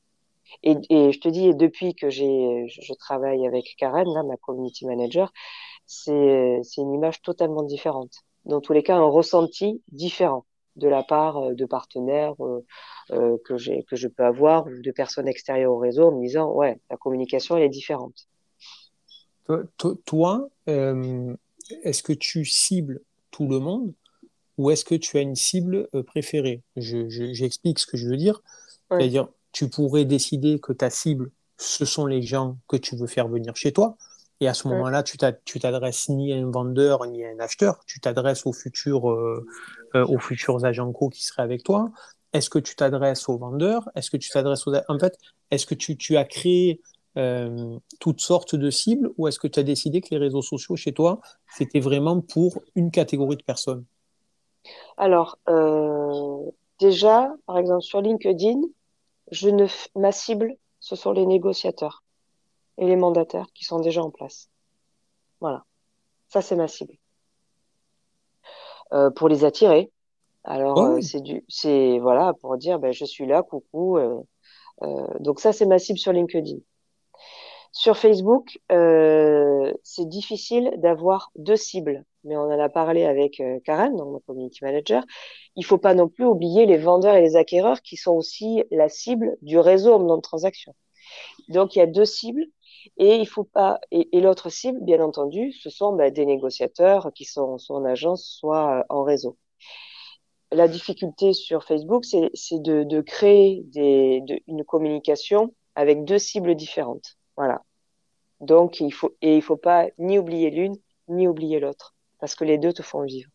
Et, 0.62 0.76
et, 0.90 1.12
je 1.12 1.20
te 1.20 1.28
dis, 1.28 1.54
depuis 1.54 1.94
que 1.94 2.10
j'ai, 2.10 2.66
je 2.68 2.94
travaille 2.94 3.46
avec 3.46 3.76
Karen, 3.78 4.12
là, 4.12 4.22
ma 4.24 4.36
community 4.36 4.84
manager, 4.84 5.32
c'est, 5.86 6.60
c'est 6.64 6.80
une 6.80 6.92
image 6.92 7.22
totalement 7.22 7.62
différente. 7.62 8.12
Dans 8.46 8.60
tous 8.60 8.72
les 8.72 8.82
cas, 8.82 8.96
un 8.96 9.04
ressenti 9.04 9.82
différent 9.92 10.44
de 10.76 10.88
la 10.88 11.02
part 11.02 11.36
euh, 11.38 11.54
de 11.54 11.64
partenaires 11.64 12.34
euh, 12.40 12.64
euh, 13.10 13.36
que 13.44 13.54
que 13.82 13.96
je 13.96 14.08
peux 14.08 14.24
avoir 14.24 14.66
ou 14.66 14.80
de 14.80 14.90
personnes 14.90 15.28
extérieures 15.28 15.72
au 15.72 15.78
réseau 15.78 16.08
en 16.08 16.12
me 16.12 16.22
disant, 16.22 16.52
ouais, 16.52 16.78
la 16.90 16.96
communication, 16.96 17.56
elle 17.56 17.64
est 17.64 17.68
différente. 17.68 18.28
Toi, 20.04 20.48
euh, 20.68 21.34
est-ce 21.82 22.02
que 22.02 22.12
tu 22.12 22.44
cibles 22.44 23.00
tout 23.30 23.48
le 23.48 23.58
monde 23.58 23.92
ou 24.58 24.70
est-ce 24.70 24.84
que 24.84 24.94
tu 24.94 25.16
as 25.16 25.22
une 25.22 25.34
cible 25.34 25.88
préférée? 26.06 26.62
J'explique 26.76 27.78
je, 27.78 27.82
ce 27.82 27.86
que 27.86 27.96
je 27.96 28.08
veux 28.08 28.16
dire. 28.16 28.42
Ouais. 28.90 28.98
C'est-à-dire, 28.98 29.28
tu 29.52 29.68
pourrais 29.68 30.04
décider 30.04 30.60
que 30.60 30.72
ta 30.72 30.90
cible, 30.90 31.32
ce 31.56 31.84
sont 31.84 32.06
les 32.06 32.22
gens 32.22 32.58
que 32.68 32.76
tu 32.76 32.94
veux 32.96 33.08
faire 33.08 33.26
venir 33.26 33.56
chez 33.56 33.72
toi. 33.72 33.96
Et 34.40 34.48
à 34.48 34.54
ce 34.54 34.68
moment-là, 34.68 35.02
tu 35.02 35.18
t'adresses 35.18 36.08
ni 36.08 36.32
à 36.32 36.36
un 36.36 36.50
vendeur 36.50 37.06
ni 37.06 37.24
à 37.24 37.28
un 37.28 37.38
acheteur, 37.40 37.80
tu 37.86 38.00
t'adresses 38.00 38.46
aux 38.46 38.54
futurs, 38.54 39.10
euh, 39.10 39.46
euh, 39.94 40.06
aux 40.06 40.18
futurs 40.18 40.64
agents 40.64 40.90
co 40.92 41.10
qui 41.10 41.22
seraient 41.24 41.42
avec 41.42 41.62
toi. 41.62 41.90
Est-ce 42.32 42.48
que 42.48 42.58
tu 42.58 42.74
t'adresses 42.74 43.28
aux 43.28 43.36
vendeurs? 43.36 43.90
Est-ce 43.94 44.10
que 44.10 44.16
tu 44.16 44.30
t'adresses 44.30 44.66
aux... 44.66 44.72
En 44.88 44.98
fait, 44.98 45.18
est-ce 45.50 45.66
que 45.66 45.74
tu, 45.74 45.96
tu, 45.96 46.16
as 46.16 46.24
créé 46.24 46.80
euh, 47.18 47.76
toutes 47.98 48.20
sortes 48.20 48.54
de 48.54 48.70
cibles 48.70 49.10
ou 49.18 49.28
est-ce 49.28 49.38
que 49.38 49.48
tu 49.48 49.60
as 49.60 49.62
décidé 49.62 50.00
que 50.00 50.08
les 50.12 50.18
réseaux 50.18 50.42
sociaux 50.42 50.76
chez 50.76 50.92
toi, 50.92 51.20
c'était 51.54 51.80
vraiment 51.80 52.20
pour 52.20 52.62
une 52.74 52.90
catégorie 52.90 53.36
de 53.36 53.42
personnes? 53.42 53.84
Alors, 54.96 55.38
déjà, 56.78 57.30
par 57.46 57.58
exemple, 57.58 57.82
sur 57.82 58.00
LinkedIn, 58.00 58.60
je 59.32 59.50
ne 59.50 59.66
ma 59.96 60.12
cible, 60.12 60.56
ce 60.78 60.96
sont 60.96 61.12
les 61.12 61.26
négociateurs 61.26 62.02
et 62.78 62.86
les 62.86 62.96
mandataires 62.96 63.48
qui 63.54 63.64
sont 63.64 63.80
déjà 63.80 64.02
en 64.02 64.10
place. 64.10 64.48
Voilà, 65.40 65.64
ça 66.28 66.42
c'est 66.42 66.56
ma 66.56 66.68
cible. 66.68 66.94
Euh, 68.92 69.10
pour 69.10 69.28
les 69.28 69.44
attirer. 69.44 69.92
Alors 70.44 70.76
oh 70.78 70.94
oui. 70.94 71.02
c'est 71.02 71.20
du, 71.20 71.44
c'est 71.48 71.98
voilà 71.98 72.32
pour 72.40 72.56
dire 72.56 72.78
ben 72.78 72.92
je 72.92 73.04
suis 73.04 73.26
là, 73.26 73.42
coucou. 73.42 73.98
Euh, 73.98 74.20
euh, 74.82 75.06
donc 75.20 75.40
ça 75.40 75.52
c'est 75.52 75.66
ma 75.66 75.78
cible 75.78 75.98
sur 75.98 76.12
LinkedIn. 76.12 76.56
Sur 77.72 77.96
Facebook, 77.96 78.58
euh, 78.72 79.72
c'est 79.84 80.08
difficile 80.08 80.72
d'avoir 80.78 81.30
deux 81.36 81.56
cibles, 81.56 82.04
mais 82.24 82.36
on 82.36 82.42
en 82.42 82.58
a 82.58 82.68
parlé 82.68 83.04
avec 83.04 83.40
Karen, 83.64 83.94
donc 83.96 84.08
mon 84.08 84.18
community 84.20 84.64
manager. 84.64 85.04
Il 85.54 85.64
faut 85.64 85.78
pas 85.78 85.94
non 85.94 86.08
plus 86.08 86.24
oublier 86.24 86.66
les 86.66 86.78
vendeurs 86.78 87.14
et 87.14 87.20
les 87.20 87.36
acquéreurs 87.36 87.80
qui 87.82 87.96
sont 87.96 88.12
aussi 88.12 88.64
la 88.72 88.88
cible 88.88 89.36
du 89.42 89.58
réseau 89.58 89.94
en 89.94 90.16
de 90.16 90.20
transaction. 90.20 90.74
Donc 91.48 91.76
il 91.76 91.78
y 91.78 91.82
a 91.82 91.86
deux 91.86 92.04
cibles 92.04 92.44
et 92.96 93.16
il 93.16 93.26
faut 93.26 93.44
pas 93.44 93.80
et, 93.90 94.20
l'autre 94.20 94.50
cible, 94.50 94.78
bien 94.82 95.00
entendu, 95.02 95.52
ce 95.52 95.70
sont 95.70 95.94
bah, 95.94 96.10
des 96.10 96.26
négociateurs 96.26 97.12
qui 97.14 97.24
sont 97.24 97.58
soit 97.58 97.78
en 97.78 97.84
agence, 97.84 98.24
soit 98.24 98.84
en 98.88 99.02
réseau. 99.02 99.36
La 100.52 100.66
difficulté 100.68 101.32
sur 101.32 101.64
Facebook, 101.64 102.04
c'est 102.04 102.62
de, 102.62 103.00
créer 103.00 103.64
une 104.46 104.64
communication 104.64 105.54
avec 105.74 106.04
deux 106.04 106.18
cibles 106.18 106.54
différentes. 106.56 107.16
Voilà. 107.36 107.62
Donc 108.40 108.80
il 108.80 108.92
faut 108.92 109.14
et 109.22 109.36
il 109.36 109.42
faut 109.42 109.56
pas 109.56 109.86
ni 109.98 110.18
oublier 110.18 110.50
l'une 110.50 110.76
ni 111.08 111.28
oublier 111.28 111.60
l'autre 111.60 111.94
parce 112.20 112.34
que 112.34 112.44
les 112.44 112.58
deux 112.58 112.72
te 112.72 112.82
font 112.82 113.02
vivre. 113.02 113.30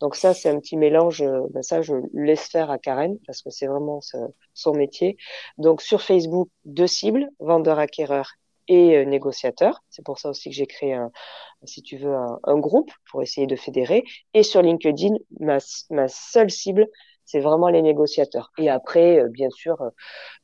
Donc 0.00 0.14
ça, 0.14 0.34
c'est 0.34 0.48
un 0.48 0.60
petit 0.60 0.76
mélange. 0.76 1.24
Ben 1.50 1.62
ça, 1.62 1.82
je 1.82 1.94
laisse 2.12 2.48
faire 2.48 2.70
à 2.70 2.78
Karen 2.78 3.18
parce 3.26 3.42
que 3.42 3.50
c'est 3.50 3.66
vraiment 3.66 4.00
son 4.54 4.74
métier. 4.74 5.16
Donc 5.58 5.82
sur 5.82 6.02
Facebook, 6.02 6.48
deux 6.64 6.86
cibles, 6.86 7.28
vendeur 7.40 7.78
acquéreur 7.78 8.30
et 8.68 8.96
euh, 8.96 9.04
négociateur. 9.04 9.82
C'est 9.90 10.04
pour 10.04 10.18
ça 10.18 10.30
aussi 10.30 10.50
que 10.50 10.54
j'ai 10.54 10.66
créé 10.66 10.94
un, 10.94 11.10
si 11.64 11.82
tu 11.82 11.96
veux, 11.96 12.14
un, 12.14 12.58
groupe 12.58 12.90
pour 13.10 13.22
essayer 13.22 13.46
de 13.46 13.56
fédérer. 13.56 14.04
Et 14.34 14.42
sur 14.42 14.62
LinkedIn, 14.62 15.14
ma, 15.40 15.58
ma 15.90 16.08
seule 16.08 16.50
cible, 16.50 16.86
c'est 17.24 17.40
vraiment 17.40 17.68
les 17.68 17.82
négociateurs. 17.82 18.52
Et 18.58 18.68
après, 18.68 19.20
euh, 19.20 19.28
bien 19.28 19.50
sûr, 19.50 19.80
euh, 19.82 19.90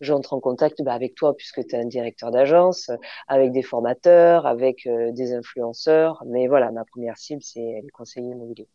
j'entre 0.00 0.32
en 0.32 0.40
contact 0.40 0.82
bah, 0.82 0.94
avec 0.94 1.14
toi 1.14 1.34
puisque 1.36 1.64
tu 1.66 1.76
es 1.76 1.78
un 1.78 1.86
directeur 1.86 2.30
d'agence, 2.30 2.90
avec 3.28 3.52
des 3.52 3.62
formateurs, 3.62 4.46
avec 4.46 4.88
des 4.88 5.32
influenceurs. 5.32 6.22
Mais 6.26 6.48
voilà, 6.48 6.70
ma 6.72 6.84
première 6.84 7.18
cible, 7.18 7.42
c'est 7.42 7.80
les 7.82 7.90
conseillers 7.92 8.30
immobiliers. 8.30 8.68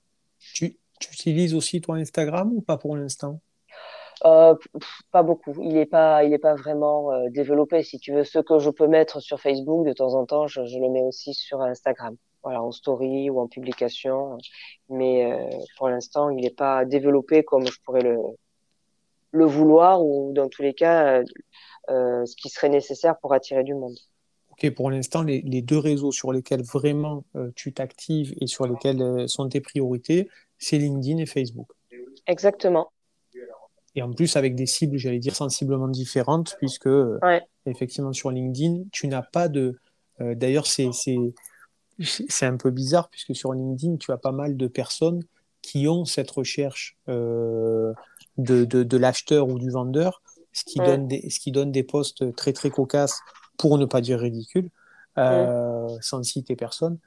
Tu, 0.53 0.77
tu 0.99 1.11
utilises 1.11 1.53
aussi 1.53 1.81
ton 1.81 1.93
Instagram 1.93 2.51
ou 2.53 2.61
pas 2.61 2.77
pour 2.77 2.95
l'instant? 2.95 3.41
Euh, 4.25 4.55
pas 5.11 5.23
beaucoup. 5.23 5.53
Il 5.61 5.73
n'est 5.73 5.85
pas, 5.85 6.23
il 6.23 6.33
est 6.33 6.39
pas 6.39 6.55
vraiment 6.55 7.11
euh, 7.11 7.29
développé. 7.29 7.83
Si 7.83 7.99
tu 7.99 8.13
veux, 8.13 8.23
ce 8.23 8.39
que 8.39 8.59
je 8.59 8.69
peux 8.69 8.87
mettre 8.87 9.19
sur 9.19 9.39
Facebook 9.39 9.85
de 9.85 9.93
temps 9.93 10.13
en 10.15 10.25
temps, 10.25 10.47
je, 10.47 10.65
je 10.65 10.79
le 10.79 10.89
mets 10.89 11.03
aussi 11.03 11.33
sur 11.33 11.61
Instagram. 11.61 12.15
Voilà, 12.43 12.61
en 12.61 12.71
story 12.71 13.29
ou 13.29 13.39
en 13.39 13.47
publication. 13.47 14.37
Mais 14.89 15.31
euh, 15.31 15.57
pour 15.77 15.89
l'instant, 15.89 16.29
il 16.29 16.41
n'est 16.41 16.49
pas 16.49 16.85
développé 16.85 17.43
comme 17.43 17.67
je 17.67 17.79
pourrais 17.83 18.01
le, 18.01 18.17
le 19.31 19.45
vouloir 19.45 20.03
ou 20.03 20.31
dans 20.33 20.47
tous 20.47 20.61
les 20.61 20.73
cas, 20.73 21.21
ce 21.89 22.35
qui 22.35 22.49
serait 22.49 22.69
nécessaire 22.69 23.17
pour 23.19 23.33
attirer 23.33 23.63
du 23.63 23.73
monde. 23.73 23.97
Ok, 24.51 24.73
pour 24.73 24.89
l'instant, 24.89 25.21
les, 25.21 25.41
les, 25.41 25.61
deux 25.61 25.77
réseaux 25.77 26.11
sur 26.11 26.31
lesquels 26.31 26.63
vraiment 26.63 27.23
tu 27.55 27.73
t'actives 27.73 28.33
et 28.41 28.47
sur 28.47 28.65
lesquels 28.65 29.27
sont 29.29 29.47
tes 29.49 29.61
priorités, 29.61 30.29
c'est 30.57 30.77
LinkedIn 30.77 31.17
et 31.17 31.25
Facebook. 31.27 31.67
Exactement 32.25 32.89
et 33.97 34.03
en 34.03 34.13
plus 34.13 34.35
avec 34.35 34.53
des 34.53 34.67
cibles, 34.67 34.95
j'allais 34.97 35.17
dire, 35.17 35.35
sensiblement 35.35 35.87
différentes, 35.87 36.55
puisque 36.59 36.85
ouais. 36.85 37.41
effectivement 37.65 38.13
sur 38.13 38.29
LinkedIn, 38.29 38.83
tu 38.91 39.07
n'as 39.07 39.23
pas 39.23 39.49
de... 39.49 39.79
Euh, 40.21 40.35
D'ailleurs, 40.35 40.67
c'est 40.67 40.85
un 42.43 42.57
peu 42.57 42.69
bizarre, 42.69 43.09
puisque 43.09 43.35
sur 43.35 43.53
LinkedIn, 43.53 43.97
tu 43.97 44.11
as 44.11 44.17
pas 44.17 44.31
mal 44.31 44.55
de 44.55 44.67
personnes 44.67 45.23
qui 45.63 45.87
ont 45.87 46.05
cette 46.05 46.29
recherche 46.29 46.95
euh, 47.09 47.91
de, 48.37 48.65
de, 48.65 48.83
de 48.83 48.97
l'acheteur 48.97 49.47
ou 49.47 49.57
du 49.57 49.71
vendeur, 49.71 50.21
ce 50.53 50.63
qui, 50.63 50.79
ouais. 50.79 50.85
donne 50.85 51.07
des, 51.07 51.27
ce 51.31 51.39
qui 51.39 51.51
donne 51.51 51.71
des 51.71 51.83
posts 51.83 52.35
très 52.35 52.53
très 52.53 52.69
cocasses, 52.69 53.19
pour 53.57 53.79
ne 53.79 53.85
pas 53.85 54.01
dire 54.01 54.19
ridicules, 54.19 54.69
euh, 55.17 55.87
ouais. 55.87 55.97
sans 56.01 56.21
citer 56.21 56.55
personne. 56.55 56.99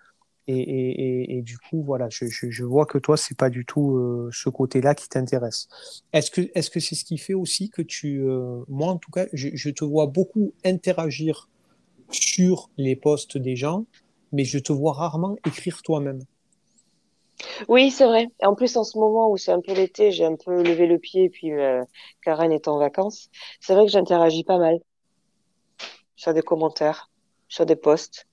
Et, 0.53 1.43
du 1.43 1.59
coup, 1.59 1.83
voilà, 1.83 2.09
je, 2.11 2.65
vois 2.65 2.87
que 2.87 2.99
toi, 2.99 3.17
c'est 3.17 3.37
pas 3.37 3.51
du 3.51 3.65
tout 3.65 3.97
euh, 3.97 4.31
ce 4.33 4.49
côté-là 4.49 4.95
qui 4.95 5.09
t'intéresse. 5.09 5.69
Est-ce 6.13 6.31
que 6.31 6.81
c'est 6.81 6.95
ce 6.95 7.05
qui 7.05 7.19
fait 7.19 7.35
aussi 7.35 7.71
que 7.71 7.83
tu, 7.83 8.23
euh, 8.23 8.63
moi 8.69 8.89
en 8.89 8.97
tout 8.97 9.11
cas, 9.11 9.27
je, 9.33 9.71
te 9.71 9.85
vois 9.85 10.07
beaucoup 10.07 10.53
interagir 10.65 11.49
sur 12.11 12.71
les 12.77 12.97
posts 12.97 13.39
des 13.39 13.57
gens, 13.57 13.87
mais 14.33 14.45
je 14.45 14.59
te 14.59 14.73
vois 14.73 14.93
rarement 14.93 15.37
écrire 15.47 15.83
toi-même. 15.83 16.21
Oui, 17.69 17.91
c'est 17.91 18.05
vrai. 18.05 18.29
En 18.43 18.55
plus, 18.55 18.77
en 18.77 18.85
ce 18.85 18.99
moment 18.99 19.31
où 19.31 19.37
c'est 19.37 19.53
un 19.53 19.61
peu 19.61 19.73
l'été, 19.73 20.11
j'ai 20.11 20.25
un 20.25 20.37
peu 20.37 20.63
levé 20.63 20.87
le 20.87 20.99
pied, 20.99 21.31
puis 21.31 21.53
euh, 21.53 21.83
Karen 22.23 22.53
est 22.53 22.69
en 22.69 22.79
vacances. 22.79 23.31
C'est 23.61 23.75
vrai 23.75 23.87
que 23.87 23.93
j'interagis 23.93 24.45
pas 24.45 24.59
mal 24.59 24.79
sur 26.17 26.35
des 26.35 26.43
commentaires, 26.43 27.11
sur 27.49 27.65
des 27.65 27.77
posts. 27.77 28.27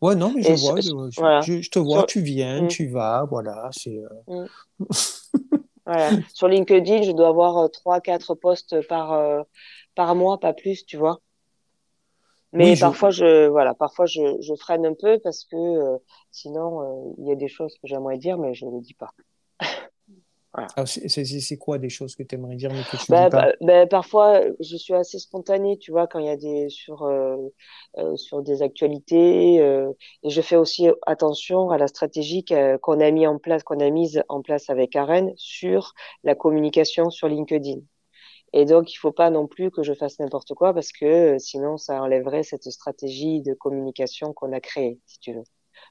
Ouais, 0.00 0.14
non, 0.14 0.32
mais 0.34 0.42
je 0.42 0.52
vois, 0.54 0.80
je, 0.80 1.10
je, 1.10 1.20
voilà. 1.20 1.40
je, 1.42 1.68
te 1.68 1.78
vois, 1.78 1.98
sur... 1.98 2.06
tu 2.06 2.20
viens, 2.22 2.62
mmh. 2.62 2.68
tu 2.68 2.88
vas, 2.88 3.26
voilà, 3.28 3.68
c'est... 3.72 3.98
Euh... 4.28 4.46
Mmh. 4.78 4.86
voilà. 5.86 6.10
Sur 6.32 6.48
LinkedIn, 6.48 7.02
je 7.02 7.12
dois 7.12 7.28
avoir 7.28 7.68
3-4 7.68 8.34
posts 8.34 8.86
par, 8.88 9.12
euh, 9.12 9.42
par 9.94 10.14
mois, 10.14 10.40
pas 10.40 10.54
plus, 10.54 10.86
tu 10.86 10.96
vois. 10.96 11.20
Mais 12.52 12.72
oui, 12.72 12.80
parfois, 12.80 13.10
je... 13.10 13.46
voilà, 13.48 13.74
parfois 13.74 14.06
je, 14.06 14.54
freine 14.58 14.84
un 14.84 14.94
peu 14.94 15.18
parce 15.22 15.44
que 15.44 15.56
euh, 15.56 15.98
sinon, 16.30 16.82
euh, 16.82 17.14
il 17.18 17.28
y 17.28 17.32
a 17.32 17.36
des 17.36 17.48
choses 17.48 17.74
que 17.74 17.86
j'aimerais 17.86 18.18
dire, 18.18 18.38
mais 18.38 18.54
je 18.54 18.66
ne 18.66 18.72
les 18.72 18.80
dis 18.80 18.94
pas. 18.94 19.12
Voilà. 20.52 20.68
Ah, 20.76 20.84
c'est 20.84 21.58
quoi 21.58 21.78
des 21.78 21.88
choses 21.88 22.16
que 22.16 22.24
tu 22.24 22.34
aimerais 22.34 22.56
dire 22.56 22.72
mais 22.72 22.82
que 22.82 22.96
tu 22.96 23.04
bah, 23.08 23.24
dis 23.24 23.30
pas 23.30 23.46
bah, 23.46 23.52
bah, 23.60 23.86
Parfois, 23.86 24.42
je 24.58 24.76
suis 24.76 24.94
assez 24.94 25.20
spontanée, 25.20 25.78
tu 25.78 25.92
vois, 25.92 26.08
quand 26.08 26.18
il 26.18 26.26
y 26.26 26.28
a 26.28 26.36
des 26.36 26.68
sur 26.68 27.04
euh, 27.04 27.36
euh, 27.98 28.16
sur 28.16 28.42
des 28.42 28.62
actualités. 28.62 29.60
Euh, 29.60 29.92
et 30.24 30.30
je 30.30 30.40
fais 30.40 30.56
aussi 30.56 30.88
attention 31.06 31.70
à 31.70 31.78
la 31.78 31.86
stratégie 31.86 32.44
qu'on 32.82 33.00
a 33.00 33.10
mis 33.12 33.26
en 33.28 33.38
place, 33.38 33.62
qu'on 33.62 33.78
a 33.78 33.90
mise 33.90 34.22
en 34.28 34.42
place 34.42 34.70
avec 34.70 34.90
Karen 34.90 35.32
sur 35.36 35.94
la 36.24 36.34
communication 36.34 37.10
sur 37.10 37.28
LinkedIn. 37.28 37.80
Et 38.52 38.64
donc, 38.64 38.92
il 38.92 38.96
faut 38.96 39.12
pas 39.12 39.30
non 39.30 39.46
plus 39.46 39.70
que 39.70 39.84
je 39.84 39.94
fasse 39.94 40.18
n'importe 40.18 40.54
quoi 40.54 40.74
parce 40.74 40.90
que 40.90 41.38
sinon, 41.38 41.76
ça 41.76 42.02
enlèverait 42.02 42.42
cette 42.42 42.68
stratégie 42.70 43.40
de 43.42 43.54
communication 43.54 44.32
qu'on 44.32 44.52
a 44.52 44.60
créée, 44.60 44.98
si 45.06 45.20
tu 45.20 45.32
veux. 45.34 45.44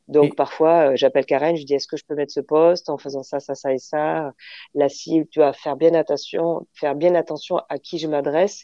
Donc 0.08 0.26
et... 0.26 0.36
parfois, 0.36 0.92
euh, 0.92 0.96
j'appelle 0.96 1.26
Karen, 1.26 1.56
je 1.56 1.66
dis 1.66 1.74
est-ce 1.76 1.88
que 1.88 1.98
je 1.98 2.04
peux 2.06 2.16
mettre 2.16 2.34
ce 2.34 2.40
poste 2.40 2.90
en 2.90 2.98
faisant 2.98 3.24
ça, 3.24 3.40
ça, 3.40 3.56
ça 3.56 3.74
et 3.74 3.78
ça? 3.78 4.34
La 4.74 4.90
cible, 4.90 5.28
tu 5.28 5.40
vas 5.40 5.54
faire 5.54 5.76
bien 5.76 5.94
attention, 5.94 6.68
faire 6.74 6.96
bien 6.96 7.16
attention 7.16 7.58
à 7.70 7.78
qui 7.78 8.00
je 8.00 8.08
m'adresse 8.08 8.64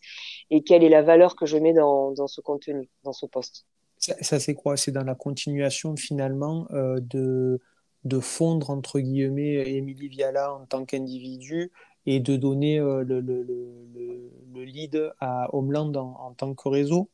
et 0.49 0.63
quelle 0.63 0.84
est 0.84 0.89
la 0.89 1.01
valeur 1.01 1.36
que 1.36 1.45
je 1.45 1.57
mets 1.57 1.73
dans, 1.73 2.11
dans 2.11 2.28
ce 2.28 2.41
contenu, 2.41 2.89
dans 3.03 3.13
ce 3.13 3.26
poste. 3.26 3.65
Ça, 3.97 4.15
ça 4.21 4.39
c'est 4.39 4.55
quoi? 4.55 4.76
C'est 4.76 4.91
dans 4.91 5.03
la 5.03 5.15
continuation 5.15 5.95
finalement 5.95 6.67
euh, 6.71 6.99
de, 6.99 7.59
de 8.03 8.19
fondre 8.19 8.69
entre 8.69 8.99
guillemets 8.99 9.69
Émilie 9.71 10.09
Viala 10.09 10.53
en 10.53 10.65
tant 10.65 10.86
qu'individu 10.86 11.71
et 12.05 12.19
de 12.19 12.36
donner 12.36 12.80
euh, 12.80 13.03
le, 13.03 13.19
le, 13.21 13.43
le, 13.43 14.32
le, 14.53 14.63
lead 14.63 15.11
à 15.19 15.53
Homeland 15.55 15.93
en, 15.95 16.34
tant 16.34 16.53
que 16.53 16.69
réseau? 16.69 17.09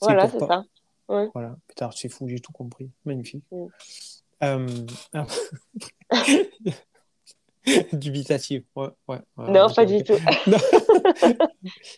Voilà, 0.00 0.28
c'est 0.28 0.38
ça. 0.38 0.64
Voilà, 1.08 1.56
putain, 1.68 1.90
c'est 1.94 2.08
fou, 2.08 2.28
j'ai 2.28 2.40
tout 2.40 2.52
compris. 2.52 2.90
Magnifique. 3.04 3.44
Mm. 3.50 3.66
Euh, 4.42 4.66
Dubitatif, 7.92 8.64
ouais, 8.76 8.88
ouais, 9.08 9.18
non, 9.38 9.72
pas 9.74 9.86
du 9.86 10.02
tout. 10.02 10.14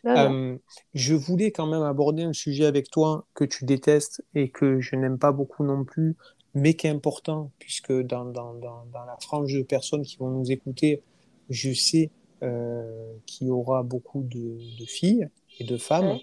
Euh, 0.07 0.57
je 0.95 1.15
voulais 1.15 1.51
quand 1.51 1.67
même 1.67 1.83
aborder 1.83 2.23
un 2.23 2.33
sujet 2.33 2.67
avec 2.67 2.89
toi 2.89 3.27
que 3.35 3.45
tu 3.45 3.65
détestes 3.65 4.23
et 4.35 4.49
que 4.49 4.81
je 4.81 4.95
n'aime 4.95 5.19
pas 5.19 5.33
beaucoup 5.33 5.65
non 5.65 5.85
plus, 5.85 6.17
mais 6.55 6.75
qui 6.75 6.87
est 6.87 6.91
important, 6.91 7.51
puisque 7.59 7.93
dans, 7.93 8.25
dans, 8.25 8.55
dans, 8.55 8.87
dans 8.93 9.05
la 9.05 9.17
frange 9.21 9.53
de 9.53 9.63
personnes 9.63 10.03
qui 10.03 10.19
vont 10.19 10.31
nous 10.31 10.53
écouter, 10.53 11.03
je 11.51 11.73
sais 11.73 12.11
euh, 12.43 13.15
qu'il 13.27 13.49
y 13.49 13.51
aura 13.51 13.83
beaucoup 13.83 14.23
de, 14.23 14.59
de, 14.79 14.85
filles 14.85 15.29
et 15.59 15.65
de 15.65 15.77
femmes. 15.77 16.19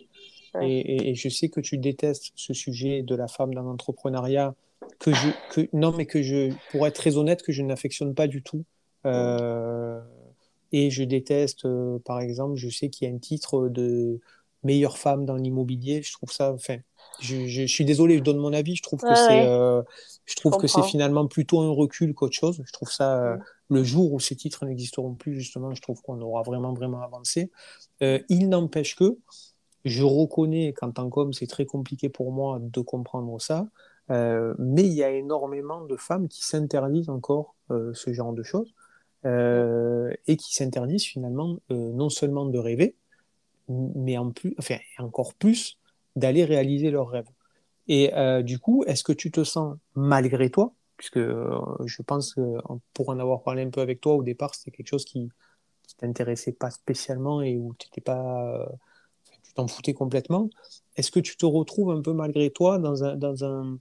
Et, 0.62 1.10
et, 1.10 1.16
je 1.16 1.30
sais 1.30 1.50
que 1.50 1.60
tu 1.60 1.78
détestes 1.78 2.32
ce 2.36 2.54
sujet 2.54 3.02
de 3.02 3.16
la 3.16 3.28
femme 3.28 3.54
dans 3.54 3.64
l'entrepreneuriat, 3.64 4.54
que 5.00 5.14
je, 5.14 5.30
que, 5.52 5.68
non, 5.74 5.92
mais 5.92 6.06
que 6.06 6.22
je, 6.22 6.54
pour 6.72 6.86
être 6.86 6.96
très 6.96 7.18
honnête, 7.18 7.42
que 7.42 7.52
je 7.52 7.62
n'affectionne 7.62 8.14
pas 8.14 8.28
du 8.28 8.44
tout. 8.44 8.64
Euh, 9.06 10.00
et 10.72 10.90
je 10.90 11.04
déteste, 11.04 11.66
euh, 11.66 12.00
par 12.06 12.20
exemple, 12.20 12.56
je 12.56 12.70
sais 12.70 12.90
qu'il 12.90 13.08
y 13.08 13.12
a 13.12 13.14
un 13.14 13.18
titre 13.18 13.68
de 13.68 14.20
meilleure 14.64 14.98
femme 14.98 15.26
dans 15.26 15.36
l'immobilier. 15.36 16.02
Je 16.02 16.14
trouve 16.14 16.32
ça, 16.32 16.54
enfin, 16.54 16.78
je, 17.20 17.48
je, 17.48 17.66
suis 17.66 17.86
désolé, 17.86 18.18
je 18.18 18.24
donne 18.24 18.38
mon 18.38 18.54
avis. 18.54 18.76
Je 18.76 18.84
trouve 18.84 19.02
que 19.02 19.16
c'est, 19.16 19.46
euh, 19.46 19.82
je 20.26 20.36
trouve 20.36 20.58
que 20.58 20.68
c'est 20.68 20.84
finalement 20.84 21.28
plutôt 21.28 21.62
un 21.62 21.72
recul 21.72 22.14
qu'autre 22.14 22.36
chose. 22.36 22.62
Je 22.66 22.72
trouve 22.72 22.92
ça, 22.92 23.38
le 23.70 23.84
jour 23.84 24.14
où 24.14 24.20
ces 24.20 24.36
titres 24.36 24.66
n'existeront 24.66 25.16
plus, 25.16 25.34
justement, 25.34 25.74
je 25.74 25.82
trouve 25.82 26.02
qu'on 26.02 26.22
aura 26.22 26.44
vraiment, 26.44 26.74
vraiment 26.74 27.02
avancé. 27.02 27.52
il 28.02 28.50
n'empêche 28.50 28.96
que 28.96 29.18
je 29.86 30.04
reconnais 30.04 30.74
qu'en 30.74 30.92
tant 30.92 31.10
qu'homme, 31.10 31.34
c'est 31.34 31.48
très 31.48 31.66
compliqué 31.66 32.10
pour 32.10 32.32
moi 32.32 32.60
de 32.62 32.82
comprendre 32.82 33.40
ça. 33.42 33.68
mais 34.10 34.84
il 34.84 34.94
y 34.94 35.04
a 35.04 35.12
énormément 35.12 35.82
de 35.86 35.96
femmes 35.98 36.28
qui 36.28 36.44
s'interdisent 36.46 37.10
encore 37.10 37.56
ce 37.70 38.14
genre 38.14 38.34
de 38.34 38.44
choses. 38.44 38.74
Euh, 39.26 40.14
et 40.28 40.36
qui 40.36 40.54
s'interdisent 40.54 41.06
finalement 41.06 41.58
euh, 41.72 41.94
non 41.94 42.10
seulement 42.10 42.46
de 42.46 42.58
rêver, 42.60 42.98
mais 43.70 44.18
en 44.18 44.32
plus, 44.32 44.54
enfin, 44.60 44.78
encore 44.98 45.34
plus 45.36 45.80
d'aller 46.18 46.44
réaliser 46.44 46.92
leurs 46.92 47.08
rêves. 47.08 47.30
Et 47.88 48.14
euh, 48.16 48.42
du 48.44 48.60
coup, 48.60 48.84
est-ce 48.86 49.04
que 49.04 49.14
tu 49.14 49.32
te 49.32 49.46
sens 49.46 49.78
malgré 49.96 50.50
toi, 50.50 50.74
puisque 50.98 51.20
je 51.20 52.02
pense 52.06 52.36
que 52.36 52.42
pour 52.94 53.10
en 53.10 53.20
avoir 53.20 53.44
parlé 53.44 53.64
un 53.64 53.70
peu 53.70 53.80
avec 53.82 54.02
toi 54.02 54.16
au 54.16 54.24
départ, 54.24 54.56
c'était 54.56 54.72
quelque 54.72 54.90
chose 54.90 55.06
qui, 55.06 55.22
ne 55.22 55.30
t'intéressait 55.98 56.54
pas 56.54 56.72
spécialement 56.72 57.42
et 57.42 57.58
où 57.58 57.74
tu 57.76 58.02
pas, 58.02 58.68
tu 59.54 59.62
t'en 59.62 59.68
foutais 59.68 59.94
complètement. 59.94 60.50
Est-ce 60.96 61.12
que 61.12 61.20
tu 61.20 61.38
te 61.38 61.46
retrouves 61.46 61.92
un 61.92 62.02
peu 62.02 62.14
malgré 62.14 62.50
toi 62.50 62.80
dans 62.80 63.04
un, 63.04 63.16
dans 63.16 63.46
un 63.46 63.78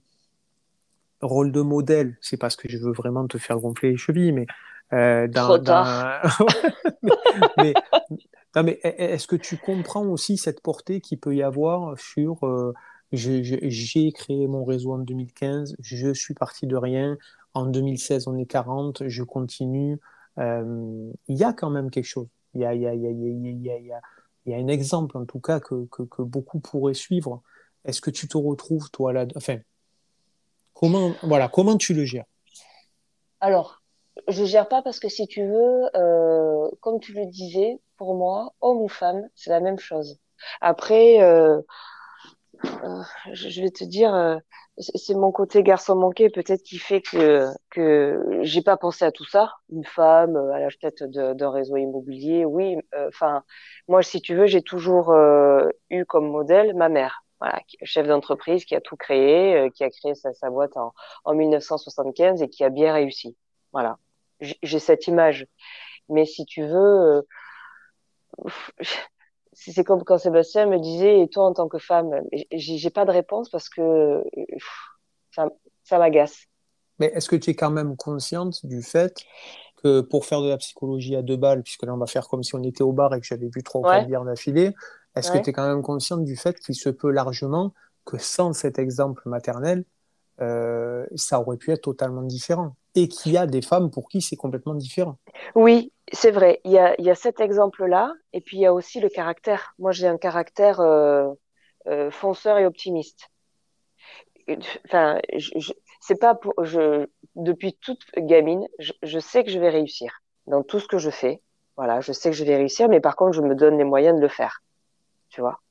rôle 1.21 1.51
de 1.51 1.61
modèle? 1.61 2.17
C'est 2.21 2.37
parce 2.37 2.55
que 2.55 2.69
je 2.69 2.77
veux 2.77 2.91
vraiment 2.91 3.27
te 3.27 3.37
faire 3.37 3.57
gonfler 3.59 3.91
les 3.91 3.97
chevilles, 3.97 4.31
mais 4.31 4.45
euh, 4.93 5.27
dans, 5.27 5.59
mais, 7.57 7.73
mais 8.63 8.79
est-ce 8.83 9.25
que 9.25 9.35
tu 9.35 9.57
comprends 9.57 10.05
aussi 10.05 10.37
cette 10.37 10.61
portée 10.61 11.01
qu'il 11.01 11.19
peut 11.19 11.35
y 11.35 11.41
avoir 11.41 11.97
sur 11.99 12.45
euh, 12.45 12.73
j'ai 13.11 14.11
créé 14.11 14.47
mon 14.47 14.63
réseau 14.65 14.93
en 14.93 14.99
2015, 14.99 15.75
je 15.79 16.13
suis 16.13 16.33
parti 16.33 16.67
de 16.67 16.75
rien, 16.75 17.17
en 17.53 17.65
2016 17.65 18.27
on 18.27 18.37
est 18.37 18.45
40, 18.45 19.07
je 19.07 19.23
continue. 19.23 19.99
Euh, 20.39 21.11
il 21.27 21.37
y 21.37 21.43
a 21.43 21.53
quand 21.53 21.69
même 21.69 21.91
quelque 21.91 22.05
chose. 22.05 22.27
Il 22.55 22.61
y 22.61 22.65
a, 22.65 22.73
y, 22.73 22.87
a, 22.87 22.93
y, 22.93 23.07
a, 23.07 23.09
y, 23.09 23.91
a, 23.91 24.01
y 24.51 24.53
a 24.53 24.57
un 24.57 24.67
exemple 24.67 25.17
en 25.17 25.25
tout 25.25 25.39
cas 25.39 25.59
que, 25.59 25.87
beaucoup 26.19 26.59
pourraient 26.59 26.93
suivre. 26.93 27.41
Est-ce 27.85 28.01
que 28.01 28.09
tu 28.09 28.27
te 28.27 28.37
retrouves 28.37 28.89
toi 28.91 29.13
là 29.13 29.25
Enfin, 29.35 29.57
comment, 30.73 31.13
voilà, 31.23 31.47
comment 31.47 31.77
tu 31.77 31.93
le 31.93 32.05
gères? 32.05 32.25
Alors, 33.39 33.81
je 34.27 34.45
gère 34.45 34.67
pas 34.67 34.81
parce 34.81 34.99
que 34.99 35.09
si 35.09 35.27
tu 35.27 35.45
veux, 35.45 35.89
euh, 35.95 36.69
comme 36.81 36.99
tu 36.99 37.13
le 37.13 37.25
disais, 37.25 37.79
pour 37.97 38.15
moi, 38.15 38.53
homme 38.61 38.81
ou 38.81 38.87
femme, 38.87 39.27
c'est 39.35 39.49
la 39.49 39.59
même 39.59 39.79
chose. 39.79 40.19
Après, 40.61 41.21
euh, 41.21 41.61
je 43.33 43.61
vais 43.61 43.71
te 43.71 43.83
dire, 43.83 44.13
euh, 44.13 44.37
c'est 44.77 45.13
mon 45.15 45.31
côté 45.31 45.63
garçon 45.63 45.95
manqué 45.95 46.29
peut-être 46.29 46.63
qui 46.63 46.77
fait 46.79 47.01
que 47.01 47.47
que 47.69 48.39
j'ai 48.41 48.61
pas 48.61 48.77
pensé 48.77 49.05
à 49.05 49.11
tout 49.11 49.25
ça. 49.25 49.53
Une 49.69 49.85
femme 49.85 50.35
à 50.37 50.59
la 50.59 50.69
tête 50.71 51.03
d'un 51.03 51.51
réseau 51.51 51.77
immobilier, 51.77 52.45
oui. 52.45 52.77
Enfin, 53.07 53.43
moi, 53.87 54.01
si 54.03 54.21
tu 54.21 54.35
veux, 54.35 54.47
j'ai 54.47 54.61
toujours 54.61 55.13
eu 55.89 56.05
comme 56.05 56.29
modèle 56.29 56.75
ma 56.75 56.89
mère. 56.89 57.23
Voilà, 57.39 57.59
chef 57.83 58.07
d'entreprise 58.07 58.65
qui 58.65 58.75
a 58.75 58.81
tout 58.81 58.95
créé, 58.95 59.69
qui 59.75 59.83
a 59.83 59.89
créé 59.89 60.15
sa, 60.15 60.33
sa 60.33 60.49
boîte 60.49 60.77
en, 60.77 60.93
en 61.25 61.33
1975 61.33 62.41
et 62.41 62.49
qui 62.49 62.63
a 62.63 62.69
bien 62.69 62.93
réussi. 62.93 63.35
Voilà 63.73 63.97
j'ai 64.61 64.79
cette 64.79 65.07
image. 65.07 65.47
Mais 66.09 66.25
si 66.25 66.45
tu 66.45 66.63
veux, 66.63 66.75
euh, 66.77 67.21
c'est 69.53 69.83
comme 69.83 70.03
quand 70.03 70.17
Sébastien 70.17 70.65
me 70.65 70.79
disait, 70.79 71.21
et 71.21 71.27
toi 71.27 71.45
en 71.45 71.53
tant 71.53 71.67
que 71.67 71.77
femme, 71.77 72.11
j'ai 72.51 72.89
pas 72.89 73.05
de 73.05 73.11
réponse 73.11 73.49
parce 73.49 73.69
que 73.69 74.23
ça, 75.31 75.49
ça 75.83 75.97
m'agace. 75.97 76.45
Mais 76.99 77.07
est-ce 77.15 77.27
que 77.27 77.35
tu 77.35 77.51
es 77.51 77.55
quand 77.55 77.71
même 77.71 77.95
consciente 77.97 78.65
du 78.65 78.81
fait 78.81 79.23
que 79.83 80.01
pour 80.01 80.25
faire 80.25 80.41
de 80.41 80.49
la 80.49 80.57
psychologie 80.57 81.15
à 81.15 81.21
deux 81.21 81.37
balles, 81.37 81.63
puisque 81.63 81.83
là 81.83 81.93
on 81.93 81.97
va 81.97 82.05
faire 82.05 82.27
comme 82.27 82.43
si 82.43 82.55
on 82.55 82.63
était 82.63 82.83
au 82.83 82.93
bar 82.93 83.13
et 83.13 83.19
que 83.19 83.25
j'avais 83.25 83.49
bu 83.49 83.63
trois 83.63 83.81
ou 83.81 83.83
quatre 83.83 84.07
bières 84.07 84.23
d'affilée, 84.23 84.73
est-ce 85.15 85.31
que 85.31 85.37
tu 85.37 85.49
es 85.49 85.53
quand 85.53 85.67
même 85.67 85.81
consciente 85.81 86.23
du 86.23 86.35
fait 86.35 86.59
qu'il 86.59 86.75
se 86.75 86.89
peut 86.89 87.11
largement 87.11 87.73
que 88.05 88.17
sans 88.17 88.53
cet 88.53 88.79
exemple 88.79 89.21
maternel, 89.27 89.85
euh, 90.41 91.05
ça 91.15 91.39
aurait 91.39 91.57
pu 91.57 91.71
être 91.71 91.83
totalement 91.83 92.23
différent 92.23 92.75
et 92.95 93.07
qu'il 93.07 93.33
y 93.33 93.37
a 93.37 93.45
des 93.45 93.61
femmes 93.61 93.91
pour 93.91 94.07
qui 94.09 94.21
c'est 94.21 94.35
complètement 94.35 94.75
différent. 94.75 95.17
Oui, 95.55 95.91
c'est 96.11 96.31
vrai. 96.31 96.59
Il 96.63 96.71
y 96.71 96.79
a, 96.79 97.15
cet 97.15 97.39
exemple-là, 97.39 98.13
et 98.33 98.41
puis 98.41 98.57
il 98.57 98.61
y 98.61 98.65
a 98.65 98.73
aussi 98.73 98.99
le 98.99 99.09
caractère. 99.09 99.73
Moi, 99.79 99.91
j'ai 99.91 100.07
un 100.07 100.17
caractère 100.17 100.79
euh, 100.79 101.29
euh, 101.87 102.11
fonceur 102.11 102.57
et 102.57 102.65
optimiste. 102.65 103.29
Enfin, 104.85 105.19
c'est 106.01 106.19
pas 106.19 106.35
pour. 106.35 106.53
Je, 106.63 107.07
depuis 107.35 107.77
toute 107.81 108.03
gamine, 108.17 108.67
je, 108.77 108.91
je, 109.01 109.19
sais 109.19 109.43
que 109.43 109.49
je 109.49 109.57
vais 109.57 109.69
réussir 109.69 110.21
dans 110.47 110.63
tout 110.63 110.79
ce 110.79 110.87
que 110.87 110.97
je 110.97 111.09
fais. 111.09 111.41
Voilà, 111.77 112.01
je 112.01 112.11
sais 112.11 112.29
que 112.29 112.35
je 112.35 112.43
vais 112.43 112.57
réussir, 112.57 112.89
mais 112.89 112.99
par 112.99 113.15
contre, 113.15 113.33
je 113.33 113.41
me 113.41 113.55
donne 113.55 113.77
les 113.77 113.83
moyens 113.83 114.15
de 114.15 114.21
le 114.21 114.27
faire. 114.27 114.61
Tu 115.29 115.41
vois? 115.41 115.62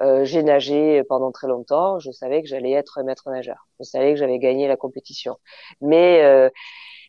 Euh, 0.00 0.24
j'ai 0.24 0.42
nagé 0.42 1.02
pendant 1.04 1.32
très 1.32 1.48
longtemps. 1.48 1.98
Je 1.98 2.10
savais 2.10 2.42
que 2.42 2.48
j'allais 2.48 2.72
être 2.72 3.02
maître 3.02 3.28
nageur. 3.30 3.68
Je 3.78 3.84
savais 3.84 4.12
que 4.12 4.18
j'avais 4.18 4.38
gagné 4.38 4.68
la 4.68 4.76
compétition. 4.76 5.36
Mais 5.80 6.22
euh, 6.22 6.48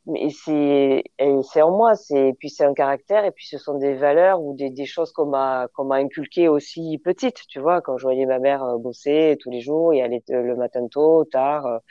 mais 0.08 0.30
c'est 0.30 1.62
en 1.62 1.72
moi. 1.72 1.96
C'est 1.96 2.34
puis 2.40 2.50
c'est 2.50 2.66
un 2.66 2.74
caractère 2.74 3.26
et 3.26 3.32
puis 3.32 3.46
ce 3.48 3.58
sont 3.58 3.78
des 3.78 3.94
valeurs 3.94 4.42
ou 4.42 4.56
des, 4.56 4.70
des 4.70 4.86
choses 4.86 5.12
qu'on 5.12 5.28
m'a 5.28 5.68
qu'on 5.76 5.86
m'a 5.86 5.96
inculquées 5.98 6.48
aussi 6.50 7.00
petite. 7.04 7.42
Tu 7.48 7.60
vois, 7.60 7.82
quand 7.82 7.98
je 7.98 8.04
voyais 8.04 8.26
ma 8.26 8.40
mère 8.40 8.64
euh, 8.64 8.78
bosser 8.78 9.38
tous 9.42 9.52
les 9.52 9.62
jours 9.62 9.94
et 9.94 10.02
aller 10.02 10.24
le 10.30 10.56
matin 10.56 10.88
tôt, 10.90 11.26
tard. 11.26 11.82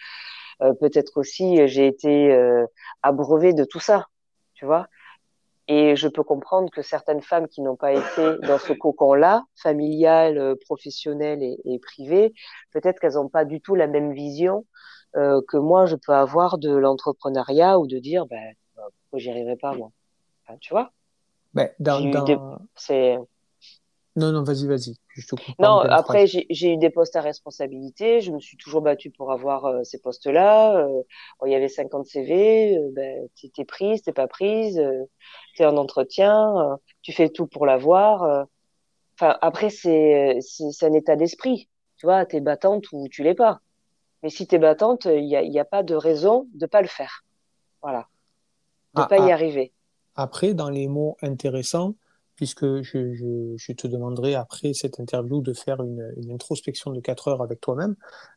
Euh, 0.63 0.75
peut-être 0.75 1.17
aussi 1.19 1.67
j'ai 1.69 1.87
été 1.87 2.33
euh, 2.33 2.67
abreuvée 3.03 3.55
de 3.55 3.65
tout 3.65 3.81
ça. 3.81 4.07
Tu 4.55 4.67
vois. 4.67 4.89
Et 5.73 5.95
je 5.95 6.09
peux 6.09 6.25
comprendre 6.25 6.69
que 6.69 6.83
certaines 6.83 7.23
femmes 7.23 7.47
qui 7.47 7.61
n'ont 7.61 7.77
pas 7.77 7.93
été 7.93 8.39
dans 8.43 8.59
ce 8.59 8.73
cocon-là, 8.73 9.45
familial, 9.55 10.37
euh, 10.37 10.57
professionnel 10.67 11.45
et, 11.45 11.61
et 11.65 11.79
privé, 11.79 12.35
peut-être 12.73 12.99
qu'elles 12.99 13.15
n'ont 13.15 13.29
pas 13.29 13.45
du 13.45 13.61
tout 13.61 13.77
la 13.77 13.87
même 13.87 14.13
vision 14.13 14.67
euh, 15.17 15.41
que 15.47 15.57
moi 15.57 15.87
je 15.87 15.95
peux 15.95 16.13
avoir 16.13 16.59
de 16.59 16.75
l'entrepreneuriat 16.75 17.79
ou 17.79 17.87
de 17.87 18.01
dire, 18.01 18.27
ben, 18.27 18.53
pourquoi 18.75 19.19
j'y 19.21 19.31
arriverai 19.31 19.57
pas 19.57 19.73
moi. 19.75 19.93
Enfin, 20.45 20.59
Tu 20.61 20.75
vois? 20.75 20.91
Ben, 21.55 21.71
dans, 21.79 22.01
dans... 22.01 22.59
C'est 22.75 23.17
non, 24.17 24.33
non, 24.33 24.43
vas-y, 24.43 24.67
vas-y. 24.67 24.97
Non, 25.61 25.79
après, 25.79 26.27
j'ai 26.27 26.73
eu 26.73 26.77
des 26.77 26.91
postes 26.91 27.15
à 27.15 27.21
responsabilité. 27.21 28.21
Je 28.21 28.33
me 28.33 28.41
suis 28.41 28.57
toujours 28.57 28.83
battue 28.83 29.11
pour 29.11 29.31
avoir 29.31 29.67
euh, 29.67 29.85
ces 29.85 30.01
postes-là. 30.01 30.79
Euh, 30.79 31.03
il 31.47 31.53
y 31.53 31.55
avait 31.55 31.69
50 31.69 32.07
CV. 32.07 32.77
Euh, 32.77 32.91
ben, 32.93 33.29
t'es 33.55 33.65
prise, 33.65 34.03
t'es 34.03 34.13
pas 34.13 34.27
prise. 34.27 34.79
Euh, 34.79 35.05
t'es 35.57 35.65
en 35.65 35.77
entretien. 35.77 36.79
Tu 37.03 37.13
fais 37.13 37.29
tout 37.29 37.47
pour 37.47 37.67
l'avoir. 37.67 38.49
Enfin, 39.15 39.39
après, 39.43 39.71
c'est 39.71 40.39
un 40.83 40.93
état 40.93 41.15
d'esprit. 41.15 41.69
Tu 41.97 42.07
vois, 42.07 42.27
t'es 42.27 42.41
battante 42.41 42.87
ou 42.93 43.09
tu 43.09 43.23
l'es 43.23 43.35
pas. 43.35 43.61
Mais 44.23 44.29
si 44.29 44.47
t'es 44.47 44.59
battante, 44.59 45.05
il 45.05 45.25
n'y 45.25 45.37
a, 45.37 45.43
y 45.43 45.59
a 45.59 45.65
pas 45.65 45.83
de 45.83 45.95
raison 45.95 46.49
de 46.55 46.67
pas 46.67 46.83
le 46.83 46.89
faire. 46.89 47.25
Voilà. 47.81 48.09
De 48.95 49.03
ah, 49.03 49.07
pas 49.07 49.19
y 49.19 49.31
ah. 49.31 49.35
arriver. 49.35 49.73
Après, 50.17 50.53
dans 50.53 50.69
les 50.69 50.89
mots 50.89 51.17
intéressants, 51.23 51.95
puisque 52.41 52.81
je, 52.81 53.73
te 53.75 53.87
demanderai 53.87 54.35
après 54.35 54.73
cette 54.73 54.99
interview 54.99 55.43
de 55.43 55.53
faire 55.53 55.83
une, 55.83 56.33
introspection 56.33 56.91
de 56.91 56.99
4 56.99 57.29
heures 57.29 57.43
avec 57.43 57.61
toi-même. 57.61 57.97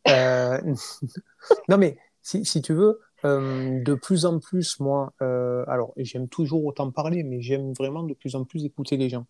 Euh, 0.10 0.60
non, 1.70 1.78
mais 1.78 1.97
si, 2.22 2.62
tu 2.62 2.74
veux, 2.74 2.99
euh, 3.24 3.82
de 3.82 3.93
plus 3.93 4.26
en 4.26 4.39
plus, 4.39 4.78
moi, 4.82 5.14
euh, 5.22 5.64
alors 5.70 5.93
j'aime 5.95 6.28
toujours 6.28 6.66
autant 6.66 6.91
parler, 6.91 7.24
mais 7.24 7.41
j'aime 7.41 7.72
vraiment 7.72 8.04
de 8.04 8.14
plus 8.14 8.36
en 8.36 8.43
plus 8.43 8.66
écouter 8.66 8.97
les 8.97 9.08
gens. 9.08 9.26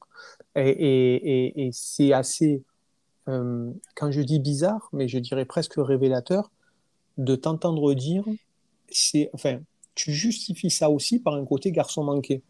Et, 0.55 1.67
et, 1.67 1.69
c'est 1.71 2.11
assez, 2.11 2.63
quand 3.27 4.09
je 4.09 4.21
dis 4.21 4.39
bizarre, 4.39 4.89
mais 4.91 5.07
je 5.07 5.19
dirais 5.19 5.45
presque 5.45 5.75
révélateur, 5.77 6.49
de 7.19 7.35
t'entendre 7.35 7.93
dire, 7.93 8.25
c'est, 8.89 9.29
enfin, 9.33 9.59
tu 9.93 10.11
justifies 10.11 10.71
ça 10.71 10.89
aussi 10.89 11.19
par 11.19 11.35
un 11.35 11.45
côté 11.45 11.71
garçon 11.71 12.03
manqué. 12.03 12.41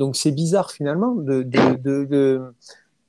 Donc 0.00 0.16
c'est 0.16 0.32
bizarre 0.32 0.70
finalement 0.70 1.14
de, 1.14 1.42
de, 1.42 1.74
de, 2.06 2.42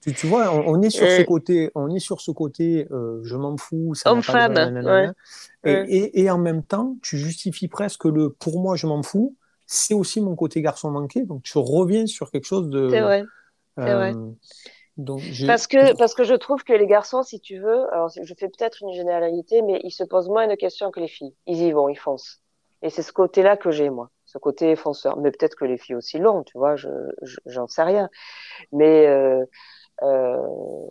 tu, 0.01 0.27
vois, 0.27 0.53
on, 0.53 0.81
est 0.81 0.89
sur 0.89 1.07
ce 1.07 1.21
côté, 1.21 1.71
on 1.73 1.89
est 1.95 1.99
sur 1.99 2.19
ce 2.19 2.31
côté, 2.31 2.85
euh, 2.91 3.21
je 3.23 3.37
m'en 3.37 3.55
fous, 3.55 3.95
ça 3.95 4.11
Homme-femme, 4.11 5.15
et, 5.63 6.21
et, 6.21 6.29
en 6.29 6.37
même 6.37 6.63
temps, 6.63 6.97
tu 7.01 7.17
justifies 7.17 7.69
presque 7.69 8.03
le 8.03 8.29
pour 8.29 8.59
moi, 8.59 8.75
je 8.75 8.87
m'en 8.87 9.03
fous, 9.03 9.37
c'est 9.67 9.93
aussi 9.93 10.19
mon 10.19 10.35
côté 10.35 10.61
garçon 10.61 10.91
manqué, 10.91 11.23
donc 11.23 11.43
tu 11.43 11.57
reviens 11.57 12.07
sur 12.07 12.29
quelque 12.29 12.43
chose 12.43 12.67
de. 12.67 12.89
C'est 12.89 12.99
vrai. 12.99 13.23
C'est 13.77 13.93
vrai. 13.93 14.13
Euh, 14.13 14.31
donc, 14.97 15.21
parce 15.47 15.67
que 15.67 15.95
parce 15.95 16.13
que 16.13 16.25
je 16.25 16.33
trouve 16.33 16.65
que 16.65 16.73
les 16.73 16.87
garçons, 16.87 17.23
si 17.23 17.39
tu 17.39 17.57
veux, 17.57 17.89
alors 17.93 18.09
je 18.09 18.33
fais 18.37 18.49
peut-être 18.49 18.79
une 18.81 18.91
généralité, 18.91 19.61
mais 19.61 19.79
ils 19.85 19.91
se 19.91 20.03
posent 20.03 20.27
moins 20.27 20.49
de 20.49 20.55
questions 20.55 20.91
que 20.91 20.99
les 20.99 21.07
filles. 21.07 21.33
Ils 21.47 21.61
y 21.61 21.71
vont, 21.71 21.87
ils 21.87 21.97
foncent. 21.97 22.41
Et 22.81 22.89
c'est 22.89 23.01
ce 23.01 23.13
côté-là 23.13 23.55
que 23.55 23.71
j'ai 23.71 23.89
moi, 23.89 24.09
ce 24.31 24.37
côté 24.37 24.75
fonceur. 24.75 25.17
Mais 25.17 25.31
peut-être 25.31 25.55
que 25.55 25.65
les 25.65 25.77
filles 25.77 25.95
aussi 25.95 26.17
l'ont, 26.17 26.43
tu 26.43 26.57
vois, 26.57 26.75
je 26.75 26.89
j'en 27.45 27.67
sais 27.67 27.83
rien. 27.83 28.09
Mais 28.71 29.07
euh, 29.07 29.43
euh, 30.03 30.87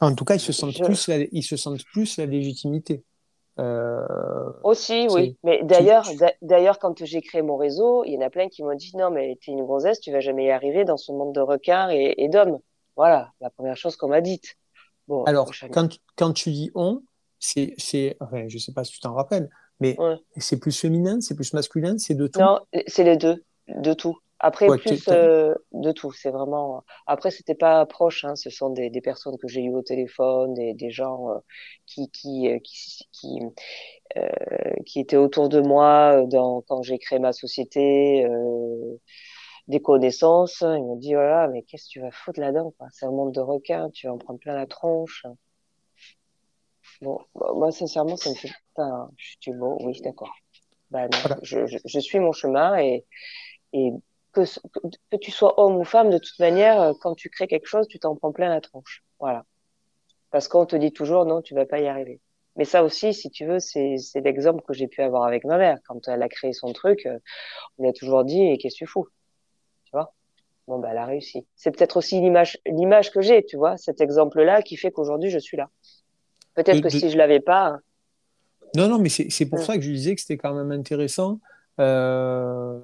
en 0.00 0.14
tout 0.14 0.24
cas, 0.24 0.34
ils 0.34 0.40
se 0.40 0.52
sentent, 0.52 0.82
plus, 0.82 1.08
la, 1.08 1.18
ils 1.32 1.42
se 1.42 1.56
sentent 1.56 1.84
plus 1.84 2.16
la 2.16 2.26
légitimité. 2.26 3.04
Euh, 3.58 4.52
Aussi, 4.64 5.06
oui. 5.10 5.38
Mais 5.42 5.62
d'ailleurs, 5.62 6.06
d'ailleurs, 6.42 6.78
quand 6.78 7.04
j'ai 7.04 7.22
créé 7.22 7.42
mon 7.42 7.56
réseau, 7.56 8.04
il 8.04 8.12
y 8.12 8.18
en 8.18 8.20
a 8.20 8.30
plein 8.30 8.48
qui 8.48 8.62
m'ont 8.62 8.74
dit 8.74 8.92
non, 8.96 9.10
mais 9.10 9.38
t'es 9.42 9.52
une 9.52 9.64
gonzesse, 9.64 10.00
tu 10.00 10.12
vas 10.12 10.20
jamais 10.20 10.46
y 10.46 10.50
arriver 10.50 10.84
dans 10.84 10.98
ce 10.98 11.12
monde 11.12 11.34
de 11.34 11.40
requins 11.40 11.88
et, 11.90 12.28
d'hommes. 12.28 12.58
Voilà, 12.96 13.32
la 13.40 13.50
première 13.50 13.76
chose 13.76 13.96
qu'on 13.96 14.08
m'a 14.08 14.20
dite. 14.20 14.56
Bon, 15.08 15.24
Alors, 15.24 15.50
quand, 15.72 15.98
quand 16.16 16.32
tu 16.32 16.50
dis 16.50 16.70
on, 16.74 17.02
c'est, 17.38 17.74
c'est, 17.78 18.16
enfin, 18.20 18.44
je 18.48 18.58
sais 18.58 18.72
pas 18.72 18.84
si 18.84 18.92
tu 18.92 19.00
t'en 19.00 19.14
rappelles, 19.14 19.48
mais 19.80 19.96
c'est 20.38 20.58
plus 20.58 20.78
féminin, 20.78 21.20
c'est 21.20 21.34
plus 21.34 21.52
masculin, 21.52 21.98
c'est 21.98 22.14
de 22.14 22.26
tout. 22.26 22.40
Non, 22.40 22.60
c'est 22.86 23.04
les 23.04 23.16
deux, 23.16 23.44
de 23.68 23.92
tout. 23.94 24.16
Après, 24.38 24.66
plus 24.66 25.08
euh, 25.08 25.54
de 25.72 25.92
tout. 25.92 26.12
C'est 26.12 26.30
vraiment. 26.30 26.84
Après, 27.06 27.30
c'était 27.30 27.54
pas 27.54 27.86
proche. 27.86 28.24
Hein. 28.24 28.36
Ce 28.36 28.50
sont 28.50 28.70
des, 28.70 28.90
des 28.90 29.00
personnes 29.00 29.38
que 29.38 29.48
j'ai 29.48 29.62
eues 29.62 29.74
au 29.74 29.82
téléphone, 29.82 30.52
des, 30.54 30.74
des 30.74 30.90
gens 30.90 31.30
euh, 31.30 31.38
qui 31.86 32.10
qui 32.10 32.48
euh, 32.48 32.58
qui 32.62 33.08
qui, 33.12 33.38
qui, 34.84 35.00
étaient 35.00 35.16
autour 35.16 35.48
de 35.48 35.60
moi 35.60 36.22
dans, 36.26 36.60
quand 36.62 36.82
j'ai 36.82 36.98
créé 36.98 37.18
ma 37.18 37.32
société, 37.32 38.26
des 39.68 39.80
connaissances. 39.80 40.60
Ils 40.60 40.84
m'ont 40.84 40.96
dit 40.96 41.14
voilà, 41.14 41.48
mais 41.48 41.62
qu'est-ce 41.62 41.84
que 41.84 41.90
tu 41.90 42.00
vas 42.00 42.10
foutre 42.10 42.40
là-dedans 42.40 42.74
C'est 42.92 43.06
un 43.06 43.10
monde 43.10 43.32
de 43.32 43.40
requins. 43.40 43.90
Tu 43.90 44.06
vas 44.06 44.12
en 44.12 44.18
prendre 44.18 44.38
plein 44.38 44.54
la 44.54 44.66
tronche. 44.66 45.24
Bon, 47.02 47.20
bah, 47.34 47.52
moi, 47.54 47.70
sincèrement, 47.72 48.16
ça 48.16 48.30
me 48.30 48.34
fait. 48.34 48.50
Je 48.78 49.36
suis 49.40 49.52
beau. 49.52 49.78
Oui, 49.80 50.00
d'accord. 50.00 50.34
Bah, 50.90 51.08
je, 51.42 51.66
je, 51.66 51.78
je 51.84 52.00
suis 52.00 52.20
mon 52.20 52.32
chemin 52.32 52.78
et 52.78 53.04
et 53.72 53.92
que, 54.32 55.16
tu 55.16 55.30
sois 55.30 55.58
homme 55.60 55.76
ou 55.76 55.84
femme, 55.84 56.10
de 56.10 56.18
toute 56.18 56.38
manière, 56.38 56.80
euh, 56.80 56.92
quand 57.00 57.14
tu 57.14 57.30
crées 57.30 57.46
quelque 57.46 57.66
chose, 57.66 57.88
tu 57.88 57.98
t'en 57.98 58.16
prends 58.16 58.32
plein 58.32 58.48
la 58.48 58.60
tronche. 58.60 59.02
Voilà. 59.18 59.44
Parce 60.30 60.48
qu'on 60.48 60.66
te 60.66 60.76
dit 60.76 60.92
toujours, 60.92 61.24
non, 61.24 61.42
tu 61.42 61.54
vas 61.54 61.66
pas 61.66 61.80
y 61.80 61.86
arriver. 61.86 62.20
Mais 62.56 62.64
ça 62.64 62.84
aussi, 62.84 63.12
si 63.14 63.30
tu 63.30 63.46
veux, 63.46 63.58
c'est 63.58 63.96
l'exemple 64.16 64.62
que 64.62 64.72
j'ai 64.72 64.88
pu 64.88 65.02
avoir 65.02 65.24
avec 65.24 65.44
ma 65.44 65.58
mère. 65.58 65.78
Quand 65.86 66.08
elle 66.08 66.22
a 66.22 66.28
créé 66.28 66.52
son 66.52 66.72
truc, 66.72 67.06
euh, 67.06 67.18
on 67.78 67.88
a 67.88 67.92
toujours 67.92 68.24
dit, 68.24 68.56
qu'est-ce 68.58 68.74
que 68.74 68.78
tu 68.78 68.86
fous? 68.86 69.08
Tu 69.84 69.90
vois? 69.92 70.14
Bon, 70.66 70.78
bah, 70.78 70.88
elle 70.90 70.98
a 70.98 71.06
réussi. 71.06 71.46
C'est 71.54 71.70
peut-être 71.70 71.96
aussi 71.98 72.20
l'image, 72.20 72.58
l'image 72.66 73.10
que 73.10 73.20
j'ai, 73.20 73.44
tu 73.44 73.56
vois, 73.56 73.76
cet 73.76 74.00
exemple-là 74.00 74.62
qui 74.62 74.76
fait 74.76 74.90
qu'aujourd'hui, 74.90 75.30
je 75.30 75.38
suis 75.38 75.56
là. 75.56 75.70
Peut-être 76.56 76.80
que 76.80 76.88
si 76.88 77.10
je 77.10 77.16
l'avais 77.16 77.40
pas. 77.40 77.78
Non, 78.74 78.88
non, 78.88 78.98
mais 78.98 79.08
c'est 79.08 79.46
pour 79.46 79.60
mm. 79.60 79.62
ça 79.62 79.76
que 79.76 79.82
je 79.82 79.90
disais 79.90 80.14
que 80.14 80.20
c'était 80.20 80.36
quand 80.36 80.54
même 80.54 80.72
intéressant. 80.72 81.38
Euh, 81.78 82.80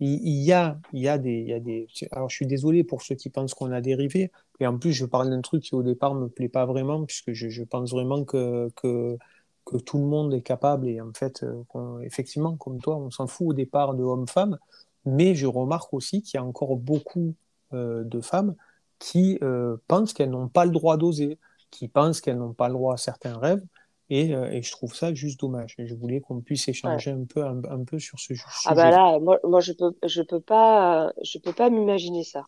il, 0.00 0.42
y 0.42 0.52
a, 0.52 0.78
il 0.92 1.00
y 1.00 1.08
a 1.08 1.18
des, 1.18 1.38
il 1.38 1.48
y 1.48 1.52
a 1.52 1.60
des. 1.60 1.88
Alors, 2.12 2.30
je 2.30 2.36
suis 2.36 2.46
désolé 2.46 2.84
pour 2.84 3.02
ceux 3.02 3.16
qui 3.16 3.30
pensent 3.30 3.54
qu'on 3.54 3.72
a 3.72 3.80
dérivé. 3.80 4.30
Et 4.60 4.66
en 4.66 4.78
plus, 4.78 4.92
je 4.92 5.04
parle 5.04 5.30
d'un 5.30 5.40
truc 5.40 5.62
qui 5.62 5.74
au 5.74 5.82
départ 5.82 6.14
me 6.14 6.28
plaît 6.28 6.48
pas 6.48 6.64
vraiment, 6.64 7.04
puisque 7.04 7.32
je, 7.32 7.48
je 7.48 7.62
pense 7.64 7.90
vraiment 7.90 8.24
que, 8.24 8.70
que, 8.76 9.18
que, 9.64 9.76
tout 9.76 9.98
le 9.98 10.04
monde 10.04 10.32
est 10.34 10.42
capable. 10.42 10.88
Et 10.88 11.00
en 11.00 11.12
fait, 11.12 11.42
euh, 11.44 12.00
effectivement, 12.02 12.56
comme 12.56 12.80
toi, 12.80 12.96
on 12.96 13.10
s'en 13.10 13.26
fout 13.26 13.48
au 13.48 13.52
départ 13.52 13.94
de 13.94 14.02
hommes-femmes. 14.04 14.58
Mais 15.04 15.34
je 15.34 15.46
remarque 15.46 15.92
aussi 15.94 16.22
qu'il 16.22 16.38
y 16.38 16.40
a 16.40 16.44
encore 16.44 16.76
beaucoup 16.76 17.34
euh, 17.72 18.04
de 18.04 18.20
femmes 18.20 18.54
qui 18.98 19.38
euh, 19.42 19.76
pensent 19.86 20.12
qu'elles 20.12 20.30
n'ont 20.30 20.48
pas 20.48 20.64
le 20.64 20.70
droit 20.70 20.96
d'oser, 20.96 21.38
qui 21.70 21.88
pensent 21.88 22.20
qu'elles 22.20 22.38
n'ont 22.38 22.54
pas 22.54 22.68
le 22.68 22.74
droit 22.74 22.94
à 22.94 22.96
certains 22.96 23.38
rêves. 23.38 23.64
Et, 24.10 24.34
euh, 24.34 24.50
et, 24.50 24.62
je 24.62 24.72
trouve 24.72 24.94
ça 24.94 25.12
juste 25.12 25.40
dommage. 25.40 25.74
je 25.78 25.94
voulais 25.94 26.20
qu'on 26.20 26.40
puisse 26.40 26.66
échanger 26.68 27.10
un 27.10 27.24
peu, 27.24 27.44
un, 27.44 27.62
un, 27.64 27.84
peu 27.84 27.98
sur 27.98 28.18
ce 28.18 28.34
sujet. 28.34 28.42
Ah 28.64 28.74
bah 28.74 28.90
là, 28.90 29.18
moi, 29.18 29.38
moi 29.44 29.60
je 29.60 29.72
peux, 29.72 29.92
je 30.02 30.22
peux 30.22 30.40
pas, 30.40 31.12
je 31.22 31.38
peux 31.38 31.52
pas 31.52 31.68
m'imaginer 31.68 32.24
ça. 32.24 32.46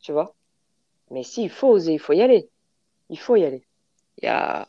Tu 0.00 0.12
vois? 0.12 0.34
Mais 1.10 1.22
si, 1.22 1.44
il 1.44 1.50
faut 1.50 1.68
oser, 1.68 1.94
il 1.94 1.98
faut 1.98 2.12
y 2.12 2.20
aller. 2.20 2.50
Il 3.08 3.18
faut 3.18 3.36
y 3.36 3.44
aller. 3.44 3.66
Il 4.18 4.26
y 4.26 4.28
a, 4.28 4.68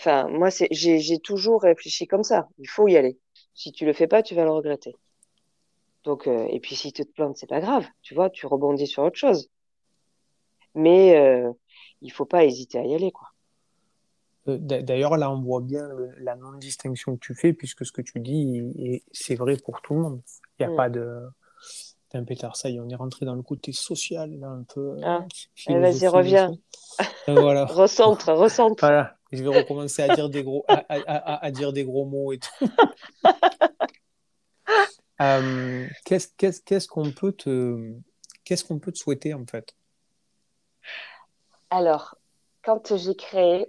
enfin, 0.00 0.28
moi, 0.28 0.48
j'ai 0.70 1.18
toujours 1.20 1.62
réfléchi 1.62 2.06
comme 2.06 2.24
ça. 2.24 2.48
Il 2.58 2.68
faut 2.68 2.88
y 2.88 2.96
aller. 2.96 3.18
Si 3.54 3.72
tu 3.72 3.84
le 3.86 3.92
fais 3.92 4.08
pas, 4.08 4.22
tu 4.22 4.34
vas 4.34 4.44
le 4.44 4.50
regretter. 4.50 4.96
Donc, 6.04 6.26
euh, 6.26 6.46
et 6.48 6.60
puis 6.60 6.74
si 6.76 6.92
tu 6.92 7.04
te 7.04 7.12
plantes, 7.12 7.36
c'est 7.36 7.48
pas 7.48 7.60
grave. 7.60 7.86
Tu 8.02 8.14
vois, 8.14 8.30
tu 8.30 8.46
rebondis 8.46 8.86
sur 8.86 9.02
autre 9.02 9.16
chose. 9.16 9.50
Mais 10.74 11.16
euh, 11.16 11.50
il 12.00 12.12
faut 12.12 12.26
pas 12.26 12.44
hésiter 12.44 12.78
à 12.78 12.84
y 12.84 12.94
aller, 12.94 13.12
quoi. 13.12 13.28
Euh, 14.48 14.58
d'ailleurs, 14.58 15.16
là, 15.16 15.30
on 15.30 15.40
voit 15.40 15.60
bien 15.60 15.88
la 16.18 16.36
non-distinction 16.36 17.16
que 17.16 17.20
tu 17.20 17.34
fais, 17.34 17.52
puisque 17.52 17.84
ce 17.84 17.92
que 17.92 18.02
tu 18.02 18.20
dis, 18.20 19.02
c'est 19.12 19.34
vrai 19.34 19.56
pour 19.56 19.82
tout 19.82 19.94
le 19.94 20.00
monde. 20.00 20.22
Il 20.58 20.66
n'y 20.66 20.72
a 20.72 20.74
mm. 20.74 20.76
pas 20.76 20.88
de. 20.88 21.22
un 22.14 22.24
pétard, 22.24 22.56
ça 22.56 22.70
y 22.70 22.76
est, 22.76 22.80
on 22.80 22.88
est 22.88 22.94
rentré 22.94 23.26
dans 23.26 23.34
le 23.34 23.42
côté 23.42 23.72
social, 23.72 24.30
là, 24.38 24.48
un 24.48 24.62
peu. 24.62 24.96
Euh, 24.96 25.02
ah. 25.04 25.26
Eh, 25.68 25.78
vas-y, 25.78 26.08
reviens. 26.08 26.52
voilà. 27.26 27.64
recentre, 27.66 28.32
recentre. 28.32 28.80
Voilà. 28.80 29.16
Je 29.30 29.42
vais 29.42 29.58
recommencer 29.58 30.02
à 30.02 30.14
dire 30.14 30.30
des 30.30 30.42
gros, 30.42 30.64
à, 30.68 31.44
à, 31.44 31.50
dire 31.50 31.74
des 31.74 31.84
gros 31.84 32.06
mots 32.06 32.32
et 32.32 32.38
tout. 32.38 32.66
euh, 35.20 35.86
Qu'est-ce 36.06 36.88
qu'on 36.88 37.10
peut 37.10 37.32
te, 37.32 37.92
qu'est-ce 38.44 38.64
qu'on 38.64 38.78
peut 38.78 38.90
te 38.90 38.96
souhaiter 38.96 39.34
en 39.34 39.44
fait? 39.44 39.74
Alors, 41.70 42.16
quand 42.62 42.96
j'ai 42.96 43.14
créé 43.14 43.66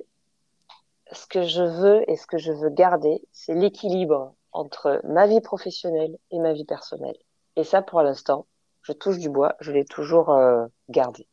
ce 1.11 1.25
que 1.25 1.43
je 1.43 1.63
veux 1.63 2.09
et 2.09 2.15
ce 2.15 2.27
que 2.27 2.37
je 2.37 2.51
veux 2.51 2.69
garder, 2.69 3.21
c'est 3.31 3.53
l'équilibre 3.53 4.33
entre 4.51 5.01
ma 5.03 5.27
vie 5.27 5.41
professionnelle 5.41 6.17
et 6.31 6.39
ma 6.39 6.53
vie 6.53 6.65
personnelle. 6.65 7.17
Et 7.55 7.63
ça, 7.63 7.81
pour 7.81 8.01
l'instant, 8.01 8.45
je 8.83 8.93
touche 8.93 9.17
du 9.17 9.29
bois, 9.29 9.55
je 9.59 9.71
l'ai 9.71 9.85
toujours 9.85 10.29
euh, 10.29 10.65
gardé. 10.89 11.27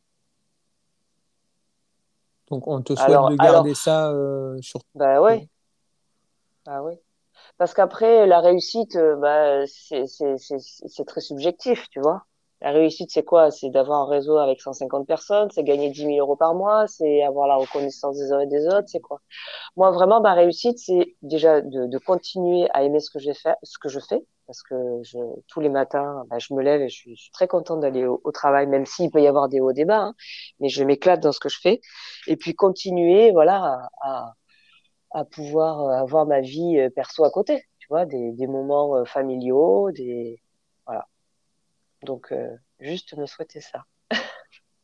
Donc, 2.49 2.67
on 2.67 2.81
te 2.81 2.95
souhaite 2.95 3.09
de 3.09 3.35
garder 3.35 3.73
ça 3.73 4.11
euh, 4.11 4.57
sur. 4.61 4.81
Bah 4.95 5.21
ouais. 5.21 5.47
Bah 6.65 6.81
oui. 6.81 6.93
Parce 7.57 7.73
qu'après, 7.73 8.27
la 8.27 8.39
réussite, 8.39 8.95
euh, 8.95 9.15
bah, 9.15 9.65
c'est 9.67 11.05
très 11.05 11.21
subjectif, 11.21 11.87
tu 11.89 11.99
vois. 11.99 12.25
La 12.61 12.71
réussite, 12.71 13.11
c'est 13.11 13.23
quoi? 13.23 13.51
C'est 13.51 13.69
d'avoir 13.69 14.01
un 14.01 14.09
réseau 14.09 14.37
avec 14.37 14.61
150 14.61 15.05
personnes, 15.05 15.49
c'est 15.51 15.63
gagner 15.63 15.91
10 15.91 16.05
000 16.05 16.17
euros 16.17 16.35
par 16.35 16.55
mois, 16.55 16.87
c'est 16.87 17.21
avoir 17.21 17.47
la 17.47 17.55
reconnaissance 17.55 18.17
des 18.17 18.31
uns 18.31 18.39
et 18.39 18.47
des 18.47 18.65
autres, 18.67 18.87
c'est 18.87 18.99
quoi? 18.99 19.21
Moi, 19.75 19.91
vraiment, 19.91 20.21
ma 20.21 20.33
réussite, 20.33 20.79
c'est 20.79 21.15
déjà 21.21 21.61
de, 21.61 21.85
de, 21.87 21.97
continuer 21.99 22.67
à 22.73 22.83
aimer 22.83 22.99
ce 22.99 23.11
que, 23.11 23.19
fait, 23.19 23.55
ce 23.63 23.77
que 23.79 23.89
je 23.89 23.99
fais, 23.99 24.25
parce 24.47 24.63
que 24.63 24.75
je, 25.03 25.19
tous 25.47 25.59
les 25.59 25.69
matins, 25.69 26.25
bah, 26.29 26.39
je 26.39 26.53
me 26.55 26.63
lève 26.63 26.81
et 26.81 26.89
je 26.89 26.95
suis, 26.95 27.29
très 27.33 27.47
contente 27.47 27.81
d'aller 27.81 28.05
au, 28.05 28.31
travail, 28.31 28.67
même 28.67 28.85
s'il 28.87 29.11
peut 29.11 29.21
y 29.21 29.27
avoir 29.27 29.49
des 29.49 29.59
hauts 29.61 29.73
des 29.73 29.85
bas, 29.85 29.99
hein, 30.01 30.15
mais 30.59 30.69
je 30.69 30.83
m'éclate 30.83 31.19
dans 31.21 31.31
ce 31.31 31.39
que 31.39 31.49
je 31.49 31.59
fais. 31.61 31.81
Et 32.27 32.37
puis 32.37 32.55
continuer, 32.55 33.31
voilà, 33.31 33.89
à, 34.01 34.33
à, 35.11 35.25
pouvoir 35.25 35.89
avoir 35.91 36.25
ma 36.25 36.41
vie 36.41 36.79
euh, 36.79 36.89
perso 36.89 37.23
à 37.23 37.31
côté, 37.31 37.63
tu 37.79 37.87
vois, 37.89 38.05
des, 38.05 38.31
des 38.33 38.47
moments 38.47 38.95
euh, 38.95 39.05
familiaux, 39.05 39.91
des 39.91 40.41
donc, 42.03 42.31
euh, 42.31 42.55
juste 42.79 43.15
me 43.17 43.25
souhaiter 43.25 43.61
ça. 43.61 43.85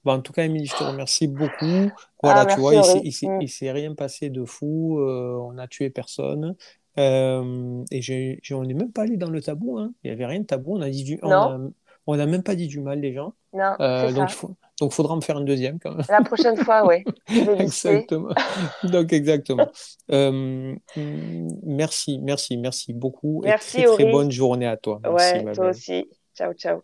Bon, 0.04 0.14
en 0.14 0.22
tout 0.22 0.34
cas, 0.34 0.44
Émilie, 0.44 0.66
je 0.66 0.76
te 0.76 0.84
remercie 0.84 1.28
beaucoup. 1.28 1.90
Voilà, 2.22 2.42
ah, 2.42 2.46
tu 2.46 2.60
vois, 2.60 2.74
il 2.76 3.40
ne 3.40 3.48
s'est 3.48 3.72
rien 3.72 3.96
passé 3.96 4.30
de 4.30 4.44
fou. 4.44 5.00
Euh, 5.00 5.38
on 5.42 5.54
n'a 5.54 5.68
tué 5.68 5.90
personne. 5.90 6.56
Euh, 7.00 7.84
et 7.90 8.38
on 8.52 8.64
n'est 8.64 8.74
même 8.74 8.92
pas 8.92 9.04
allé 9.04 9.16
dans 9.16 9.30
le 9.30 9.42
tabou. 9.42 9.78
Hein. 9.80 9.94
Il 10.04 10.10
n'y 10.10 10.14
avait 10.14 10.26
rien 10.26 10.42
de 10.42 10.46
tabou. 10.46 10.76
On 10.76 10.82
a 10.82 10.90
dit 10.90 11.06
du, 11.06 11.20
on 11.24 11.32
a, 12.20 12.26
même 12.26 12.44
pas 12.44 12.56
dit 12.56 12.68
du 12.68 12.82
mal 12.82 13.00
des 13.00 13.14
gens. 13.14 13.34
Non, 13.54 13.76
donc, 13.80 14.30
il 14.30 14.34
faut, 14.34 14.56
Donc, 14.82 14.92
il 14.92 14.96
faudra 14.96 15.16
me 15.16 15.22
faire 15.22 15.40
une 15.40 15.46
deuxième 15.46 15.80
quand 15.80 15.96
même. 15.96 16.06
La 16.10 16.22
prochaine 16.22 16.58
fois, 16.58 16.86
oui. 16.86 17.06
exactement. 17.60 18.34
Donc, 18.84 19.14
exactement. 19.14 19.68
Euh, 20.12 20.76
merci, 21.64 22.20
merci, 22.22 22.58
merci 22.58 22.92
beaucoup. 22.94 23.42
Merci, 23.46 23.80
et 23.80 23.84
très, 23.86 23.94
très 23.94 24.12
bonne 24.12 24.32
journée 24.32 24.68
à 24.68 24.76
toi. 24.76 25.00
Merci, 25.02 25.46
ouais, 25.46 25.54
toi 25.54 25.70
aussi. 25.70 26.10
Ciao, 26.36 26.54
ciao. 26.54 26.84